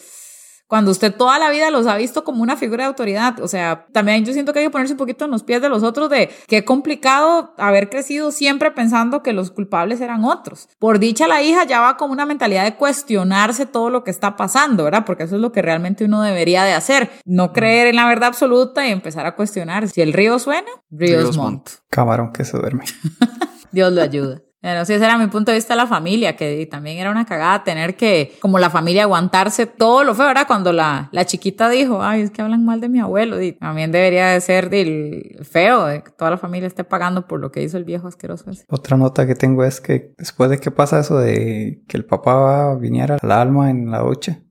cuando 0.67 0.91
usted 0.91 1.15
toda 1.15 1.39
la 1.39 1.51
vida 1.51 1.71
los 1.71 1.87
ha 1.87 1.99
visto 1.99 2.25
como 2.25 2.43
una 2.43 2.57
figura 2.57 2.85
de 2.85 2.89
autoridad. 2.89 3.41
O 3.41 3.47
sea, 3.49 3.87
también 3.93 4.25
yo 4.25 4.33
siento 4.33 4.55
que 4.55 4.61
hay 4.61 4.65
que 4.65 4.71
ponerse 4.71 4.95
un 4.95 4.99
poquito 4.99 5.27
en 5.27 5.31
los 5.31 5.43
pies 5.43 5.61
de 5.61 5.69
los 5.69 5.83
otros 5.83 6.09
de 6.09 6.31
qué 6.49 6.65
complicado 6.65 7.53
haber 7.59 7.91
crecido 7.91 8.33
siempre 8.33 8.71
pensando 8.71 9.23
que 9.23 9.35
los 9.35 9.51
culpables 9.51 10.01
eran 10.01 10.25
otros. 10.25 10.71
Por 10.79 10.99
dicha, 10.99 11.29
la 11.29 11.43
hija 11.43 11.65
ya 11.65 11.83
va 11.83 11.99
con 11.99 12.11
una 12.11 12.25
mentalidad 12.25 12.65
de 12.65 12.77
cuestionarse 12.77 13.67
todo 13.67 13.91
lo 13.91 14.03
que 14.03 14.11
está 14.11 14.35
pasando, 14.39 14.85
¿verdad? 14.85 15.05
Porque 15.05 15.25
eso 15.25 15.35
es 15.35 15.43
lo 15.43 15.53
que 15.53 15.61
realmente 15.61 16.07
uno 16.07 16.23
debería 16.23 16.65
de 16.65 16.73
hacer. 16.73 17.11
No 17.27 17.53
creer 17.53 17.89
en 17.89 17.97
la 17.97 18.07
verdad 18.07 18.29
absoluta 18.29 18.87
y 18.87 18.93
empezar 18.93 19.27
a 19.27 19.37
cuestionar. 19.37 19.89
Si 19.89 20.01
el 20.01 20.15
río 20.15 20.39
suena, 20.39 20.71
ríos, 20.91 21.23
Ríos 21.25 21.37
montt. 21.37 21.53
montt. 21.53 21.71
Camarón 21.91 22.33
que 22.33 22.47
se 22.47 22.57
duerme. 22.57 22.85
Dios 23.73 23.93
lo 23.93 24.01
ayuda. 24.01 24.41
Bueno, 24.63 24.85
sí, 24.85 24.93
ese 24.93 25.05
era 25.05 25.19
mi 25.19 25.27
punto 25.27 25.51
de 25.51 25.57
vista 25.57 25.75
de 25.75 25.79
la 25.79 25.89
familia, 25.89 26.37
que 26.37 26.67
también 26.67 26.99
era 26.99 27.11
una 27.11 27.25
cagada 27.27 27.65
tener 27.65 27.97
que, 27.97 28.37
como 28.41 28.61
la 28.61 28.71
familia, 28.71 29.03
aguantarse 29.03 29.67
todo 29.67 30.05
lo 30.05 30.15
feo, 30.15 30.27
¿verdad? 30.27 30.47
Cuando 30.47 30.73
la, 30.73 31.09
la 31.11 31.25
chiquita 31.25 31.69
dijo, 31.69 32.03
ay, 32.03 32.23
es 32.23 32.31
que 32.31 32.43
hablan 32.43 32.65
mal 32.65 32.81
de 32.81 32.89
mi 32.89 33.01
abuelo, 33.01 33.43
y 33.43 33.53
también 33.53 33.91
debería 33.91 34.29
de 34.29 34.41
ser 34.41 34.71
del 34.71 35.41
feo, 35.43 35.87
de 35.87 36.05
que 36.05 36.11
toda 36.13 36.31
la 36.31 36.39
familia 36.39 36.69
esté 36.69 36.85
pagando 36.85 37.27
por 37.27 37.41
lo 37.41 37.51
que 37.51 37.63
hizo 37.63 37.77
el 37.77 37.85
viejo 37.85 38.07
asqueroso 38.07 38.51
ese. 38.51 38.65
Otra 38.69 38.97
nota 38.97 39.27
que 39.27 39.35
tengo 39.35 39.65
es 39.65 39.81
que 39.81 40.15
después 40.17 40.49
de 40.49 40.59
que 40.59 40.71
pasa 40.71 41.01
eso 41.01 41.19
de 41.19 41.83
que 41.89 41.97
el 41.97 42.05
papá 42.05 42.35
va 42.37 42.71
a 42.71 42.75
viniera 42.77 43.17
al 43.21 43.33
alma 43.33 43.69
en 43.69 43.91
la 43.91 43.99
ducha. 43.99 44.43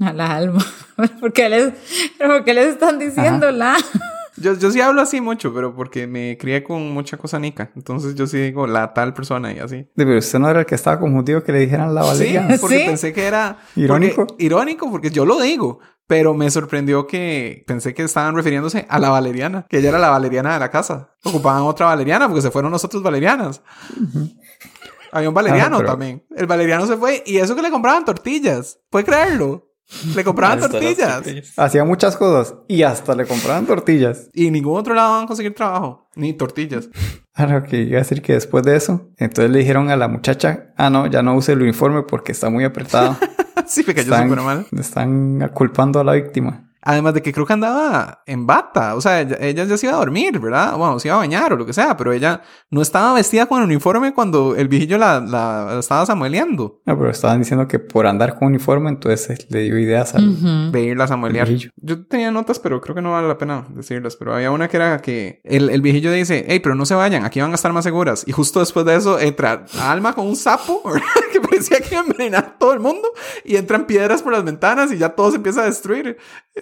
A 0.00 0.12
la 0.14 0.36
alma. 0.36 0.64
¿Por 1.20 1.34
qué 1.34 1.50
les, 1.50 1.74
pero 2.18 2.36
por 2.36 2.44
qué 2.44 2.54
les 2.54 2.68
están 2.68 2.98
diciendo 2.98 3.50
la? 3.50 3.76
Yo, 4.36 4.54
yo 4.54 4.70
sí 4.70 4.80
hablo 4.80 5.02
así 5.02 5.20
mucho, 5.20 5.52
pero 5.52 5.74
porque 5.74 6.06
me 6.06 6.38
crié 6.38 6.62
con 6.62 6.92
mucha 6.92 7.16
cosa 7.16 7.38
nica. 7.38 7.70
Entonces 7.76 8.14
yo 8.14 8.26
sí 8.26 8.38
digo 8.38 8.66
la 8.66 8.94
tal 8.94 9.12
persona 9.12 9.52
y 9.52 9.58
así. 9.58 9.76
de, 9.76 9.88
pero 10.06 10.18
usted 10.18 10.38
no 10.38 10.48
era 10.48 10.60
el 10.60 10.66
que 10.66 10.74
estaba 10.76 10.98
confundido 11.00 11.42
que 11.42 11.52
le 11.52 11.58
dijeran 11.60 11.94
la 11.94 12.02
valeriana. 12.02 12.54
Sí, 12.54 12.58
porque 12.60 12.78
¿Sí? 12.78 12.84
pensé 12.86 13.12
que 13.12 13.24
era... 13.26 13.58
Irónico. 13.76 14.26
porque- 14.26 14.44
irónico, 14.44 14.90
porque 14.90 15.10
yo 15.10 15.24
lo 15.26 15.40
digo. 15.40 15.80
Pero 16.06 16.34
me 16.34 16.50
sorprendió 16.50 17.06
que 17.06 17.62
pensé 17.68 17.94
que 17.94 18.02
estaban 18.02 18.34
refiriéndose 18.34 18.84
a 18.88 18.98
la 18.98 19.10
valeriana, 19.10 19.66
que 19.68 19.78
ella 19.78 19.90
era 19.90 19.98
la 20.00 20.08
valeriana 20.10 20.54
de 20.54 20.58
la 20.58 20.68
casa. 20.70 21.10
Ocupaban 21.22 21.62
otra 21.62 21.86
valeriana 21.86 22.26
porque 22.26 22.42
se 22.42 22.50
fueron 22.50 22.72
los 22.72 22.84
otros 22.84 23.00
valerianas. 23.02 23.62
Había 25.12 25.28
un 25.28 25.34
valeriano 25.34 25.76
Ah, 25.76 25.78
pero- 25.80 25.90
también. 25.90 26.24
El 26.36 26.46
valeriano 26.46 26.86
se 26.86 26.96
fue 26.96 27.22
y 27.26 27.38
eso 27.38 27.54
que 27.54 27.62
le 27.62 27.70
compraban 27.70 28.04
tortillas. 28.04 28.78
¿Puede 28.90 29.04
creerlo? 29.04 29.69
Le 30.14 30.24
compraban 30.24 30.60
tortillas. 30.60 31.14
tortillas. 31.22 31.52
Hacía 31.58 31.84
muchas 31.84 32.16
cosas 32.16 32.54
y 32.68 32.82
hasta 32.82 33.14
le 33.14 33.26
compraban 33.26 33.66
tortillas. 33.66 34.28
Y 34.32 34.46
en 34.46 34.52
ningún 34.54 34.78
otro 34.78 34.94
lado 34.94 35.14
van 35.14 35.24
a 35.24 35.26
conseguir 35.26 35.54
trabajo. 35.54 36.08
Ni 36.14 36.32
tortillas. 36.32 36.88
Ahora 37.34 37.64
que 37.64 37.82
iba 37.82 37.98
a 37.98 38.02
decir 38.02 38.22
que 38.22 38.34
después 38.34 38.64
de 38.64 38.76
eso, 38.76 39.08
entonces 39.16 39.50
le 39.50 39.60
dijeron 39.60 39.90
a 39.90 39.96
la 39.96 40.08
muchacha, 40.08 40.72
ah, 40.76 40.90
no, 40.90 41.06
ya 41.06 41.22
no 41.22 41.34
use 41.34 41.52
el 41.52 41.62
uniforme 41.62 42.02
porque 42.02 42.32
está 42.32 42.50
muy 42.50 42.64
apretado. 42.64 43.16
sí, 43.66 43.84
me 43.86 43.94
cayó 43.94 44.16
súper 44.16 44.40
mal. 44.40 44.66
están 44.78 45.48
culpando 45.54 46.00
a 46.00 46.04
la 46.04 46.12
víctima. 46.12 46.69
Además 46.82 47.14
de 47.14 47.22
que 47.22 47.32
creo 47.32 47.46
que 47.46 47.52
andaba 47.52 48.22
en 48.26 48.46
bata. 48.46 48.94
O 48.94 49.00
sea, 49.00 49.20
ella, 49.20 49.36
ella 49.40 49.64
ya 49.64 49.76
se 49.76 49.86
iba 49.86 49.94
a 49.94 49.98
dormir, 49.98 50.38
¿verdad? 50.38 50.76
Bueno, 50.76 50.98
se 50.98 51.08
iba 51.08 51.16
a 51.16 51.18
bañar 51.18 51.52
o 51.52 51.56
lo 51.56 51.66
que 51.66 51.72
sea. 51.72 51.96
Pero 51.96 52.12
ella 52.12 52.42
no 52.70 52.80
estaba 52.80 53.12
vestida 53.14 53.46
con 53.46 53.58
el 53.58 53.64
uniforme 53.64 54.14
cuando 54.14 54.56
el 54.56 54.68
viejillo 54.68 54.98
la, 54.98 55.20
la, 55.20 55.66
la 55.72 55.78
estaba 55.78 56.06
samueleando. 56.06 56.80
No, 56.86 56.98
pero 56.98 57.10
estaban 57.10 57.38
diciendo 57.38 57.68
que 57.68 57.78
por 57.78 58.06
andar 58.06 58.38
con 58.38 58.48
uniforme, 58.48 58.88
entonces 58.88 59.46
le 59.50 59.60
dio 59.62 59.78
ideas 59.78 60.14
al... 60.14 60.28
Ujú. 60.28 60.70
De 60.72 60.82
irla 60.82 61.04
a 61.04 61.08
samuelear. 61.08 61.48
Yo 61.76 62.06
tenía 62.06 62.30
notas, 62.30 62.58
pero 62.58 62.80
creo 62.80 62.94
que 62.94 63.02
no 63.02 63.12
vale 63.12 63.28
la 63.28 63.38
pena 63.38 63.66
decirlas. 63.70 64.16
Pero 64.16 64.34
había 64.34 64.50
una 64.50 64.68
que 64.68 64.76
era 64.76 65.00
que 65.00 65.40
el, 65.44 65.70
el 65.70 65.82
viejillo 65.82 66.12
dice, 66.12 66.44
hey, 66.48 66.60
pero 66.60 66.74
no 66.74 66.86
se 66.86 66.94
vayan, 66.94 67.24
aquí 67.24 67.40
van 67.40 67.52
a 67.52 67.54
estar 67.54 67.72
más 67.72 67.84
seguras. 67.84 68.24
Y 68.26 68.32
justo 68.32 68.60
después 68.60 68.86
de 68.86 68.96
eso 68.96 69.18
entra 69.18 69.64
Alma 69.80 70.14
con 70.14 70.26
un 70.26 70.36
sapo, 70.36 70.82
¿verdad? 70.84 71.02
que 71.32 71.40
parecía 71.40 71.80
que 71.80 71.94
iba 71.94 72.00
a 72.00 72.04
envenenar 72.04 72.44
a 72.44 72.58
todo 72.58 72.72
el 72.72 72.80
mundo. 72.80 73.08
Y 73.44 73.56
entran 73.56 73.86
piedras 73.86 74.22
por 74.22 74.32
las 74.32 74.44
ventanas 74.44 74.92
y 74.92 74.98
ya 74.98 75.10
todo 75.10 75.30
se 75.30 75.36
empieza 75.36 75.62
a 75.62 75.66
destruir. 75.66 76.16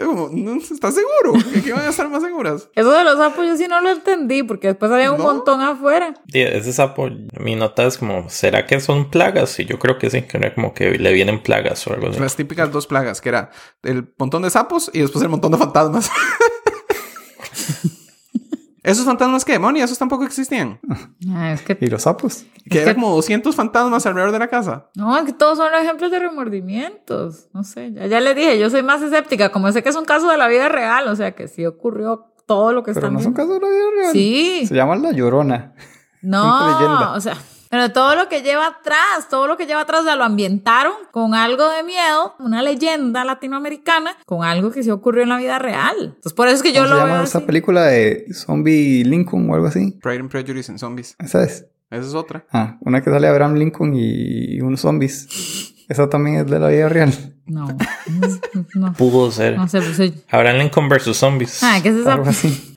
Como, 0.09 0.31
"No, 0.33 0.57
¿estás 0.57 0.95
seguro? 0.95 1.45
¿Que 1.53 1.59
aquí 1.61 1.71
van 1.71 1.83
a 1.83 1.89
estar 1.89 2.09
más 2.09 2.23
seguras? 2.23 2.69
Eso 2.75 2.91
de 2.91 3.05
los 3.05 3.19
sapos 3.19 3.47
yo 3.47 3.57
sí 3.57 3.67
no 3.69 3.81
lo 3.81 3.91
entendí, 3.91 4.43
porque 4.43 4.69
después 4.69 4.91
había 4.91 5.13
un 5.13 5.19
¿No? 5.19 5.25
montón 5.25 5.61
afuera. 5.61 6.15
Sí, 6.33 6.41
ese 6.41 6.73
sapo, 6.73 7.09
mi 7.39 7.55
nota 7.57 7.85
es 7.85 7.99
como, 7.99 8.29
¿será 8.31 8.67
que 8.67 8.81
son 8.81 9.11
plagas? 9.11 9.59
Y 9.61 9.65
yo 9.67 9.79
creo 9.79 9.99
que 9.99 10.11
sí, 10.11 10.23
que 10.23 10.39
no 10.39 10.47
es 10.47 10.55
como 10.55 10.75
que 10.75 10.93
le 10.99 11.13
vienen 11.13 11.43
plagas 11.43 11.87
o 11.87 11.93
algo 11.93 12.09
así. 12.09 12.19
Las 12.21 12.37
típicas 12.37 12.71
dos 12.73 12.87
plagas, 12.87 13.21
que 13.21 13.29
era 13.29 13.51
el 13.83 14.13
montón 14.19 14.43
de 14.43 14.51
sapos 14.51 14.91
y 14.93 15.01
después 15.01 15.23
el 15.23 15.29
montón 15.31 15.53
de 15.53 15.59
fantasmas. 15.59 16.11
Esos 18.83 19.05
fantasmas 19.05 19.45
que 19.45 19.53
demonio, 19.53 19.85
esos 19.85 19.99
tampoco 19.99 20.25
existían. 20.25 20.79
Es 21.53 21.63
que 21.63 21.77
Y 21.81 21.87
los 21.89 22.03
sapos. 22.03 22.45
Que 22.71 22.79
Es 22.79 22.83
era 22.85 22.91
que- 22.95 23.01
como 23.01 23.15
200 23.15 23.55
fantasmas 23.55 24.07
alrededor 24.07 24.33
de 24.33 24.39
la 24.39 24.49
casa. 24.49 24.89
No, 24.95 25.17
es 25.17 25.25
que 25.25 25.33
todos 25.33 25.59
son 25.59 25.75
ejemplos 25.75 26.11
de 26.11 26.19
remordimientos. 26.21 27.49
No 27.53 27.65
sé, 27.65 27.93
ya, 27.93 28.07
ya 28.07 28.21
les 28.21 28.37
dije, 28.37 28.59
yo 28.59 28.71
soy 28.71 28.83
más 28.83 29.03
escéptica. 29.03 29.51
Como 29.51 29.71
sé 29.73 29.83
que 29.83 29.89
es 29.89 29.97
un 29.97 30.05
caso 30.05 30.29
de 30.31 30.37
la 30.37 30.49
vida 30.49 30.69
real, 30.69 31.09
o 31.09 31.17
sea 31.17 31.33
que 31.33 31.49
sí 31.49 31.67
ocurrió 31.67 32.27
todo 32.47 32.73
lo 32.73 32.83
que 32.83 32.93
Pero 32.95 33.07
están 33.09 33.15
no 33.15 33.21
son 33.21 33.35
viendo. 33.35 33.53
casos 33.53 33.61
de 33.61 33.67
la 33.67 33.73
vida 33.75 33.87
real. 34.03 34.13
Sí, 34.13 34.67
Se 34.67 34.75
llama 34.75 34.97
La 34.97 35.13
Llorona. 35.13 35.75
no, 36.23 37.13
o 37.15 37.21
sea, 37.21 37.37
pero 37.71 37.93
todo 37.93 38.15
lo 38.17 38.29
que 38.29 38.43
lleva 38.43 38.67
atrás, 38.67 39.29
todo 39.31 39.47
lo 39.47 39.57
que 39.57 39.67
lleva 39.67 39.83
atrás, 39.83 40.01
o 40.01 40.05
sea, 40.05 40.17
lo 40.17 40.25
ambientaron 40.25 40.93
con 41.11 41.35
algo 41.35 41.69
de 41.71 41.83
miedo, 41.83 42.35
una 42.39 42.63
leyenda 42.63 43.25
latinoamericana, 43.25 44.17
con 44.27 44.45
algo 44.45 44.71
que 44.71 44.83
sí 44.83 44.91
ocurrió 44.91 45.23
en 45.23 45.29
la 45.31 45.39
vida 45.39 45.59
real. 45.59 45.97
Entonces, 46.17 46.33
por 46.33 46.49
eso 46.49 46.57
es 46.57 46.63
que 46.63 46.73
yo 46.73 46.83
¿Cómo 46.83 46.95
lo 46.95 46.97
se 47.01 47.05
veo 47.05 47.13
llama 47.15 47.25
esa 47.25 47.39
así. 47.39 47.47
película 47.47 47.83
de 47.85 48.27
Zombie 48.33 49.05
Lincoln 49.05 49.51
o 49.51 49.55
algo 49.55 49.67
así? 49.67 49.93
Pride 50.03 50.21
and 50.21 50.31
Prejudice 50.31 50.71
en 50.73 50.79
zombies. 50.79 51.15
Esa 51.19 51.43
es. 51.45 51.67
Esa 51.91 52.07
es 52.07 52.15
otra. 52.15 52.45
Ah, 52.53 52.77
una 52.83 53.03
que 53.03 53.11
sale 53.11 53.29
Abraham 53.29 53.55
Lincoln 53.55 53.95
y 53.95 54.61
unos 54.61 54.81
zombies. 54.83 55.75
Esa 55.89 56.07
también 56.11 56.37
es 56.37 56.47
de 56.47 56.59
la 56.59 56.69
vida 56.69 56.89
real. 56.91 57.13
No, 57.47 57.67
no, 58.75 58.93
Pudo 58.93 59.31
ser. 59.31 59.57
no 59.57 59.67
sé, 59.69 59.81
pues 59.81 59.97
soy- 59.97 60.23
Abraham 60.31 60.59
Lincoln 60.59 60.89
versus 60.91 61.17
zombies. 61.17 61.63
Ah, 61.63 61.79
¿qué 61.83 61.89
es 61.89 61.97
esa? 61.97 62.13
Algo 62.15 62.29
así. 62.29 62.75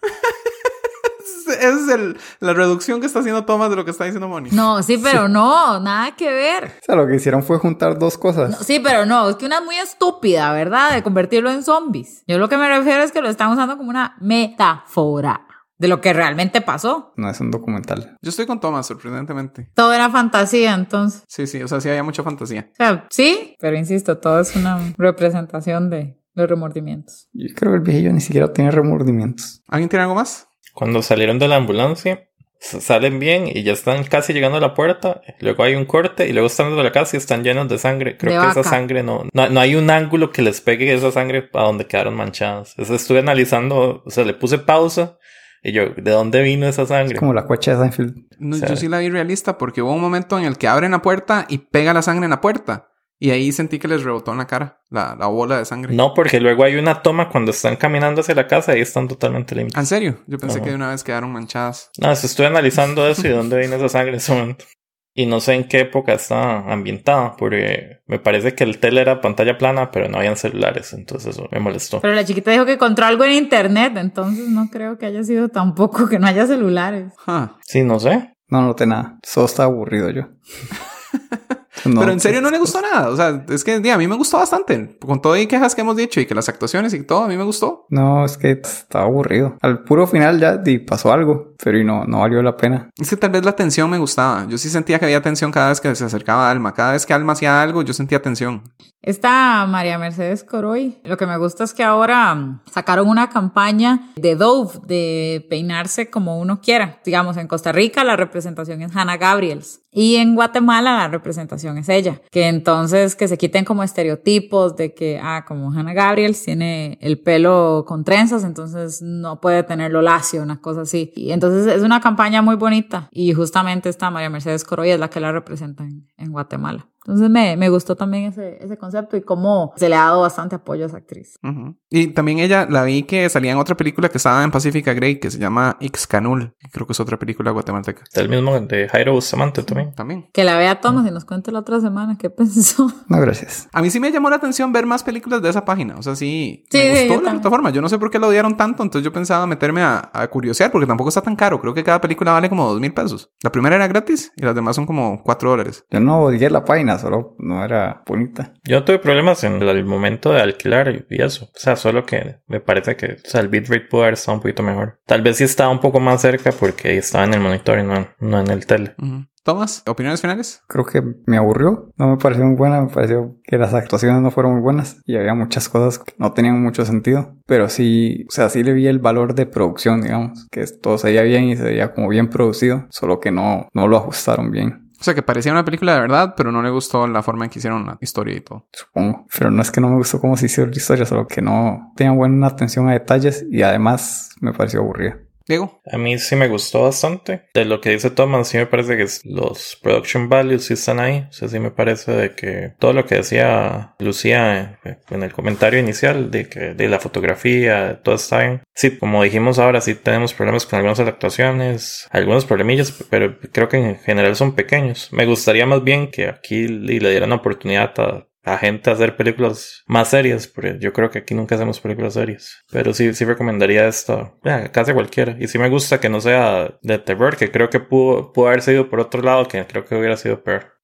Esa 1.61 1.75
es 1.79 1.87
el- 1.89 2.17
la 2.39 2.53
reducción 2.53 2.99
que 2.99 3.05
está 3.05 3.19
haciendo 3.19 3.45
Thomas 3.45 3.69
de 3.69 3.75
lo 3.75 3.85
que 3.85 3.91
está 3.91 4.05
diciendo 4.05 4.27
Moni. 4.27 4.49
No, 4.51 4.81
sí, 4.83 4.97
pero 4.97 5.27
no, 5.27 5.79
nada 5.79 6.15
que 6.15 6.31
ver. 6.31 6.65
O 6.65 6.85
sea, 6.85 6.95
lo 6.95 7.07
que 7.07 7.15
hicieron 7.15 7.43
fue 7.43 7.57
juntar 7.59 7.97
dos 7.99 8.17
cosas. 8.17 8.57
Sí, 8.65 8.79
pero 8.83 9.05
no, 9.05 9.29
es 9.29 9.35
que 9.35 9.45
una 9.45 9.59
es 9.59 9.63
muy 9.65 9.77
estúpida, 9.77 10.51
¿verdad? 10.53 10.93
De 10.93 11.03
convertirlo 11.03 11.51
en 11.51 11.63
zombies. 11.63 12.23
Yo 12.27 12.37
lo 12.37 12.49
que 12.49 12.57
me 12.57 12.67
refiero 12.67 13.03
es 13.03 13.11
que 13.11 13.21
lo 13.21 13.29
están 13.29 13.51
usando 13.51 13.77
como 13.77 13.89
una 13.89 14.15
metáfora 14.21 15.47
de 15.77 15.87
lo 15.87 15.99
que 15.99 16.13
realmente 16.13 16.61
pasó. 16.61 17.13
No 17.17 17.29
es 17.29 17.39
un 17.39 17.49
documental. 17.49 18.17
Yo 18.21 18.29
estoy 18.29 18.45
con 18.45 18.59
Thomas, 18.59 18.85
sorprendentemente. 18.85 19.71
Todo 19.73 19.93
era 19.93 20.09
fantasía, 20.09 20.73
entonces. 20.75 21.23
Sí, 21.27 21.47
sí, 21.47 21.61
o 21.63 21.67
sea, 21.67 21.81
sí 21.81 21.89
había 21.89 22.03
mucha 22.03 22.21
fantasía. 22.23 22.67
O 22.73 22.75
sea, 22.75 23.07
sí, 23.09 23.55
pero 23.59 23.75
insisto, 23.77 24.17
todo 24.19 24.39
es 24.41 24.55
una 24.55 24.79
representación 24.97 25.89
de 25.89 26.19
los 26.35 26.47
remordimientos. 26.49 27.29
Yo 27.33 27.47
creo 27.55 27.71
que 27.71 27.77
el 27.77 27.83
viejillo 27.83 28.13
ni 28.13 28.21
siquiera 28.21 28.53
tiene 28.53 28.69
remordimientos. 28.71 29.63
¿Alguien 29.67 29.89
tiene 29.89 30.03
algo 30.03 30.15
más? 30.15 30.47
Cuando 30.73 31.01
salieron 31.01 31.39
de 31.39 31.47
la 31.47 31.55
ambulancia, 31.57 32.27
salen 32.59 33.19
bien 33.19 33.47
y 33.47 33.63
ya 33.63 33.73
están 33.73 34.03
casi 34.03 34.33
llegando 34.33 34.57
a 34.57 34.61
la 34.61 34.73
puerta. 34.73 35.21
Luego 35.39 35.63
hay 35.63 35.75
un 35.75 35.85
corte 35.85 36.27
y 36.27 36.33
luego 36.33 36.47
están 36.47 36.67
dentro 36.67 36.83
de 36.83 36.89
la 36.89 36.91
casa 36.93 37.15
y 37.15 37.19
están 37.19 37.43
llenos 37.43 37.67
de 37.69 37.77
sangre. 37.77 38.17
Creo 38.17 38.39
De 38.39 38.45
que 38.45 38.51
esa 38.51 38.63
sangre 38.63 39.01
no, 39.03 39.23
no. 39.33 39.49
No 39.49 39.59
hay 39.59 39.75
un 39.75 39.89
ángulo 39.89 40.31
que 40.31 40.41
les 40.43 40.61
pegue 40.61 40.93
esa 40.93 41.11
sangre 41.11 41.49
a 41.53 41.63
donde 41.63 41.85
quedaron 41.87 42.15
manchadas. 42.15 42.75
Eso 42.77 42.93
estuve 42.95 43.19
analizando, 43.19 44.03
o 44.05 44.09
sea, 44.11 44.23
le 44.25 44.33
puse 44.35 44.59
pausa 44.59 45.17
y 45.63 45.71
yo, 45.71 45.89
¿de 45.89 46.11
dónde 46.11 46.41
vino 46.43 46.67
esa 46.67 46.85
sangre? 46.85 47.15
Es 47.15 47.19
como 47.19 47.33
la 47.33 47.45
cuacha 47.45 47.71
de 47.71 47.77
Seinfeld. 47.77 48.15
No, 48.39 48.55
O 48.55 48.59
sea- 48.59 48.69
yo 48.69 48.75
sí 48.75 48.87
la 48.87 48.99
vi 48.99 49.09
realista 49.09 49.57
porque 49.57 49.81
hubo 49.81 49.93
un 49.93 50.01
momento 50.01 50.37
en 50.37 50.45
el 50.45 50.57
que 50.57 50.67
abren 50.67 50.91
la 50.91 51.01
puerta 51.01 51.45
y 51.49 51.57
pega 51.59 51.93
la 51.93 52.01
sangre 52.03 52.25
en 52.25 52.31
la 52.31 52.41
puerta. 52.41 52.89
Y 53.23 53.29
ahí 53.29 53.51
sentí 53.51 53.77
que 53.77 53.87
les 53.87 54.03
rebotó 54.03 54.31
en 54.31 54.39
la 54.39 54.47
cara 54.47 54.81
la, 54.89 55.15
la 55.15 55.27
bola 55.27 55.59
de 55.59 55.65
sangre. 55.65 55.93
No, 55.93 56.15
porque 56.15 56.39
luego 56.39 56.63
hay 56.63 56.75
una 56.77 57.03
toma 57.03 57.29
cuando 57.29 57.51
están 57.51 57.75
caminando 57.75 58.21
hacia 58.21 58.33
la 58.33 58.47
casa 58.47 58.75
y 58.75 58.81
están 58.81 59.07
totalmente 59.07 59.53
¿En 59.53 59.59
limpios. 59.59 59.87
serio? 59.87 60.17
Yo 60.25 60.39
pensé 60.39 60.59
que 60.59 60.69
de 60.71 60.75
una 60.75 60.89
vez 60.89 61.03
quedaron 61.03 61.31
manchadas. 61.31 61.91
No, 61.99 62.15
se 62.15 62.25
estoy 62.25 62.47
analizando 62.47 63.07
eso 63.07 63.21
y 63.21 63.29
de 63.29 63.35
dónde 63.35 63.59
viene 63.59 63.75
esa 63.75 63.89
sangre 63.89 64.13
en 64.13 64.15
ese 64.15 64.33
momento. 64.33 64.65
Y 65.13 65.27
no 65.27 65.39
sé 65.39 65.53
en 65.53 65.67
qué 65.67 65.81
época 65.81 66.13
está 66.13 66.61
ambientada, 66.71 67.35
porque 67.37 67.99
me 68.07 68.17
parece 68.17 68.55
que 68.55 68.63
el 68.63 68.79
tele 68.79 69.01
era 69.01 69.21
pantalla 69.21 69.55
plana, 69.55 69.91
pero 69.91 70.09
no 70.09 70.17
habían 70.17 70.35
celulares, 70.35 70.91
entonces 70.93 71.35
eso 71.35 71.47
me 71.51 71.59
molestó. 71.59 72.01
Pero 72.01 72.15
la 72.15 72.25
chiquita 72.25 72.49
dijo 72.49 72.65
que 72.65 72.73
encontró 72.73 73.05
algo 73.05 73.23
en 73.23 73.33
internet, 73.33 73.93
entonces 73.97 74.47
no 74.47 74.69
creo 74.71 74.97
que 74.97 75.05
haya 75.05 75.23
sido 75.23 75.49
tampoco 75.49 76.09
que 76.09 76.17
no 76.17 76.25
haya 76.25 76.47
celulares. 76.47 77.13
Huh. 77.27 77.49
Sí, 77.67 77.83
no 77.83 77.99
sé. 77.99 78.33
No 78.47 78.63
noté 78.63 78.87
nada. 78.87 79.19
Solo 79.21 79.45
estaba 79.45 79.67
aburrido 79.71 80.09
yo. 80.09 80.23
No, 81.85 81.99
Pero 81.99 82.11
en 82.11 82.19
serio 82.19 82.41
no 82.41 82.49
le 82.49 82.57
gustó 82.57 82.81
nada. 82.81 83.09
O 83.09 83.15
sea, 83.15 83.45
es 83.49 83.63
que 83.63 83.91
a 83.91 83.97
mí 83.97 84.07
me 84.07 84.15
gustó 84.15 84.37
bastante. 84.37 84.97
Con 84.99 85.21
todo 85.21 85.37
y 85.37 85.47
quejas 85.47 85.75
que 85.75 85.81
hemos 85.81 85.95
dicho 85.95 86.19
y 86.19 86.25
que 86.25 86.35
las 86.35 86.49
actuaciones 86.49 86.93
y 86.93 87.03
todo, 87.03 87.23
a 87.23 87.27
mí 87.27 87.37
me 87.37 87.43
gustó. 87.43 87.85
No, 87.89 88.25
es 88.25 88.37
que 88.37 88.51
estaba 88.51 89.05
aburrido. 89.05 89.57
Al 89.61 89.83
puro 89.83 90.07
final 90.07 90.39
ya 90.39 90.61
pasó 90.87 91.11
algo, 91.11 91.53
pero 91.63 91.79
y 91.79 91.83
no, 91.83 92.05
no 92.05 92.19
valió 92.19 92.41
la 92.41 92.55
pena. 92.55 92.89
Es 92.99 93.09
que 93.09 93.17
tal 93.17 93.31
vez 93.31 93.43
la 93.43 93.55
tensión 93.55 93.89
me 93.89 93.97
gustaba. 93.97 94.45
Yo 94.47 94.57
sí 94.57 94.69
sentía 94.69 94.99
que 94.99 95.05
había 95.05 95.21
tensión 95.21 95.51
cada 95.51 95.69
vez 95.69 95.81
que 95.81 95.93
se 95.95 96.05
acercaba 96.05 96.47
a 96.47 96.51
Alma. 96.51 96.73
Cada 96.73 96.93
vez 96.93 97.05
que 97.05 97.13
Alma 97.13 97.33
hacía 97.33 97.61
algo, 97.61 97.81
yo 97.81 97.93
sentía 97.93 98.21
tensión. 98.21 98.63
Esta 99.03 99.65
María 99.65 99.97
Mercedes 99.97 100.43
Coroy, 100.43 100.99
lo 101.03 101.17
que 101.17 101.25
me 101.25 101.35
gusta 101.37 101.63
es 101.63 101.73
que 101.73 101.83
ahora 101.83 102.35
mm, 102.35 102.61
sacaron 102.71 103.09
una 103.09 103.29
campaña 103.29 104.11
de 104.15 104.35
Dove, 104.35 104.79
de 104.85 105.47
peinarse 105.49 106.11
como 106.11 106.39
uno 106.39 106.61
quiera. 106.61 106.99
Digamos, 107.03 107.37
en 107.37 107.47
Costa 107.47 107.71
Rica 107.71 108.03
la 108.03 108.15
representación 108.15 108.83
es 108.83 108.95
Hannah 108.95 109.17
Gabriels 109.17 109.81
y 109.91 110.17
en 110.17 110.35
Guatemala 110.35 110.97
la 110.97 111.07
representación 111.07 111.79
es 111.79 111.89
ella. 111.89 112.21
Que 112.29 112.47
entonces 112.47 113.15
que 113.15 113.27
se 113.27 113.39
quiten 113.39 113.65
como 113.65 113.81
estereotipos 113.81 114.75
de 114.75 114.93
que, 114.93 115.19
ah, 115.21 115.45
como 115.47 115.71
Hannah 115.71 115.93
Gabriels 115.93 116.43
tiene 116.43 116.99
el 117.01 117.19
pelo 117.19 117.85
con 117.87 118.03
trenzas, 118.03 118.43
entonces 118.43 119.01
no 119.01 119.41
puede 119.41 119.63
tenerlo 119.63 120.03
lacio, 120.03 120.43
una 120.43 120.61
cosa 120.61 120.81
así. 120.81 121.11
Y 121.15 121.31
entonces 121.31 121.65
es 121.65 121.81
una 121.81 122.01
campaña 122.01 122.43
muy 122.43 122.55
bonita 122.55 123.09
y 123.11 123.33
justamente 123.33 123.89
esta 123.89 124.11
María 124.11 124.29
Mercedes 124.29 124.63
Coroy 124.63 124.91
es 124.91 124.99
la 124.99 125.09
que 125.09 125.19
la 125.19 125.31
representa 125.31 125.83
en, 125.85 126.07
en 126.17 126.31
Guatemala. 126.31 126.87
Entonces 127.05 127.29
me, 127.29 127.57
me 127.57 127.69
gustó 127.69 127.95
también 127.95 128.25
ese, 128.25 128.63
ese 128.63 128.77
concepto 128.77 129.17
y 129.17 129.21
cómo 129.21 129.73
se 129.75 129.89
le 129.89 129.95
ha 129.95 130.05
dado 130.05 130.21
bastante 130.21 130.55
apoyo 130.55 130.83
a 130.83 130.87
esa 130.87 130.97
actriz. 130.97 131.37
Ujú. 131.43 131.75
Y 131.89 132.07
también 132.07 132.39
ella 132.39 132.67
la 132.69 132.83
vi 132.83 133.03
que 133.03 133.27
salía 133.29 133.51
en 133.51 133.57
otra 133.57 133.75
película 133.75 134.09
que 134.09 134.17
estaba 134.17 134.43
en 134.43 134.51
Pacifica 134.51 134.93
Grey 134.93 135.19
que 135.19 135.31
se 135.31 135.39
llama 135.39 135.77
Ixcanul. 135.79 136.53
que 136.59 136.69
Creo 136.69 136.85
que 136.85 136.93
es 136.93 136.99
otra 136.99 137.17
película 137.17 137.51
guatemalteca. 137.51 138.03
Está 138.03 138.21
el 138.21 138.29
mismo 138.29 138.59
de 138.59 138.87
Jairo 138.89 139.13
Bustamante 139.13 139.63
también. 139.63 139.93
También. 139.93 140.29
Que 140.33 140.43
la 140.43 140.57
vea 140.57 140.79
Thomas 140.79 141.07
y 141.07 141.11
nos 141.11 141.25
cuente 141.25 141.51
la 141.51 141.59
otra 141.59 141.79
semana 141.81 142.17
qué 142.19 142.29
pensó. 142.29 142.91
No, 143.07 143.19
gracias. 143.19 143.67
A 143.73 143.81
mí 143.81 143.89
sí 143.89 143.99
me 143.99 144.11
llamó 144.11 144.29
la 144.29 144.35
atención 144.37 144.71
ver 144.71 144.85
más 144.85 145.03
películas 145.03 145.41
de 145.41 145.49
esa 145.49 145.65
página. 145.65 145.95
O 145.97 146.03
sea, 146.03 146.15
sí, 146.15 146.63
Sí, 146.71 146.77
me 146.77 146.83
sí, 146.95 147.07
gustó 147.07 147.13
la 147.15 147.29
también. 147.29 147.41
plataforma. 147.41 147.69
Yo 147.71 147.81
no 147.81 147.89
sé 147.89 147.97
por 147.97 148.11
qué 148.11 148.19
la 148.19 148.27
odiaron 148.27 148.55
tanto, 148.57 148.83
entonces 148.83 149.03
yo 149.03 149.11
pensaba 149.11 149.45
meterme 149.47 149.81
a, 149.81 150.09
a 150.13 150.27
curiosear 150.29 150.71
porque 150.71 150.87
tampoco 150.87 151.09
está 151.09 151.21
tan 151.21 151.35
caro. 151.35 151.59
Creo 151.59 151.73
que 151.73 151.83
cada 151.83 151.99
película 151.99 152.31
vale 152.31 152.47
como 152.49 152.67
dos 152.69 152.79
mil 152.79 152.93
pesos. 152.93 153.31
La 153.41 153.51
primera 153.51 153.75
era 153.75 153.87
gratis 153.87 154.31
y 154.35 154.43
las 154.43 154.53
demás 154.55 154.75
son 154.75 154.85
como 154.85 155.21
cuatro 155.23 155.49
dólares. 155.49 155.83
Yo 155.89 155.99
no 155.99 156.21
odié 156.21 156.49
la 156.49 156.63
página, 156.63 156.90
solo 156.97 157.35
no 157.39 157.63
era 157.63 158.03
bonita. 158.05 158.53
Yo 158.63 158.79
no 158.79 158.85
tuve 158.85 158.99
problemas 158.99 159.43
en 159.43 159.61
el 159.61 159.85
momento 159.85 160.31
de 160.31 160.41
alquilar 160.41 161.05
y 161.09 161.21
eso. 161.21 161.45
O 161.45 161.59
sea, 161.59 161.75
solo 161.75 162.05
que 162.05 162.37
me 162.47 162.59
parece 162.59 162.95
que 162.95 163.13
o 163.13 163.29
sea, 163.29 163.41
el 163.41 163.49
bitrate 163.49 163.81
pudo 163.81 164.03
haber 164.03 164.13
estado 164.13 164.37
un 164.37 164.41
poquito 164.41 164.63
mejor. 164.63 164.99
Tal 165.05 165.21
vez 165.21 165.37
sí 165.37 165.43
estaba 165.43 165.71
un 165.71 165.79
poco 165.79 165.99
más 165.99 166.21
cerca 166.21 166.51
porque 166.51 166.97
estaba 166.97 167.25
en 167.25 167.33
el 167.33 167.39
monitor 167.39 167.79
y 167.79 167.83
no, 167.83 168.07
no 168.19 168.39
en 168.39 168.49
el 168.49 168.65
tele. 168.65 168.95
Ujú. 168.97 169.25
Tomás, 169.43 169.81
¿opiniones 169.87 170.21
finales? 170.21 170.61
Creo 170.67 170.85
que 170.85 171.01
me 171.25 171.37
aburrió, 171.37 171.91
no 171.97 172.09
me 172.09 172.17
pareció 172.17 172.45
muy 172.45 172.55
buena, 172.55 172.79
me 172.79 172.89
pareció 172.89 173.39
que 173.43 173.57
las 173.57 173.73
actuaciones 173.73 174.21
no 174.21 174.29
fueron 174.29 174.53
muy 174.53 174.61
buenas 174.61 175.01
y 175.03 175.15
había 175.15 175.33
muchas 175.33 175.67
cosas 175.67 175.97
que 175.97 176.13
no 176.19 176.31
tenían 176.33 176.61
mucho 176.61 176.85
sentido, 176.85 177.37
pero 177.47 177.67
sí, 177.67 178.27
o 178.29 178.31
sea, 178.31 178.49
sí 178.49 178.63
le 178.63 178.73
vi 178.73 178.85
el 178.85 178.99
valor 178.99 179.33
de 179.33 179.47
producción, 179.47 180.01
digamos, 180.01 180.47
que 180.51 180.63
todo 180.67 180.99
se 180.99 181.07
veía 181.07 181.23
bien 181.23 181.45
y 181.45 181.57
se 181.57 181.63
veía 181.63 181.91
como 181.91 182.09
bien 182.09 182.29
producido, 182.29 182.85
solo 182.91 183.19
que 183.19 183.31
no, 183.31 183.67
no 183.73 183.87
lo 183.87 183.97
ajustaron 183.97 184.51
bien, 184.51 184.80
O 185.01 185.03
sea, 185.03 185.15
que 185.15 185.23
parecía 185.23 185.51
una 185.51 185.65
película 185.65 185.95
de 185.95 186.01
verdad, 186.01 186.35
pero 186.37 186.51
no 186.51 186.61
le 186.61 186.69
gustó 186.69 187.07
la 187.07 187.23
forma 187.23 187.45
en 187.45 187.49
que 187.49 187.57
hicieron 187.57 187.87
la 187.87 187.97
historia 188.01 188.37
y 188.37 188.41
todo. 188.41 188.67
supongo. 188.71 189.25
Pero 189.35 189.49
no 189.49 189.63
es 189.63 189.71
que 189.71 189.81
no 189.81 189.89
me 189.89 189.95
gustó 189.95 190.21
cómo 190.21 190.37
se 190.37 190.45
hizo 190.45 190.63
la 190.63 190.71
historia, 190.71 191.05
solo 191.05 191.25
que 191.25 191.41
no 191.41 191.91
tenía 191.95 192.13
buena 192.13 192.45
atención 192.45 192.87
a 192.87 192.93
detalles 192.93 193.43
y 193.49 193.63
además 193.63 194.29
me 194.41 194.53
pareció 194.53 194.81
aburrida. 194.81 195.17
Diego, 195.51 195.81
A 195.91 195.97
mí 195.97 196.17
sí 196.17 196.35
me 196.35 196.47
gustó 196.47 196.83
bastante. 196.83 197.43
De 197.53 197.65
lo 197.65 197.81
que 197.81 197.91
dice 197.91 198.09
Thomas, 198.09 198.47
sí 198.47 198.57
me 198.57 198.65
parece 198.65 198.97
que 198.97 199.05
los 199.25 199.77
production 199.81 200.29
values 200.29 200.65
sí 200.65 200.73
están 200.73 200.99
ahí. 200.99 201.27
O 201.29 201.33
sea, 201.33 201.47
sí 201.47 201.59
me 201.59 201.71
parece 201.71 202.11
de 202.13 202.35
que 202.35 202.73
todo 202.79 202.93
lo 202.93 203.05
que 203.05 203.15
decía 203.15 203.95
Lucía 203.99 204.79
eh, 204.83 204.97
en 205.09 205.23
el 205.23 205.33
comentario 205.33 205.79
inicial, 205.79 206.31
de 206.31 206.47
que 206.47 206.73
de 206.73 206.87
la 206.87 206.99
fotografía, 206.99 208.01
todo 208.03 208.15
está 208.15 208.39
bien. 208.39 208.61
Sí, 208.73 208.97
como 208.97 209.23
dijimos 209.23 209.59
ahora, 209.59 209.81
sí 209.81 209.95
tenemos 209.95 210.33
problemas 210.33 210.65
con 210.65 210.77
algunas 210.77 210.99
actuaciones, 210.99 212.07
algunos 212.11 212.45
problemillas, 212.45 212.93
pero 213.09 213.37
creo 213.51 213.67
que 213.67 213.77
en 213.77 213.99
general 213.99 214.35
son 214.35 214.55
pequeños. 214.55 215.09
Me 215.11 215.25
gustaría 215.25 215.65
más 215.65 215.83
bien 215.83 216.09
que 216.09 216.29
aquí 216.29 216.67
le 216.67 217.09
dieran 217.11 217.31
oportunidad 217.33 217.93
a 217.99 218.27
a 218.43 218.57
gente 218.57 218.89
hacer 218.89 219.15
películas 219.15 219.83
más 219.85 220.09
serias, 220.09 220.47
porque 220.47 220.77
yo 220.79 220.93
creo 220.93 221.09
que 221.09 221.19
aquí 221.19 221.33
nunca 221.33 221.55
hacemos 221.55 221.79
películas 221.79 222.13
serias. 222.13 222.63
Pero 222.71 222.93
sí, 222.93 223.13
sí 223.13 223.25
recomendaría 223.25 223.87
esto, 223.87 224.39
casi 224.71 224.93
cualquiera. 224.93 225.35
Y 225.39 225.47
sí 225.47 225.59
me 225.59 225.69
gusta 225.69 225.99
que 225.99 226.09
no 226.09 226.21
sea 226.21 226.77
de 226.81 226.97
terror, 226.99 227.37
que 227.37 227.51
creo 227.51 227.69
que 227.69 227.79
pudo, 227.79 228.31
pudo 228.33 228.47
haber 228.47 228.61
sido 228.61 228.89
por 228.89 228.99
otro 228.99 229.21
lado, 229.21 229.47
que 229.47 229.65
creo 229.67 229.85
que 229.85 229.95
hubiera 229.95 230.17
sido 230.17 230.43
peor. 230.43 230.80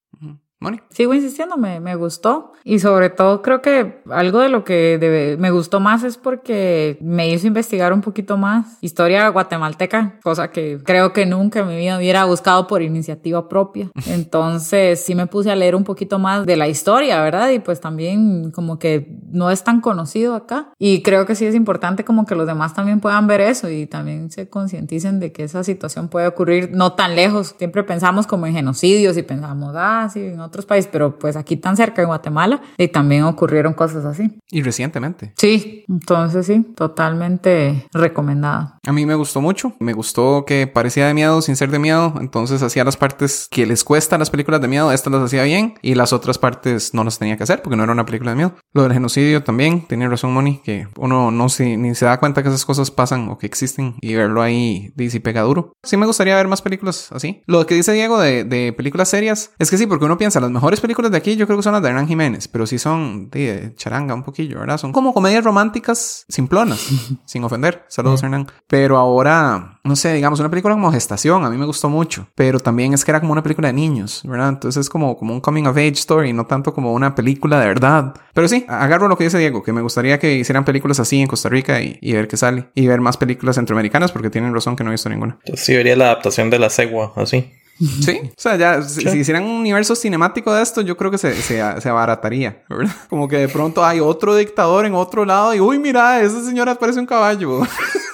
Moni. 0.59 0.79
Sigo 0.89 1.13
insistiendo, 1.13 1.55
me, 1.57 1.79
me 1.79 1.95
gustó. 1.95 2.53
Y 2.63 2.79
sobre 2.79 3.09
todo 3.09 3.41
creo 3.41 3.61
que 3.61 4.01
algo 4.09 4.39
de 4.39 4.49
lo 4.49 4.63
que 4.65 4.97
debe- 4.99 5.37
me 5.37 5.51
gustó 5.51 5.79
más 5.79 6.03
es 6.03 6.17
porque 6.17 6.97
me 6.99 7.29
hizo 7.29 7.47
investigar 7.47 7.93
un 7.93 8.01
poquito 8.01 8.37
más 8.37 8.77
historia 8.81 9.29
guatemalteca, 9.29 10.19
cosa 10.23 10.51
que 10.51 10.79
creo 10.83 11.13
que 11.13 11.25
nunca 11.25 11.59
en 11.59 11.67
mi 11.69 11.77
vida 11.77 11.97
hubiera 11.97 12.25
buscado 12.25 12.67
por 12.67 12.81
iniciativa 12.81 13.47
propia. 13.47 13.89
Entonces 14.07 14.99
sí 15.03 15.15
me 15.15 15.27
puse 15.27 15.51
a 15.51 15.55
leer 15.55 15.75
un 15.75 15.83
poquito 15.83 16.19
más 16.19 16.45
de 16.45 16.57
la 16.57 16.67
historia, 16.67 17.21
¿verdad? 17.21 17.49
Y 17.51 17.59
pues 17.59 17.79
también 17.79 18.51
como 18.51 18.79
que 18.79 19.17
no 19.31 19.51
es 19.51 19.63
tan 19.63 19.79
conocido 19.81 20.35
acá. 20.35 20.73
Y 20.79 21.03
creo 21.03 21.25
que 21.25 21.35
sí 21.35 21.45
es 21.45 21.55
importante 21.55 22.03
como 22.03 22.25
que 22.25 22.35
los 22.35 22.47
demás 22.47 22.73
también 22.73 22.99
puedan 22.99 23.27
ver 23.27 23.41
eso 23.41 23.69
y 23.69 23.85
también 23.85 24.29
se 24.31 24.49
concienticen 24.49 25.19
de 25.19 25.31
que 25.31 25.43
esa 25.43 25.63
situación 25.63 26.09
puede 26.09 26.27
ocurrir 26.27 26.71
no 26.73 26.93
tan 26.93 27.15
lejos. 27.15 27.55
Siempre 27.57 27.83
pensamos 27.83 28.27
como 28.27 28.47
en 28.47 28.53
genocidios 28.53 29.15
y 29.17 29.23
pensamos, 29.23 29.73
ah, 29.77 30.09
sí, 30.11 30.19
en 30.25 30.39
otros 30.47 30.65
países, 30.65 30.89
pero 30.91 31.17
pues 31.17 31.35
aquí 31.35 31.57
tan 31.57 31.77
cerca 31.77 32.01
de 32.01 32.07
Guatemala 32.07 32.61
y 32.77 32.87
también 32.87 33.23
ocurrieron 33.23 33.73
cosas 33.73 34.05
así. 34.05 34.39
Y 34.49 34.61
recientemente. 34.61 35.33
Sí, 35.37 35.85
entonces 35.87 36.45
sí, 36.45 36.65
totalmente 36.75 37.87
recomendada. 37.93 38.79
A 38.85 38.93
mí 38.93 39.05
me 39.05 39.15
gustó 39.15 39.41
mucho. 39.41 39.73
Me 39.79 39.93
gustó 39.93 40.45
que 40.45 40.67
parecía 40.67 41.07
de 41.07 41.13
miedo 41.13 41.41
sin 41.41 41.55
ser 41.55 41.71
de 41.71 41.79
miedo. 41.79 42.13
Entonces 42.19 42.63
hacía 42.63 42.83
las 42.83 42.97
partes 42.97 43.47
que 43.51 43.65
les 43.65 43.83
cuesta 43.83 44.17
las 44.17 44.29
películas 44.29 44.61
de 44.61 44.67
miedo. 44.67 44.91
Estas 44.91 45.11
las 45.13 45.23
hacía 45.23 45.43
bien. 45.43 45.75
Y 45.81 45.95
las 45.95 46.13
otras 46.13 46.37
partes 46.37 46.93
no 46.93 47.03
las 47.03 47.19
tenía 47.19 47.37
que 47.37 47.43
hacer 47.43 47.61
porque 47.61 47.75
no 47.75 47.83
era 47.83 47.91
una 47.91 48.05
película 48.05 48.31
de 48.31 48.37
miedo. 48.37 48.55
Lo 48.73 48.83
del 48.83 48.93
genocidio 48.93 49.43
también. 49.43 49.85
Tenía 49.87 50.07
razón, 50.07 50.33
Moni. 50.33 50.61
Que 50.63 50.87
uno 50.97 51.31
no 51.31 51.49
se, 51.49 51.77
ni 51.77 51.95
se 51.95 52.05
da 52.05 52.19
cuenta 52.19 52.43
que 52.43 52.49
esas 52.49 52.65
cosas 52.65 52.91
pasan 52.91 53.27
o 53.29 53.37
que 53.37 53.45
existen. 53.45 53.95
Y 54.01 54.15
verlo 54.15 54.41
ahí 54.41 54.91
dice 54.95 55.19
pega 55.19 55.41
duro. 55.41 55.73
Sí 55.83 55.97
me 55.97 56.05
gustaría 56.05 56.35
ver 56.35 56.47
más 56.47 56.61
películas 56.61 57.11
así. 57.11 57.41
Lo 57.45 57.65
que 57.65 57.75
dice 57.75 57.91
Diego 57.91 58.19
de, 58.19 58.43
de 58.43 58.73
películas 58.73 59.09
serias. 59.09 59.51
Es 59.59 59.69
que 59.69 59.77
sí, 59.77 59.87
porque 59.87 60.05
uno 60.05 60.17
piensa, 60.17 60.36
las 60.39 60.51
mejores 60.51 60.79
películas 60.79 61.11
de 61.11 61.17
aquí 61.17 61.35
yo 61.35 61.45
creo 61.45 61.57
que 61.57 61.63
son 61.63 61.73
las 61.73 61.81
de 61.81 61.89
Hernán 61.89 62.07
Jiménez. 62.07 62.47
Pero 62.47 62.65
sí 62.65 62.77
son 62.77 63.29
de, 63.29 63.73
charanga 63.75 64.13
un 64.13 64.23
poquillo, 64.23 64.59
¿verdad? 64.59 64.77
Son 64.77 64.91
como 64.91 65.13
comedias 65.13 65.43
románticas 65.43 66.25
simplonas. 66.29 66.87
sin 67.25 67.43
ofender. 67.43 67.85
Saludos, 67.87 68.23
Hernán. 68.23 68.47
Pero 68.67 68.97
ahora, 68.97 69.79
no 69.83 69.95
sé, 69.95 70.13
digamos, 70.13 70.39
una 70.39 70.49
película 70.49 70.75
como 70.75 70.91
Gestación, 70.91 71.43
a 71.43 71.49
mí 71.49 71.57
me 71.57 71.65
gustó 71.65 71.89
mucho. 71.89 72.27
Pero 72.35 72.59
también 72.59 72.93
es 72.93 73.03
que 73.03 73.11
era 73.11 73.19
como 73.19 73.31
una 73.31 73.43
película 73.43 73.67
de 73.67 73.73
niños, 73.73 74.21
¿verdad? 74.25 74.49
Entonces 74.49 74.81
es 74.81 74.89
como, 74.89 75.17
como 75.17 75.33
un 75.33 75.41
coming 75.41 75.63
of 75.63 75.77
age 75.77 75.93
story, 75.93 76.33
no 76.33 76.45
tanto 76.45 76.73
como 76.73 76.93
una 76.93 77.15
película 77.15 77.59
de 77.59 77.67
verdad. 77.67 78.13
Pero 78.33 78.47
sí, 78.47 78.65
agarro 78.67 79.07
lo 79.07 79.17
que 79.17 79.25
dice 79.25 79.37
Diego, 79.37 79.63
que 79.63 79.73
me 79.73 79.81
gustaría 79.81 80.19
que 80.19 80.35
hicieran 80.35 80.65
películas 80.65 80.99
así 80.99 81.19
en 81.21 81.27
Costa 81.27 81.49
Rica 81.49 81.81
y, 81.81 81.97
y 82.01 82.13
ver 82.13 82.27
qué 82.27 82.37
sale. 82.37 82.69
Y 82.75 82.87
ver 82.87 83.01
más 83.01 83.17
películas 83.17 83.55
centroamericanas, 83.55 84.11
porque 84.11 84.29
tienen 84.29 84.53
razón 84.53 84.75
que 84.75 84.83
no 84.83 84.89
he 84.89 84.93
visto 84.93 85.09
ninguna. 85.09 85.37
Entonces 85.45 85.65
sí 85.65 85.75
vería 85.75 85.95
la 85.95 86.05
adaptación 86.05 86.49
de 86.49 86.59
la 86.59 86.69
cegua, 86.69 87.13
así. 87.15 87.51
Sí, 87.79 88.21
o 88.23 88.31
sea, 88.35 88.55
ya, 88.55 88.81
si, 88.81 89.01
si 89.01 89.19
hicieran 89.19 89.43
un 89.43 89.51
universo 89.51 89.95
cinemático 89.95 90.53
de 90.53 90.63
esto, 90.63 90.81
yo 90.81 90.97
creo 90.97 91.11
que 91.11 91.17
se, 91.17 91.33
se, 91.35 91.61
se 91.81 91.89
abarataría, 91.89 92.63
¿verdad? 92.67 92.91
Como 93.09 93.27
que 93.27 93.37
de 93.37 93.47
pronto 93.47 93.85
hay 93.85 93.99
otro 93.99 94.35
dictador 94.35 94.85
en 94.85 94.95
otro 94.95 95.25
lado 95.25 95.53
y, 95.53 95.59
uy, 95.59 95.77
mira, 95.77 96.21
esa 96.21 96.43
señora 96.43 96.75
parece 96.75 96.99
un 96.99 97.05
caballo. 97.05 97.61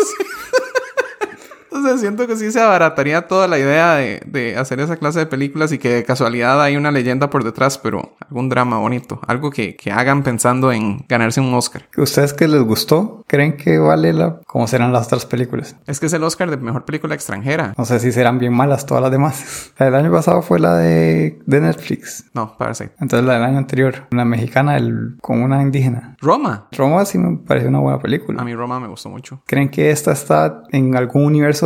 Entonces 1.73 2.01
siento 2.01 2.27
que 2.27 2.35
sí 2.35 2.51
se 2.51 2.61
abarataría 2.61 3.27
toda 3.27 3.47
la 3.47 3.57
idea 3.57 3.95
de, 3.95 4.21
de, 4.27 4.57
hacer 4.57 4.79
esa 4.79 4.97
clase 4.97 5.19
de 5.19 5.25
películas 5.25 5.71
y 5.71 5.79
que 5.79 5.89
de 5.89 6.03
casualidad 6.03 6.61
hay 6.61 6.77
una 6.77 6.91
leyenda 6.91 7.31
por 7.31 7.43
detrás, 7.43 7.79
pero 7.79 8.15
algún 8.19 8.47
drama 8.47 8.77
bonito, 8.77 9.19
algo 9.25 9.49
que, 9.49 9.75
que 9.75 9.91
hagan 9.91 10.21
pensando 10.21 10.71
en 10.71 11.03
ganarse 11.09 11.41
un 11.41 11.53
Oscar. 11.53 11.87
¿Ustedes 11.97 12.33
que 12.33 12.47
les 12.47 12.61
gustó? 12.61 13.23
¿Creen 13.27 13.57
que 13.57 13.79
vale 13.79 14.13
la... 14.13 14.39
cómo 14.45 14.67
serán 14.67 14.93
las 14.93 15.07
otras 15.07 15.25
películas? 15.25 15.75
Es 15.87 15.99
que 15.99 16.05
es 16.05 16.13
el 16.13 16.23
Oscar 16.23 16.51
de 16.51 16.57
mejor 16.57 16.85
película 16.85 17.15
extranjera. 17.15 17.73
No 17.75 17.85
sé 17.85 17.99
si 17.99 18.11
serán 18.11 18.37
bien 18.37 18.53
malas 18.53 18.85
todas 18.85 19.01
las 19.01 19.11
demás. 19.11 19.71
La 19.79 19.87
del 19.87 19.95
año 19.95 20.11
pasado 20.11 20.43
fue 20.43 20.59
la 20.59 20.77
de, 20.77 21.39
de 21.45 21.59
Netflix. 21.59 22.25
No, 22.33 22.55
Parasite. 22.57 22.91
Entonces 22.99 23.25
la 23.25 23.33
del 23.33 23.43
año 23.43 23.57
anterior, 23.57 24.07
una 24.11 24.23
mexicana 24.23 24.77
el, 24.77 25.17
con 25.21 25.41
una 25.41 25.61
indígena. 25.61 26.15
Roma. 26.21 26.67
Roma 26.71 27.05
sí 27.05 27.17
me 27.17 27.37
pareció 27.37 27.69
una 27.69 27.79
buena 27.79 27.99
película. 27.99 28.41
A 28.41 28.45
mí 28.45 28.53
Roma 28.53 28.79
me 28.79 28.87
gustó 28.87 29.09
mucho. 29.09 29.41
¿Creen 29.47 29.69
que 29.69 29.89
esta 29.89 30.11
está 30.11 30.63
en 30.71 30.95
algún 30.95 31.25
universo 31.25 31.62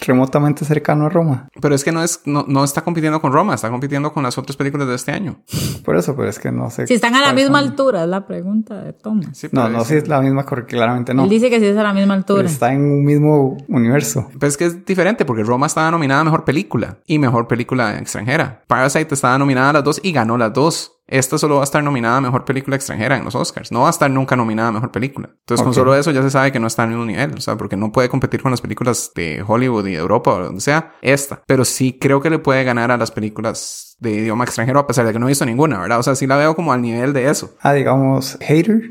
remotamente 0.00 0.64
cercano 0.64 1.06
a 1.06 1.08
Roma? 1.08 1.48
Pero 1.60 1.74
es 1.74 1.84
que 1.84 1.92
no, 1.92 2.02
es, 2.02 2.20
no, 2.24 2.44
no 2.48 2.64
está 2.64 2.82
compitiendo 2.82 3.20
con 3.20 3.32
Roma, 3.32 3.54
está 3.54 3.70
compitiendo 3.70 4.12
con 4.12 4.22
las 4.22 4.38
otras 4.38 4.56
películas 4.56 4.88
de 4.88 4.94
este 4.94 5.12
año. 5.12 5.40
Por 5.84 5.96
eso, 5.96 6.14
pero 6.16 6.28
es 6.28 6.38
que 6.38 6.50
no 6.52 6.70
sé. 6.70 6.86
Si 6.86 6.94
están 6.94 7.14
a 7.14 7.20
la 7.20 7.32
misma 7.32 7.60
son. 7.60 7.70
altura, 7.70 8.02
es 8.02 8.08
la 8.08 8.26
pregunta 8.26 8.82
de 8.82 8.92
Thomas. 8.92 9.28
Sí, 9.32 9.48
no, 9.52 9.68
no, 9.68 9.84
si 9.84 9.94
es 9.94 10.08
la 10.08 10.20
misma, 10.20 10.44
porque 10.44 10.74
claramente 10.74 11.14
no. 11.14 11.24
Él 11.24 11.30
dice 11.30 11.50
que 11.50 11.60
sí 11.60 11.66
es 11.66 11.76
a 11.76 11.82
la 11.82 11.92
misma 11.92 12.14
altura. 12.14 12.38
Pero 12.38 12.48
está 12.48 12.72
en 12.72 12.82
un 12.82 13.04
mismo 13.04 13.56
universo. 13.68 14.28
Pero 14.32 14.46
es 14.46 14.56
que 14.56 14.66
es 14.66 14.84
diferente, 14.84 15.24
porque 15.24 15.42
Roma 15.42 15.66
estaba 15.66 15.90
nominada 15.90 16.20
a 16.20 16.24
Mejor 16.24 16.44
Película 16.44 16.98
y 17.06 17.18
Mejor 17.18 17.48
Película 17.48 17.98
Extranjera. 17.98 18.62
Parasite 18.66 19.14
estaba 19.14 19.38
nominada 19.38 19.70
a 19.70 19.72
las 19.74 19.84
dos 19.84 20.00
y 20.02 20.12
ganó 20.12 20.36
las 20.36 20.52
dos. 20.52 20.95
Esta 21.08 21.38
solo 21.38 21.56
va 21.56 21.60
a 21.60 21.64
estar 21.64 21.82
nominada 21.82 22.16
a 22.16 22.20
Mejor 22.20 22.44
Película 22.44 22.76
Extranjera 22.76 23.16
en 23.16 23.24
los 23.24 23.34
Oscars. 23.34 23.70
No 23.70 23.82
va 23.82 23.88
a 23.88 23.90
estar 23.90 24.10
nunca 24.10 24.34
nominada 24.34 24.68
a 24.68 24.72
Mejor 24.72 24.90
Película. 24.90 25.28
Entonces, 25.28 25.60
okay. 25.60 25.64
con 25.64 25.74
solo 25.74 25.94
eso 25.94 26.10
ya 26.10 26.22
se 26.22 26.30
sabe 26.30 26.50
que 26.50 26.58
no 26.58 26.66
está 26.66 26.82
al 26.82 26.88
mismo 26.88 27.04
nivel. 27.04 27.34
O 27.36 27.40
sea, 27.40 27.56
porque 27.56 27.76
no 27.76 27.92
puede 27.92 28.08
competir 28.08 28.42
con 28.42 28.50
las 28.50 28.60
películas 28.60 29.12
de 29.14 29.44
Hollywood 29.46 29.86
y 29.86 29.92
de 29.92 29.98
Europa 29.98 30.32
o 30.32 30.42
donde 30.42 30.60
sea. 30.60 30.94
Esta. 31.02 31.42
Pero 31.46 31.64
sí 31.64 31.98
creo 32.00 32.20
que 32.20 32.30
le 32.30 32.38
puede 32.38 32.64
ganar 32.64 32.90
a 32.90 32.96
las 32.96 33.12
películas 33.12 33.85
de 33.98 34.10
idioma 34.12 34.44
extranjero, 34.44 34.78
a 34.78 34.86
pesar 34.86 35.06
de 35.06 35.12
que 35.12 35.18
no 35.18 35.26
he 35.26 35.30
visto 35.30 35.46
ninguna, 35.46 35.78
¿verdad? 35.80 35.98
O 35.98 36.02
sea, 36.02 36.14
sí 36.14 36.26
la 36.26 36.36
veo 36.36 36.54
como 36.54 36.72
al 36.72 36.82
nivel 36.82 37.12
de 37.12 37.30
eso. 37.30 37.54
Ah, 37.62 37.72
digamos, 37.72 38.36
Hater. 38.40 38.90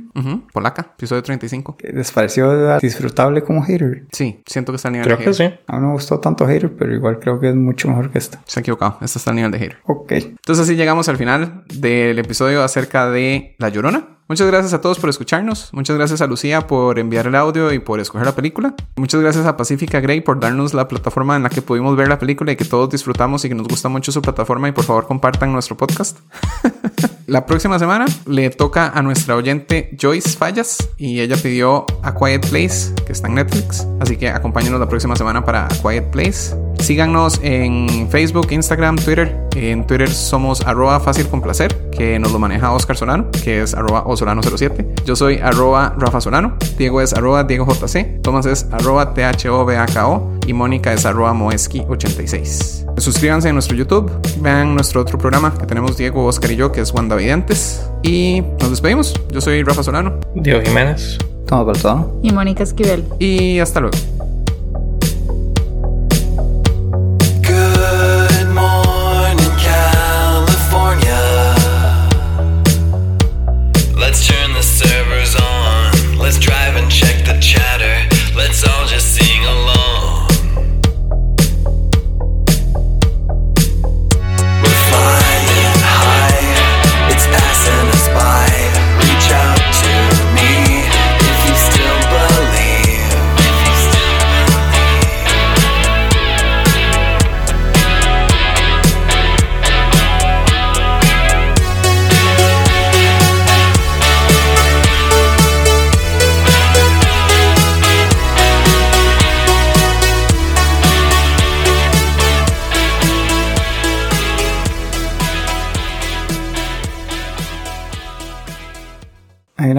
Polaca, 0.53 0.93
episodio 0.95 1.21
35. 1.21 1.77
¿Les 1.93 2.11
pareció 2.11 2.77
disfrutable 2.79 3.43
como 3.43 3.61
Hater? 3.63 4.05
Sí, 4.11 4.41
siento 4.45 4.71
que 4.71 4.77
está 4.77 4.87
al 4.87 4.93
nivel 4.93 5.05
Creo 5.07 5.17
de 5.17 5.23
que 5.25 5.29
hater. 5.31 5.51
sí. 5.51 5.59
A 5.67 5.75
mí 5.75 5.81
no 5.81 5.87
me 5.87 5.93
gustó 5.93 6.19
tanto 6.19 6.45
Hater, 6.47 6.75
pero 6.75 6.93
igual 6.93 7.19
creo 7.19 7.39
que 7.39 7.49
es 7.49 7.55
mucho 7.55 7.87
mejor 7.89 8.09
que 8.11 8.17
esta. 8.17 8.41
Se 8.45 8.59
ha 8.59 8.61
equivocado, 8.61 8.97
este 9.01 9.19
está 9.19 9.31
al 9.31 9.35
nivel 9.35 9.51
de 9.51 9.59
hater. 9.59 9.77
Ok. 9.85 10.11
Entonces 10.13 10.63
así 10.63 10.75
llegamos 10.75 11.07
al 11.09 11.17
final 11.17 11.63
del 11.73 12.17
episodio 12.17 12.63
acerca 12.63 13.09
de 13.09 13.55
La 13.59 13.69
Llorona. 13.69 14.14
Muchas 14.27 14.47
gracias 14.47 14.73
a 14.73 14.81
todos 14.81 14.97
por 14.97 15.09
escucharnos. 15.09 15.69
Muchas 15.71 15.95
gracias 15.97 16.19
a 16.21 16.27
Lucía 16.27 16.65
por 16.65 16.97
enviar 16.97 17.27
el 17.27 17.35
audio 17.35 17.71
y 17.71 17.79
por 17.79 17.99
escoger 17.99 18.25
la 18.25 18.35
película. 18.35 18.73
Muchas 18.95 19.21
gracias 19.21 19.45
a 19.45 19.55
Pacifica 19.55 19.99
Grey 19.99 20.21
por 20.21 20.39
darnos 20.39 20.73
la 20.73 20.87
plataforma 20.87 21.35
en 21.35 21.43
la 21.43 21.49
que 21.49 21.61
pudimos 21.61 21.95
ver 21.95 22.07
la 22.07 22.17
película 22.17 22.51
y 22.51 22.55
que 22.55 22.65
todos 22.65 22.89
disfrutamos 22.89 23.45
y 23.45 23.49
que 23.49 23.55
nos 23.55 23.67
gusta 23.67 23.87
mucho 23.87 24.11
su 24.11 24.21
plataforma 24.23 24.67
y 24.67 24.71
por 24.71 24.83
favor 24.83 25.05
compartan 25.05 25.53
nuestro 25.53 25.77
podcast. 25.77 26.17
la 27.27 27.45
próxima 27.45 27.79
semana 27.79 28.05
le 28.27 28.49
toca 28.51 28.89
a 28.89 29.01
nuestra 29.01 29.35
oyente 29.35 29.95
Joyce 29.99 30.37
Fallas 30.37 30.89
y 30.97 31.19
ella 31.21 31.35
pidió 31.37 31.85
A 32.03 32.13
Quiet 32.13 32.47
Place 32.49 32.93
que 33.05 33.13
está 33.13 33.27
en 33.27 33.35
Netflix. 33.35 33.87
Así 33.99 34.17
que 34.17 34.29
acompáñenos 34.29 34.79
la 34.79 34.87
próxima 34.87 35.15
semana 35.15 35.43
para 35.43 35.67
Quiet 35.81 36.11
Place. 36.11 36.55
Síganos 36.79 37.39
en 37.41 38.07
Facebook, 38.11 38.47
Instagram, 38.51 38.97
Twitter. 38.97 39.35
En 39.55 39.87
Twitter 39.87 40.09
somos 40.09 40.61
arroba 40.67 40.99
fácil 40.99 41.27
con 41.27 41.41
placer, 41.41 41.89
que 41.89 42.19
nos 42.19 42.31
lo 42.31 42.39
maneja 42.39 42.71
Oscar 42.71 42.95
Solano, 42.97 43.31
que 43.43 43.61
es 43.61 43.73
arroba 43.73 44.03
osolano07. 44.05 45.03
Yo 45.05 45.15
soy 45.15 45.37
arroba 45.37 45.95
Rafa 45.97 46.21
Solano. 46.21 46.57
Diego 46.77 47.01
es 47.01 47.13
arroba 47.13 47.43
Diego 47.43 47.65
JC. 47.65 48.21
Tomás 48.21 48.45
es 48.45 48.67
arroba 48.71 49.13
THOBAKO. 49.13 50.34
Y 50.47 50.53
Mónica 50.53 50.93
es 50.93 51.05
arroba 51.05 51.33
Moeski86. 51.33 52.99
Suscríbanse 52.99 53.49
a 53.49 53.53
nuestro 53.53 53.75
YouTube. 53.75 54.11
Vean 54.39 54.73
nuestro 54.73 55.01
otro 55.01 55.17
programa 55.17 55.57
que 55.57 55.65
tenemos 55.65 55.97
Diego, 55.97 56.25
Oscar 56.25 56.51
y 56.51 56.55
yo, 56.55 56.71
que 56.71 56.81
es 56.81 56.93
Wanda 56.93 57.15
Videntes. 57.15 57.87
Y 58.03 58.41
nos 58.59 58.69
despedimos. 58.69 59.13
Yo 59.31 59.41
soy 59.41 59.63
Rafa 59.63 59.83
Solano. 59.83 60.19
Diego 60.35 60.61
Jiménez. 60.61 61.17
Tomás 61.47 61.65
Baltado. 61.65 62.19
Y 62.23 62.31
Mónica 62.31 62.63
Esquivel. 62.63 63.03
Y 63.19 63.59
hasta 63.59 63.79
luego. 63.79 63.97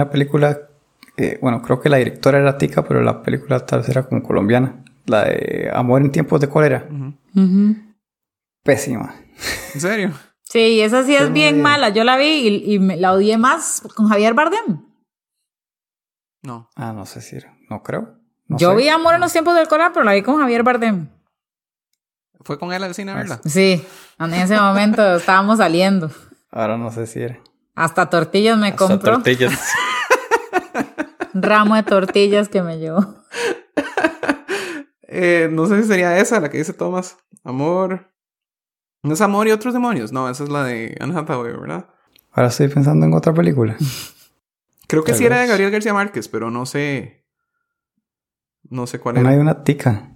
Una 0.07 0.11
película, 0.11 0.57
eh, 1.17 1.37
bueno, 1.41 1.61
creo 1.61 1.79
que 1.81 1.89
la 1.89 1.97
directora 1.97 2.39
era 2.39 2.57
tica, 2.57 2.83
pero 2.83 3.01
la 3.01 3.21
película 3.21 3.65
tal 3.65 3.79
vez 3.81 3.89
era 3.89 4.03
como 4.03 4.23
colombiana. 4.23 4.83
La 5.05 5.25
de 5.25 5.69
Amor 5.73 6.01
en 6.01 6.11
tiempos 6.11 6.39
de 6.41 6.49
cólera. 6.49 6.87
Pésima. 8.63 9.15
¿En 9.73 9.81
serio? 9.81 10.11
Sí, 10.43 10.81
esa 10.81 11.03
sí 11.03 11.13
es 11.15 11.23
muy 11.23 11.31
bien 11.31 11.61
mala. 11.61 11.89
Yo 11.89 12.03
la 12.03 12.17
vi 12.17 12.25
y, 12.47 12.73
y 12.75 12.79
me- 12.79 12.97
la 12.97 13.11
odié 13.13 13.37
más 13.37 13.81
con 13.95 14.07
Javier 14.07 14.33
Bardem. 14.33 14.81
No. 16.43 16.69
Ah, 16.75 16.93
no 16.93 17.05
sé 17.05 17.21
si 17.21 17.35
era. 17.35 17.53
No 17.69 17.83
creo. 17.83 18.17
No 18.47 18.57
Yo 18.57 18.71
sé. 18.71 18.77
vi 18.77 18.89
Amor 18.89 19.15
en 19.15 19.21
los 19.21 19.31
tiempos 19.33 19.55
del 19.55 19.67
colar, 19.67 19.91
pero 19.93 20.05
la 20.05 20.13
vi 20.13 20.21
con 20.21 20.37
Javier 20.37 20.63
Bardem. 20.63 21.09
¿Fue 22.45 22.57
con 22.57 22.71
él 22.71 22.81
al 22.83 22.95
cine 22.95 23.11
a 23.11 23.15
verla? 23.15 23.41
Sí, 23.45 23.83
en 24.19 24.33
ese 24.33 24.57
momento 24.57 25.17
estábamos 25.17 25.57
saliendo. 25.57 26.09
Ahora 26.49 26.77
no 26.77 26.91
sé 26.91 27.07
si 27.07 27.21
era. 27.21 27.39
Hasta 27.75 28.09
tortillas 28.09 28.57
me 28.57 28.69
Hasta 28.69 28.87
compró. 28.87 29.13
tortillas. 29.13 29.53
Ramo 31.41 31.75
de 31.75 31.83
tortillas 31.83 32.49
que 32.49 32.61
me 32.61 32.77
llevó. 32.79 32.99
Eh, 35.09 35.47
no 35.51 35.67
sé 35.67 35.81
si 35.81 35.87
sería 35.87 36.17
esa 36.19 36.41
la 36.41 36.49
que 36.49 36.57
dice 36.57 36.73
Thomas. 36.73 37.17
Amor. 37.45 38.11
¿No 39.03 39.13
es 39.13 39.21
Amor 39.21 39.47
y 39.47 39.51
otros 39.51 39.73
demonios? 39.73 40.11
No, 40.11 40.29
esa 40.29 40.43
es 40.43 40.49
la 40.49 40.65
de 40.65 40.97
Anne 40.99 41.17
Hathaway, 41.17 41.53
¿verdad? 41.53 41.87
Ahora 42.33 42.49
estoy 42.49 42.67
pensando 42.67 43.05
en 43.05 43.13
otra 43.13 43.33
película. 43.33 43.77
Creo 44.87 45.05
que 45.05 45.13
Tal 45.13 45.19
sí 45.19 45.25
era 45.25 45.39
de. 45.39 45.47
Gabriel 45.47 45.71
García 45.71 45.93
Márquez, 45.93 46.27
pero 46.27 46.51
no 46.51 46.65
sé. 46.65 47.25
No 48.69 48.85
sé 48.85 48.99
cuál 48.99 49.17
Una 49.17 49.29
era. 49.29 49.29
hay 49.29 49.37
una 49.37 49.63
tica. 49.63 50.11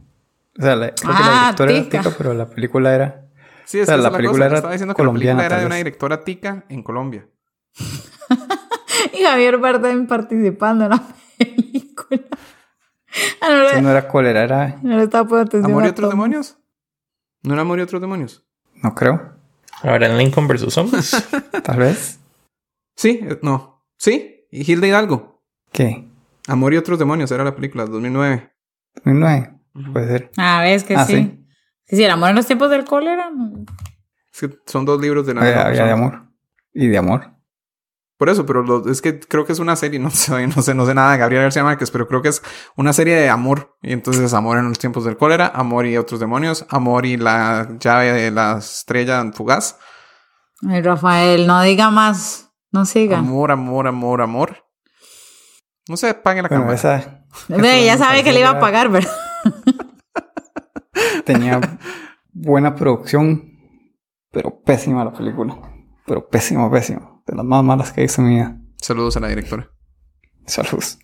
O 0.60 0.62
sea, 0.62 0.76
la, 0.76 0.94
creo 0.94 1.16
que 1.16 1.24
la 1.24 1.48
Ah, 1.48 1.54
directora 1.56 1.72
tica. 1.84 1.98
era 2.00 2.04
tica, 2.04 2.18
pero 2.18 2.34
la 2.34 2.50
película 2.50 2.94
era. 2.94 3.30
Sí, 3.64 3.80
es 3.80 3.84
o 3.84 3.86
sea, 3.86 3.96
que 3.96 4.02
esa 4.02 4.02
la 4.02 4.08
es 4.10 4.12
la 4.12 4.18
película 4.18 4.38
cosa. 4.40 4.46
era 4.48 4.56
Estaba 4.58 4.74
diciendo 4.74 4.94
que 4.96 5.02
la 5.02 5.08
colombiana, 5.08 5.38
película 5.40 5.56
era 5.56 5.60
de 5.62 5.66
una 5.68 5.76
directora 5.78 6.24
tica 6.26 6.66
en 6.68 6.84
Colombia. 6.84 7.30
Y 9.20 9.24
Javier 9.24 9.58
Bardem 9.58 10.08
participando 10.08 10.86
en 10.86 10.92
la 10.92 11.04
película. 11.38 12.22
Ah, 13.42 13.48
no, 13.50 13.54
Entonces 13.56 13.76
le, 13.76 13.82
no 13.82 13.90
era 13.92 14.08
cólera, 14.08 14.44
era. 14.44 14.80
no 14.82 14.98
le 14.98 15.04
estaba 15.04 15.28
poniendo 15.28 15.50
atención 15.50 15.72
¿Amor 15.72 15.86
y 15.86 15.90
otros 15.90 16.10
demonios? 16.12 16.58
¿No 17.44 17.54
era 17.54 17.62
Amor 17.64 17.80
y 17.80 17.82
otros 17.82 18.02
demonios? 18.02 18.46
No 18.84 18.96
creo. 18.96 19.36
Ahora 19.84 20.08
en 20.08 20.18
Lincoln 20.18 20.48
vs. 20.48 20.74
Zombies. 20.74 21.28
Tal 21.64 21.78
vez. 21.80 22.20
Sí, 22.96 23.20
eh, 23.22 23.40
no. 23.42 23.84
Sí, 23.98 24.46
y 24.52 24.72
Hilda 24.72 24.88
Hidalgo. 24.88 25.44
¿Qué? 25.72 26.08
Amor 26.48 26.74
y 26.74 26.78
otros 26.78 27.00
demonios 27.00 27.32
era 27.32 27.44
la 27.44 27.56
película, 27.56 27.86
2009. 27.86 28.52
2009. 29.04 29.54
Puede 29.94 30.08
ser. 30.08 30.32
Ah, 30.38 30.62
ves 30.62 30.84
que 30.84 30.96
Ah, 30.96 31.06
sí. 31.06 31.16
sí. 31.16 31.38
sí. 31.86 31.98
Sí, 31.98 32.04
el 32.04 32.12
amor 32.12 32.30
en 32.30 32.36
los 32.38 32.46
tiempos 32.48 32.70
del 32.70 32.86
cólera. 32.86 33.30
Es 34.34 34.40
que 34.40 34.58
son 34.66 34.86
dos 34.86 35.02
libros 35.02 35.26
de 35.28 35.34
la 35.34 35.42
Había, 35.42 35.54
misma 35.56 35.68
había 35.70 35.86
de 35.86 35.92
amor. 35.92 36.24
Y 36.74 36.88
de 36.88 36.98
amor. 36.98 37.32
Por 38.22 38.30
eso, 38.30 38.46
pero 38.46 38.62
lo- 38.62 38.88
es 38.88 39.02
que 39.02 39.20
creo 39.20 39.46
que 39.48 39.52
es 39.52 39.58
una 39.58 39.76
serie, 39.76 39.98
no 40.00 40.12
sé, 40.12 40.46
no 40.46 40.62
sé, 40.62 40.76
no 40.76 40.86
sé 40.86 40.94
nada 40.94 41.14
de 41.14 41.18
Gabriel 41.18 41.42
García 41.42 41.64
Márquez, 41.64 41.90
pero 41.90 42.08
creo 42.08 42.22
que 42.22 42.28
es 42.30 42.44
una 42.76 42.94
serie 42.94 43.16
de 43.16 43.30
amor. 43.30 43.76
Y 43.82 43.94
entonces 43.94 44.32
amor 44.36 44.60
en 44.60 44.70
los 44.70 44.78
tiempos 44.78 45.06
del 45.06 45.18
cólera, 45.18 45.48
amor 45.48 45.88
y 45.88 45.98
otros 45.98 46.20
demonios, 46.20 46.64
amor 46.70 47.08
y 47.08 47.18
la 47.18 47.68
llave 47.80 48.12
de 48.12 48.30
la 48.30 48.60
estrella 48.60 49.26
fugaz, 49.34 49.80
Ay, 50.70 50.84
Rafael, 50.84 51.48
no 51.48 51.64
diga 51.64 51.90
más. 51.90 52.52
No 52.72 52.86
siga. 52.86 53.18
amor, 53.18 53.50
amor, 53.52 53.88
amor, 53.88 54.22
amor. 54.22 54.66
No 55.90 55.98
sé, 55.98 56.14
pague 56.14 56.44
la 56.44 56.48
Bueno, 56.48 56.66
cámara. 56.68 56.78
esa 56.78 57.26
Ve, 57.48 57.84
ya 57.84 57.98
sabe 57.98 58.24
que 58.24 58.32
le 58.32 58.42
iba 58.42 58.52
a 58.52 58.60
pagar, 58.60 58.90
¿verdad? 58.90 59.10
tenía 61.26 61.60
buena 62.32 62.76
producción, 62.76 63.50
pero 64.32 64.62
pésima 64.62 65.04
la 65.04 65.12
película. 65.12 65.58
Pero 66.06 66.30
pésima, 66.30 66.70
pésima. 66.70 67.11
De 67.32 67.38
las 67.38 67.46
más 67.46 67.64
malas 67.64 67.94
que 67.94 68.04
hice 68.04 68.20
en 68.20 68.28
mi 68.28 68.36
vida. 68.36 68.58
Saludos 68.76 69.16
a 69.16 69.22
la 69.22 69.30
directora. 69.30 69.72
Saludos. 70.46 71.00